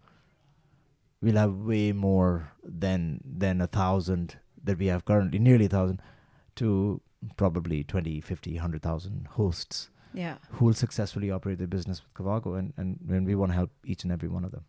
We'll 1.20 1.36
have 1.36 1.54
way 1.54 1.92
more 1.92 2.52
than 2.62 3.20
than 3.24 3.60
a 3.60 3.66
thousand 3.66 4.38
that 4.66 4.78
we 4.78 4.86
have 4.86 5.04
currently, 5.04 5.38
nearly 5.38 5.64
a 5.66 5.68
thousand, 5.68 6.00
to 6.56 7.00
probably 7.36 7.82
20, 7.82 8.20
50, 8.20 8.52
100,000 8.52 9.26
hosts 9.32 9.88
yeah. 10.12 10.36
who 10.50 10.66
will 10.66 10.74
successfully 10.74 11.30
operate 11.30 11.58
their 11.58 11.66
business 11.66 12.02
with 12.02 12.14
Cavago, 12.14 12.58
and, 12.58 12.72
and, 12.76 12.98
and 13.08 13.26
we 13.26 13.34
want 13.34 13.52
to 13.52 13.56
help 13.56 13.70
each 13.84 14.02
and 14.04 14.12
every 14.12 14.28
one 14.28 14.44
of 14.44 14.52
them. 14.52 14.64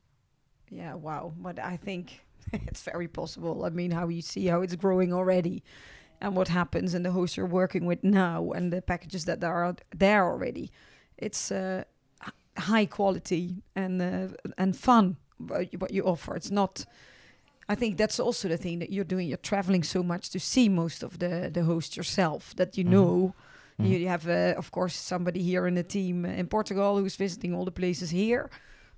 Yeah, 0.70 0.96
wow. 0.96 1.34
But 1.38 1.60
I 1.60 1.78
think 1.78 2.26
it's 2.54 2.82
very 2.82 3.08
possible. 3.08 3.66
I 3.66 3.70
mean, 3.70 3.92
how 3.92 4.08
you 4.08 4.22
see 4.22 4.48
how 4.48 4.62
it's 4.62 4.76
growing 4.76 5.14
already 5.14 5.64
and 6.20 6.36
what 6.36 6.48
happens 6.48 6.94
and 6.94 7.06
the 7.06 7.12
hosts 7.12 7.38
you're 7.38 7.46
working 7.46 7.86
with 7.86 8.04
now 8.04 8.52
and 8.52 8.74
the 8.74 8.82
packages 8.82 9.26
that 9.26 9.44
are 9.44 9.76
there 9.96 10.26
already. 10.26 10.72
It's 11.18 11.52
uh, 11.52 11.84
high 12.58 12.86
quality 12.86 13.64
and 13.76 14.02
uh, 14.02 14.28
and 14.58 14.76
fun 14.76 15.18
what 15.38 15.92
you 15.92 16.04
offer. 16.04 16.36
It's 16.36 16.52
not. 16.52 16.86
I 17.70 17.76
think 17.76 17.98
that's 17.98 18.20
also 18.20 18.48
the 18.48 18.58
thing 18.58 18.80
that 18.80 18.90
you're 18.92 19.04
doing. 19.08 19.28
You're 19.28 19.38
traveling 19.50 19.84
so 19.84 20.02
much 20.04 20.30
to 20.30 20.40
see 20.40 20.70
most 20.70 21.04
of 21.04 21.18
the 21.20 21.50
the 21.54 21.64
hosts 21.64 21.96
yourself 21.98 22.54
that 22.56 22.78
you 22.78 22.86
Mhm. 22.86 22.90
know. 22.92 23.34
Mhm. 23.80 23.90
You, 23.90 23.98
you 23.98 24.08
have, 24.08 24.28
uh, 24.28 24.58
of 24.58 24.70
course, 24.72 24.96
somebody 24.96 25.42
here 25.44 25.68
in 25.68 25.76
the 25.76 25.84
team 25.84 26.26
uh, 26.26 26.30
in 26.40 26.48
Portugal 26.48 26.98
who's 26.98 27.18
visiting 27.18 27.54
all 27.56 27.66
the 27.66 27.72
places 27.82 28.10
here, 28.12 28.50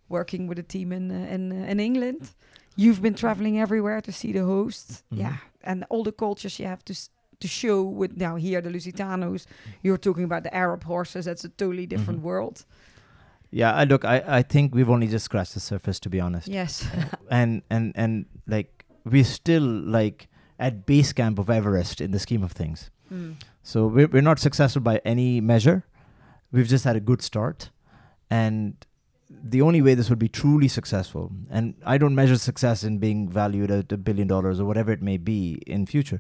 working 0.10 0.48
with 0.50 0.60
a 0.60 0.64
team 0.64 0.92
in 0.92 1.12
uh, 1.12 1.36
in, 1.36 1.52
uh, 1.52 1.72
in 1.72 1.80
England. 1.80 2.22
You've 2.76 3.02
been 3.02 3.16
traveling 3.16 3.60
everywhere 3.60 4.02
to 4.02 4.12
see 4.12 4.32
the 4.34 4.44
hosts, 4.46 5.04
Mhm. 5.12 5.20
yeah, 5.20 5.38
and 5.64 5.84
all 5.90 6.04
the 6.04 6.12
cultures 6.16 6.60
you 6.60 6.68
have 6.68 6.84
to 6.86 6.94
s- 6.94 7.10
to 7.40 7.48
show. 7.48 7.84
With 8.00 8.12
now 8.18 8.38
here 8.38 8.62
the 8.62 8.70
Lusitanos, 8.70 9.46
you're 9.84 9.98
talking 10.00 10.24
about 10.26 10.44
the 10.44 10.54
Arab 10.54 10.84
horses. 10.84 11.26
That's 11.26 11.46
a 11.46 11.50
totally 11.50 11.86
different 11.88 12.20
Mhm. 12.20 12.26
world. 12.30 12.66
Yeah, 13.52 13.74
I 13.74 13.84
look, 13.84 14.06
I, 14.06 14.24
I 14.28 14.42
think 14.42 14.76
we've 14.76 14.90
only 14.90 15.08
just 15.08 15.26
scratched 15.26 15.54
the 15.54 15.60
surface, 15.60 16.00
to 16.02 16.10
be 16.10 16.20
honest. 16.20 16.48
Yes. 16.48 16.88
And 17.32 17.62
and 17.70 17.94
and 17.96 18.26
like 18.48 18.86
we're 19.06 19.24
still 19.24 19.64
like 19.64 20.28
at 20.58 20.86
base 20.86 21.14
camp 21.14 21.40
of 21.40 21.50
Everest 21.50 22.02
in 22.02 22.12
the 22.12 22.20
scheme 22.20 22.44
of 22.44 22.52
things. 22.52 22.90
Mm. 23.12 23.36
So 23.64 23.88
we're 23.88 24.08
we're 24.08 24.22
not 24.22 24.40
successful 24.40 24.82
by 24.82 25.02
any 25.06 25.42
measure. 25.42 25.86
We've 26.52 26.68
just 26.68 26.86
had 26.86 26.96
a 26.96 27.00
good 27.00 27.22
start, 27.22 27.70
and 28.30 28.74
the 29.30 29.62
only 29.62 29.82
way 29.82 29.94
this 29.94 30.10
would 30.10 30.20
be 30.20 30.28
truly 30.28 30.68
successful, 30.68 31.32
and 31.50 31.76
I 31.86 31.98
don't 32.00 32.16
measure 32.16 32.38
success 32.38 32.84
in 32.84 32.98
being 32.98 33.30
valued 33.30 33.70
at 33.70 33.92
a 33.92 33.98
billion 33.98 34.28
dollars 34.28 34.60
or 34.60 34.66
whatever 34.66 34.92
it 34.92 35.02
may 35.02 35.18
be 35.18 35.62
in 35.68 35.86
future, 35.86 36.20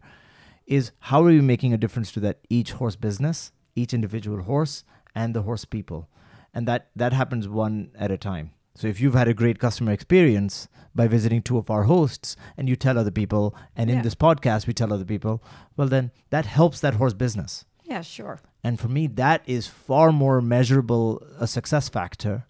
is 0.67 0.91
how 0.99 1.21
are 1.23 1.27
we 1.29 1.41
making 1.41 1.73
a 1.73 1.77
difference 1.77 2.11
to 2.13 2.19
that 2.19 2.39
each 2.49 2.73
horse 2.73 2.95
business, 2.95 3.51
each 3.75 3.93
individual 3.93 4.43
horse, 4.43 4.83
and 5.15 5.33
the 5.33 5.41
horse 5.41 5.65
people, 5.65 6.07
and 6.53 6.67
that 6.67 6.89
that 6.95 7.13
happens 7.13 7.47
one 7.47 7.91
at 7.95 8.11
a 8.11 8.17
time. 8.17 8.51
So 8.75 8.87
if 8.87 9.01
you've 9.01 9.13
had 9.15 9.27
a 9.27 9.33
great 9.33 9.59
customer 9.59 9.91
experience 9.91 10.67
by 10.95 11.07
visiting 11.07 11.41
two 11.41 11.57
of 11.57 11.69
our 11.69 11.83
hosts 11.83 12.35
and 12.57 12.69
you 12.69 12.75
tell 12.75 12.97
other 12.97 13.11
people, 13.11 13.55
and 13.75 13.89
in 13.89 13.97
Yeah. 13.97 14.01
this 14.03 14.15
podcast 14.15 14.67
we 14.67 14.73
tell 14.73 14.93
other 14.93 15.05
people, 15.05 15.43
well 15.75 15.87
then 15.87 16.11
that 16.29 16.45
helps 16.45 16.79
that 16.79 16.95
horse 16.95 17.13
business. 17.13 17.65
Yeah, 17.83 18.01
sure. 18.01 18.39
And 18.63 18.79
for 18.79 18.87
me, 18.87 19.07
that 19.07 19.41
is 19.47 19.67
far 19.67 20.11
more 20.11 20.41
measurable 20.41 21.21
a 21.39 21.47
success 21.47 21.89
factor. 21.89 22.45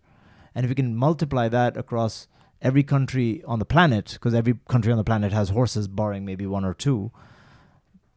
And 0.54 0.66
if 0.66 0.70
we 0.70 0.76
can 0.76 0.95
multiply 0.95 1.47
that 1.50 1.78
across 1.78 2.28
every 2.62 2.84
country 2.84 3.41
on 3.45 3.60
the 3.60 3.66
planet, 3.66 4.14
because 4.14 4.34
every 4.34 4.56
country 4.68 4.91
on 4.91 4.97
the 4.97 5.04
planet 5.04 5.32
has 5.32 5.50
horses, 5.50 5.88
barring 5.88 6.26
maybe 6.26 6.45
one 6.45 6.66
or 6.66 6.74
two, 6.74 7.12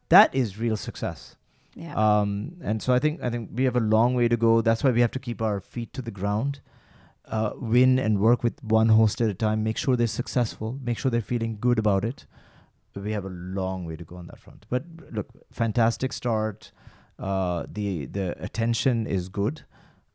that 0.09 0.33
is 0.35 0.59
real 0.59 0.75
success. 0.77 1.35
Yeah. 1.75 1.95
Um, 1.95 2.57
and 2.61 2.81
so 2.81 2.93
I 2.93 2.99
think 2.99 3.21
I 3.23 3.29
think 3.29 3.49
we 3.53 3.63
have 3.63 3.75
a 3.75 3.79
long 3.79 4.13
way 4.13 4.27
to 4.27 4.37
go. 4.37 4.61
That's 4.61 4.83
why 4.83 4.91
we 4.91 5.01
have 5.01 5.11
to 5.11 5.19
keep 5.19 5.41
our 5.41 5.59
feet 5.59 5.91
to 5.93 6.01
the 6.01 6.11
ground, 6.11 6.59
uh, 7.25 7.51
win 7.55 7.97
and 7.97 8.19
work 8.19 8.43
with 8.43 8.63
one 8.63 8.89
host 8.89 9.21
at 9.21 9.29
a 9.29 9.33
time. 9.33 9.63
Make 9.63 9.77
sure 9.77 9.95
they're 9.95 10.07
successful. 10.07 10.79
Make 10.83 10.97
sure 10.99 11.09
they're 11.09 11.21
feeling 11.21 11.57
good 11.59 11.79
about 11.79 12.05
it. 12.05 12.25
We 12.95 13.11
have 13.13 13.25
a 13.25 13.29
long 13.29 13.85
way 13.85 13.95
to 13.95 14.03
go 14.03 14.17
on 14.17 14.27
that 14.27 14.39
front. 14.39 14.67
But 14.69 14.83
look, 15.11 15.29
fantastic 15.51 16.13
start. 16.13 16.71
Uh, 17.17 17.65
the 17.71 18.05
the 18.05 18.35
attention 18.43 19.07
is 19.07 19.29
good. 19.29 19.63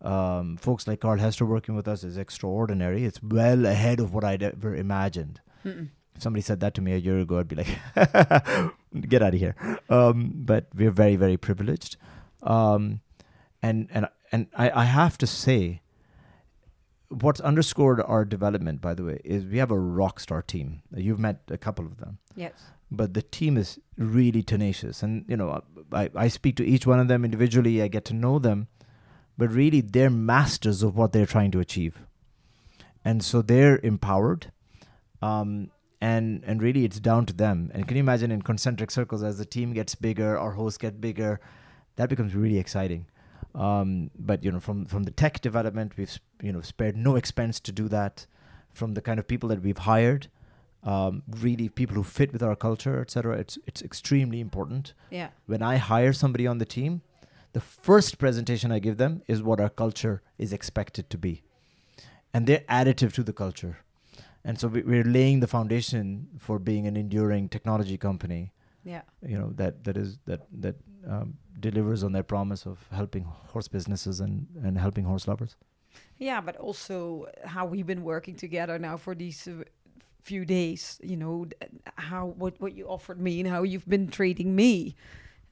Um, 0.01 0.57
folks 0.57 0.87
like 0.87 1.01
Carl 1.01 1.19
Hester 1.19 1.45
working 1.45 1.75
with 1.75 1.89
us 1.89 2.05
is 2.05 2.17
extraordinary. 2.17 3.05
It's 3.05 3.21
well 3.21 3.67
ahead 3.67 3.99
of 3.99 4.15
what 4.15 4.23
I'd 4.23 4.45
ever 4.45 4.77
imagined 4.77 5.41
Mm-mm. 5.65 5.89
If 6.19 6.23
somebody 6.23 6.43
said 6.43 6.61
that 6.61 6.75
to 6.75 6.81
me 6.83 6.93
a 6.93 6.97
year 6.99 7.19
ago, 7.19 7.39
I'd 7.39 7.49
be 7.49 7.57
like, 7.57 7.79
"Get 9.09 9.23
out 9.23 9.35
of 9.35 9.41
here." 9.41 9.55
Um, 9.89 10.33
but 10.35 10.67
we're 10.75 10.91
very, 10.91 11.17
very 11.17 11.37
privileged, 11.37 11.97
um, 12.43 13.01
and 13.63 13.89
and 13.93 14.09
and 14.33 14.47
I, 14.57 14.71
I 14.83 14.85
have 14.85 15.17
to 15.19 15.27
say, 15.27 15.81
what's 17.09 17.41
underscored 17.41 18.01
our 18.01 18.25
development, 18.25 18.81
by 18.81 18.95
the 18.95 19.05
way, 19.05 19.21
is 19.25 19.45
we 19.47 19.59
have 19.59 19.71
a 19.71 19.79
rock 19.79 20.21
star 20.21 20.43
team. 20.43 20.83
You've 20.95 21.19
met 21.21 21.43
a 21.49 21.57
couple 21.59 21.87
of 21.87 21.99
them, 21.99 22.19
Yes. 22.37 22.53
but 22.91 23.15
the 23.15 23.23
team 23.23 23.57
is 23.57 23.79
really 23.97 24.43
tenacious, 24.43 25.03
and 25.03 25.25
you 25.29 25.37
know, 25.37 25.63
I 25.93 26.11
I 26.15 26.29
speak 26.29 26.57
to 26.57 26.65
each 26.67 26.87
one 26.87 27.01
of 27.01 27.09
them 27.09 27.25
individually. 27.25 27.81
I 27.83 27.89
get 27.89 28.05
to 28.07 28.15
know 28.15 28.39
them, 28.39 28.67
but 29.39 29.51
really, 29.53 29.81
they're 29.81 30.11
masters 30.11 30.83
of 30.83 30.97
what 30.97 31.13
they're 31.13 31.27
trying 31.35 31.53
to 31.53 31.61
achieve, 31.61 32.01
and 33.05 33.23
so 33.25 33.41
they're 33.41 33.79
empowered 33.83 34.51
um, 35.23 35.71
and 36.01 36.43
and 36.47 36.63
really 36.63 36.85
it's 36.85 37.01
down 37.01 37.27
to 37.27 37.33
them. 37.33 37.71
And 37.75 37.87
can 37.87 37.97
you 37.97 38.03
imagine 38.03 38.31
in 38.31 38.43
concentric 38.43 38.91
circles 38.91 39.23
as 39.23 39.39
the 39.39 39.45
team 39.45 39.73
gets 39.73 39.95
bigger, 39.95 40.39
our 40.39 40.53
hosts 40.53 40.79
get 40.79 41.01
bigger, 41.01 41.41
that 41.97 42.09
becomes 42.09 42.35
really 42.35 42.59
exciting. 42.59 43.07
Um, 43.55 44.11
but 44.19 44.45
you 44.45 44.53
know, 44.53 44.61
from 44.61 44.87
from 44.87 45.05
the 45.05 45.11
tech 45.11 45.41
development, 45.41 45.97
we've 45.97 46.19
you 46.43 46.53
know 46.53 46.61
spared 46.61 46.97
no 46.97 47.17
expense 47.17 47.61
to 47.61 47.73
do 47.73 47.89
that. 47.89 48.27
From 48.71 48.95
the 48.95 49.01
kind 49.01 49.19
of 49.19 49.27
people 49.27 49.49
that 49.49 49.61
we've 49.63 49.79
hired, 49.79 50.29
um, 50.85 51.23
really 51.41 51.69
people 51.69 51.97
who 51.97 52.05
fit 52.05 52.33
with 52.33 52.43
our 52.43 52.55
culture, 52.55 53.01
etc. 53.01 53.37
It's 53.37 53.59
it's 53.67 53.83
extremely 53.83 54.41
important. 54.41 54.95
Yeah. 55.11 55.29
When 55.47 55.63
I 55.63 55.77
hire 55.77 56.13
somebody 56.13 56.47
on 56.47 56.59
the 56.59 56.65
team, 56.65 57.03
the 57.53 57.61
first 57.61 58.19
presentation 58.19 58.71
I 58.71 58.79
give 58.79 58.99
them 58.99 59.23
is 59.27 59.43
what 59.43 59.59
our 59.61 59.71
culture 59.71 60.23
is 60.37 60.53
expected 60.53 61.11
to 61.11 61.19
be, 61.19 61.43
and 62.33 62.47
they're 62.47 62.65
additive 62.69 63.13
to 63.15 63.25
the 63.25 63.33
culture. 63.33 63.79
And 64.45 64.59
so 64.59 64.69
we, 64.69 64.83
we're 64.83 65.05
laying 65.05 65.41
the 65.41 65.47
foundation 65.47 66.29
for 66.39 66.59
being 66.59 66.87
an 66.87 66.97
enduring 66.97 67.49
technology 67.49 67.99
company, 67.99 68.53
Yeah. 68.85 69.03
you 69.23 69.37
know, 69.39 69.53
that 69.57 69.85
that 69.85 69.97
is 69.97 70.19
that 70.27 70.47
that 70.63 70.77
um, 71.07 71.35
delivers 71.61 72.03
on 72.05 72.13
their 72.13 72.23
promise 72.25 72.67
of 72.67 72.79
helping 72.91 73.25
horse 73.53 73.69
businesses 73.69 74.21
and 74.21 74.47
and 74.65 74.79
helping 74.79 75.05
horse 75.05 75.27
lovers. 75.29 75.57
Yeah, 76.19 76.41
but 76.41 76.57
also 76.57 77.27
how 77.45 77.67
we've 77.67 77.87
been 77.87 78.03
working 78.05 78.37
together 78.37 78.79
now 78.79 78.97
for 78.97 79.15
these 79.15 79.49
uh, 79.49 79.65
few 80.23 80.45
days. 80.45 80.99
You 81.03 81.17
know, 81.17 81.47
how 81.97 82.27
what 82.39 82.55
what 82.61 82.73
you 82.77 82.87
offered 82.89 83.21
me 83.21 83.41
and 83.41 83.49
how 83.49 83.65
you've 83.65 83.89
been 83.89 84.09
treating 84.09 84.55
me. 84.55 84.95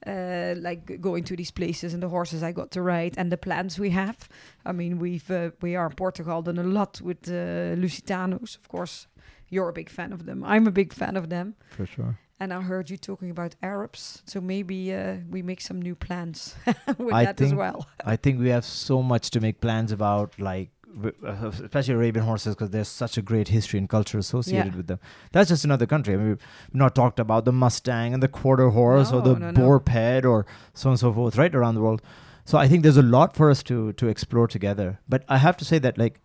Uh, 0.05 0.53
like 0.57 1.01
going 1.01 1.23
to 1.23 1.35
these 1.35 1.51
places 1.51 1.93
and 1.93 2.03
the 2.03 2.07
horses 2.07 2.43
I 2.43 2.51
got 2.51 2.71
to 2.71 2.81
ride 2.81 3.15
and 3.17 3.31
the 3.31 3.37
plans 3.37 3.79
we 3.79 3.89
have. 3.89 4.29
I 4.63 4.71
mean, 4.71 4.99
we've 4.99 5.29
uh, 5.31 5.49
we 5.61 5.75
are 5.75 5.87
in 5.87 5.93
Portugal 5.95 6.41
done 6.43 6.59
a 6.59 6.63
lot 6.63 7.01
with 7.01 7.27
uh, 7.27 7.75
Lusitanos. 7.75 8.57
Of 8.57 8.67
course, 8.67 9.07
you're 9.49 9.69
a 9.69 9.73
big 9.73 9.89
fan 9.89 10.13
of 10.13 10.25
them. 10.25 10.43
I'm 10.43 10.67
a 10.67 10.71
big 10.71 10.93
fan 10.93 11.17
of 11.17 11.29
them. 11.29 11.55
For 11.71 11.85
sure. 11.85 12.19
And 12.39 12.53
I 12.53 12.61
heard 12.61 12.91
you 12.91 12.97
talking 12.97 13.31
about 13.31 13.55
Arabs, 13.63 14.21
so 14.25 14.39
maybe 14.39 14.93
uh, 14.93 15.15
we 15.27 15.41
make 15.41 15.59
some 15.59 15.81
new 15.81 15.95
plans 15.95 16.55
with 16.99 17.13
I 17.13 17.25
that 17.25 17.41
as 17.41 17.53
well. 17.53 17.87
I 18.05 18.15
think 18.15 18.39
we 18.39 18.49
have 18.49 18.63
so 18.63 19.01
much 19.01 19.31
to 19.31 19.39
make 19.39 19.59
plans 19.59 19.91
about, 19.91 20.39
like 20.39 20.69
Uh, 21.03 21.51
especially 21.63 21.93
Arabian 21.93 22.25
horses, 22.25 22.55
because 22.55 22.71
there's 22.71 22.87
such 22.87 23.17
a 23.17 23.21
great 23.21 23.49
history 23.49 23.77
and 23.77 23.87
culture 23.87 24.17
associated 24.17 24.73
Yeah. 24.73 24.77
with 24.77 24.87
them. 24.87 24.99
That's 25.31 25.49
just 25.49 25.63
another 25.63 25.85
country. 25.85 26.13
I 26.15 26.17
mean, 26.17 26.27
we've 26.29 26.41
not 26.73 26.95
talked 26.95 27.19
about 27.19 27.45
the 27.45 27.51
Mustang 27.51 28.13
and 28.15 28.23
the 28.23 28.27
quarter 28.27 28.69
horse 28.69 29.11
or 29.11 29.21
the 29.21 29.35
no, 29.37 29.51
no. 29.51 29.59
Boerperd 29.61 30.25
or 30.25 30.45
so 30.73 30.89
on 30.89 30.93
and 30.93 30.99
so 30.99 31.13
forth, 31.13 31.37
right 31.37 31.53
around 31.53 31.75
the 31.75 31.81
world. 31.81 32.01
So 32.45 32.57
I 32.57 32.67
think 32.67 32.81
there's 32.83 32.97
a 32.97 33.03
lot 33.17 33.35
for 33.35 33.51
us 33.51 33.61
to 33.63 33.93
to 33.93 34.07
explore 34.07 34.47
together. 34.47 34.99
But 35.07 35.23
I 35.27 35.37
have 35.37 35.57
to 35.57 35.65
say 35.65 35.79
that, 35.79 35.97
like, 35.97 36.19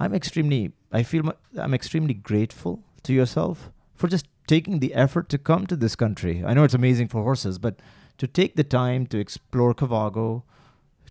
I'm 0.00 0.14
extremely, 0.14 0.72
I 0.90 1.02
feel 1.02 1.32
I'm 1.56 1.74
extremely 1.74 2.14
grateful 2.14 2.82
to 3.04 3.12
yourself 3.12 3.70
for 3.94 4.08
just 4.08 4.26
taking 4.46 4.80
the 4.80 4.94
effort 4.94 5.28
to 5.28 5.38
come 5.38 5.66
to 5.66 5.76
this 5.76 5.94
country. 5.96 6.42
I 6.44 6.54
know 6.54 6.64
it's 6.64 6.74
amazing 6.74 7.08
for 7.08 7.22
horses, 7.22 7.58
but 7.58 7.80
to 8.16 8.26
take 8.26 8.56
the 8.56 8.64
time 8.64 9.06
to 9.06 9.18
explore 9.18 9.74
Cavago, 9.74 10.42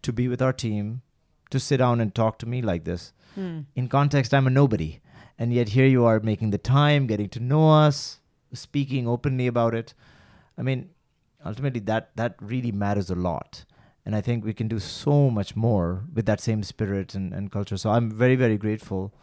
to 0.02 0.12
be 0.14 0.28
with 0.28 0.42
our 0.42 0.54
team, 0.54 1.02
to 1.50 1.60
sit 1.60 1.78
down 1.78 2.02
and 2.02 2.14
talk 2.14 2.38
to 2.40 2.46
me 2.46 2.62
like 2.62 2.84
this. 2.84 3.14
Hmm. 3.36 3.62
In 3.76 3.88
context, 3.88 4.34
I'm 4.34 4.48
a 4.48 4.50
nobody. 4.50 5.00
And 5.40 5.54
yet 5.54 5.70
here 5.70 5.86
you 5.86 6.06
are 6.06 6.20
making 6.20 6.50
the 6.50 6.58
time, 6.58 7.08
getting 7.08 7.30
to 7.30 7.40
know 7.40 7.70
us, 7.70 8.20
speaking 8.54 9.08
openly 9.08 9.48
about 9.48 9.76
it. 9.76 9.94
I 10.58 10.64
mean, 10.64 10.90
ultimately 11.46 11.80
that 11.82 12.16
that 12.16 12.36
really 12.42 12.72
matters 12.72 13.10
a 13.10 13.16
lot. 13.16 13.64
And 14.06 14.16
I 14.16 14.22
think 14.22 14.46
we 14.46 14.54
can 14.54 14.68
do 14.68 14.80
so 14.80 15.30
much 15.30 15.56
more 15.56 16.06
with 16.14 16.26
that 16.26 16.40
same 16.40 16.64
spirit 16.64 17.14
and, 17.14 17.34
and 17.34 17.52
culture. 17.52 17.78
So 17.78 17.92
I'm 17.92 18.10
very, 18.10 18.36
very 18.36 18.58
grateful. 18.58 19.14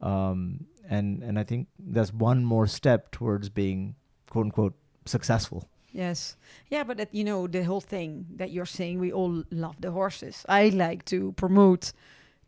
Um, 0.00 0.66
and 0.88 1.22
and 1.22 1.38
I 1.38 1.44
think 1.44 1.68
that's 1.78 2.12
one 2.12 2.44
more 2.44 2.66
step 2.66 3.10
towards 3.12 3.48
being 3.48 3.94
quote 4.30 4.46
unquote 4.46 4.74
successful. 5.06 5.68
Yes. 5.92 6.36
Yeah, 6.68 6.84
but 6.84 6.96
that, 6.98 7.14
you 7.14 7.24
know, 7.24 7.46
the 7.46 7.64
whole 7.64 7.80
thing 7.80 8.26
that 8.36 8.50
you're 8.50 8.66
saying, 8.66 9.00
we 9.00 9.12
all 9.12 9.42
love 9.50 9.76
the 9.80 9.90
horses. 9.90 10.44
I 10.48 10.68
like 10.68 11.04
to 11.06 11.32
promote 11.32 11.92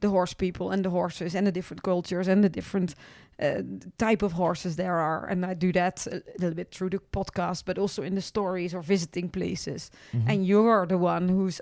the 0.01 0.11
horse 0.11 0.35
people 0.35 0.71
and 0.71 0.85
the 0.85 0.91
horses 0.91 1.35
and 1.35 1.47
the 1.47 1.53
different 1.53 1.83
cultures 1.83 2.29
and 2.29 2.43
the 2.45 2.49
different 2.49 2.95
uh, 3.41 3.63
type 3.99 4.23
of 4.23 4.33
horses 4.33 4.77
there 4.77 4.99
are. 4.99 5.27
And 5.27 5.45
I 5.47 5.55
do 5.55 5.73
that 5.73 6.07
a 6.07 6.23
little 6.39 6.55
bit 6.55 6.71
through 6.71 6.91
the 6.91 7.01
podcast, 7.13 7.65
but 7.65 7.79
also 7.79 8.03
in 8.03 8.15
the 8.15 8.21
stories 8.21 8.75
or 8.75 8.83
visiting 8.83 9.29
places. 9.29 9.91
And 10.27 10.47
you're 10.47 10.87
the 10.87 10.99
one 10.99 11.29
who's 11.29 11.61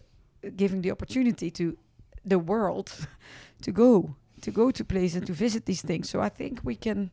giving 0.57 0.82
the 0.82 0.90
opportunity 0.90 1.51
to 1.51 1.77
the 2.24 2.39
world 2.39 2.93
to 3.62 3.73
go 3.73 4.16
to 4.40 4.51
go 4.51 4.70
to 4.70 4.85
places 4.85 5.16
and 5.16 5.27
to 5.27 5.32
visit 5.35 5.66
these 5.66 5.82
things. 5.82 6.09
So 6.09 6.20
I 6.20 6.31
think 6.31 6.61
we 6.65 6.77
can 6.77 7.11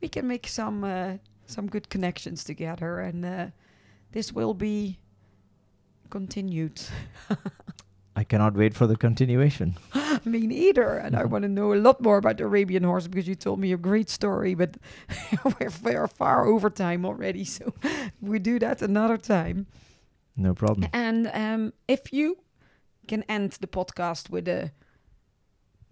we 0.00 0.08
can 0.08 0.26
make 0.26 0.46
some 0.48 0.84
uh, 0.84 1.16
some 1.46 1.66
good 1.66 1.88
connections 1.88 2.44
together, 2.44 3.00
and 3.00 3.24
uh, 3.24 3.46
this 4.12 4.32
will 4.32 4.54
be 4.54 4.98
continued. 6.10 6.80
I 8.16 8.24
cannot 8.24 8.54
wait 8.54 8.74
for 8.74 8.86
the 8.86 8.96
continuation. 8.96 9.76
Me 10.24 10.46
neither, 10.46 10.98
and 10.98 11.16
I 11.16 11.22
Mhm. 11.22 11.30
want 11.30 11.42
to 11.44 11.48
know 11.48 11.72
a 11.72 11.80
lot 11.80 12.00
more 12.02 12.18
about 12.18 12.36
the 12.36 12.44
Arabian 12.44 12.84
horse 12.84 13.08
because 13.08 13.26
you 13.26 13.34
told 13.34 13.58
me 13.58 13.72
a 13.72 13.78
great 13.78 14.10
story, 14.10 14.54
but 14.54 14.76
we're, 15.44 15.70
we're 15.82 16.06
far 16.08 16.46
over 16.46 16.68
time 16.70 17.06
already, 17.06 17.44
so 17.44 17.72
we 18.20 18.38
do 18.38 18.58
that 18.58 18.82
another 18.82 19.16
time. 19.16 19.66
No 20.36 20.54
problem. 20.54 20.90
And 20.92 21.30
um, 21.32 21.72
if 21.88 22.12
you 22.12 22.36
can 23.08 23.22
end 23.28 23.52
the 23.60 23.66
podcast 23.66 24.28
with 24.30 24.46
a 24.48 24.72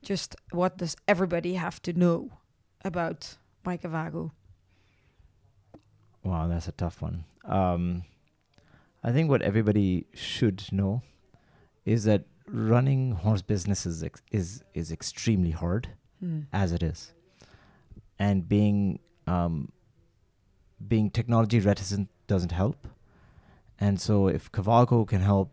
just 0.02 0.34
what 0.52 0.78
does 0.78 0.96
everybody 1.06 1.54
have 1.54 1.80
to 1.82 1.92
know 1.92 2.30
about 2.84 3.36
My 3.64 3.76
Cavago? 3.76 4.30
Wow, 6.22 6.48
that's 6.48 6.68
a 6.68 6.72
tough 6.72 7.00
one. 7.02 7.24
Um, 7.44 8.04
I 9.02 9.12
think 9.12 9.30
what 9.30 9.42
everybody 9.42 10.06
should 10.14 10.70
know 10.72 11.02
is 11.84 12.04
that 12.04 12.24
running 12.46 13.12
horse 13.12 13.42
businesses 13.42 14.02
ex- 14.02 14.22
is 14.30 14.62
is 14.74 14.90
extremely 14.92 15.52
hard 15.52 15.88
Hmm. 16.20 16.40
as 16.52 16.72
it 16.72 16.82
is, 16.82 17.12
and 18.18 18.46
being 18.46 18.98
um, 19.26 19.72
being 20.86 21.10
technology 21.10 21.60
reticent 21.60 22.08
doesn't 22.26 22.52
help. 22.52 22.86
And 23.78 23.98
so, 23.98 24.28
if 24.28 24.52
Cavago 24.52 25.06
can 25.08 25.22
help 25.22 25.52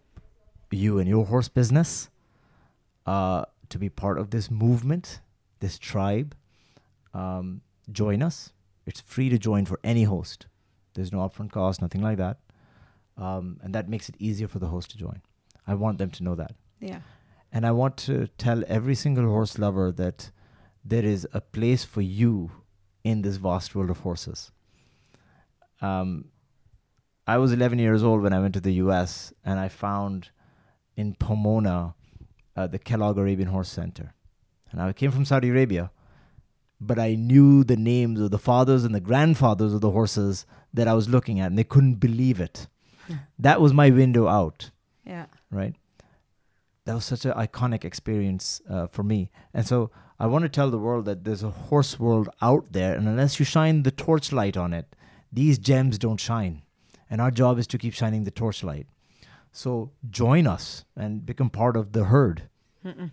you 0.72 1.00
and 1.00 1.08
your 1.08 1.26
horse 1.26 1.48
business 1.48 2.10
uh, 3.06 3.46
to 3.70 3.80
be 3.80 3.88
part 3.90 4.18
of 4.20 4.32
this 4.32 4.52
movement, 4.52 5.22
this 5.62 5.80
tribe, 5.80 6.36
um, 7.14 7.62
join 7.90 8.22
us. 8.22 8.52
It's 8.86 9.00
free 9.00 9.30
to 9.30 9.38
join 9.38 9.66
for 9.66 9.80
any 9.84 10.04
host. 10.04 10.48
There's 10.98 11.12
no 11.14 11.20
upfront 11.20 11.52
cost, 11.52 11.82
nothing 11.82 12.02
like 12.02 12.18
that, 12.18 12.40
um, 13.18 13.60
and 13.64 13.74
that 13.76 13.88
makes 13.88 14.10
it 14.10 14.16
easier 14.20 14.48
for 14.48 14.60
the 14.60 14.68
host 14.68 14.90
to 14.92 14.98
join. 14.98 15.22
I 15.66 15.76
want 15.76 16.00
them 16.00 16.10
to 16.10 16.24
know 16.24 16.36
that. 16.36 16.56
Yeah. 16.80 17.02
And 17.52 17.66
I 17.66 17.72
want 17.72 17.98
to 17.98 18.28
tell 18.38 18.64
every 18.68 18.96
single 18.96 19.26
horse 19.26 19.60
lover 19.60 19.92
that 19.92 20.32
there 20.84 21.06
is 21.06 21.28
a 21.34 21.42
place 21.42 21.84
for 21.84 22.02
you 22.02 22.52
in 23.04 23.22
this 23.22 23.38
vast 23.38 23.76
world 23.76 23.92
of 23.92 24.00
horses. 24.00 24.52
Um, 25.82 26.26
I 27.28 27.38
was 27.38 27.52
11 27.52 27.78
years 27.78 28.04
old 28.04 28.24
when 28.24 28.34
I 28.34 28.40
went 28.40 28.54
to 28.56 28.62
the 28.62 28.74
US 28.86 29.34
and 29.46 29.60
I 29.60 29.68
found 29.68 30.30
in 30.96 31.14
Pomona 31.14 31.94
uh, 32.56 32.68
the 32.68 32.80
Kellogg 32.80 33.18
Arabian 33.18 33.50
Horse 33.50 33.70
Center. 33.70 34.14
And 34.72 34.82
I 34.82 34.92
came 34.94 35.12
from 35.12 35.26
Saudi 35.26 35.50
Arabia, 35.50 35.92
but 36.80 37.00
I 37.00 37.16
knew 37.16 37.64
the 37.64 37.76
names 37.78 38.20
of 38.22 38.32
the 38.32 38.38
fathers 38.40 38.84
and 38.84 38.94
the 38.94 39.00
grandfathers 39.00 39.74
of 39.74 39.82
the 39.82 39.92
horses 39.92 40.46
that 40.74 40.88
I 40.88 40.94
was 40.94 41.10
looking 41.10 41.40
at, 41.40 41.48
and 41.48 41.58
they 41.58 41.64
couldn't 41.64 41.96
believe 41.96 42.40
it. 42.40 42.68
That 43.40 43.62
was 43.62 43.74
my 43.74 43.90
window 43.90 44.28
out 44.28 44.70
Yeah. 45.06 45.26
right? 45.50 45.74
That 46.86 46.96
was 46.96 47.06
such 47.06 47.26
an 47.26 47.34
iconic 47.34 47.84
experience 47.86 48.62
uh, 48.70 48.88
for 48.88 49.04
me. 49.04 49.30
And 49.54 49.66
so 49.66 49.92
I 50.20 50.28
want 50.28 50.44
to 50.44 50.50
tell 50.50 50.70
the 50.72 50.78
world 50.80 51.06
that 51.06 51.24
there's 51.24 51.44
a 51.44 51.50
horse 51.50 52.00
world 52.00 52.30
out 52.42 52.72
there, 52.74 52.96
and 52.96 53.08
unless 53.08 53.40
you 53.40 53.46
shine 53.46 53.84
the 53.84 53.92
torchlight 53.92 54.58
on 54.58 54.74
it, 54.74 54.96
these 55.32 55.58
gems 55.58 55.98
don't 55.98 56.20
shine. 56.20 56.62
And 57.10 57.22
our 57.22 57.32
job 57.32 57.58
is 57.60 57.68
to 57.68 57.78
keep 57.78 57.94
shining 57.94 58.24
the 58.26 58.32
torchlight. 58.32 58.88
So 59.52 59.92
join 60.10 60.46
us 60.46 60.86
and 60.96 61.26
become 61.26 61.50
part 61.50 61.76
of 61.78 61.94
the 61.94 62.06
herd. 62.06 62.44
Mm-mm. 62.86 63.12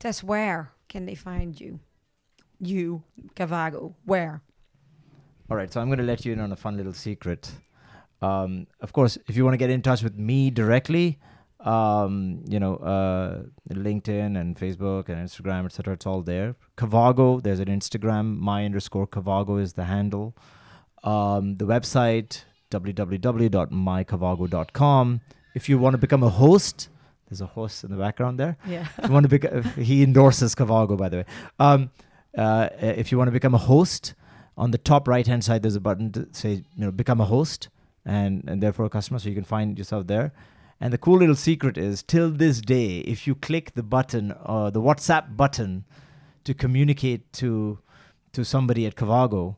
Tauseef, 0.00 0.22
where 0.24 0.72
can 0.88 1.06
they 1.06 1.14
find 1.14 1.58
you? 1.60 1.78
You, 2.60 3.02
Cavago, 3.34 3.94
where? 4.04 4.42
All 5.50 5.56
right, 5.56 5.72
so 5.72 5.80
I'm 5.80 5.88
going 5.88 5.98
to 5.98 6.04
let 6.04 6.24
you 6.24 6.32
in 6.32 6.38
on 6.40 6.52
a 6.52 6.56
fun 6.56 6.76
little 6.76 6.92
secret. 6.92 7.50
Um, 8.22 8.66
of 8.80 8.92
course, 8.92 9.18
if 9.28 9.36
you 9.36 9.44
want 9.44 9.54
to 9.54 9.58
get 9.58 9.70
in 9.70 9.82
touch 9.82 10.02
with 10.02 10.16
me 10.16 10.50
directly, 10.50 11.18
um, 11.60 12.42
you 12.48 12.58
know, 12.60 12.76
uh, 12.76 13.42
LinkedIn 13.70 14.38
and 14.40 14.56
Facebook 14.56 15.08
and 15.08 15.28
Instagram, 15.28 15.64
etc. 15.66 15.94
It's 15.94 16.06
all 16.06 16.22
there. 16.22 16.54
Cavago, 16.76 17.42
there's 17.42 17.60
an 17.60 17.68
Instagram. 17.68 18.38
My 18.38 18.64
underscore 18.64 19.06
Cavago 19.06 19.60
is 19.60 19.74
the 19.74 19.84
handle. 19.84 20.34
Um, 21.02 21.56
the 21.56 21.66
website 21.66 22.44
www.mycavago.com. 22.70 25.20
If 25.54 25.68
you 25.68 25.78
want 25.78 25.94
to 25.94 25.98
become 25.98 26.22
a 26.22 26.30
host, 26.30 26.88
there's 27.28 27.40
a 27.40 27.46
host 27.46 27.84
in 27.84 27.90
the 27.90 27.96
background 27.96 28.38
there 28.40 28.56
Yeah. 28.66 28.86
if 28.98 29.06
you 29.06 29.12
want 29.12 29.24
to 29.24 29.28
become, 29.28 29.62
he 29.76 30.02
endorses 30.02 30.54
Cavago, 30.54 30.96
by 30.96 31.08
the 31.08 31.16
way. 31.18 31.24
Um, 31.58 31.90
uh, 32.36 32.68
if 32.80 33.12
you 33.12 33.18
want 33.18 33.28
to 33.28 33.32
become 33.32 33.54
a 33.54 33.58
host, 33.58 34.14
on 34.56 34.70
the 34.70 34.78
top 34.78 35.08
right 35.08 35.26
hand 35.26 35.44
side, 35.44 35.62
there's 35.62 35.76
a 35.76 35.80
button 35.80 36.12
to 36.12 36.28
say, 36.32 36.52
you 36.52 36.64
know, 36.76 36.90
become 36.90 37.20
a 37.20 37.24
host 37.24 37.68
and, 38.04 38.44
and 38.46 38.62
therefore 38.62 38.86
a 38.86 38.90
customer. 38.90 39.18
So 39.18 39.28
you 39.28 39.34
can 39.34 39.44
find 39.44 39.76
yourself 39.78 40.06
there. 40.06 40.32
And 40.80 40.92
the 40.92 40.98
cool 40.98 41.18
little 41.18 41.36
secret 41.36 41.78
is 41.78 42.02
till 42.02 42.30
this 42.30 42.60
day, 42.60 42.98
if 42.98 43.26
you 43.26 43.34
click 43.34 43.74
the 43.74 43.82
button, 43.82 44.34
uh, 44.44 44.70
the 44.70 44.80
WhatsApp 44.80 45.36
button 45.36 45.84
to 46.44 46.54
communicate 46.54 47.32
to, 47.34 47.78
to 48.32 48.44
somebody 48.44 48.86
at 48.86 48.94
Cavago, 48.94 49.56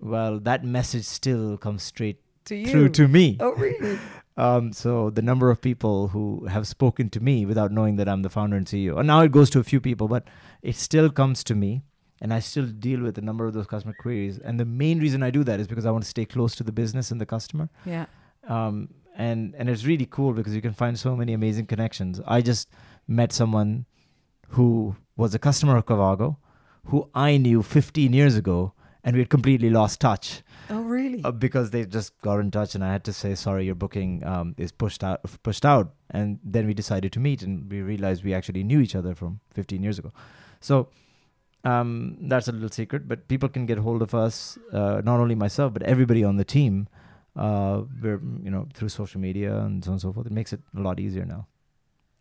well, 0.00 0.38
that 0.40 0.64
message 0.64 1.04
still 1.04 1.56
comes 1.56 1.82
straight 1.82 2.20
to 2.46 2.56
you. 2.56 2.66
through 2.66 2.88
to 2.90 3.08
me. 3.08 3.36
Oh, 3.40 3.52
really? 3.52 3.98
Um, 4.36 4.72
so 4.72 5.10
the 5.10 5.20
number 5.20 5.50
of 5.50 5.60
people 5.60 6.08
who 6.08 6.46
have 6.46 6.66
spoken 6.66 7.10
to 7.10 7.20
me 7.20 7.44
without 7.44 7.72
knowing 7.72 7.96
that 7.96 8.08
I'm 8.08 8.22
the 8.22 8.30
founder 8.30 8.56
and 8.56 8.64
CEO, 8.64 8.96
and 8.96 9.06
now 9.06 9.20
it 9.20 9.32
goes 9.32 9.50
to 9.50 9.58
a 9.58 9.64
few 9.64 9.82
people, 9.82 10.08
but 10.08 10.26
it 10.62 10.76
still 10.76 11.10
comes 11.10 11.44
to 11.44 11.54
me, 11.54 11.82
and 12.20 12.32
I 12.34 12.40
still 12.40 12.66
deal 12.66 13.00
with 13.00 13.16
a 13.18 13.20
number 13.22 13.46
of 13.46 13.54
those 13.54 13.66
customer 13.66 13.94
queries. 13.98 14.38
And 14.38 14.58
the 14.60 14.64
main 14.64 15.00
reason 15.00 15.22
I 15.22 15.30
do 15.30 15.42
that 15.44 15.58
is 15.60 15.66
because 15.66 15.86
I 15.86 15.90
want 15.90 16.04
to 16.04 16.10
stay 16.10 16.24
close 16.26 16.54
to 16.56 16.62
the 16.64 16.72
business 16.72 17.10
and 17.10 17.20
the 17.20 17.26
customer. 17.26 17.68
yeah. 17.86 18.06
Um, 18.48 18.88
and 19.16 19.54
and 19.58 19.68
it's 19.68 19.84
really 19.84 20.06
cool 20.06 20.32
because 20.32 20.54
you 20.54 20.62
can 20.62 20.72
find 20.72 20.98
so 20.98 21.14
many 21.16 21.32
amazing 21.34 21.66
connections. 21.66 22.20
I 22.26 22.40
just 22.40 22.68
met 23.06 23.32
someone 23.32 23.84
who 24.50 24.96
was 25.16 25.34
a 25.34 25.38
customer 25.38 25.76
of 25.76 25.86
Cavago, 25.86 26.36
who 26.86 27.08
I 27.14 27.36
knew 27.36 27.62
15 27.62 28.12
years 28.12 28.36
ago, 28.36 28.72
and 29.04 29.14
we 29.14 29.20
had 29.20 29.28
completely 29.30 29.70
lost 29.70 30.00
touch 30.00 30.42
Oh, 30.70 30.82
really? 30.82 31.22
uh, 31.24 31.32
because 31.32 31.70
they 31.70 31.84
just 31.84 32.18
got 32.22 32.38
in 32.38 32.50
touch 32.50 32.74
and 32.74 32.84
I 32.84 32.92
had 32.92 33.04
to 33.04 33.12
say 33.12 33.34
sorry 33.34 33.64
your 33.66 33.74
booking 33.74 34.24
um, 34.24 34.54
is 34.58 34.72
pushed 34.72 35.02
out 35.02 35.20
pushed 35.42 35.64
out 35.66 35.94
and 36.10 36.38
then 36.44 36.66
we 36.66 36.74
decided 36.74 37.12
to 37.12 37.20
meet 37.20 37.42
and 37.42 37.70
we 37.70 37.80
realized 37.82 38.24
we 38.24 38.32
actually 38.34 38.62
knew 38.62 38.80
each 38.80 38.94
other 38.94 39.14
from 39.14 39.40
15 39.54 39.82
years 39.82 39.98
ago 39.98 40.12
so 40.60 40.88
um, 41.64 42.16
that's 42.22 42.48
a 42.48 42.52
little 42.52 42.68
secret 42.70 43.06
but 43.06 43.28
people 43.28 43.48
can 43.48 43.66
get 43.66 43.78
hold 43.78 44.02
of 44.02 44.14
us 44.14 44.58
uh, 44.72 45.00
not 45.04 45.20
only 45.20 45.34
myself 45.34 45.72
but 45.72 45.82
everybody 45.82 46.24
on 46.24 46.36
the 46.36 46.44
team 46.44 46.88
uh, 47.36 47.82
we're 48.02 48.20
you 48.42 48.50
know 48.50 48.66
through 48.74 48.88
social 48.88 49.20
media 49.20 49.56
and 49.58 49.84
so 49.84 49.90
on 49.90 49.94
and 49.94 50.00
so 50.00 50.12
forth 50.12 50.26
it 50.26 50.32
makes 50.32 50.52
it 50.52 50.60
a 50.76 50.80
lot 50.80 50.98
easier 50.98 51.24
now 51.24 51.46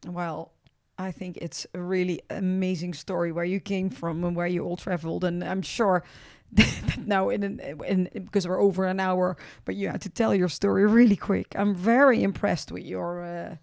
Well, 0.05 0.51
I 0.97 1.11
think 1.11 1.37
it's 1.37 1.65
a 1.73 1.79
really 1.79 2.21
amazing 2.29 2.93
story 2.93 3.31
where 3.31 3.45
you 3.45 3.59
came 3.59 3.89
from 3.89 4.23
and 4.23 4.35
where 4.35 4.47
you 4.47 4.63
all 4.65 4.77
traveled, 4.77 5.23
and 5.23 5.43
I'm 5.43 5.61
sure 5.61 6.03
that 6.53 6.97
now 7.05 7.29
in, 7.29 7.43
an, 7.43 7.59
in 7.85 8.09
because 8.13 8.47
we're 8.47 8.61
over 8.61 8.85
an 8.85 8.99
hour, 8.99 9.37
but 9.65 9.75
you 9.75 9.89
had 9.89 10.01
to 10.01 10.09
tell 10.09 10.33
your 10.35 10.49
story 10.49 10.85
really 10.85 11.15
quick. 11.15 11.55
I'm 11.55 11.75
very 11.75 12.23
impressed 12.23 12.71
with 12.71 12.83
your 12.83 13.23
uh, 13.23 13.55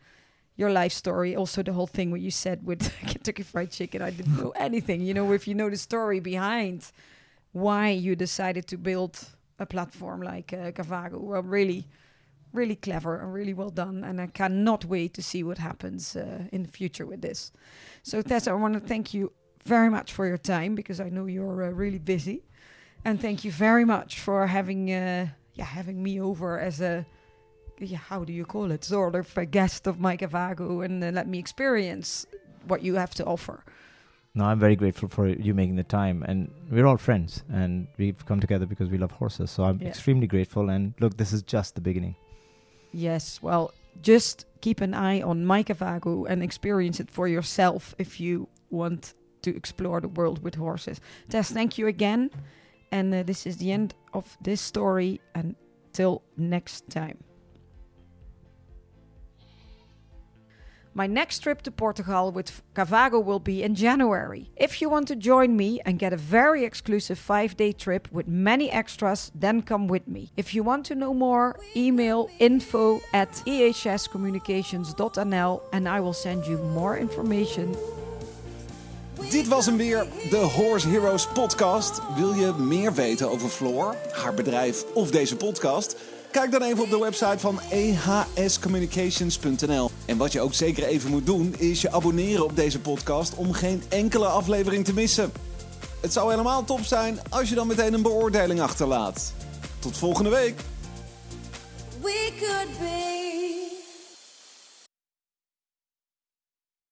your 0.57 0.71
life 0.71 0.93
story. 0.93 1.37
Also, 1.37 1.63
the 1.63 1.73
whole 1.73 1.87
thing 1.87 2.11
what 2.11 2.21
you 2.21 2.31
said 2.31 2.65
with 2.65 2.93
Kentucky 3.07 3.43
Fried 3.43 3.71
Chicken, 3.71 4.03
I 4.03 4.11
didn't 4.11 4.37
know 4.37 4.53
anything. 4.57 5.01
You 5.03 5.15
know, 5.15 5.33
if 5.33 5.47
you 5.47 5.55
know 5.55 5.71
the 5.71 5.77
story 5.77 6.21
behind 6.21 6.91
why 7.53 7.91
you 7.91 8.17
decided 8.17 8.67
to 8.69 8.77
build 8.77 9.19
a 9.59 9.67
platform 9.67 10.23
like 10.23 10.53
uh, 10.53 10.73
Cavago, 10.73 11.21
well, 11.21 11.43
really 11.43 11.87
really 12.53 12.77
clever 12.77 13.21
and 13.21 13.33
really 13.33 13.53
well 13.53 13.71
done. 13.71 14.03
And 14.03 14.21
I 14.21 14.27
cannot 14.29 14.85
wait 14.85 15.15
to 15.15 15.23
see 15.23 15.43
what 15.43 15.59
happens 15.59 16.17
uh, 16.17 16.45
in 16.53 16.63
the 16.63 16.69
future 16.69 17.07
with 17.07 17.21
this. 17.21 17.53
So, 18.03 18.23
Tauseef, 18.23 18.49
I 18.49 18.55
want 18.55 18.75
to 18.75 18.81
thank 18.81 19.13
you 19.13 19.33
very 19.65 19.91
much 19.91 20.13
for 20.13 20.27
your 20.27 20.39
time 20.39 20.75
because 20.75 21.01
I 21.01 21.09
know 21.11 21.27
you're 21.27 21.65
uh, 21.65 21.71
really 21.71 21.99
busy. 21.99 22.45
And 23.05 23.21
thank 23.21 23.45
you 23.45 23.53
very 23.53 23.85
much 23.85 24.19
for 24.19 24.47
having 24.47 24.91
uh, 24.91 25.29
yeah 25.55 25.65
having 25.65 26.03
me 26.03 26.21
over 26.21 26.59
as 26.59 26.81
a 26.81 27.07
yeah 27.79 27.99
how 27.99 28.25
do 28.25 28.33
you 28.33 28.45
call 28.45 28.71
it 28.71 28.85
sort 28.85 29.15
of 29.15 29.37
a 29.37 29.45
guest 29.47 29.87
of 29.87 30.01
My 30.01 30.17
Cavago 30.17 30.85
and 30.85 31.03
uh, 31.05 31.11
let 31.11 31.27
me 31.29 31.39
experience 31.39 32.27
what 32.67 32.83
you 32.83 32.95
have 32.97 33.15
to 33.15 33.25
offer. 33.25 33.63
no 34.35 34.45
I'm 34.45 34.59
very 34.59 34.77
grateful 34.77 35.09
for 35.09 35.29
you 35.29 35.55
making 35.55 35.77
the 35.77 35.85
time 35.85 36.23
and 36.29 36.51
we're 36.71 36.87
all 36.87 36.97
friends 36.99 37.43
and 37.53 37.87
we've 37.99 38.25
come 38.27 38.41
together 38.41 38.67
because 38.67 38.89
we 38.91 38.99
love 38.99 39.13
horses 39.13 39.51
so 39.51 39.65
I'm 39.65 39.79
Yeah. 39.81 39.89
extremely 39.89 40.27
grateful 40.27 40.71
and 40.71 40.95
look 41.01 41.17
this 41.17 41.33
is 41.33 41.43
just 41.43 41.75
the 41.75 41.81
beginning 41.81 42.17
Yes, 42.93 43.43
well, 43.43 43.73
just 44.01 44.47
keep 44.63 44.81
an 44.81 44.95
eye 44.95 45.21
on 45.21 45.45
My 45.45 45.63
Cavago 45.63 46.25
and 46.31 46.43
experience 46.43 46.99
it 46.99 47.11
for 47.11 47.29
yourself 47.29 47.95
if 47.99 48.21
you 48.21 48.49
want 48.71 49.13
to 49.43 49.55
explore 49.55 50.01
the 50.01 50.09
world 50.09 50.43
with 50.43 50.55
horses. 50.55 50.99
Tauseef, 51.29 51.53
thank 51.53 51.77
you 51.77 51.89
again. 51.89 52.31
And 52.91 53.13
uh, 53.15 53.23
this 53.23 53.45
is 53.47 53.59
the 53.59 53.71
end 53.71 53.93
of 54.15 54.39
this 54.41 54.63
story. 54.63 55.21
Until 55.35 56.23
next 56.39 56.89
time. 56.89 57.19
My 60.97 61.07
next 61.07 61.39
trip 61.41 61.61
to 61.63 61.71
Portugal 61.71 62.33
with 62.33 62.63
Cavago 62.75 63.23
will 63.23 63.39
be 63.39 63.63
in 63.63 63.75
January. 63.75 64.51
If 64.57 64.81
you 64.81 64.89
want 64.89 65.09
to 65.09 65.15
join 65.15 65.55
me 65.55 65.79
and 65.85 65.99
get 65.99 66.15
a 66.15 66.17
very 66.17 66.65
exclusive 66.65 67.19
five 67.19 67.55
day 67.55 67.73
trip 67.73 68.09
with 68.11 68.27
many 68.27 68.71
extras, 68.71 69.31
then 69.35 69.61
come 69.61 69.89
with 69.89 70.09
me. 70.09 70.33
If 70.39 70.55
you 70.55 70.63
want 70.63 70.87
to 70.87 70.95
know 70.95 71.13
more, 71.13 71.61
email 71.77 72.31
info 72.39 73.03
at 73.13 73.31
ehscommunications.nl 73.47 75.63
and 75.71 75.87
I 75.87 76.01
will 76.01 76.15
send 76.15 76.47
you 76.47 76.57
more 76.57 76.97
information. 76.97 77.77
Dit 79.31 79.49
was 79.49 79.67
hem 79.67 79.77
weer, 79.77 80.07
de 80.31 80.37
Horse 80.37 80.89
Heroes 80.89 81.29
podcast. 81.29 82.01
Wil 82.15 82.33
je 82.33 82.53
meer 82.53 82.95
weten 82.95 83.31
over 83.31 83.49
Floor, 83.49 83.97
haar 84.13 84.35
bedrijf 84.35 84.85
of 84.95 85.11
deze 85.11 85.37
podcast? 85.37 85.97
Kijk 86.31 86.51
dan 86.51 86.63
even 86.63 86.83
op 86.83 86.91
de 86.91 86.99
website 86.99 87.39
van 87.39 87.61
ehscommunications.nl. 88.35 89.91
En 90.07 90.17
wat 90.17 90.33
je 90.33 90.41
ook 90.41 90.55
zeker 90.55 90.85
even 90.85 91.11
moet 91.11 91.27
doen, 91.27 91.55
is 91.59 91.81
je 91.81 91.93
abonneren 91.93 92.45
op 92.45 92.57
deze 92.57 92.81
podcast 92.81 93.35
om 93.35 93.53
geen 93.53 93.83
enkele 93.89 94.27
aflevering 94.27 94.85
te 94.85 94.95
missen. 94.95 95.33
Het 96.01 96.13
zou 96.13 96.31
helemaal 96.31 96.65
top 96.65 96.85
zijn 96.85 97.19
als 97.31 97.49
je 97.49 97.55
dan 97.55 97.67
meteen 97.67 97.95
een 97.95 98.03
beoordeling 98.03 98.61
achterlaat. 98.61 99.33
Tot 99.79 99.97
volgende 99.97 100.31
week! 100.31 100.61